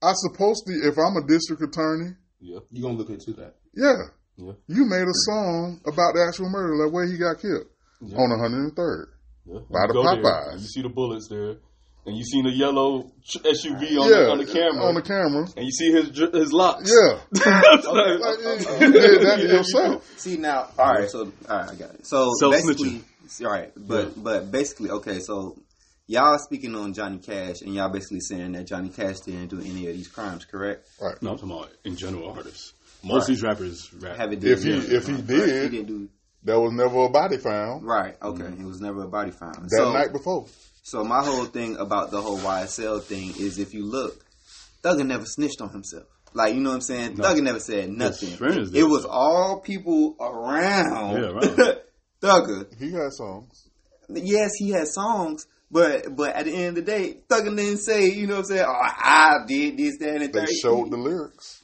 I 0.03 0.13
supposed 0.15 0.65
to. 0.67 0.73
If 0.89 0.99
I'm 0.99 1.17
a 1.17 1.27
district 1.27 1.63
attorney, 1.63 2.13
Yeah. 2.41 2.59
You 2.71 2.83
gonna 2.83 2.95
look 2.99 3.11
into 3.11 3.33
that? 3.35 3.55
yeah, 3.75 3.95
Yeah. 4.37 4.53
you 4.67 4.85
made 4.85 5.03
a 5.09 5.17
song 5.31 5.81
about 5.87 6.13
the 6.15 6.25
actual 6.29 6.51
murder, 6.51 6.85
like 6.85 6.93
where 6.93 7.07
he 7.07 7.17
got 7.17 7.41
killed 7.41 7.67
Yeah. 8.03 8.19
on 8.19 8.31
103rd. 8.33 9.09
Yeah. 9.47 9.61
By 9.71 9.83
You 9.83 9.87
the 9.89 9.93
go 9.95 10.03
there, 10.03 10.23
Popeyes. 10.23 10.61
you 10.61 10.67
see 10.67 10.83
the 10.83 10.89
bullets 10.91 11.29
there, 11.29 11.57
and 12.07 12.17
you 12.17 12.25
seen 12.25 12.45
the 12.45 12.51
yellow 12.51 13.11
SUV 13.45 13.97
on, 13.99 14.11
yeah, 14.11 14.17
the, 14.25 14.31
on 14.33 14.39
the 14.39 14.47
camera, 14.47 14.85
On 14.85 14.95
the 14.95 15.03
camera. 15.03 15.47
and 15.57 15.65
you 15.65 15.73
see 15.73 15.91
his 15.93 16.09
his 16.33 16.53
locks. 16.53 16.91
Yeah, 16.93 17.21
like- 17.47 17.85
like, 17.85 17.87
uh-uh. 17.87 18.79
you, 18.81 18.87
you 18.87 18.93
did 18.93 19.23
that 19.23 19.37
to 19.41 19.47
yourself. 19.47 20.13
See 20.19 20.37
now, 20.37 20.69
all 20.79 20.93
right. 20.93 21.09
So 21.11 21.33
all 21.49 21.57
right, 21.59 21.71
I 21.71 21.75
got 21.77 21.95
it. 21.95 22.07
So 22.07 22.31
Self-snitching. 22.41 23.03
basically, 23.23 23.47
all 23.47 23.53
right, 23.53 23.73
but 23.77 24.23
but 24.23 24.51
basically, 24.51 24.91
okay. 24.91 25.21
So 25.21 25.57
y'all 26.07 26.39
speaking 26.39 26.75
on 26.75 26.93
Johnny 26.95 27.19
Cash, 27.19 27.63
and 27.63 27.75
y'all 27.75 27.91
basically 27.91 28.21
saying 28.21 28.53
that 28.53 28.67
Johnny 28.67 28.89
Cash 28.89 29.21
didn't 29.21 29.49
do 29.49 29.61
any 29.61 29.89
of 29.89 29.97
these 29.97 30.09
crimes, 30.09 30.45
correct? 30.45 30.87
Right. 31.01 31.21
No, 31.23 31.31
I'm 31.31 31.37
talking 31.39 31.53
about 31.53 31.71
in 31.85 31.97
general 31.97 32.31
artists. 32.31 32.75
Most 33.03 33.23
of 33.23 33.29
these 33.29 33.43
rappers 33.43 33.93
rap. 33.95 34.17
Haven't 34.17 34.43
If 34.43 34.63
he 34.63 34.71
yeah. 34.71 34.97
if 34.97 35.07
he 35.07 35.13
Right, 35.13 35.27
did, 35.27 35.73
he 35.73 35.79
didn't 35.79 35.87
do 35.87 36.09
there 36.43 36.61
was 36.61 36.73
never 36.73 37.05
a 37.05 37.09
body 37.09 37.39
found 37.39 37.85
right. 37.85 38.17
Okay, 38.23 38.43
mm-hmm. 38.43 38.63
it 38.63 38.67
was 38.67 38.81
never 38.81 39.03
a 39.03 39.09
body 39.09 39.31
found. 39.31 39.65
that 39.65 39.71
so, 39.71 39.93
night 39.93 40.13
before. 40.13 40.47
So 40.83 41.03
my 41.03 41.25
whole 41.25 41.47
thing 41.47 41.77
about 41.77 42.11
the 42.11 42.21
whole 42.21 42.39
YSL 42.39 43.03
thing 43.03 43.31
is 43.39 43.59
if 43.59 43.73
you 43.73 43.87
look, 43.87 44.25
Thugger 44.83 45.07
never 45.07 45.25
snitched 45.25 45.61
on 45.61 45.71
himself. 45.71 46.05
Like 46.35 46.55
you 46.55 46.61
know 46.61 46.71
what 46.71 46.77
I'm 46.77 46.81
saying? 46.83 47.17
No. 47.17 47.25
Thugger 47.25 47.43
never 47.43 47.61
said 47.61 47.91
nothing. 47.91 48.37
friends 48.37 48.73
It, 48.75 48.83
was 48.85 49.07
all 49.07 49.61
people 49.61 50.17
around. 50.21 51.23
Yeah, 51.23 51.29
around. 51.31 51.79
Thugger. 52.21 52.79
He 52.79 52.93
had 52.93 53.13
songs. 53.13 53.69
Yes, 54.11 54.51
he 54.59 54.71
had 54.71 54.87
songs, 54.87 55.47
but 55.75 56.15
but 56.15 56.37
at 56.37 56.45
the 56.45 56.53
end 56.55 56.69
of 56.69 56.75
the 56.77 56.83
day, 56.83 57.17
Thugger 57.29 57.55
didn't 57.57 57.79
say, 57.79 58.09
you 58.11 58.29
know 58.29 58.35
what 58.37 58.51
I'm 58.51 58.57
saying? 58.57 58.65
Oh, 58.67 58.73
I 58.81 59.39
did 59.47 59.77
this, 59.77 59.99
that, 59.99 60.09
and 60.11 60.21
the 60.23 60.29
They 60.29 60.47
third. 60.47 60.49
showed 60.63 60.91
the 60.93 60.97
lyrics. 60.97 61.63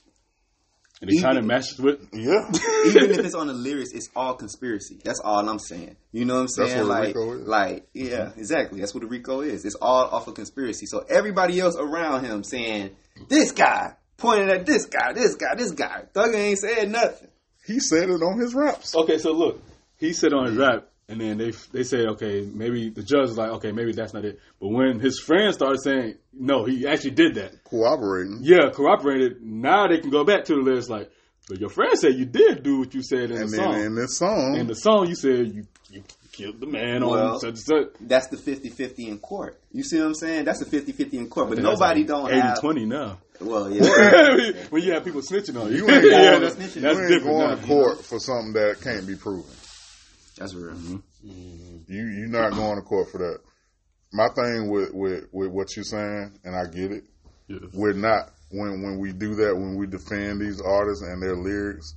and 1.01 1.09
they 1.09 1.23
kind 1.23 1.39
of 1.39 1.45
matched 1.45 1.79
with. 1.79 2.01
Yeah, 2.13 2.51
even 2.87 3.11
if 3.13 3.19
it's 3.21 3.37
on 3.37 3.47
the 3.47 3.53
lyrics, 3.55 3.93
it's 3.95 4.11
all 4.17 4.35
conspiracy. 4.35 5.01
That's 5.05 5.21
all 5.21 5.49
I'm 5.49 5.61
saying. 5.61 5.97
You 6.11 6.25
know 6.25 6.35
what 6.35 6.41
I'm 6.41 6.47
That's 6.57 6.73
saying? 6.73 6.89
what 6.89 6.89
like, 6.89 7.07
RICO 7.15 7.33
is. 7.35 7.47
like, 7.47 7.89
yeah, 7.95 8.09
mm-hmm. 8.19 8.41
exactly. 8.41 8.81
That's 8.81 8.93
what 8.95 9.05
a 9.05 9.07
RICO 9.07 9.43
is. 9.43 9.65
It's 9.65 9.77
all 9.77 10.09
off 10.09 10.27
of 10.27 10.35
conspiracy. 10.35 10.87
So 10.87 11.05
everybody 11.09 11.61
else 11.61 11.77
around 11.79 12.25
him 12.25 12.43
saying, 12.43 12.97
"This 13.29 13.53
guy," 13.53 13.95
pointing 14.17 14.51
at 14.51 14.67
this 14.67 14.87
guy, 14.87 15.13
this 15.13 15.37
guy, 15.37 15.55
this 15.55 15.71
guy. 15.71 16.03
Thugger 16.13 16.35
ain't 16.35 16.59
said 16.59 16.91
nothing. 16.91 17.29
he 17.65 17.79
said 17.79 18.11
it 18.11 18.23
on 18.23 18.41
his 18.41 18.55
raps. 18.55 18.93
Okay, 18.97 19.19
so 19.19 19.31
look, 19.33 19.63
he 19.99 20.13
said 20.13 20.33
on 20.33 20.47
his 20.47 20.57
rap, 20.57 20.89
and 21.11 21.21
then 21.21 21.37
they 21.39 21.51
they 21.73 21.83
say, 21.83 22.07
okay, 22.07 22.49
maybe 22.53 22.89
the 22.89 23.03
judge 23.03 23.31
is 23.31 23.37
like, 23.37 23.51
okay, 23.53 23.73
maybe 23.73 23.93
that's 23.93 24.15
not 24.15 24.25
it. 24.25 24.39
But 24.61 24.69
when 24.69 25.01
his 25.01 25.19
friends 25.19 25.57
started 25.57 25.81
saying, 25.83 26.15
no, 26.33 26.65
he 26.65 26.87
actually 26.87 27.11
did 27.13 27.35
that. 27.35 27.65
Cooperating. 27.65 28.39
Yeah, 28.43 28.71
corroborated. 28.73 29.43
Now 29.43 29.89
they 29.89 29.99
can 29.99 30.11
go 30.11 30.25
back 30.25 30.45
to 30.45 30.55
the 30.55 30.61
list 30.61 30.89
like, 30.89 31.11
but 31.49 31.59
your 31.61 31.69
friend 31.71 31.99
said 31.99 32.15
you 32.15 32.27
did 32.27 32.63
do 32.63 32.79
what 32.79 32.95
you 32.95 33.03
said 33.03 33.31
in 33.31 33.39
And 33.43 33.51
the 33.51 33.57
then 33.57 33.65
song. 33.73 33.81
in 33.83 33.95
this 33.97 34.17
song, 34.19 34.57
in 34.57 34.67
the 34.69 34.75
song, 34.75 35.09
you 35.09 35.17
said 35.17 35.53
you 35.53 35.67
you 35.91 36.05
killed 36.31 36.61
the 36.61 36.67
man 36.67 37.05
Well, 37.05 37.33
on 37.35 37.41
such 37.41 37.49
and 37.49 37.59
such. 37.59 37.87
That's 38.01 38.29
the 38.29 38.37
50-50 38.37 39.09
in 39.09 39.19
court. 39.19 39.59
You 39.73 39.83
see 39.83 39.99
what 39.99 40.07
I'm 40.07 40.15
saying? 40.15 40.45
That's 40.45 40.61
the 40.65 40.67
50-50 40.81 41.15
in 41.15 41.29
court. 41.29 41.49
But 41.49 41.59
nobody 41.59 42.05
don't 42.05 42.31
80 42.31 42.41
have. 42.41 42.61
20 42.61 42.87
now. 42.87 43.19
Well, 43.41 43.69
yeah. 43.75 44.53
when 44.71 44.83
you 44.85 44.93
have 44.93 45.03
people 45.05 45.23
snitching 45.23 45.61
on 45.61 45.73
you, 45.73 45.79
You 45.79 45.91
ain't 45.91 46.05
yeah, 46.11 46.11
going- 46.31 46.43
that's, 46.43 46.55
that's 46.55 46.77
you 46.77 46.89
ain't 46.89 47.25
going 47.25 47.49
now. 47.49 47.55
to 47.57 47.67
court 47.67 48.05
for 48.05 48.21
something 48.21 48.53
that 48.53 48.81
can't 48.81 49.05
be 49.07 49.17
proven. 49.17 49.51
That's 50.41 50.55
real. 50.55 50.75
Mm-hmm. 50.75 50.97
Mm-hmm. 51.31 51.93
You 51.93 52.07
you're 52.07 52.29
not 52.29 52.55
going 52.55 52.77
to 52.77 52.83
court 52.83 53.11
for 53.13 53.19
that. 53.19 53.39
My 54.13 54.27
thing 54.35 54.69
with, 54.71 54.93
with, 54.93 55.25
with 55.33 55.51
what 55.51 55.77
you're 55.77 55.85
saying, 55.85 56.41
and 56.43 56.57
I 56.57 56.65
get 56.65 56.91
it, 56.91 57.05
Yes. 57.47 57.61
we're 57.75 57.93
not 57.93 58.31
when 58.51 58.81
when 58.83 58.99
we 58.99 59.13
do 59.13 59.35
that 59.37 59.55
when 59.57 59.77
we 59.77 59.87
defend 59.87 60.41
these 60.41 60.61
artists 60.61 61.03
and 61.05 61.21
their 61.23 61.37
lyrics 61.37 61.95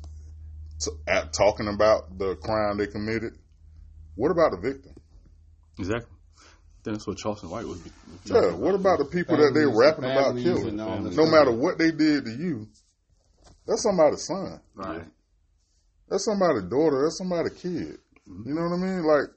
to, 0.82 0.92
at 1.08 1.32
talking 1.32 1.68
about 1.68 2.18
the 2.18 2.36
crime 2.38 2.78
they 2.78 2.88
committed. 2.88 3.34
What 4.16 4.30
about 4.32 4.52
the 4.52 4.58
victim? 4.58 4.94
Exactly. 5.80 6.10
Then 6.84 6.96
that's 6.96 7.08
what 7.08 7.18
Charleston 7.18 7.50
White 7.50 7.66
was. 7.66 7.82
Yeah. 8.26 8.52
What 8.54 8.76
about 8.76 9.00
the 9.00 9.06
people 9.06 9.38
that 9.38 9.54
they 9.54 9.62
Families- 9.62 9.78
rapping 9.80 10.04
about 10.06 10.36
killing? 10.38 10.68
and 10.68 10.82
all 10.82 11.02
this 11.02 11.16
No 11.16 11.26
matter 11.28 11.52
what 11.52 11.78
they 11.78 11.92
did 11.92 12.26
to 12.26 12.32
you, 12.32 12.68
that's 13.66 13.84
somebody's 13.84 14.26
son. 14.26 14.60
Right. 14.76 15.06
That's 16.10 16.26
somebody's 16.26 16.64
daughter. 16.64 17.04
That's 17.04 17.18
somebody's 17.18 17.54
kid. 17.54 17.98
You 18.28 18.54
know 18.54 18.62
what 18.64 18.74
I 18.74 18.78
mean? 18.78 19.04
Like, 19.04 19.28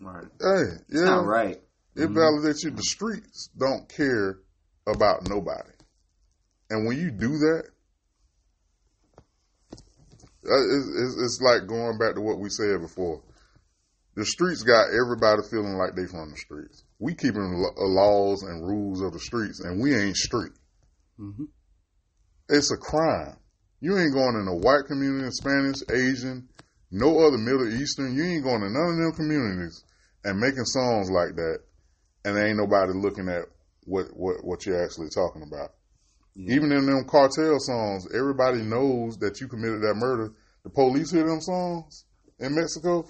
Right. 0.00 0.26
hey, 0.40 0.64
yeah, 0.90 1.24
right. 1.24 1.60
it 1.96 2.08
validates 2.10 2.62
you. 2.64 2.70
The 2.70 2.82
streets 2.82 3.48
don't 3.58 3.88
care 3.88 4.38
about 4.86 5.28
nobody, 5.28 5.70
and 6.70 6.86
when 6.86 6.96
you 6.98 7.10
do 7.10 7.28
that, 7.28 7.64
uh, 10.46 11.24
it's, 11.24 11.40
like 11.42 11.66
going 11.66 11.98
back 11.98 12.14
to 12.14 12.20
what 12.20 12.38
we 12.38 12.48
said 12.48 12.80
before. 12.80 13.22
The 14.14 14.24
streets 14.24 14.62
got 14.62 14.86
everybody 14.90 15.42
feeling 15.50 15.74
like 15.76 15.94
they 15.94 16.06
from 16.06 16.30
the 16.30 16.36
streets. 16.36 16.84
We 16.98 17.14
keeping 17.14 17.64
uh, 17.64 17.84
laws 17.84 18.42
and 18.42 18.66
rules 18.66 19.00
of 19.00 19.12
the 19.12 19.20
streets, 19.20 19.60
and 19.60 19.80
we 19.80 19.94
ain't 19.94 20.16
street. 20.16 20.52
It's 22.48 22.72
a 22.72 22.76
crime. 22.76 23.36
You 23.80 23.98
ain't 23.98 24.14
going 24.14 24.36
in 24.40 24.48
a 24.48 24.56
white 24.56 24.86
community, 24.88 25.30
Spanish, 25.32 25.82
Asian, 25.90 26.48
no 26.90 27.18
other 27.20 27.38
Middle 27.38 27.68
Eastern. 27.80 28.14
You 28.14 28.24
ain't 28.24 28.44
going 28.44 28.60
to 28.60 28.70
none 28.70 28.90
of 28.90 28.96
them 28.96 29.12
communities 29.12 29.84
and 30.24 30.40
making 30.40 30.64
songs 30.64 31.10
like 31.10 31.36
that, 31.36 31.60
and 32.24 32.36
there 32.36 32.46
ain't 32.46 32.58
nobody 32.58 32.92
looking 32.94 33.28
at 33.28 33.42
what 33.84 34.06
what, 34.14 34.44
what 34.44 34.66
you're 34.66 34.82
actually 34.82 35.08
talking 35.10 35.42
about. 35.42 35.70
Even 36.36 36.70
in 36.70 36.86
them 36.86 37.04
cartel 37.04 37.58
songs, 37.58 38.06
everybody 38.14 38.62
knows 38.62 39.16
that 39.18 39.40
you 39.40 39.48
committed 39.48 39.82
that 39.82 39.94
murder. 39.96 40.32
The 40.62 40.70
police 40.70 41.10
hear 41.10 41.26
them 41.26 41.40
songs 41.40 42.04
in 42.38 42.54
Mexico, 42.54 43.04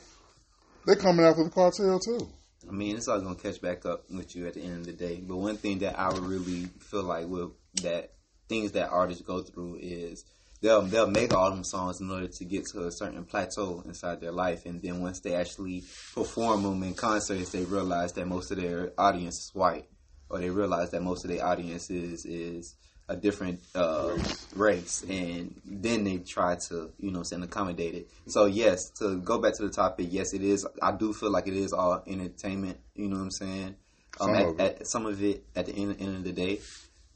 They're 0.87 0.97
coming 0.97 1.27
after 1.27 1.45
the 1.45 1.51
cartel 1.51 1.99
too. 1.99 2.29
I 2.67 2.73
mean, 2.73 2.97
it's 2.97 3.09
all 3.09 3.21
gonna 3.21 3.35
catch 3.35 3.61
back 3.61 3.85
up 3.87 4.11
with 4.11 4.35
you 4.35 4.47
at 4.47 4.55
the 4.55 4.63
end 4.63 4.81
of 4.81 4.87
the 4.87 4.93
day. 4.93 5.21
But 5.21 5.37
one 5.37 5.57
thing 5.57 5.81
that 5.81 5.99
I 5.99 6.13
would 6.13 6.25
really 6.25 6.65
feel 6.81 7.03
like 7.03 7.27
with 7.27 7.51
that 7.83 8.13
things 8.49 8.73
that 8.73 8.89
artists 8.89 9.23
go 9.23 9.43
through 9.43 9.79
is 9.81 10.25
they'll 10.61 10.83
they'll 10.83 11.11
make 11.11 11.35
all 11.35 11.51
them 11.51 11.65
songs 11.65 12.01
in 12.01 12.11
order 12.11 12.29
to 12.29 12.45
get 12.45 12.67
to 12.73 12.87
a 12.87 12.93
certain 12.93 13.25
plateau 13.25 13.83
inside 13.87 14.21
their 14.21 14.33
life, 14.33 14.67
and 14.67 14.81
then 14.83 15.01
once 15.01 15.21
they 15.21 15.35
actually 15.35 15.85
perform 16.15 16.63
them 16.63 16.83
in 16.83 16.95
concerts, 16.95 17.51
they 17.51 17.65
realize 17.65 18.13
that 18.15 18.27
most 18.27 18.51
of 18.51 18.59
their 18.61 18.93
audience 18.99 19.39
is 19.39 19.51
white, 19.55 19.87
or 20.29 20.39
they 20.39 20.51
realize 20.51 20.91
that 20.91 21.03
most 21.03 21.25
of 21.25 21.31
their 21.31 21.45
audience 21.45 21.91
is 21.91 22.25
is 22.25 22.75
a 23.09 23.17
different 23.17 23.61
uh, 23.75 24.17
race, 24.55 25.03
and 25.09 25.59
then 25.65 26.05
they 26.05 26.19
try 26.19 26.57
to, 26.57 26.93
you 26.99 27.11
know, 27.11 27.21
what 27.21 27.43
accommodate 27.43 27.95
it. 27.95 28.11
So 28.27 28.45
yes, 28.45 28.91
to 28.99 29.19
go 29.19 29.39
back 29.39 29.55
to 29.55 29.63
the 29.63 29.71
topic, 29.71 30.09
yes, 30.11 30.35
it 30.35 30.43
is. 30.43 30.67
I 30.83 30.93
do 30.93 31.15
feel 31.15 31.31
like 31.31 31.49
it 31.49 31.57
is 31.57 31.73
all 31.73 32.03
entertainment. 32.07 32.79
You 32.95 33.09
know 33.09 33.17
what 33.17 33.23
I'm 33.23 33.31
saying? 33.31 33.77
Um, 34.21 34.27
Some 34.27 34.35
at, 34.35 34.47
of 34.47 34.61
it. 34.61 34.61
at 34.61 34.87
some 34.87 35.07
of 35.07 35.23
it 35.23 35.45
at 35.57 35.67
the 35.67 35.73
end, 35.75 35.97
end 36.01 36.17
of 36.17 36.25
the 36.25 36.33
day. 36.33 36.61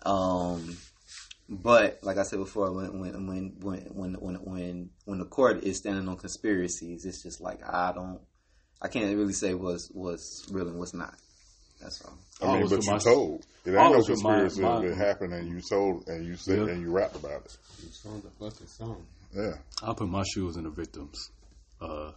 Um, 0.04 0.76
but 1.52 1.98
like 2.02 2.16
I 2.18 2.22
said 2.22 2.38
before, 2.38 2.72
when 2.72 2.98
when 3.00 3.26
when 3.26 3.56
when 3.60 3.80
when 3.94 4.14
when 4.14 4.34
when, 4.44 4.90
when 5.04 5.18
the 5.18 5.24
court 5.26 5.62
is 5.64 5.76
standing 5.78 6.08
on 6.08 6.16
conspiracies, 6.16 7.04
it's 7.04 7.22
just 7.22 7.40
like 7.40 7.60
I 7.68 7.92
don't, 7.92 8.20
I 8.80 8.88
can't 8.88 9.14
really 9.16 9.32
say 9.34 9.54
what's 9.54 9.88
what's 9.92 10.46
real 10.50 10.68
and 10.68 10.78
what's 10.78 10.94
not. 10.94 11.14
That's 11.80 12.00
all. 12.04 12.14
I 12.40 12.46
mean, 12.46 12.54
Always 12.56 12.70
but 12.70 12.84
you 12.86 12.92
my- 12.92 12.98
told. 12.98 13.46
It 13.64 13.70
ain't 13.70 13.74
no 13.74 13.82
always 13.82 14.08
my- 14.08 14.14
conspiracy 14.14 14.60
my- 14.62 14.78
if 14.84 14.92
it 14.92 14.96
happened 14.96 15.34
and 15.34 15.48
you 15.48 15.60
told 15.60 16.08
and 16.08 16.24
you 16.24 16.36
said 16.36 16.58
Yeah. 16.58 16.66
and 16.72 16.80
you 16.82 16.90
rapped 16.90 17.16
about 17.16 17.44
it. 17.44 17.56
You 17.82 17.90
song, 17.90 18.22
the 18.24 18.30
fucking 18.50 18.66
song. 18.68 19.04
Yeah. 19.34 19.54
I 19.82 19.92
put 19.94 20.08
my 20.08 20.22
shoes 20.24 20.56
in 20.56 20.64
the 20.64 20.70
victims. 20.70 21.30
Uh, 21.80 22.12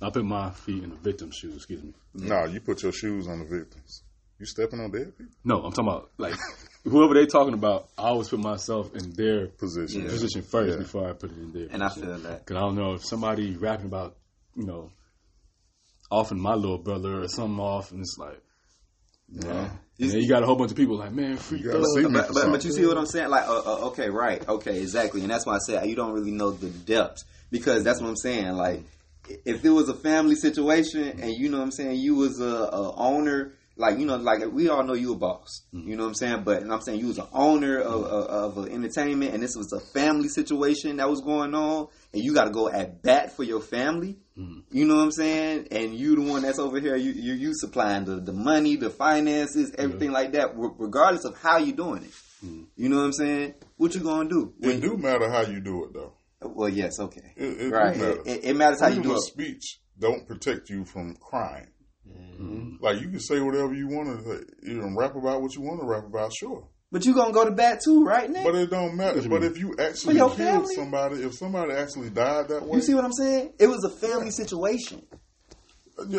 I 0.00 0.10
put 0.10 0.24
my 0.24 0.50
feet 0.50 0.82
in 0.82 0.90
the 0.90 0.96
victim's 0.96 1.36
shoes. 1.36 1.56
Excuse 1.56 1.82
me. 1.82 1.94
No, 2.14 2.44
you 2.44 2.60
put 2.60 2.82
your 2.82 2.92
shoes 2.92 3.26
on 3.28 3.38
the 3.38 3.44
victims. 3.44 4.02
You 4.42 4.46
stepping 4.46 4.80
on 4.80 4.90
dead 4.90 5.16
people 5.16 5.32
No, 5.44 5.62
I'm 5.62 5.70
talking 5.70 5.86
about 5.86 6.10
like 6.18 6.34
whoever 6.84 7.14
they 7.14 7.26
talking 7.26 7.54
about. 7.54 7.86
I 7.96 8.08
always 8.08 8.28
put 8.28 8.40
myself 8.40 8.92
in 8.92 9.12
their 9.12 9.46
position. 9.46 10.02
Yeah. 10.02 10.08
position 10.08 10.42
first 10.42 10.72
Yeah. 10.72 10.78
before 10.82 11.08
I 11.08 11.12
put 11.12 11.30
it 11.30 11.38
in 11.38 11.52
there. 11.52 11.68
And 11.70 11.80
I 11.80 11.88
feel 11.90 12.18
that. 12.18 12.44
Cause 12.44 12.56
I 12.56 12.60
don't 12.60 12.74
know 12.74 12.94
if 12.94 13.04
somebody 13.04 13.54
rapping 13.56 13.86
about, 13.86 14.16
you 14.56 14.66
know, 14.66 14.90
offing 16.10 16.40
my 16.40 16.54
little 16.54 16.78
brother 16.78 17.22
or 17.22 17.28
something 17.28 17.60
off, 17.60 17.92
and 17.92 18.00
it's 18.00 18.16
like, 18.18 18.42
yeah. 19.28 19.70
And 20.00 20.10
then 20.10 20.20
you 20.20 20.28
got 20.28 20.42
a 20.42 20.46
whole 20.46 20.56
bunch 20.56 20.72
of 20.72 20.76
people 20.76 20.96
like, 20.96 21.12
man, 21.12 21.36
free 21.36 21.60
You 21.60 21.70
thug. 21.70 21.84
see 21.94 22.02
me 22.08 22.12
But, 22.12 22.34
but, 22.34 22.50
but 22.50 22.64
you 22.64 22.72
see 22.72 22.84
what 22.84 22.98
I'm 22.98 23.06
saying? 23.06 23.30
Like, 23.30 23.46
uh, 23.46 23.62
uh, 23.64 23.86
okay, 23.90 24.10
right, 24.10 24.46
okay, 24.48 24.80
exactly, 24.80 25.20
and 25.20 25.30
that's 25.30 25.46
why 25.46 25.54
I 25.54 25.58
said 25.58 25.86
you 25.86 25.94
don't 25.94 26.12
really 26.14 26.32
know 26.32 26.50
the 26.50 26.68
depth 26.68 27.22
because 27.52 27.84
that's 27.84 28.00
what 28.00 28.08
I'm 28.08 28.16
saying. 28.16 28.54
Like, 28.54 28.82
if 29.44 29.64
it 29.64 29.70
was 29.70 29.88
a 29.88 29.94
family 29.94 30.34
situation 30.34 31.20
and 31.20 31.30
you 31.30 31.48
know 31.48 31.58
what 31.58 31.62
I'm 31.62 31.70
saying, 31.70 32.00
you 32.00 32.16
was 32.16 32.40
a, 32.40 32.44
a 32.44 32.96
owner, 32.96 33.52
like 33.76 33.98
you 33.98 34.06
know, 34.06 34.16
like 34.16 34.44
we 34.52 34.68
all 34.68 34.84
know 34.84 34.94
you 34.94 35.12
a 35.12 35.16
boss, 35.16 35.62
mm-hmm. 35.74 35.88
you 35.88 35.96
know 35.96 36.04
what 36.04 36.10
I'm 36.10 36.14
saying. 36.14 36.42
But 36.44 36.62
I'm 36.62 36.80
saying 36.80 37.00
you 37.00 37.08
was 37.08 37.18
an 37.18 37.26
owner 37.32 37.80
mm-hmm. 37.80 37.92
of 37.92 38.04
of, 38.04 38.56
of 38.58 38.64
an 38.66 38.72
entertainment, 38.72 39.34
and 39.34 39.42
this 39.42 39.56
was 39.56 39.72
a 39.72 39.80
family 39.80 40.28
situation 40.28 40.96
that 40.96 41.08
was 41.08 41.20
going 41.20 41.54
on, 41.54 41.88
and 42.12 42.22
you 42.22 42.34
got 42.34 42.44
to 42.44 42.50
go 42.50 42.68
at 42.68 43.02
bat 43.02 43.36
for 43.36 43.44
your 43.44 43.60
family. 43.60 44.18
Mm-hmm. 44.38 44.60
You 44.70 44.84
know 44.86 44.96
what 44.96 45.04
I'm 45.04 45.12
saying? 45.12 45.68
And 45.70 45.94
you 45.94 46.16
the 46.16 46.22
one 46.22 46.42
that's 46.42 46.58
over 46.58 46.80
here. 46.80 46.96
You 46.96 47.12
you, 47.12 47.32
you 47.34 47.54
supplying 47.54 48.04
the, 48.04 48.16
the 48.16 48.32
money, 48.32 48.76
the 48.76 48.90
finances, 48.90 49.72
everything 49.78 50.12
like 50.12 50.32
that. 50.32 50.52
Regardless 50.54 51.24
of 51.24 51.38
how 51.38 51.58
you 51.58 51.72
doing 51.72 52.04
it. 52.04 52.12
You 52.42 52.88
know 52.88 52.96
what 52.96 53.04
I'm 53.04 53.12
saying? 53.12 53.54
What 53.76 53.94
you 53.94 54.00
gonna 54.00 54.28
do? 54.28 54.52
It 54.60 54.80
do 54.80 54.96
matter 54.96 55.30
how 55.30 55.42
you 55.42 55.60
do 55.60 55.84
it 55.84 55.94
though. 55.94 56.14
Well, 56.40 56.68
yes, 56.68 56.98
okay, 56.98 57.32
It, 57.36 57.60
it 57.60 57.70
right. 57.70 57.96
matter. 57.96 58.20
It, 58.26 58.44
it, 58.44 58.56
matters 58.56 58.80
how 58.80 58.88
you 58.88 59.00
do 59.00 59.12
of 59.12 59.18
it. 59.18 59.20
speech 59.20 59.80
don't 59.98 60.26
protect 60.26 60.70
you 60.70 60.84
from 60.84 61.14
crime. 61.14 61.68
Mm-hmm. 62.40 62.84
Like 62.84 63.00
you 63.00 63.08
can 63.08 63.20
say 63.20 63.40
whatever 63.40 63.74
you 63.74 63.88
want 63.88 64.24
to, 64.24 64.44
you 64.62 64.80
can 64.80 64.96
rap 64.96 65.14
about 65.14 65.42
what 65.42 65.54
you 65.54 65.62
want 65.62 65.80
to 65.80 65.86
rap 65.86 66.04
about, 66.06 66.32
sure. 66.34 66.66
But 66.90 67.06
you 67.06 67.14
gonna 67.14 67.32
go 67.32 67.44
to 67.46 67.50
bat 67.50 67.80
too, 67.82 68.04
right, 68.04 68.28
Nick? 68.28 68.44
But 68.44 68.54
it 68.54 68.70
don't 68.70 68.96
matter. 68.96 69.26
But 69.28 69.42
if 69.44 69.56
you 69.58 69.74
actually 69.78 70.16
killed 70.16 70.36
family? 70.36 70.74
somebody, 70.74 71.22
if 71.22 71.34
somebody 71.34 71.72
actually 71.72 72.10
died 72.10 72.48
that 72.48 72.66
way, 72.66 72.76
you 72.76 72.82
see 72.82 72.94
what 72.94 73.04
I'm 73.04 73.12
saying? 73.12 73.52
It 73.58 73.66
was 73.68 73.82
a 73.84 73.88
family 73.90 74.30
situation. 74.30 75.02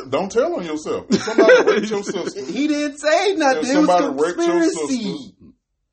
don't 0.10 0.32
tell 0.32 0.56
on 0.56 0.66
yourself. 0.66 1.06
If 1.10 1.22
somebody 1.22 1.64
raped 1.72 1.90
your 1.90 2.04
sister, 2.04 2.46
He 2.52 2.68
didn't 2.68 2.98
say 2.98 3.36
nothing. 3.36 3.64
If 3.64 3.70
It 3.70 3.78
was 3.78 3.88
somebody 3.88 4.06
raped 4.24 4.38
your 4.38 4.62
conspiracy. 4.62 5.04
sister- 5.04 5.34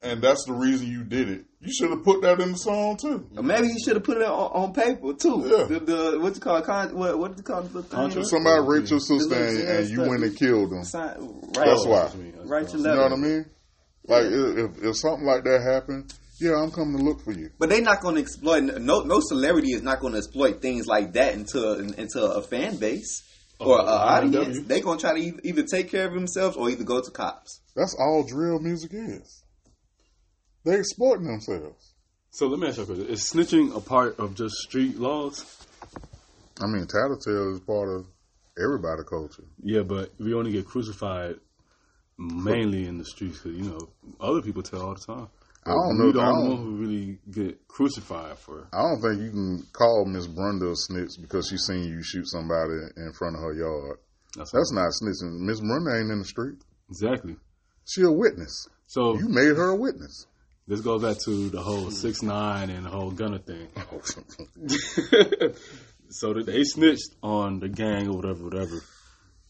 and 0.03 0.23
that's 0.23 0.45
the 0.47 0.53
reason 0.53 0.89
you 0.89 1.05
did 1.05 1.29
it, 1.29 1.45
you 1.61 1.73
should 1.73 1.91
have 1.91 2.03
put 2.05 2.23
that 2.23 2.41
in 2.41 2.53
the 2.53 2.59
song 2.59 2.97
too. 2.97 3.29
Or 3.37 3.43
maybe 3.43 3.69
you 3.69 3.77
should 3.85 3.97
have 3.97 4.05
put 4.05 4.17
it 4.17 4.23
on, 4.25 4.31
on 4.33 4.73
paper 4.73 5.13
too. 5.15 5.43
Yeah. 5.47 5.65
The, 5.65 5.81
the 5.81 6.19
what's 6.21 6.39
it 6.39 6.41
called? 6.41 6.65
Con, 6.65 6.95
what 6.97 7.19
what 7.19 7.33
do 7.33 7.39
you 7.39 7.43
call 7.43 7.61
it? 7.65 7.73
The 7.73 7.83
thing? 7.83 7.91
Contract? 7.99 8.27
Somebody 8.29 8.63
raped 8.67 8.91
your 8.91 9.01
sister 9.01 9.35
and, 9.35 9.59
and 9.69 9.89
you 9.91 10.01
went 10.03 10.23
and 10.25 10.37
killed 10.37 10.71
them, 10.71 10.85
Sign, 10.85 11.19
right, 11.57 11.67
that's 11.67 11.87
why. 11.87 12.11
Write 12.45 12.69
your 12.69 12.79
You 12.79 12.83
letter. 12.85 12.97
know 12.97 13.03
what 13.03 13.13
I 13.13 13.17
mean? 13.17 13.47
Like 14.07 14.25
if, 14.25 14.59
if 14.79 14.85
if 14.85 14.97
something 14.97 15.27
like 15.27 15.45
that 15.45 15.61
happened, 15.63 16.13
yeah, 16.41 16.57
I'm 16.57 16.71
coming 16.71 16.97
to 16.97 17.05
look 17.05 17.21
for 17.23 17.33
you. 17.33 17.51
But 17.59 17.69
they're 17.69 17.83
not 17.83 18.01
going 18.01 18.15
to 18.15 18.21
exploit. 18.23 18.61
No, 18.63 19.01
no 19.03 19.21
celebrity 19.21 19.73
is 19.73 19.83
not 19.83 20.01
going 20.01 20.15
to 20.15 20.19
exploit 20.19 20.63
things 20.63 20.87
like 20.87 21.13
that 21.13 21.35
into 21.35 21.79
into 21.99 22.23
a 22.25 22.41
fan 22.43 22.77
base 22.77 23.23
or 23.61 23.79
Oh, 23.79 23.85
uh, 23.87 24.21
an 24.23 24.35
audience. 24.35 24.61
They're 24.67 24.81
going 24.81 24.97
to 24.99 25.03
try 25.03 25.13
to 25.13 25.21
either, 25.21 25.41
either 25.45 25.63
take 25.65 25.91
care 25.91 26.07
of 26.09 26.15
themselves 26.15 26.57
or 26.57 26.71
either 26.71 26.83
go 26.83 27.03
to 27.03 27.11
cops. 27.11 27.61
That's 27.77 27.95
all 27.95 28.25
drill 28.27 28.59
music 28.59 28.93
is. 28.95 29.45
They 30.65 30.77
exploiting 30.79 31.27
themselves. 31.27 31.95
So 32.31 32.47
let 32.47 32.61
me 32.61 32.69
ask 32.69 32.77
you 32.79 32.85
a 32.85 32.87
question: 32.87 33.07
Is 33.07 33.23
snitching 33.33 33.75
a 33.77 33.81
part 33.81 34.19
of 34.19 34.35
just 34.35 34.55
street 34.57 34.99
laws? 34.99 35.45
I 36.61 36.67
mean, 36.67 36.87
tattletale 36.87 37.55
is 37.55 37.61
part 37.61 37.89
of 37.89 38.07
everybody 38.63 39.03
culture. 39.09 39.45
Yeah, 39.63 39.83
but 39.83 40.11
we 40.19 40.35
only 40.35 40.53
get 40.53 40.67
crucified 40.67 41.37
mainly 42.19 42.87
in 42.87 42.99
the 42.99 43.05
streets 43.05 43.39
because 43.41 43.59
you 43.59 43.71
know 43.71 43.89
other 44.21 44.43
people 44.43 44.63
tell 44.63 44.83
all 44.83 44.95
the 44.95 45.15
time. 45.15 45.29
I 45.67 45.71
don't 45.73 45.99
know. 45.99 46.13
the 46.13 46.21
I 46.21 46.25
don't, 46.25 46.49
one 46.49 46.57
who 46.59 46.77
really 46.77 47.19
get 47.31 47.69
crucified 47.69 48.39
for. 48.39 48.67
I 48.73 48.81
don't 48.83 49.01
think 49.03 49.23
you 49.23 49.31
can 49.31 49.67
call 49.73 50.05
Miss 50.07 50.27
Brenda 50.27 50.71
a 50.71 50.77
snitch 50.77 51.11
because 51.21 51.49
she 51.49 51.59
seen 51.59 51.85
you 51.85 52.03
shoot 52.03 52.27
somebody 52.29 52.73
in 52.97 53.13
front 53.13 53.37
of 53.37 53.43
her 53.43 53.53
yard. 53.53 53.99
That's, 54.37 54.51
That's 54.53 54.73
not 54.73 54.89
snitching. 55.03 55.41
Miss 55.41 55.61
Brenda 55.61 55.99
ain't 55.99 56.11
in 56.13 56.19
the 56.21 56.25
street. 56.25 56.59
exactly. 56.89 57.37
She 57.87 58.03
a 58.03 58.11
witness. 58.11 58.69
So 58.87 59.17
You 59.19 59.29
made 59.29 59.57
her 59.57 59.71
a 59.71 59.77
witness. 59.77 60.27
This 60.71 60.81
goes 60.83 61.03
back 61.03 61.19
to 61.25 61.49
the 61.51 61.61
whole 61.61 61.91
six 61.91 62.23
nine 62.23 62.71
and 62.71 62.87
the 62.87 62.91
whole 62.91 63.11
Gunna 63.11 63.41
thing. 63.41 63.67
so 66.11 66.33
that 66.35 66.47
they 66.47 66.63
snitched 66.63 67.11
on 67.25 67.59
the 67.59 67.69
gang 67.69 68.07
or 68.09 68.15
whatever, 68.17 68.45
whatever, 68.45 68.81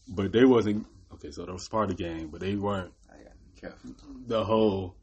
but 0.07 0.31
they 0.31 0.45
wasn't 0.45 0.87
okay. 1.13 1.29
So 1.29 1.45
that 1.45 1.53
was 1.53 1.67
part 1.69 1.91
of 1.91 1.97
the 1.97 2.03
gang, 2.03 2.29
but 2.31 2.39
they 2.41 2.55
weren't 2.55 2.91
I 3.07 3.17
gotta 3.17 3.35
be 3.53 3.61
careful. 3.61 3.91
the 4.25 4.43
whole 4.43 4.95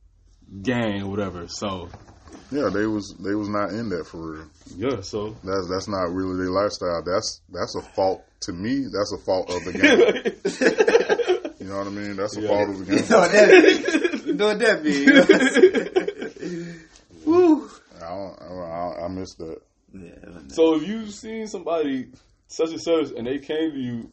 gang 0.60 1.02
or 1.04 1.10
whatever. 1.10 1.46
So 1.46 1.88
yeah, 2.50 2.68
they 2.72 2.86
was 2.86 3.14
they 3.20 3.36
was 3.36 3.48
not 3.48 3.70
in 3.70 3.88
that 3.90 4.04
for 4.08 4.32
real. 4.32 4.48
yeah, 4.76 5.00
so 5.02 5.36
That's 5.44 5.68
that's 5.70 5.86
not 5.88 6.12
really 6.12 6.36
their 6.36 6.50
lifestyle. 6.50 7.02
That's 7.04 7.42
that's 7.48 7.76
a 7.76 7.82
fault 7.94 8.24
to 8.40 8.52
me. 8.52 8.86
That's 8.92 9.12
a 9.12 9.18
fault 9.24 9.50
of 9.50 9.64
the 9.64 9.72
game. 9.72 11.52
you 11.60 11.66
know 11.68 11.78
what 11.78 11.86
I 11.86 11.90
mean? 11.90 12.16
That's 12.16 12.36
a 12.36 12.40
Yeah. 12.40 12.48
fault 12.48 12.70
of 12.70 12.78
the 12.86 12.92
You 12.92 12.98
game. 13.02 13.08
know 13.08 13.28
that 13.28 13.48
mean? 13.62 14.24
You 14.26 14.34
know 14.34 14.54
that 14.54 14.82
mean? 14.84 15.02
You 15.02 15.12
know 15.14 15.20
what 15.20 15.30
I'm 15.34 15.48
saying? 15.48 15.88
Woo. 17.28 17.70
I 17.96 18.08
don't, 18.08 18.42
I, 18.42 18.44
I, 18.46 19.04
I 19.04 19.08
missed 19.08 19.38
that. 19.38 19.58
Yeah, 19.92 20.12
so 20.48 20.74
if 20.76 20.86
you've 20.86 21.10
seen 21.12 21.46
somebody 21.48 22.08
such 22.48 22.70
and 22.70 22.80
such 22.80 23.10
and 23.16 23.26
they 23.26 23.38
came 23.38 23.70
to 23.72 23.78
you 23.78 24.10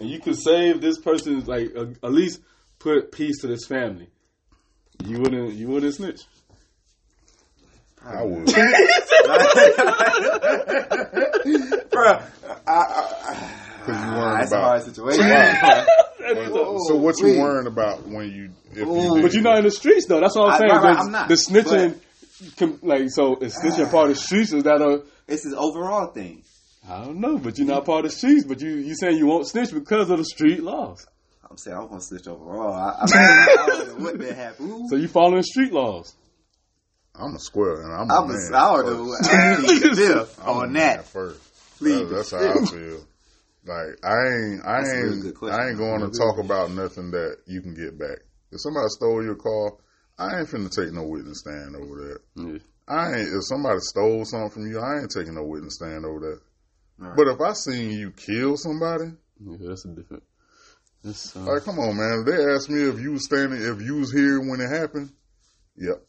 and 0.00 0.08
you 0.10 0.18
could 0.20 0.36
save 0.36 0.80
this 0.80 0.98
person, 0.98 1.44
like 1.44 1.72
uh, 1.76 1.86
at 2.02 2.12
least 2.12 2.40
put 2.78 3.12
peace 3.12 3.40
to 3.42 3.46
this 3.46 3.66
family, 3.66 4.08
you 5.04 5.18
wouldn't 5.20 5.52
you 5.54 5.68
wouldn't 5.68 5.94
snitch. 5.94 6.22
I 8.04 8.22
would. 8.22 8.46
Bruh, 11.24 12.22
I, 12.66 12.72
I, 12.72 13.50
Because 13.80 14.00
you 14.00 14.08
I, 14.10 14.16
worrying 14.18 14.38
that's 14.40 14.52
a 14.52 14.60
hard 14.60 14.82
about. 14.82 14.84
situation. 14.94 15.20
So 16.86 16.96
what 16.96 17.18
you 17.18 17.24
Please. 17.24 17.38
worrying 17.38 17.66
about 17.66 18.06
when 18.06 18.30
you 18.30 18.50
if 18.72 18.86
Ooh. 18.86 19.16
you 19.16 19.22
But 19.22 19.32
you're 19.34 19.42
not 19.42 19.58
in 19.58 19.64
the 19.64 19.70
streets 19.70 20.06
though. 20.06 20.20
That's 20.20 20.36
what 20.36 20.46
I'm 20.48 20.52
I- 20.54 20.58
saying. 20.58 20.70
right, 20.70 20.82
right, 20.82 20.94
The- 20.96 21.00
I'm 21.00 21.12
not. 21.12 21.28
The 21.28 21.34
snitching, 21.34 21.92
com, 21.92 22.00
like 22.82 23.10
so, 23.10 23.36
is 23.36 23.56
snitching 23.56 23.90
part 23.90 24.10
of 24.10 24.16
the 24.16 24.20
streets? 24.20 24.52
Is 24.52 24.64
that 24.64 24.80
a? 24.80 25.04
It's 25.26 25.44
his 25.44 25.54
overall 25.54 26.08
thing. 26.12 26.42
I 26.88 27.04
don't 27.04 27.18
know, 27.20 27.38
but 27.38 27.56
you're 27.58 27.66
not 27.66 27.86
part 27.86 28.04
of 28.04 28.10
the 28.10 28.16
streets. 28.16 28.44
But 28.44 28.60
you 28.60 28.70
you 28.70 28.94
saying 28.94 29.16
you 29.16 29.26
won't 29.26 29.46
snitch 29.46 29.72
because 29.72 30.10
of 30.10 30.18
the 30.18 30.24
street 30.24 30.62
laws. 30.62 31.06
I'm 31.48 31.56
saying 31.56 31.76
I'm 31.76 31.88
gonna 31.88 32.00
switch 32.00 32.26
overall. 32.26 32.72
I, 32.74 32.98
I, 33.00 33.06
I 33.06 33.66
don't 33.66 33.98
know 33.98 34.04
what 34.04 34.18
that 34.18 34.34
happened. 34.34 34.88
So 34.90 34.96
you 34.96 35.08
following 35.08 35.42
street 35.42 35.72
laws. 35.72 36.14
I'm 37.14 37.34
a 37.36 37.38
square 37.38 37.82
and 37.82 37.92
I'm, 37.92 38.10
I'm 38.10 38.24
a 38.24 38.32
a 38.32 38.32
man. 38.32 38.50
sourdough. 38.50 39.06
first. 39.06 39.30
I 39.32 39.56
plead 39.56 39.96
fifth 39.96 40.40
I'm 40.42 40.48
a 40.48 40.52
on 40.52 40.72
man 40.72 40.96
that. 40.96 41.04
first. 41.06 41.78
Plead 41.78 42.08
That- 42.08 42.14
that's 42.14 42.30
how 42.32 42.38
I 42.38 42.66
feel. 42.66 43.04
Like 43.66 43.96
I 44.04 44.16
ain't, 44.28 44.66
I 44.66 44.80
That's 44.82 44.92
ain't. 44.92 45.42
I 45.44 45.68
ain't 45.68 45.78
going 45.78 46.00
to 46.10 46.10
talk 46.18 46.38
about 46.38 46.70
nothing 46.72 47.12
that 47.12 47.38
you 47.46 47.62
can 47.62 47.72
get 47.74 47.98
back. 47.98 48.18
If 48.52 48.60
somebody 48.60 48.86
stole 48.90 49.22
your 49.24 49.36
car, 49.36 49.72
I 50.18 50.38
ain't 50.38 50.48
finna 50.48 50.70
take 50.70 50.92
no 50.92 51.02
witness 51.04 51.40
stand 51.40 51.74
over 51.76 51.96
that. 52.08 52.20
Yeah. 52.36 52.58
I 52.86 53.14
ain't. 53.14 53.28
If 53.34 53.44
somebody 53.44 53.78
stole 53.80 54.24
something 54.24 54.50
from 54.50 54.66
you, 54.70 54.78
I 54.78 55.00
ain't 55.00 55.10
taking 55.10 55.34
no 55.34 55.44
witness 55.44 55.76
stand 55.76 56.04
over 56.04 56.20
that. 56.20 56.40
Right. 56.98 57.16
But 57.16 57.28
if 57.28 57.40
I 57.40 57.52
seen 57.54 57.90
you 57.90 58.10
kill 58.12 58.56
somebody, 58.56 59.12
Yeah, 59.40 59.56
that's 59.68 59.84
a 59.84 59.88
different. 59.88 60.22
That's, 61.02 61.34
uh, 61.36 61.40
like, 61.40 61.64
come 61.64 61.78
on, 61.78 61.96
man. 61.96 62.20
If 62.20 62.26
they 62.26 62.44
asked 62.54 62.70
me 62.70 62.82
if 62.88 63.00
you 63.00 63.12
was 63.12 63.24
standing, 63.24 63.60
if 63.60 63.82
you 63.82 63.96
was 63.96 64.12
here 64.12 64.40
when 64.40 64.60
it 64.60 64.70
happened, 64.70 65.10
yep, 65.76 66.00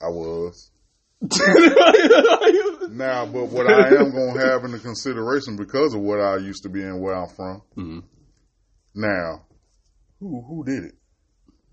I 0.00 0.08
was. 0.08 0.70
Now, 2.90 3.24
but 3.24 3.46
what 3.46 3.66
I 3.70 3.88
am 4.00 4.10
gonna 4.10 4.40
have 4.40 4.64
into 4.64 4.78
consideration 4.78 5.56
because 5.56 5.94
of 5.94 6.00
what 6.00 6.20
I 6.20 6.36
used 6.38 6.64
to 6.64 6.68
be 6.68 6.82
and 6.82 7.00
where 7.00 7.14
I'm 7.14 7.28
from. 7.28 7.62
Mhm. 7.76 8.02
Now, 8.94 9.44
who 10.18 10.42
who 10.42 10.64
did 10.64 10.84
it? 10.84 10.94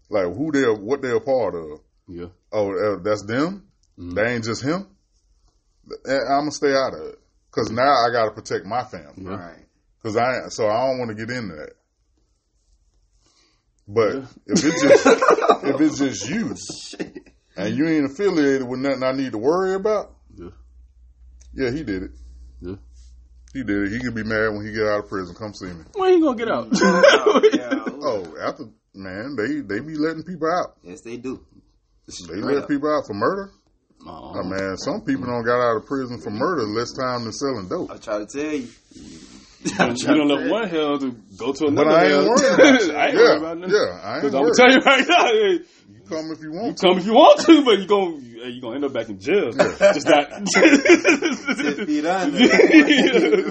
Like 0.09 0.25
who 0.35 0.51
they're 0.51 0.73
what 0.73 1.01
they're 1.01 1.15
a 1.17 1.21
part 1.21 1.55
of? 1.55 1.79
yeah. 2.07 2.27
Oh, 2.51 2.71
uh, 2.71 2.99
that's 3.03 3.23
them. 3.23 3.67
Mhm. 3.99 4.15
They 4.15 4.33
ain't 4.35 4.43
just 4.45 4.63
him. 4.63 4.87
I'm 6.05 6.27
gonna 6.41 6.51
stay 6.51 6.73
out 6.73 6.93
of 6.93 7.01
it 7.07 7.19
because 7.51 7.69
now 7.71 7.83
I 8.05 8.09
got 8.11 8.25
to 8.25 8.31
protect 8.31 8.65
my 8.65 8.83
family. 8.83 9.13
Yeah. 9.23 9.35
Right. 9.35 9.65
Cause 10.03 10.15
I 10.15 10.47
so 10.49 10.67
I 10.69 10.87
don't 10.87 10.99
want 10.99 11.09
to 11.09 11.15
get 11.25 11.35
into 11.35 11.55
that. 11.55 11.71
But 13.87 14.15
Yeah. 14.15 14.25
if 14.47 14.65
it's 14.65 14.81
just 14.81 15.05
if 15.65 15.81
it's 15.81 15.97
just 15.97 16.29
you 16.29 16.55
and 17.55 17.75
you 17.75 17.87
ain't 17.87 18.05
affiliated 18.11 18.67
with 18.67 18.79
nothing 18.79 19.03
I 19.03 19.11
need 19.13 19.31
to 19.31 19.37
worry 19.37 19.73
about, 19.75 20.11
Yeah. 20.37 20.49
yeah, 21.53 21.71
he 21.71 21.83
did 21.83 22.03
it. 22.03 22.11
Yeah. 22.61 22.75
He 23.53 23.63
did 23.63 23.83
it. 23.87 23.91
He 23.91 23.99
can 23.99 24.13
be 24.13 24.23
mad 24.23 24.49
when 24.53 24.65
he 24.65 24.71
get 24.73 24.85
out 24.85 24.99
of 24.99 25.09
prison. 25.09 25.35
Come 25.35 25.53
see 25.53 25.65
me. 25.67 25.83
When 25.95 26.13
you 26.17 26.23
gonna 26.23 26.37
get 26.37 26.49
out? 26.51 26.67
Yeah. 27.53 27.83
Oh, 27.99 28.35
after 28.39 28.65
man, 28.97 29.35
they 29.35 29.61
they 29.61 29.79
be 29.79 29.95
letting 29.95 30.23
people 30.23 30.47
out. 30.49 30.75
Yes, 30.83 31.01
they 31.01 31.17
do. 31.17 31.39
They 32.27 32.35
let 32.41 32.67
people 32.67 32.89
out 32.89 33.05
for 33.07 33.13
murder. 33.13 33.51
Uh-huh. 34.05 34.11
Oh, 34.11 34.39
Oh, 34.39 34.43
man, 34.43 34.77
some 34.77 35.01
people 35.01 35.25
don't 35.25 35.43
got 35.43 35.59
out 35.59 35.77
of 35.77 35.85
prison 35.85 36.19
for 36.21 36.29
murder 36.29 36.63
less 36.63 36.91
time 36.93 37.23
than 37.23 37.33
selling 37.33 37.67
dope. 37.67 37.91
I 37.91 37.97
try 37.97 38.19
to 38.19 38.25
tell 38.25 38.53
you. 38.53 38.67
You 39.67 39.73
don't, 39.75 39.99
you 39.99 40.07
don't 40.07 40.27
let 40.29 40.49
one 40.49 40.69
hell 40.69 40.97
to 40.99 41.11
go 41.35 41.51
to 41.51 41.65
another 41.67 41.89
But 41.89 41.95
I 41.95 42.03
ain't 42.03 42.11
hell. 42.13 42.25
worried 42.29 42.53
about 42.53 42.81
it. 42.81 42.95
I 42.95 43.07
ain't 43.07 43.13
yeah, 43.15 43.19
worried 43.21 43.37
about 43.37 43.57
nothing. 43.57 43.75
yeah, 43.75 43.99
I 44.01 44.13
ain't 44.13 44.21
Because 44.21 44.35
I'm 44.35 44.41
gonna 44.43 44.53
tell 44.55 44.71
you 44.71 44.79
right 44.79 45.07
now, 45.09 45.25
hey, 45.25 45.51
You 45.89 46.01
come 46.07 46.31
if 46.31 46.41
you 46.41 46.51
want. 46.51 46.61
you 46.61 46.61
want. 46.67 46.79
come 46.79 46.97
if 46.99 47.05
you 47.05 47.13
want 47.13 47.39
to, 47.41 47.65
but 47.65 47.79
you 47.79 47.87
gonna 47.87 48.17
you 48.53 48.61
gonna 48.61 48.75
end 48.75 48.85
up 48.85 48.93
back 48.93 49.09
in 49.09 49.19
jail. 49.19 49.51
Just 49.51 50.07
Ten 50.07 50.13
that. 50.13 50.47
You 51.87 52.01
know 52.01 52.09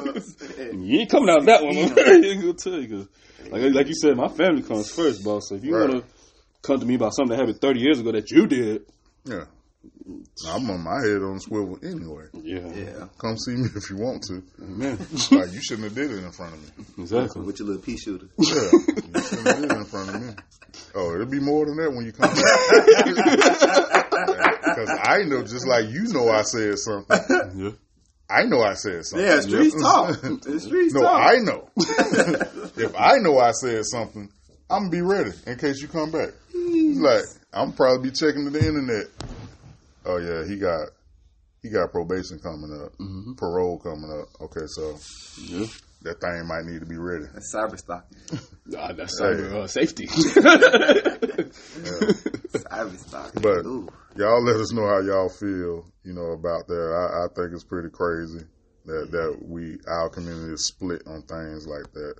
what 0.04 0.16
I'm 0.16 0.20
saying? 0.20 0.84
You 0.84 1.00
ain't 1.00 1.10
coming 1.10 1.28
out 1.30 1.38
of 1.40 1.46
that 1.46 1.62
one. 1.64 1.76
I 1.98 2.26
ain't 2.26 2.40
gonna 2.40 2.52
tell 2.54 2.80
you. 2.80 3.08
'Cause 3.50 3.62
like, 3.62 3.74
like 3.74 3.86
you 3.88 3.94
said, 3.94 4.16
my 4.16 4.28
family 4.28 4.62
comes 4.62 4.90
first, 4.90 5.24
boss. 5.24 5.48
So 5.48 5.54
if 5.56 5.64
you 5.64 5.74
Right. 5.74 5.88
want 5.90 6.04
to 6.04 6.10
come 6.62 6.80
to 6.80 6.86
me 6.86 6.94
about 6.94 7.14
something 7.14 7.30
that 7.36 7.38
happened 7.40 7.60
30 7.60 7.80
years 7.80 8.00
ago 8.00 8.12
that 8.12 8.30
you 8.30 8.46
did, 8.46 8.82
Yeah. 9.24 9.44
I'm 10.48 10.68
on 10.70 10.82
my 10.82 11.00
head 11.00 11.22
on 11.22 11.34
the 11.34 11.40
swivel 11.40 11.78
anyway. 11.82 12.24
yeah, 12.42 12.72
yeah. 12.74 13.06
Come 13.18 13.36
see 13.38 13.52
me 13.52 13.68
if 13.76 13.88
you 13.90 13.96
want 13.96 14.22
to. 14.28 14.42
man, 14.58 14.98
Like 15.30 15.52
you 15.52 15.60
shouldn't 15.62 15.84
have 15.84 15.94
did 15.94 16.10
it 16.10 16.22
in 16.24 16.32
front 16.32 16.54
of 16.54 16.60
me. 16.62 16.84
exactly. 17.02 17.42
With 17.42 17.58
your 17.60 17.68
little 17.68 17.82
pea 17.82 17.96
shooter. 17.96 18.26
Yeah, 18.38 18.54
you 18.54 19.20
shouldn't 19.22 19.46
have 19.46 19.56
did 19.56 19.70
it 19.70 19.76
in 19.76 19.84
front 19.84 20.08
of 20.10 20.22
me. 20.22 20.34
Oh, 20.94 21.14
it'll 21.14 21.26
be 21.26 21.40
more 21.40 21.64
than 21.66 21.76
that 21.76 21.90
when 21.92 22.04
you 22.04 22.12
come 22.12 22.30
back. 22.34 23.76
Because 24.66 24.90
I 25.02 25.22
know, 25.24 25.42
just 25.42 25.66
like 25.66 25.88
you 25.88 26.04
know, 26.12 26.28
I 26.28 26.42
said 26.42 26.78
something. 26.78 27.18
Yeah, 27.56 27.70
I 28.28 28.42
know 28.44 28.60
I 28.62 28.74
said 28.74 29.04
something. 29.04 29.26
Yeah, 29.26 29.40
streets 29.40 29.80
talk. 29.80 30.20
The 30.22 30.60
streets 30.60 30.94
No, 30.94 31.02
talk. 31.02 31.32
I 31.32 31.36
know. 31.36 31.68
if 32.76 32.94
I 32.98 33.18
know 33.18 33.38
I 33.38 33.52
said 33.52 33.84
something, 33.84 34.28
I'm 34.68 34.84
gonna 34.84 34.90
be 34.90 35.00
ready 35.00 35.30
in 35.46 35.58
case 35.58 35.80
you 35.80 35.88
come 35.88 36.10
back. 36.10 36.30
Like 36.54 37.24
I'm 37.52 37.72
probably 37.72 38.10
be 38.10 38.16
checking 38.16 38.44
to 38.44 38.50
the 38.50 38.58
internet. 38.58 39.06
Oh 40.04 40.18
yeah, 40.18 40.46
he 40.46 40.58
got 40.58 40.88
he 41.62 41.70
got 41.70 41.92
probation 41.92 42.38
coming 42.38 42.72
up, 42.72 42.92
mm-hmm. 42.98 43.34
parole 43.34 43.78
coming 43.78 44.10
up. 44.10 44.28
Okay, 44.40 44.66
so 44.66 44.96
yeah. 45.42 45.66
That 46.02 46.20
thing 46.20 46.46
might 46.46 46.64
need 46.64 46.80
to 46.80 46.86
be 46.86 46.98
ready. 46.98 47.24
That's 47.32 47.54
cyber 47.54 47.78
stalking. 47.78 48.18
Nah, 48.68 48.92
that's 48.94 49.20
cyber 49.20 49.62
uh, 49.62 49.68
safety. 49.68 50.06
Cyber 50.08 51.54
stalking. 52.98 53.40
But 53.40 53.64
Ooh. 53.64 53.86
y'all 54.16 54.42
let 54.42 54.56
us 54.56 54.72
know 54.72 54.88
how 54.88 54.98
y'all 54.98 55.28
feel, 55.28 55.86
you 56.02 56.12
know, 56.12 56.32
about 56.32 56.66
that. 56.66 56.74
I, 56.74 57.24
I 57.24 57.28
think 57.32 57.52
it's 57.54 57.62
pretty 57.62 57.90
crazy 57.90 58.44
that 58.86 59.12
that 59.12 59.38
we 59.40 59.78
our 59.86 60.08
community 60.08 60.54
is 60.54 60.66
split 60.66 61.04
on 61.06 61.22
things 61.22 61.68
like 61.68 61.92
that. 61.92 62.16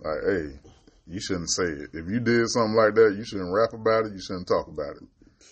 Like, 0.00 0.22
hey, 0.26 0.58
you 1.06 1.18
shouldn't 1.18 1.50
say 1.50 1.64
it. 1.64 1.94
If 1.94 2.10
you 2.10 2.20
did 2.20 2.50
something 2.50 2.76
like 2.76 2.94
that, 2.96 3.14
you 3.16 3.24
shouldn't 3.24 3.54
rap 3.54 3.72
about 3.72 4.04
it. 4.04 4.12
You 4.12 4.20
shouldn't 4.20 4.46
talk 4.46 4.68
about 4.68 4.96
it 4.96 5.08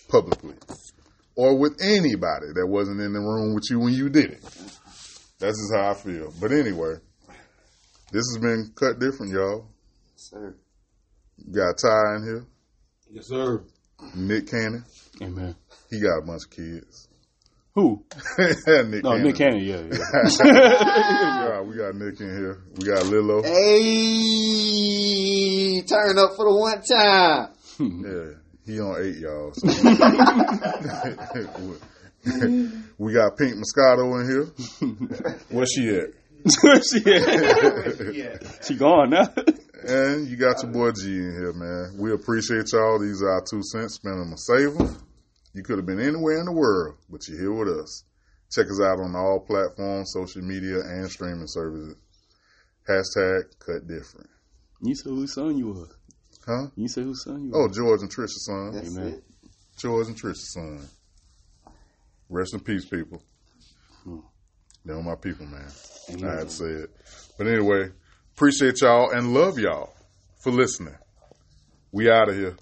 publicly 0.09 0.57
or 1.35 1.57
with 1.57 1.81
anybody 1.81 2.47
that 2.53 2.67
wasn't 2.67 3.01
in 3.01 3.13
the 3.13 3.19
room 3.19 3.55
with 3.55 3.65
you 3.69 3.79
when 3.79 3.93
you 3.93 4.09
did 4.09 4.31
it. 4.31 4.43
That's 5.39 5.57
just 5.57 5.73
how 5.75 5.91
I 5.91 5.93
feel. 5.93 6.31
But 6.39 6.51
anyway, 6.51 6.95
this 8.13 8.23
has 8.33 8.37
been 8.41 8.71
cut 8.75 8.99
different, 8.99 9.31
y'all. 9.33 9.67
Sir. 10.15 10.55
Got 11.51 11.77
Ty 11.81 12.15
in 12.17 12.23
here, 12.23 12.45
Yes, 13.11 13.27
sir. 13.27 13.63
Nick 14.15 14.47
Cannon. 14.49 14.85
Amen. 15.21 15.55
He 15.89 15.99
got 15.99 16.19
a 16.19 16.21
bunch 16.25 16.43
of 16.45 16.51
kids. 16.51 17.09
Who? 17.75 18.05
Nick 18.37 19.03
No, 19.03 19.09
Cannon. 19.11 19.23
Nick 19.23 19.35
Cannon. 19.35 19.63
Yeah, 19.63 19.81
yeah. 19.91 19.97
Yeah, 21.43 21.61
we 21.67 21.75
got 21.75 21.95
Nick 21.95 22.19
in 22.21 22.29
here. 22.29 22.61
We 22.77 22.85
got 22.85 23.05
Lilo. 23.07 23.41
Hey, 23.43 24.61
turn 25.81 26.17
up 26.19 26.35
for 26.35 26.45
the 26.45 26.53
one 26.55 26.81
time. 26.83 27.49
Yeah, 27.79 28.33
he 28.65 28.79
on 28.79 28.95
eight, 29.03 29.17
y'all. 29.17 29.51
So. 29.53 29.67
we 32.97 33.13
got 33.13 33.37
Pink 33.37 33.55
Moscato 33.57 34.21
in 34.21 34.27
here. 34.29 34.45
Where's 35.49 35.69
she 35.71 35.89
at? 35.89 36.09
She, 36.89 36.99
she 38.65 38.75
gone 38.75 39.11
now. 39.11 39.27
And 39.85 40.27
you 40.27 40.37
got 40.37 40.63
your 40.63 40.71
boy 40.71 40.91
G 40.91 41.07
in 41.07 41.33
here, 41.33 41.53
man. 41.53 41.97
We 41.97 42.13
appreciate 42.13 42.71
y'all. 42.71 42.99
These 42.99 43.21
are 43.21 43.31
our 43.31 43.43
two 43.49 43.61
cents. 43.63 43.95
Spend 43.95 44.19
them 44.19 44.33
or 44.33 44.37
save 44.37 44.77
them. 44.77 44.97
You 45.53 45.63
could 45.63 45.77
have 45.77 45.85
been 45.85 45.99
anywhere 45.99 46.39
in 46.39 46.45
the 46.45 46.51
world, 46.51 46.95
but 47.09 47.27
you're 47.27 47.39
here 47.39 47.53
with 47.53 47.67
us. 47.79 48.03
Check 48.51 48.67
us 48.67 48.81
out 48.81 48.99
on 48.99 49.15
all 49.15 49.39
platforms, 49.39 50.11
social 50.13 50.41
media, 50.41 50.79
and 50.79 51.09
streaming 51.09 51.47
services. 51.47 51.95
Hashtag 52.87 53.43
cut 53.59 53.87
different. 53.87 54.29
You 54.81 54.95
said 54.95 55.09
whose 55.09 55.33
son 55.33 55.57
you 55.57 55.67
were. 55.67 55.87
Huh? 56.45 56.67
You 56.75 56.87
said 56.87 57.03
whose 57.03 57.23
son 57.23 57.45
you 57.45 57.51
were. 57.51 57.63
Oh. 57.63 57.67
George 57.69 58.01
and 58.01 58.11
Trisha's 58.11 58.45
son. 58.45 58.71
That's 58.73 58.95
Amen. 58.95 59.13
it. 59.13 59.23
George 59.77 60.07
and 60.07 60.17
Trisha's 60.19 60.53
son. 60.53 60.87
Rest 62.29 62.53
in 62.53 62.59
peace, 62.59 62.85
people. 62.85 63.21
Hmm. 64.03 64.19
They're 64.85 65.01
my 65.01 65.15
people, 65.15 65.45
man. 65.45 65.67
Amen. 66.09 66.29
I 66.29 66.33
had 66.39 66.49
to 66.49 66.53
say 66.53 66.65
it. 66.65 66.89
But 67.37 67.47
anyway, 67.47 67.89
appreciate 68.35 68.81
y'all 68.81 69.11
and 69.11 69.33
love 69.33 69.57
y'all 69.57 69.93
for 70.41 70.51
listening. 70.51 70.95
We 71.91 72.09
out 72.11 72.29
of 72.29 72.35
here. 72.35 72.57